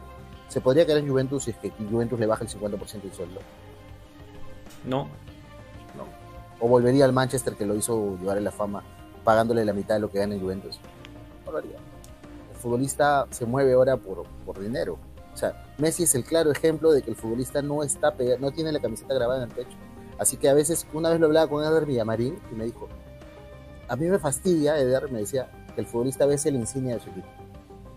se 0.48 0.60
podría 0.60 0.84
quedar 0.84 0.98
en 0.98 1.08
Juventus 1.08 1.44
si 1.44 1.52
es 1.52 1.56
que 1.58 1.70
Juventus 1.70 2.18
le 2.18 2.26
baja 2.26 2.44
el 2.44 2.50
50% 2.50 3.02
del 3.02 3.12
sueldo. 3.12 3.40
No. 4.84 5.08
O 6.64 6.68
volvería 6.68 7.04
al 7.04 7.12
Manchester 7.12 7.56
que 7.56 7.66
lo 7.66 7.74
hizo 7.74 8.16
llevar 8.18 8.40
la 8.40 8.50
fama, 8.50 8.82
pagándole 9.22 9.66
la 9.66 9.74
mitad 9.74 9.96
de 9.96 10.00
lo 10.00 10.10
que 10.10 10.18
gana 10.18 10.34
en 10.34 10.40
Juventus. 10.40 10.80
No 11.44 11.52
lo 11.52 11.58
haría. 11.58 11.76
futbolista 12.58 13.26
se 13.32 13.44
mueve 13.44 13.74
ahora 13.74 13.98
por, 13.98 14.22
por 14.46 14.58
dinero. 14.58 14.96
O 15.34 15.36
sea, 15.36 15.62
Messi 15.76 16.04
es 16.04 16.14
el 16.14 16.24
claro 16.24 16.50
ejemplo 16.50 16.90
de 16.90 17.02
que 17.02 17.10
el 17.10 17.16
futbolista 17.16 17.60
no 17.60 17.82
está 17.82 18.14
no 18.40 18.50
tiene 18.50 18.72
la 18.72 18.80
camiseta 18.80 19.12
grabada 19.12 19.42
en 19.42 19.50
el 19.50 19.54
pecho. 19.54 19.76
Así 20.18 20.38
que 20.38 20.48
a 20.48 20.54
veces, 20.54 20.86
una 20.94 21.10
vez 21.10 21.20
lo 21.20 21.26
hablaba 21.26 21.50
con 21.50 21.62
Eder 21.62 21.84
Villamarín 21.84 22.38
y 22.50 22.54
me 22.54 22.64
dijo, 22.64 22.88
a 23.86 23.94
mí 23.96 24.06
me 24.06 24.18
fastidia, 24.18 24.78
Eder 24.78 25.12
me 25.12 25.18
decía, 25.18 25.50
que 25.74 25.82
el 25.82 25.86
futbolista 25.86 26.24
bese 26.24 26.50
la 26.50 26.60
insignia 26.60 26.94
de 26.94 27.00
su 27.02 27.10
equipo. 27.10 27.28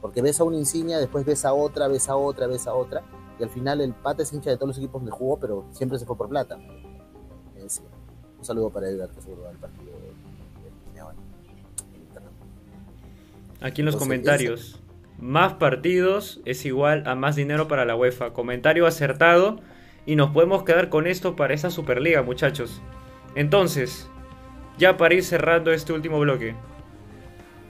Porque 0.02 0.22
ves 0.22 0.42
a 0.42 0.44
una 0.44 0.58
insignia, 0.58 1.00
después 1.00 1.24
ves 1.24 1.46
a 1.46 1.54
otra, 1.54 1.88
ves 1.88 2.10
a 2.10 2.18
otra, 2.18 2.48
ves 2.48 2.68
a 2.68 2.74
otra, 2.74 3.02
y 3.40 3.44
al 3.44 3.50
final 3.50 3.80
el 3.80 3.94
pata 3.94 4.24
es 4.24 4.34
hincha 4.34 4.50
de 4.50 4.58
todos 4.58 4.68
los 4.68 4.78
equipos 4.78 5.00
donde 5.02 5.12
jugó, 5.12 5.40
pero 5.40 5.64
siempre 5.72 5.98
se 5.98 6.06
fue 6.06 6.18
por 6.18 6.28
plata. 6.28 6.58
Un 8.38 8.46
saludo 8.46 8.70
para 8.70 8.90
Edgar, 8.90 9.10
que 9.10 9.22
seguro 9.22 9.44
va 9.44 9.50
al 9.50 9.58
partido 9.58 9.92
Aquí 13.62 13.82
en 13.82 13.86
los 13.86 13.96
comentarios. 13.96 14.80
Más 15.20 15.54
partidos 15.54 16.42
es 16.46 16.66
igual 16.66 17.04
a 17.08 17.16
más 17.16 17.36
dinero 17.36 17.68
para 17.68 17.86
la 17.86 17.96
UEFA. 17.96 18.34
Comentario 18.34 18.86
acertado. 18.86 19.60
Y 20.06 20.16
nos 20.16 20.30
podemos 20.30 20.64
quedar 20.64 20.90
con 20.90 21.08
esto 21.08 21.36
para 21.36 21.54
esa 21.54 21.70
Superliga, 21.70 22.22
muchachos. 22.22 22.82
Entonces, 23.36 24.08
ya 24.78 24.96
para 24.96 25.16
ir 25.16 25.24
cerrando 25.24 25.74
este 25.74 25.92
último 25.92 26.20
bloque. 26.20 26.56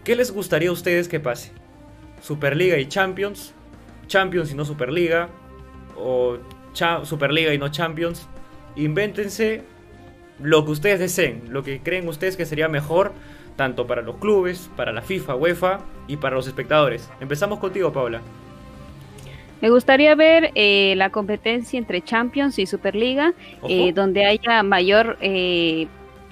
¿Qué 0.03 0.15
les 0.15 0.31
gustaría 0.31 0.69
a 0.69 0.73
ustedes 0.73 1.07
que 1.07 1.19
pase? 1.19 1.51
¿Superliga 2.21 2.77
y 2.77 2.87
Champions? 2.87 3.53
¿Champions 4.07 4.51
y 4.51 4.55
no 4.55 4.65
Superliga? 4.65 5.29
¿O 5.97 6.37
Superliga 7.03 7.53
y 7.53 7.57
no 7.57 7.69
Champions? 7.69 8.27
Invéntense 8.75 9.63
lo 10.39 10.65
que 10.65 10.71
ustedes 10.71 10.99
deseen, 10.99 11.43
lo 11.49 11.63
que 11.63 11.79
creen 11.79 12.07
ustedes 12.07 12.37
que 12.37 12.45
sería 12.45 12.67
mejor 12.67 13.13
tanto 13.55 13.87
para 13.87 14.01
los 14.01 14.17
clubes, 14.17 14.69
para 14.75 14.91
la 14.93 15.01
FIFA, 15.01 15.35
UEFA 15.35 15.79
y 16.07 16.17
para 16.17 16.35
los 16.35 16.47
espectadores. 16.47 17.09
Empezamos 17.19 17.59
contigo, 17.59 17.91
Paula. 17.91 18.21
Me 19.61 19.71
gustaría 19.71 20.13
ver 20.13 20.51
eh, 20.53 20.93
la 20.97 21.09
competencia 21.09 21.79
entre 21.79 22.03
Champions 22.03 22.59
y 22.59 22.67
Superliga, 22.67 23.33
eh, 23.67 23.91
donde 23.91 24.25
haya 24.25 24.61
mayor 24.61 25.17
eh, 25.19 25.87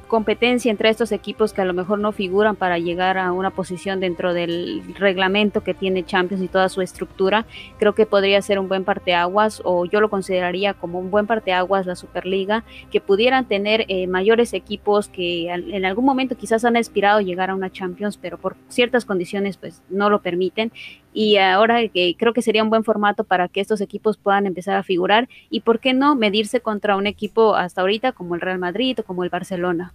competencia 0.08 0.72
entre 0.72 0.89
estos 0.89 1.12
equipos 1.12 1.53
que 1.53 1.62
a 1.62 1.66
lo 1.66 1.74
mejor 1.74 1.99
no 1.99 2.12
figuran 2.12 2.56
para 2.56 2.80
llegar 2.80 3.18
a 3.18 3.32
una 3.32 3.51
posición 3.51 3.99
dentro 3.99 4.34
del 4.34 4.84
reglamento 4.95 5.64
que 5.64 5.74
tiene 5.74 6.06
Champions 6.06 6.43
y 6.43 6.47
toda 6.47 6.70
su 6.70 6.82
estructura, 6.82 7.45
creo 7.80 7.93
que 7.93 8.06
podría 8.06 8.41
ser 8.41 8.60
un 8.60 8.68
buen 8.68 8.84
parteaguas 8.84 9.62
o 9.64 9.86
yo 9.86 10.01
lo 10.01 10.10
consideraría 10.10 10.74
como 10.74 10.99
un 10.99 11.12
buen 11.12 11.28
parteaguas 11.28 11.86
la 11.86 11.95
Superliga, 11.95 12.64
que 12.91 13.01
pudieran 13.01 13.45
tener 13.45 13.86
eh, 13.88 14.08
mayores 14.08 14.53
equipos 14.53 15.08
que 15.08 15.49
en 15.49 15.86
algún 15.86 16.06
momento 16.06 16.36
quizás 16.36 16.66
han 16.66 16.78
aspirado 16.78 17.20
a 17.20 17.24
llegar 17.24 17.49
a 17.49 17.56
una 17.56 17.72
Champions, 17.72 18.18
pero 18.18 18.38
por 18.38 18.56
ciertas 18.70 19.06
condiciones 19.06 19.58
pues 19.58 19.82
no 19.89 20.10
lo 20.10 20.22
permiten 20.22 20.72
y 21.16 21.38
ahora 21.38 21.88
que 21.88 22.13
creo 22.20 22.34
que 22.34 22.41
sería 22.41 22.61
un 22.61 22.70
buen 22.70 22.84
formato 22.84 23.24
para 23.24 23.47
que 23.47 23.61
estos 23.61 23.80
equipos 23.80 24.18
puedan 24.18 24.45
empezar 24.45 24.76
a 24.76 24.84
figurar 24.84 25.30
y 25.49 25.61
por 25.61 25.80
qué 25.80 25.93
no 25.93 26.13
medirse 26.13 26.59
contra 26.59 26.97
un 26.97 27.07
equipo 27.07 27.55
hasta 27.55 27.80
ahorita 27.80 28.11
como 28.11 28.36
el 28.36 28.41
Real 28.41 28.59
Madrid 28.59 28.99
o 28.99 29.03
como 29.03 29.24
el 29.24 29.30
Barcelona. 29.30 29.93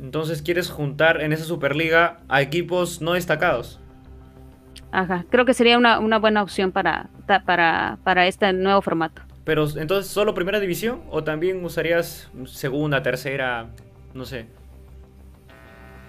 Entonces 0.00 0.40
quieres 0.40 0.70
juntar 0.70 1.20
en 1.20 1.34
esa 1.34 1.44
Superliga 1.44 2.20
a 2.26 2.40
equipos 2.40 3.02
no 3.02 3.12
destacados. 3.12 3.78
Ajá, 4.92 5.26
creo 5.28 5.44
que 5.44 5.52
sería 5.52 5.76
una, 5.76 6.18
buena 6.18 6.42
opción 6.42 6.72
para, 6.72 7.10
para, 7.44 7.98
para 8.02 8.26
este 8.26 8.50
nuevo 8.54 8.80
formato. 8.80 9.20
Pero 9.44 9.66
entonces, 9.76 10.10
¿solo 10.10 10.32
primera 10.32 10.58
división 10.58 11.02
o 11.10 11.22
también 11.22 11.62
usarías 11.62 12.30
segunda, 12.46 13.02
tercera, 13.02 13.66
no 14.14 14.24
sé? 14.24 14.46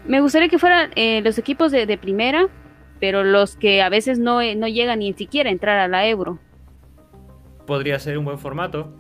Me 0.05 0.21
gustaría 0.21 0.47
que 0.47 0.57
fueran 0.57 0.91
eh, 0.95 1.19
los 1.21 1.37
equipos 1.37 1.73
de, 1.73 1.85
de 1.85 1.97
primera, 1.97 2.47
pero 2.99 3.23
los 3.23 3.55
que 3.55 3.81
a 3.81 3.89
veces 3.89 4.19
no, 4.19 4.41
eh, 4.41 4.55
no 4.55 4.67
llegan 4.67 4.99
ni 4.99 5.13
siquiera 5.13 5.49
a 5.49 5.53
entrar 5.53 5.79
a 5.79 5.87
la 5.87 6.07
euro. 6.07 6.39
Podría 7.65 7.99
ser 7.99 8.17
un 8.17 8.25
buen 8.25 8.39
formato. 8.39 8.93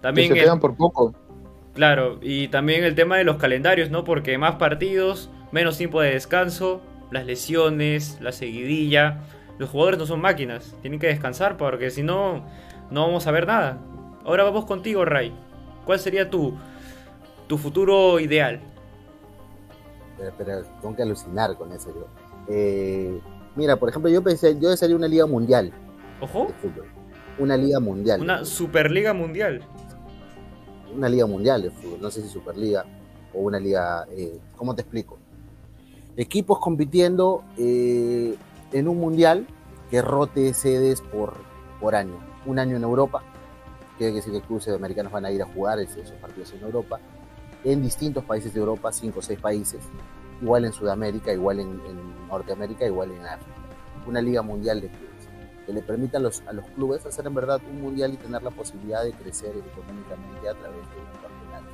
También 0.00 0.28
se 0.28 0.34
quedan 0.34 0.60
por 0.60 0.76
poco. 0.76 1.14
Claro, 1.74 2.18
y 2.20 2.48
también 2.48 2.84
el 2.84 2.94
tema 2.94 3.16
de 3.16 3.24
los 3.24 3.36
calendarios, 3.36 3.90
¿no? 3.90 4.04
Porque 4.04 4.36
más 4.36 4.56
partidos, 4.56 5.30
menos 5.52 5.78
tiempo 5.78 6.00
de 6.00 6.10
descanso, 6.10 6.82
las 7.10 7.24
lesiones, 7.24 8.18
la 8.20 8.32
seguidilla. 8.32 9.20
Los 9.58 9.70
jugadores 9.70 9.98
no 9.98 10.06
son 10.06 10.20
máquinas, 10.20 10.74
tienen 10.82 10.98
que 10.98 11.06
descansar 11.06 11.56
porque 11.56 11.90
si 11.90 12.02
no, 12.02 12.44
no 12.90 13.06
vamos 13.06 13.26
a 13.26 13.30
ver 13.30 13.46
nada. 13.46 13.78
Ahora 14.24 14.44
vamos 14.44 14.64
contigo, 14.64 15.04
Ray. 15.04 15.32
¿Cuál 15.84 15.98
sería 15.98 16.28
tu, 16.28 16.54
tu 17.46 17.58
futuro 17.58 18.18
ideal? 18.20 18.60
Pero, 20.38 20.62
tengo 20.80 20.96
que 20.96 21.02
alucinar 21.02 21.56
con 21.56 21.72
eso. 21.72 21.92
Yo. 21.94 22.21
Eh, 22.48 23.20
mira, 23.56 23.76
por 23.76 23.88
ejemplo, 23.88 24.10
yo 24.10 24.22
pensé, 24.22 24.58
yo 24.58 24.70
desearía 24.70 24.96
una 24.96 25.08
liga 25.08 25.26
mundial. 25.26 25.72
Ojo. 26.20 26.48
Una 27.38 27.56
liga 27.56 27.80
mundial. 27.80 28.20
Una 28.20 28.44
superliga 28.44 29.12
mundial. 29.12 29.62
Una 30.94 31.08
liga 31.08 31.26
mundial 31.26 31.62
de 31.62 31.70
fútbol, 31.70 32.00
no 32.00 32.10
sé 32.10 32.22
si 32.22 32.28
superliga 32.28 32.84
o 33.34 33.40
una 33.40 33.58
liga, 33.58 34.06
eh, 34.10 34.38
¿cómo 34.56 34.74
te 34.74 34.82
explico? 34.82 35.18
Equipos 36.16 36.58
compitiendo 36.58 37.44
eh, 37.56 38.36
en 38.72 38.88
un 38.88 38.98
mundial 38.98 39.46
que 39.90 40.02
rote 40.02 40.52
sedes 40.52 41.00
por, 41.00 41.34
por 41.80 41.94
año. 41.94 42.18
Un 42.44 42.58
año 42.58 42.76
en 42.76 42.82
Europa, 42.82 43.22
quiere 43.96 44.12
decir 44.12 44.32
que 44.32 44.42
clubes 44.42 44.68
americanos 44.68 45.12
van 45.12 45.24
a 45.24 45.30
ir 45.30 45.42
a 45.42 45.46
jugar 45.46 45.78
esos 45.78 46.10
partidos 46.20 46.52
en 46.52 46.60
Europa, 46.60 47.00
en 47.64 47.82
distintos 47.82 48.24
países 48.24 48.52
de 48.52 48.60
Europa, 48.60 48.92
cinco 48.92 49.20
o 49.20 49.22
seis 49.22 49.40
países 49.40 49.80
igual 50.42 50.64
en 50.64 50.72
Sudamérica, 50.72 51.32
igual 51.32 51.60
en, 51.60 51.80
Norteamérica, 52.28 52.86
igual 52.86 53.12
en 53.12 53.24
África. 53.26 53.52
Una 54.06 54.20
liga 54.20 54.42
mundial 54.42 54.80
de 54.80 54.88
clubes 54.88 55.12
que 55.66 55.72
le 55.72 55.82
permita 55.82 56.18
a 56.18 56.20
los, 56.20 56.42
a 56.46 56.52
los 56.52 56.64
clubes 56.70 57.06
hacer 57.06 57.26
en 57.26 57.34
verdad 57.34 57.60
un 57.70 57.80
mundial 57.80 58.14
y 58.14 58.16
tener 58.16 58.42
la 58.42 58.50
posibilidad 58.50 59.04
de 59.04 59.12
crecer 59.12 59.50
económicamente 59.50 60.48
a 60.48 60.54
través 60.54 60.80
de 60.80 60.96
un 60.96 61.22
campeonato. 61.22 61.66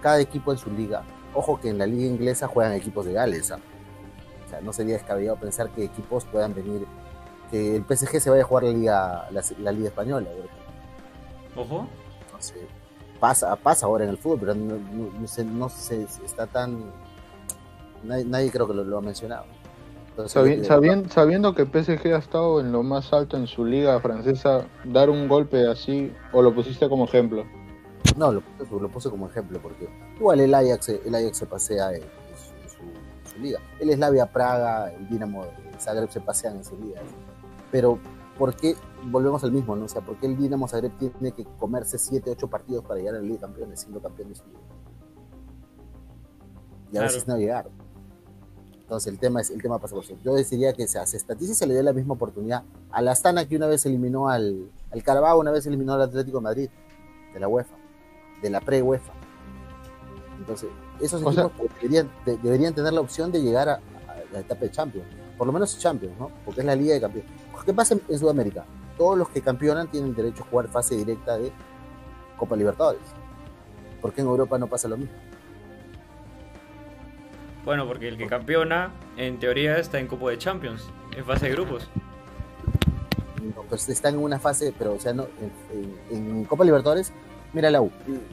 Cada 0.00 0.20
equipo 0.20 0.52
en 0.52 0.58
su 0.58 0.70
liga. 0.70 1.02
Ojo 1.34 1.60
que 1.60 1.70
en 1.70 1.78
la 1.78 1.86
liga 1.86 2.06
inglesa 2.06 2.46
juegan 2.46 2.72
equipos 2.74 3.06
de 3.06 3.14
Gales. 3.14 3.50
¿ah? 3.50 3.58
O 4.46 4.48
sea, 4.48 4.60
no 4.60 4.72
sería 4.72 4.94
descabellado 4.94 5.36
pensar 5.38 5.70
que 5.70 5.84
equipos 5.84 6.24
puedan 6.24 6.54
venir, 6.54 6.86
que 7.50 7.76
el 7.76 7.84
PSG 7.84 8.20
se 8.20 8.30
vaya 8.30 8.42
a 8.42 8.46
jugar 8.46 8.64
la 8.64 8.70
liga, 8.70 9.28
la, 9.58 9.72
liga 9.72 9.88
española. 9.88 10.28
Ojo. 11.56 11.88
No 12.32 12.40
sé. 12.40 12.66
Pasa, 13.18 13.54
pasa 13.56 13.86
ahora 13.86 14.04
en 14.04 14.10
el 14.10 14.18
fútbol, 14.18 14.38
pero 14.40 14.54
no, 14.54 14.76
no, 14.76 15.26
se, 15.26 15.44
no 15.44 15.68
se, 15.68 16.02
está 16.24 16.46
tan 16.46 16.84
Nadie, 18.02 18.50
creo 18.50 18.66
que 18.66 18.74
lo, 18.74 18.98
ha 18.98 19.00
mencionado. 19.00 19.44
sabiendo, 20.26 21.54
que 21.54 21.66
PSG 21.66 22.14
ha 22.14 22.18
estado 22.18 22.60
en 22.60 22.72
lo 22.72 22.82
más 22.82 23.12
alto 23.12 23.36
en 23.36 23.46
su 23.46 23.64
liga 23.64 24.00
francesa, 24.00 24.66
dar 24.84 25.10
un 25.10 25.28
golpe 25.28 25.66
así, 25.66 26.12
o 26.32 26.42
lo 26.42 26.54
pusiste 26.54 26.88
como 26.88 27.04
ejemplo? 27.04 27.44
No, 28.16 28.32
lo, 28.32 28.42
puse 28.88 29.10
como 29.10 29.28
ejemplo, 29.28 29.60
porque 29.62 29.88
igual 30.18 30.40
el 30.40 30.54
Ajax, 30.54 30.88
el 30.88 31.14
Ajax 31.14 31.38
se 31.38 31.46
pasea 31.46 31.94
en, 31.94 32.02
su, 33.24 33.38
liga. 33.38 33.60
El 33.78 33.92
Slavia 33.92 34.26
Praga, 34.26 34.92
el 34.92 35.08
Dinamo 35.08 35.44
Zagreb 35.78 36.10
se 36.10 36.20
pasean 36.20 36.56
en 36.56 36.64
su 36.64 36.76
liga. 36.76 37.00
Pero, 37.70 37.98
¿por 38.38 38.54
qué? 38.54 38.74
Volvemos 39.04 39.44
al 39.44 39.52
mismo, 39.52 39.76
¿no? 39.76 39.84
O 39.84 39.88
sea, 39.88 40.02
¿por 40.02 40.16
qué 40.16 40.26
el 40.26 40.36
Dinamo 40.36 40.68
Zagreb 40.68 40.92
tiene 40.98 41.32
que 41.32 41.44
comerse 41.58 41.98
7, 41.98 42.30
8 42.30 42.48
partidos 42.48 42.84
para 42.84 42.98
llegar 42.98 43.14
a 43.14 43.18
la 43.18 43.24
Liga 43.24 43.34
de 43.34 43.40
Campeones, 43.40 43.80
siendo 43.80 44.00
campeón 44.00 44.30
de 44.30 44.34
su 44.34 44.46
liga? 44.46 44.60
Y 46.92 46.96
a 46.98 47.02
veces 47.02 47.26
no 47.26 47.36
llegar. 47.36 47.68
Entonces 48.90 49.12
el 49.12 49.20
tema 49.20 49.40
es 49.40 49.50
el 49.50 49.62
tema 49.62 49.78
pasa 49.78 49.94
por 49.94 50.04
Yo 50.04 50.34
deciría 50.34 50.72
que 50.72 50.88
se 50.88 50.98
hace 50.98 51.16
y 51.38 51.46
se 51.54 51.64
le 51.64 51.74
dé 51.74 51.82
la 51.84 51.92
misma 51.92 52.14
oportunidad 52.14 52.64
a 52.90 53.00
la 53.00 53.12
Astana 53.12 53.46
que 53.46 53.54
una 53.54 53.68
vez 53.68 53.86
eliminó 53.86 54.28
al, 54.28 54.68
al 54.90 55.02
Carabao, 55.04 55.38
una 55.38 55.52
vez 55.52 55.64
eliminó 55.64 55.92
al 55.92 56.02
Atlético 56.02 56.38
de 56.38 56.42
Madrid 56.42 56.70
de 57.32 57.38
la 57.38 57.46
UEFA, 57.46 57.76
de 58.42 58.50
la 58.50 58.60
pre-UEFA. 58.60 59.12
Entonces, 60.38 60.70
esos 61.00 61.22
equipos 61.22 61.52
deberían, 62.42 62.74
tener 62.74 62.92
la 62.92 63.00
opción 63.00 63.30
de 63.30 63.40
llegar 63.40 63.68
a, 63.68 63.80
la 64.32 64.40
etapa 64.40 64.62
de 64.62 64.72
Champions, 64.72 65.06
por 65.38 65.46
lo 65.46 65.52
menos 65.52 65.78
Champions, 65.78 66.18
¿no? 66.18 66.32
Porque 66.44 66.62
es 66.62 66.66
la 66.66 66.74
Liga 66.74 66.94
de 66.94 67.00
Campeones. 67.00 67.30
¿Qué 67.64 67.72
pasa 67.72 67.94
en, 67.94 68.18
Sudamérica? 68.18 68.64
Todos 68.98 69.16
los 69.16 69.28
que 69.28 69.40
campeonan 69.40 69.88
tienen 69.88 70.16
derecho 70.16 70.42
a 70.42 70.46
jugar 70.46 70.66
fase 70.66 70.96
directa 70.96 71.38
de 71.38 71.52
Copa 72.36 72.56
Libertadores. 72.56 73.02
¿Por 74.00 74.12
qué 74.12 74.22
en 74.22 74.26
Europa 74.26 74.58
no 74.58 74.66
pasa 74.66 74.88
lo 74.88 74.96
mismo? 74.96 75.14
Bueno, 77.64 77.86
porque 77.86 78.08
el 78.08 78.16
que 78.16 78.26
campeona, 78.26 78.90
en 79.16 79.38
teoría, 79.38 79.78
está 79.78 79.98
en 79.98 80.06
Copa 80.06 80.30
de 80.30 80.38
Champions, 80.38 80.88
en 81.16 81.24
fase 81.24 81.46
de 81.46 81.52
grupos. 81.52 81.88
pues 83.68 83.88
están 83.88 84.14
en 84.14 84.20
una 84.20 84.38
fase, 84.38 84.72
pero 84.76 84.94
o 84.94 84.98
sea, 84.98 85.12
no, 85.12 85.26
en, 86.10 86.44
Copa 86.44 86.64
Libertadores, 86.64 87.12
mira 87.52 87.70
la 87.70 87.82
U, 87.82 87.90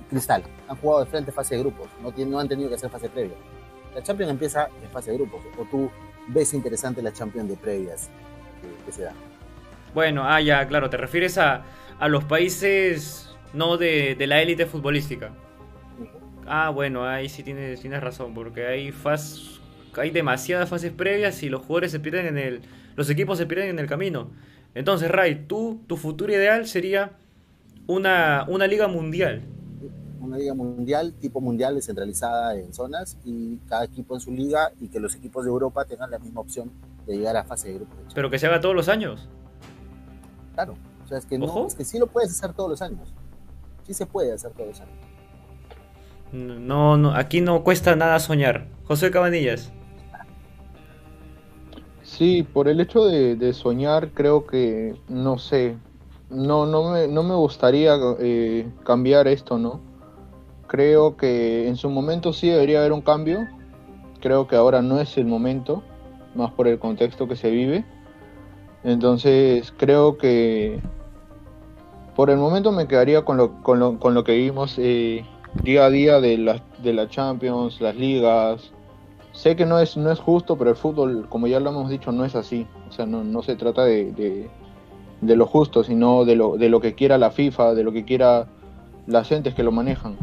Cristal, 0.10 0.44
han 0.68 0.78
jugado 0.78 1.04
de 1.04 1.12
frente 1.12 1.32
fase 1.32 1.56
de 1.56 1.62
grupos, 1.62 1.88
no, 2.02 2.14
no 2.26 2.40
han 2.40 2.48
tenido 2.48 2.70
que 2.70 2.76
hacer 2.76 2.90
fase 2.90 3.10
previa. 3.10 3.36
La 3.94 4.02
Champions 4.02 4.32
empieza 4.32 4.70
en 4.82 4.90
fase 4.90 5.12
de 5.12 5.18
grupos, 5.18 5.42
o 5.58 5.66
tú 5.66 5.92
ves 6.28 6.54
interesante 6.54 7.02
la 7.02 7.12
Champions 7.12 7.50
de 7.50 7.58
previas 7.58 8.10
que, 8.86 8.92
se 8.92 9.04
da. 9.04 9.14
Bueno, 9.94 10.24
ah, 10.26 10.40
ya, 10.40 10.68
claro, 10.68 10.90
te 10.90 10.98
refieres 10.98 11.38
a, 11.38 11.64
a 12.00 12.08
los 12.08 12.24
países 12.24 13.36
no 13.54 13.78
de, 13.78 14.16
de 14.16 14.28
la 14.28 14.42
élite 14.42 14.66
futbolística. 14.66 15.32
Ah, 16.48 16.70
bueno, 16.70 17.06
ahí 17.06 17.28
sí 17.28 17.44
tienes, 17.44 17.82
tienes 17.82 18.02
razón, 18.02 18.34
porque 18.34 18.66
hay 18.66 18.92
fase, 18.92 19.60
hay 19.96 20.12
demasiadas 20.12 20.70
fases 20.70 20.92
previas 20.94 21.44
y 21.44 21.50
los 21.50 21.62
jugadores 21.62 21.92
se 21.92 22.00
pierden 22.00 22.28
en 22.28 22.38
el. 22.38 22.62
Los 22.96 23.10
equipos 23.10 23.38
se 23.38 23.46
pierden 23.46 23.70
en 23.70 23.80
el 23.80 23.88
camino. 23.88 24.32
Entonces, 24.74 25.12
Ray, 25.12 25.46
tú, 25.48 25.82
tu 25.88 25.98
futuro 25.98 26.32
ideal 26.32 26.68
sería 26.68 27.12
una, 27.86 28.46
una 28.48 28.66
liga 28.66 28.88
mundial. 28.88 29.42
Una 30.22 30.38
liga 30.38 30.54
mundial, 30.54 31.14
tipo 31.14 31.42
mundial 31.42 31.76
descentralizada 31.76 32.56
en 32.56 32.74
zonas 32.74 33.18
y 33.26 33.58
cada 33.68 33.86
equipo 33.86 34.16
en 34.16 34.22
su 34.22 34.32
liga 34.32 34.72
y 34.80 34.88
que 34.88 35.00
los 35.00 35.16
equipos 35.16 35.46
de 35.46 35.50
Europa 35.50 35.86
tengan 35.86 36.12
la 36.12 36.20
misma 36.20 36.42
opción 36.42 36.72
de 37.06 37.18
llegar 37.18 37.38
a 37.38 37.44
fase 37.44 37.70
de 37.70 37.76
grupo. 37.76 37.94
Pero 38.14 38.30
que 38.30 38.40
se 38.40 38.48
haga 38.48 38.60
todos 38.60 38.76
los 38.76 38.90
años. 38.90 39.30
Claro, 40.54 40.76
o 41.04 41.08
sea, 41.08 41.18
es 41.18 41.26
que, 41.26 41.38
no, 41.38 41.68
es 41.68 41.76
que 41.76 41.86
sí 41.86 42.00
lo 42.00 42.08
puedes 42.08 42.32
hacer 42.32 42.54
todos 42.54 42.70
los 42.70 42.82
años. 42.82 43.14
Sí 43.84 43.94
se 43.94 44.06
puede 44.06 44.34
hacer 44.34 44.52
todos 44.52 44.70
los 44.70 44.82
años. 44.82 45.07
No, 46.32 46.98
no, 46.98 47.16
aquí 47.16 47.42
no 47.42 47.64
cuesta 47.64 47.96
nada 47.96 48.20
soñar. 48.20 48.68
José 48.86 49.12
Cabanillas. 49.12 49.72
Sí, 52.04 52.44
por 52.44 52.68
el 52.68 52.80
hecho 52.80 53.06
de, 53.06 53.54
soñar, 53.54 54.10
creo 54.14 54.46
que, 54.48 54.96
no 55.08 55.38
sé, 55.38 55.78
no, 56.30 56.66
no, 56.66 56.92
me, 56.92 57.08
no 57.08 57.22
me 57.24 57.36
gustaría 57.36 57.96
eh, 58.20 58.68
cambiar 58.84 59.28
esto, 59.28 59.58
¿no? 59.58 59.82
Creo 60.68 61.16
que 61.16 61.68
en 61.68 61.76
su 61.76 61.90
momento 61.90 62.34
sí 62.34 62.50
debería 62.50 62.80
haber 62.80 62.92
un 62.92 63.02
cambio. 63.02 63.48
Creo 64.20 64.48
que 64.48 64.56
ahora 64.56 64.82
no 64.82 65.00
es 65.00 65.18
el 65.18 65.26
momento, 65.26 65.84
más 66.34 66.52
por 66.52 66.68
el 66.68 66.80
contexto 66.80 67.28
que 67.28 67.36
se 67.36 67.52
vive. 67.52 67.86
Entonces, 68.84 69.74
creo 69.78 70.18
que 70.18 70.82
por 72.16 72.30
el 72.30 72.38
momento 72.38 72.72
me 72.72 72.88
quedaría 72.88 73.24
con 73.24 73.38
lo, 73.38 73.62
con 73.62 73.80
lo, 73.80 74.00
con 74.00 74.14
lo 74.14 74.24
que 74.24 74.34
vimos 74.34 74.76
eh, 74.78 75.26
día 75.64 75.86
a 75.86 75.90
día 75.90 76.20
de 76.20 76.38
la, 76.38 76.62
de 76.82 76.94
la 76.94 77.08
Champions, 77.08 77.82
las 77.82 77.96
ligas. 77.96 78.72
Sé 79.34 79.56
que 79.56 79.66
no 79.66 79.80
es, 79.80 79.98
no 79.98 80.12
es 80.12 80.20
justo, 80.20 80.58
pero 80.58 80.72
el 80.72 80.76
fútbol, 80.76 81.28
como 81.30 81.48
ya 81.48 81.60
lo 81.60 81.70
hemos 81.70 81.90
dicho, 81.90 82.12
no 82.12 82.26
es 82.26 82.36
así. 82.36 82.66
O 82.90 82.92
sea, 82.92 83.06
no, 83.06 83.24
no 83.24 83.44
se 83.44 83.56
trata 83.56 83.86
de, 83.86 84.50
de, 85.22 85.36
lo 85.36 85.46
justo, 85.46 85.84
sino 85.84 86.26
de 86.26 86.36
lo, 86.36 86.58
de 86.58 86.70
lo 86.70 86.82
que 86.82 86.96
quiera 86.96 87.18
la 87.18 87.32
FIFA, 87.32 87.76
de 87.76 87.84
lo 87.84 87.92
que 87.92 88.06
quiera 88.06 88.48
las 89.06 89.28
gentes 89.28 89.54
que 89.54 89.64
lo 89.64 89.72
manejan. 89.72 90.18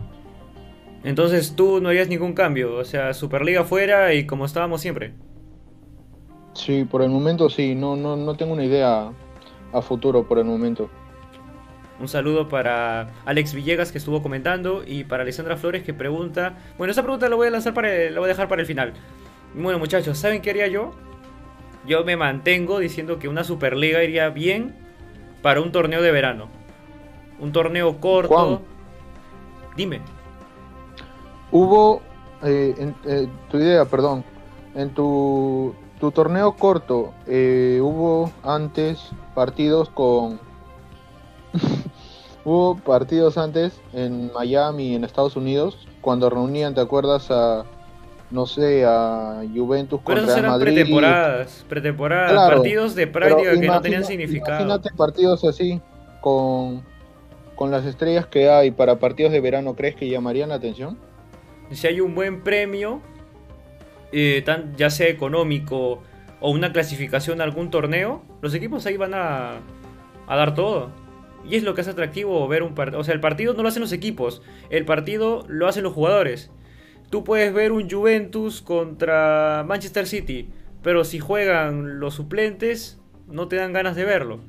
Entonces 1.05 1.55
tú 1.55 1.81
no 1.81 1.90
harías 1.90 2.09
ningún 2.09 2.32
cambio, 2.32 2.77
o 2.77 2.85
sea, 2.85 3.12
Superliga 3.12 3.65
fuera 3.65 4.15
y 4.15 4.27
como 4.27 4.47
estábamos 4.47 4.81
siempre. 4.81 5.12
Sí, 6.55 6.85
por 6.85 7.02
el 7.02 7.11
momento 7.11 7.51
sí, 7.51 7.74
no, 7.74 7.94
no, 7.94 8.16
no 8.16 8.36
tengo 8.36 8.55
una 8.55 8.65
idea 8.65 9.12
a 9.73 9.82
futuro 9.82 10.27
por 10.27 10.39
el 10.39 10.44
momento. 10.44 10.89
Un 12.01 12.09
saludo 12.09 12.49
para 12.49 13.12
Alex 13.25 13.55
Villegas 13.55 13.93
que 13.93 13.99
estuvo 13.99 14.23
comentando 14.23 14.83
y 14.85 15.05
para 15.05 15.23
Alessandra 15.23 15.57
Flores 15.57 15.85
que 15.85 15.95
pregunta. 15.95 16.55
Bueno, 16.77 16.91
esa 16.91 17.03
pregunta 17.03 17.29
la 17.29 17.37
voy 17.37 17.47
a 17.47 17.51
lanzar 17.51 17.73
para 17.73 18.11
la 18.11 18.19
voy 18.19 18.27
a 18.27 18.29
dejar 18.29 18.49
para 18.49 18.62
el 18.62 18.66
final. 18.66 18.95
Bueno, 19.55 19.79
muchachos, 19.79 20.19
¿saben 20.19 20.43
qué 20.43 20.51
haría 20.51 20.66
yo? 20.66 20.93
Yo 21.87 22.05
me 22.05 22.16
mantengo 22.16 22.79
diciendo 22.79 23.19
que 23.19 23.29
una 23.29 23.45
Superliga 23.45 24.03
iría 24.03 24.29
bien 24.31 24.75
para 25.43 25.61
un 25.61 25.71
torneo 25.71 26.03
de 26.03 26.11
verano. 26.11 26.49
Un 27.39 27.53
torneo 27.53 28.01
corto. 28.01 28.62
Dime. 29.77 30.01
Hubo 31.53 32.03
eh, 32.43 32.75
en, 32.77 32.95
eh, 33.05 33.29
tu 33.51 33.59
idea, 33.59 33.85
perdón. 33.85 34.25
En 34.75 34.91
tu, 34.91 35.75
tu 36.01 36.11
torneo 36.11 36.53
corto 36.57 37.12
eh, 37.27 37.79
hubo 37.81 38.33
antes 38.43 39.11
partidos 39.35 39.91
con 39.91 40.41
Hubo 42.45 42.77
partidos 42.77 43.39
antes 43.39 43.81
en 43.93 44.33
Miami, 44.33 44.95
en 44.95 45.05
Estados 45.05 45.37
Unidos, 45.37 45.89
cuando 46.03 46.29
reunían, 46.29 46.75
¿te 46.75 46.81
acuerdas? 46.83 47.31
A, 47.31 47.65
no 48.31 48.47
sé, 48.47 48.85
a 48.85 49.43
Juventus 49.55 50.01
con 50.03 50.16
Real 50.16 50.29
eran 50.29 50.51
Madrid. 50.51 50.75
pretemporadas, 50.75 51.65
pretemporadas, 51.69 52.51
partidos 52.51 52.95
de 52.95 53.07
práctica 53.07 53.59
que 53.59 53.66
no 53.66 53.81
tenían 53.81 54.05
significado. 54.05 54.61
Imagínate 54.61 54.91
partidos 54.95 55.45
así, 55.45 55.81
con, 56.21 56.83
con 57.55 57.71
las 57.71 57.87
estrellas 57.87 58.27
que 58.27 58.51
hay 58.51 58.71
para 58.71 58.99
partidos 58.99 59.33
de 59.33 59.41
verano, 59.41 59.75
¿crees 59.75 59.95
que 59.97 60.09
llamarían 60.09 60.51
la 60.51 60.57
atención? 60.57 60.99
Si 61.71 61.87
hay 61.87 62.01
un 62.01 62.15
buen 62.15 62.43
premio, 62.43 63.01
eh, 64.12 64.43
tan, 64.45 64.77
ya 64.77 64.91
sea 64.91 65.09
económico 65.09 66.03
o 66.41 66.51
una 66.51 66.73
clasificación 66.73 67.41
a 67.41 67.45
algún 67.45 67.71
torneo, 67.71 68.23
los 68.43 68.53
equipos 68.55 68.85
ahí 68.85 68.99
van 68.99 69.15
a, 69.15 69.61
a 70.27 70.37
dar 70.37 70.55
todo. 70.55 70.91
Y 71.49 71.57
es 71.57 71.62
lo 71.62 71.75
que 71.75 71.83
hace 71.83 71.91
atractivo 71.91 72.47
ver 72.49 72.62
un 72.62 72.75
partido. 72.75 73.01
O 73.01 73.05
sea, 73.05 73.15
el 73.15 73.21
partido 73.21 73.55
no 73.55 73.62
lo 73.62 73.69
hacen 73.69 73.83
los 73.83 73.93
equipos, 73.93 74.43
el 74.71 74.85
partido 74.85 75.45
lo 75.49 75.69
hacen 75.69 75.85
los 75.85 75.93
jugadores. 75.93 76.51
Tú 77.11 77.23
puedes 77.23 77.53
ver 77.53 77.73
un 77.73 77.89
Juventus 77.89 78.62
contra 78.62 79.65
Manchester 79.66 80.07
City, 80.07 80.49
pero 80.83 81.05
si 81.05 81.19
juegan 81.19 82.01
los 82.01 82.15
suplentes, 82.15 83.01
no 83.29 83.49
te 83.49 83.57
dan 83.57 83.73
ganas 83.73 83.95
de 83.95 84.05
verlo. 84.05 84.41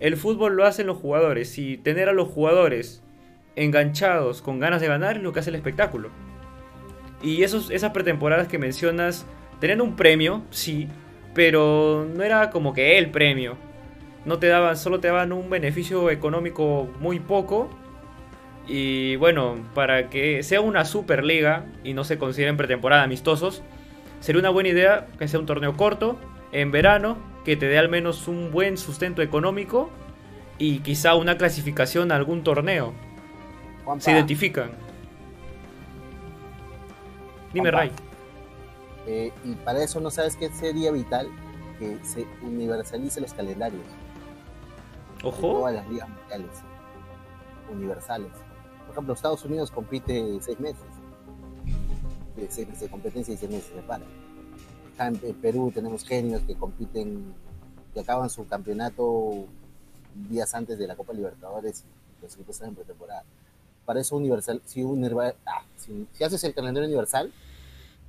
El 0.00 0.16
fútbol 0.16 0.54
lo 0.54 0.64
hacen 0.64 0.86
los 0.86 0.98
jugadores 0.98 1.58
y 1.58 1.76
tener 1.76 2.08
a 2.08 2.12
los 2.12 2.28
jugadores 2.28 3.02
enganchados 3.56 4.42
con 4.42 4.60
ganas 4.60 4.80
de 4.80 4.86
ganar 4.86 5.16
es 5.16 5.22
lo 5.22 5.32
que 5.32 5.40
hace 5.40 5.50
el 5.50 5.56
espectáculo. 5.56 6.10
Y 7.20 7.42
esos, 7.42 7.70
esas 7.70 7.90
pretemporadas 7.90 8.46
que 8.46 8.58
mencionas, 8.58 9.26
tenían 9.60 9.80
un 9.80 9.96
premio, 9.96 10.44
sí, 10.50 10.88
pero 11.34 12.06
no 12.14 12.22
era 12.22 12.50
como 12.50 12.72
que 12.72 12.96
el 12.96 13.10
premio 13.10 13.56
no 14.28 14.38
te 14.38 14.46
daban, 14.46 14.76
solo 14.76 15.00
te 15.00 15.08
daban 15.08 15.32
un 15.32 15.48
beneficio 15.48 16.10
económico 16.10 16.88
muy 17.00 17.18
poco. 17.18 17.70
Y 18.66 19.16
bueno, 19.16 19.56
para 19.74 20.10
que 20.10 20.42
sea 20.42 20.60
una 20.60 20.84
superliga 20.84 21.64
y 21.82 21.94
no 21.94 22.04
se 22.04 22.18
consideren 22.18 22.58
pretemporada 22.58 23.02
amistosos, 23.02 23.62
sería 24.20 24.40
una 24.40 24.50
buena 24.50 24.68
idea 24.68 25.06
que 25.18 25.26
sea 25.26 25.40
un 25.40 25.46
torneo 25.46 25.76
corto, 25.76 26.18
en 26.52 26.70
verano, 26.70 27.16
que 27.44 27.56
te 27.56 27.66
dé 27.66 27.78
al 27.78 27.88
menos 27.88 28.28
un 28.28 28.50
buen 28.50 28.76
sustento 28.76 29.22
económico 29.22 29.90
y 30.58 30.80
quizá 30.80 31.14
una 31.14 31.38
clasificación 31.38 32.12
a 32.12 32.16
algún 32.16 32.44
torneo. 32.44 32.92
Se 33.98 34.12
identifican. 34.12 34.72
Dime, 37.54 37.70
Ray. 37.70 37.90
Eh, 39.06 39.32
y 39.42 39.54
para 39.54 39.82
eso, 39.82 40.00
¿no 40.00 40.10
sabes 40.10 40.36
qué 40.36 40.50
sería 40.50 40.92
vital? 40.92 41.28
Que 41.78 41.96
se 42.02 42.26
universalice 42.42 43.22
los 43.22 43.32
calendarios. 43.32 43.80
Todas 45.20 45.74
las 45.74 45.88
ligas 45.88 46.08
mundiales 46.08 46.50
universales. 47.72 48.30
Por 48.86 48.92
ejemplo, 48.92 49.14
Estados 49.14 49.44
Unidos 49.44 49.70
compite 49.70 50.38
seis 50.40 50.58
meses. 50.60 50.86
Seis 52.36 52.68
meses 52.68 52.80
de 52.80 52.88
competencia 52.88 53.34
y 53.34 53.36
seis 53.36 53.50
meses 53.50 53.74
de 53.74 53.82
para. 53.82 54.04
Acá 54.94 55.08
en 55.08 55.34
Perú 55.34 55.70
tenemos 55.74 56.04
genios 56.04 56.42
que 56.42 56.54
compiten, 56.54 57.34
que 57.92 58.00
acaban 58.00 58.30
su 58.30 58.46
campeonato 58.46 59.46
días 60.28 60.54
antes 60.54 60.78
de 60.78 60.86
la 60.86 60.96
Copa 60.96 61.12
Libertadores 61.12 61.84
y 62.18 62.22
los 62.22 62.34
equipos 62.34 62.56
están 62.56 62.70
en 62.70 62.74
pretemporada. 62.76 63.24
Para 63.84 64.00
eso 64.00 64.16
universal, 64.16 64.60
si, 64.64 64.82
ah, 65.46 65.62
si, 65.76 66.06
si 66.12 66.24
haces 66.24 66.42
el 66.44 66.54
calendario 66.54 66.88
universal, 66.88 67.32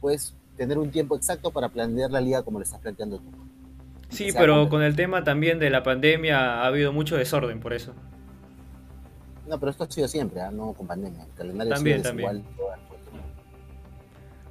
puedes 0.01 0.33
tener 0.57 0.77
un 0.77 0.91
tiempo 0.91 1.15
exacto 1.15 1.51
para 1.51 1.69
planear 1.69 2.11
la 2.11 2.21
liga 2.21 2.43
como 2.43 2.59
lo 2.59 2.63
estás 2.63 2.79
planteando 2.79 3.17
tú. 3.17 3.29
Sí, 4.09 4.29
pero 4.35 4.69
con 4.69 4.81
el 4.81 4.95
tema 4.95 5.23
también 5.23 5.59
de 5.59 5.69
la 5.69 5.83
pandemia 5.83 6.61
ha 6.61 6.65
habido 6.65 6.91
mucho 6.91 7.15
desorden 7.15 7.59
por 7.59 7.73
eso. 7.73 7.93
No, 9.47 9.59
pero 9.59 9.71
esto 9.71 9.83
ha 9.83 9.91
sido 9.91 10.07
siempre, 10.07 10.41
¿ah? 10.41 10.51
no 10.51 10.73
con 10.73 10.87
pandemia. 10.87 11.23
El 11.23 11.33
calendario 11.33 11.73
también, 11.73 12.01
también. 12.03 12.43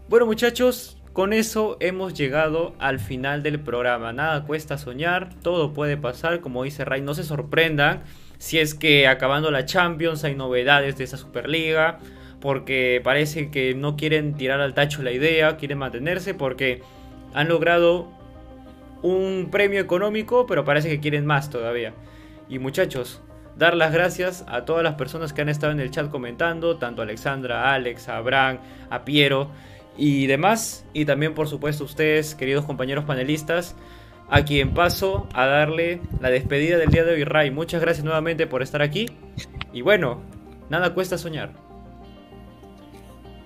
Bueno, 0.09 0.27
muchachos, 0.27 0.97
con 1.13 1.33
eso 1.33 1.77
hemos 1.81 2.15
llegado 2.15 2.75
al 2.79 2.99
final 2.99 3.43
del 3.43 3.61
programa. 3.61 4.13
Nada 4.13 4.45
cuesta 4.45 4.79
soñar, 4.79 5.35
todo 5.43 5.73
puede 5.73 5.97
pasar. 5.97 6.41
Como 6.41 6.65
dice 6.65 6.85
Ray, 6.85 7.03
no 7.03 7.15
se 7.15 7.25
sorprendan 7.25 8.03
si 8.39 8.59
es 8.59 8.75
que 8.75 9.07
acabando 9.07 9.51
la 9.51 9.67
Champions 9.67 10.25
hay 10.25 10.35
novedades 10.35 10.97
de 10.97 11.05
esa 11.05 11.17
Superliga. 11.17 11.99
Porque 12.41 13.01
parece 13.03 13.51
que 13.51 13.75
no 13.75 13.97
quieren 13.97 14.35
tirar 14.35 14.61
al 14.61 14.73
tacho 14.73 15.03
la 15.03 15.11
idea, 15.11 15.57
quieren 15.57 15.79
mantenerse 15.79 16.35
porque 16.35 16.83
han 17.35 17.49
logrado 17.49 18.09
un 19.03 19.49
premio 19.51 19.81
económico, 19.81 20.47
pero 20.47 20.65
parece 20.65 20.89
que 20.89 21.01
quieren 21.01 21.27
más 21.27 21.51
todavía. 21.51 21.95
Y 22.49 22.59
muchachos, 22.59 23.23
dar 23.57 23.75
las 23.75 23.93
gracias 23.93 24.45
a 24.49 24.65
todas 24.65 24.83
las 24.83 24.95
personas 24.95 25.33
que 25.33 25.43
han 25.43 25.49
estado 25.49 25.73
en 25.73 25.81
el 25.81 25.91
chat 25.91 26.11
comentando, 26.11 26.79
tanto 26.79 27.03
a 27.03 27.05
Alexandra, 27.05 27.71
a 27.71 27.75
Alex, 27.75 28.09
a 28.09 28.17
Abraham, 28.17 28.59
a 28.89 29.05
Piero 29.05 29.51
y 29.97 30.27
demás. 30.27 30.87
Y 30.93 31.05
también, 31.05 31.35
por 31.35 31.49
supuesto, 31.49 31.85
ustedes, 31.85 32.35
queridos 32.35 32.65
compañeros 32.65 33.05
panelistas, 33.05 33.77
a 34.31 34.45
quien 34.45 34.75
paso 34.75 35.27
a 35.35 35.47
darle 35.47 36.01
la 36.21 36.31
despedida 36.31 36.79
del 36.79 36.91
día 36.91 37.05
de 37.05 37.15
hoy, 37.15 37.25
Ray. 37.25 37.51
Muchas 37.51 37.81
gracias 37.81 38.05
nuevamente 38.05 38.47
por 38.47 38.63
estar 38.63 38.81
aquí. 38.81 39.07
Y 39.73 39.83
bueno, 39.83 40.21
nada 40.71 40.95
cuesta 40.95 41.19
soñar. 41.19 41.53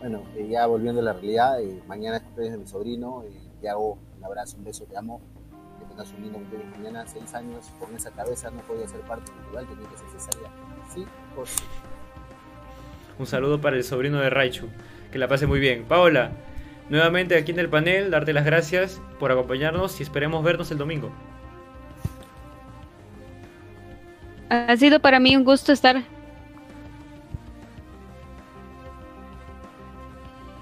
Bueno, 0.00 0.22
eh, 0.36 0.48
ya 0.50 0.66
volviendo 0.66 1.00
a 1.00 1.04
la 1.04 1.12
realidad, 1.12 1.62
eh, 1.62 1.80
mañana 1.86 2.16
es 2.16 2.36
de 2.36 2.58
mi 2.58 2.66
sobrino, 2.66 3.22
eh, 3.22 3.30
te 3.60 3.68
hago 3.68 3.98
un 4.18 4.24
abrazo, 4.24 4.56
un 4.58 4.64
beso, 4.64 4.84
te 4.84 4.96
amo 4.96 5.20
un 5.98 6.22
lindo 6.22 6.38
cumpleaños 6.38 6.78
mañana, 6.78 7.06
seis 7.06 7.34
años, 7.34 7.70
con 7.78 7.94
esa 7.94 8.10
cabeza 8.10 8.50
no 8.50 8.60
podía 8.62 8.88
ser 8.88 9.00
parte 9.00 9.30
cultural, 9.32 9.66
tenía 9.66 9.88
que 9.88 9.96
ser 9.96 10.08
cesárea. 10.08 10.50
Sí 10.92 11.06
o 11.36 11.46
sí. 11.46 11.62
Un 13.18 13.26
saludo 13.26 13.60
para 13.60 13.76
el 13.76 13.84
sobrino 13.84 14.18
de 14.20 14.30
Raichu, 14.30 14.68
que 15.10 15.18
la 15.18 15.28
pase 15.28 15.46
muy 15.46 15.60
bien. 15.60 15.84
Paola, 15.84 16.32
nuevamente 16.88 17.36
aquí 17.36 17.52
en 17.52 17.58
el 17.58 17.68
panel, 17.68 18.10
darte 18.10 18.32
las 18.32 18.44
gracias 18.44 19.00
por 19.20 19.30
acompañarnos 19.30 20.00
y 20.00 20.02
esperemos 20.02 20.42
vernos 20.42 20.70
el 20.70 20.78
domingo. 20.78 21.12
Ha 24.48 24.76
sido 24.76 25.00
para 25.00 25.20
mí 25.20 25.36
un 25.36 25.44
gusto 25.44 25.72
estar. 25.72 26.02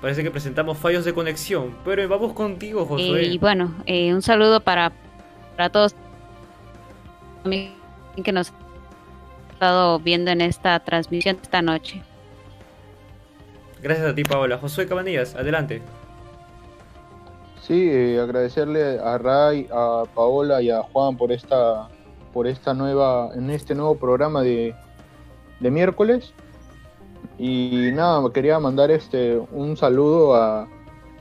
Parece 0.00 0.22
que 0.22 0.30
presentamos 0.30 0.78
fallos 0.78 1.04
de 1.04 1.12
conexión, 1.12 1.76
pero 1.84 2.08
vamos 2.08 2.32
contigo, 2.32 2.86
Josué. 2.86 3.20
Eh, 3.20 3.26
y 3.26 3.38
bueno, 3.38 3.74
eh, 3.84 4.14
un 4.14 4.22
saludo 4.22 4.60
para, 4.60 4.92
para 5.60 5.68
todos 5.68 5.94
que 7.44 8.32
nos 8.32 8.48
han 8.48 8.54
estado 9.52 9.98
viendo 9.98 10.30
en 10.30 10.40
esta 10.40 10.80
transmisión 10.80 11.36
esta 11.42 11.60
noche. 11.60 12.02
Gracias 13.82 14.06
a 14.06 14.14
ti, 14.14 14.24
Paola. 14.24 14.56
Josué 14.56 14.86
Cabanillas, 14.86 15.34
adelante. 15.34 15.82
Sí, 17.60 17.90
eh, 17.92 18.18
agradecerle 18.18 19.00
a 19.00 19.18
Ray, 19.18 19.68
a 19.70 20.04
Paola 20.14 20.62
y 20.62 20.70
a 20.70 20.82
Juan 20.82 21.18
por 21.18 21.30
esta, 21.30 21.90
por 22.32 22.46
esta 22.46 22.72
nueva, 22.72 23.28
en 23.34 23.50
este 23.50 23.74
nuevo 23.74 23.96
programa 23.96 24.40
de, 24.40 24.74
de 25.60 25.70
miércoles. 25.70 26.32
Y 27.36 27.90
nada, 27.92 28.22
quería 28.32 28.58
mandar 28.58 28.90
este 28.90 29.36
un 29.52 29.76
saludo 29.76 30.36
a, 30.36 30.66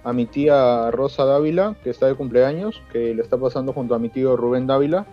a 0.03 0.13
mi 0.13 0.25
tía 0.25 0.91
Rosa 0.91 1.25
Dávila, 1.25 1.75
que 1.83 1.89
está 1.89 2.07
de 2.07 2.15
cumpleaños, 2.15 2.81
que 2.91 3.13
le 3.13 3.21
está 3.21 3.37
pasando 3.37 3.73
junto 3.73 3.95
a 3.95 3.99
mi 3.99 4.09
tío 4.09 4.35
Rubén 4.37 4.67
Dávila. 4.67 5.05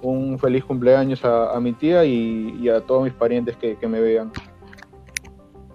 Un 0.00 0.38
feliz 0.38 0.64
cumpleaños 0.64 1.24
a, 1.24 1.56
a 1.56 1.60
mi 1.60 1.72
tía 1.72 2.04
y, 2.04 2.56
y, 2.60 2.68
a 2.68 2.80
todos 2.82 3.02
mis 3.04 3.12
parientes 3.12 3.56
que, 3.56 3.76
que 3.76 3.88
me 3.88 4.00
vean. 4.00 4.30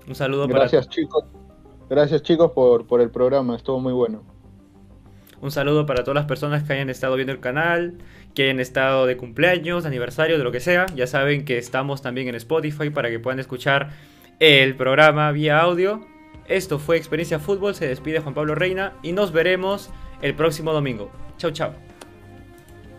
Un 0.08 0.16
saludo 0.16 0.48
Gracias, 0.48 0.86
para... 0.86 0.96
chicos. 0.96 1.26
Gracias, 1.90 2.24
chicos, 2.24 2.52
por, 2.52 2.88
por 2.88 3.02
el 3.02 3.12
programa. 3.12 3.56
Estuvo 3.56 3.80
muy 3.80 3.94
bueno. 3.94 4.24
Un 5.42 5.52
saludo 5.52 5.86
para 5.86 6.06
todas 6.06 6.16
las 6.16 6.26
personas 6.26 6.64
que 6.64 6.72
hayan 6.72 6.90
estado 6.90 7.16
viendo 7.16 7.34
el 7.34 7.42
canal, 7.42 7.98
que 8.34 8.44
hayan 8.44 8.62
estado 8.62 9.06
de 9.06 9.18
cumpleaños, 9.18 9.86
aniversario, 9.86 10.38
de 10.38 10.44
lo 10.46 10.54
que 10.54 10.62
sea. 10.62 10.86
Ya 10.96 11.06
saben 11.06 11.44
que 11.44 11.58
estamos 11.58 12.02
también 12.02 12.30
en 12.30 12.36
Spotify 12.36 12.90
para 12.90 13.10
que 13.10 13.20
puedan 13.20 13.40
escuchar 13.40 13.90
el 14.40 14.76
programa 14.78 15.34
vía 15.34 15.60
audio. 15.60 16.00
Esto 16.48 16.80
fue 16.80 16.98
Experiencia 16.98 17.40
Fútbol. 17.40 17.76
Se 17.76 17.88
despide 17.88 18.20
Juan 18.20 18.34
Pablo 18.34 18.56
Reina 18.56 18.94
y 19.02 19.12
nos 19.14 19.32
veremos 19.32 19.90
el 20.22 20.36
próximo 20.36 20.74
domingo. 20.74 21.12
Chau, 21.38 21.52
chau. 21.52 21.74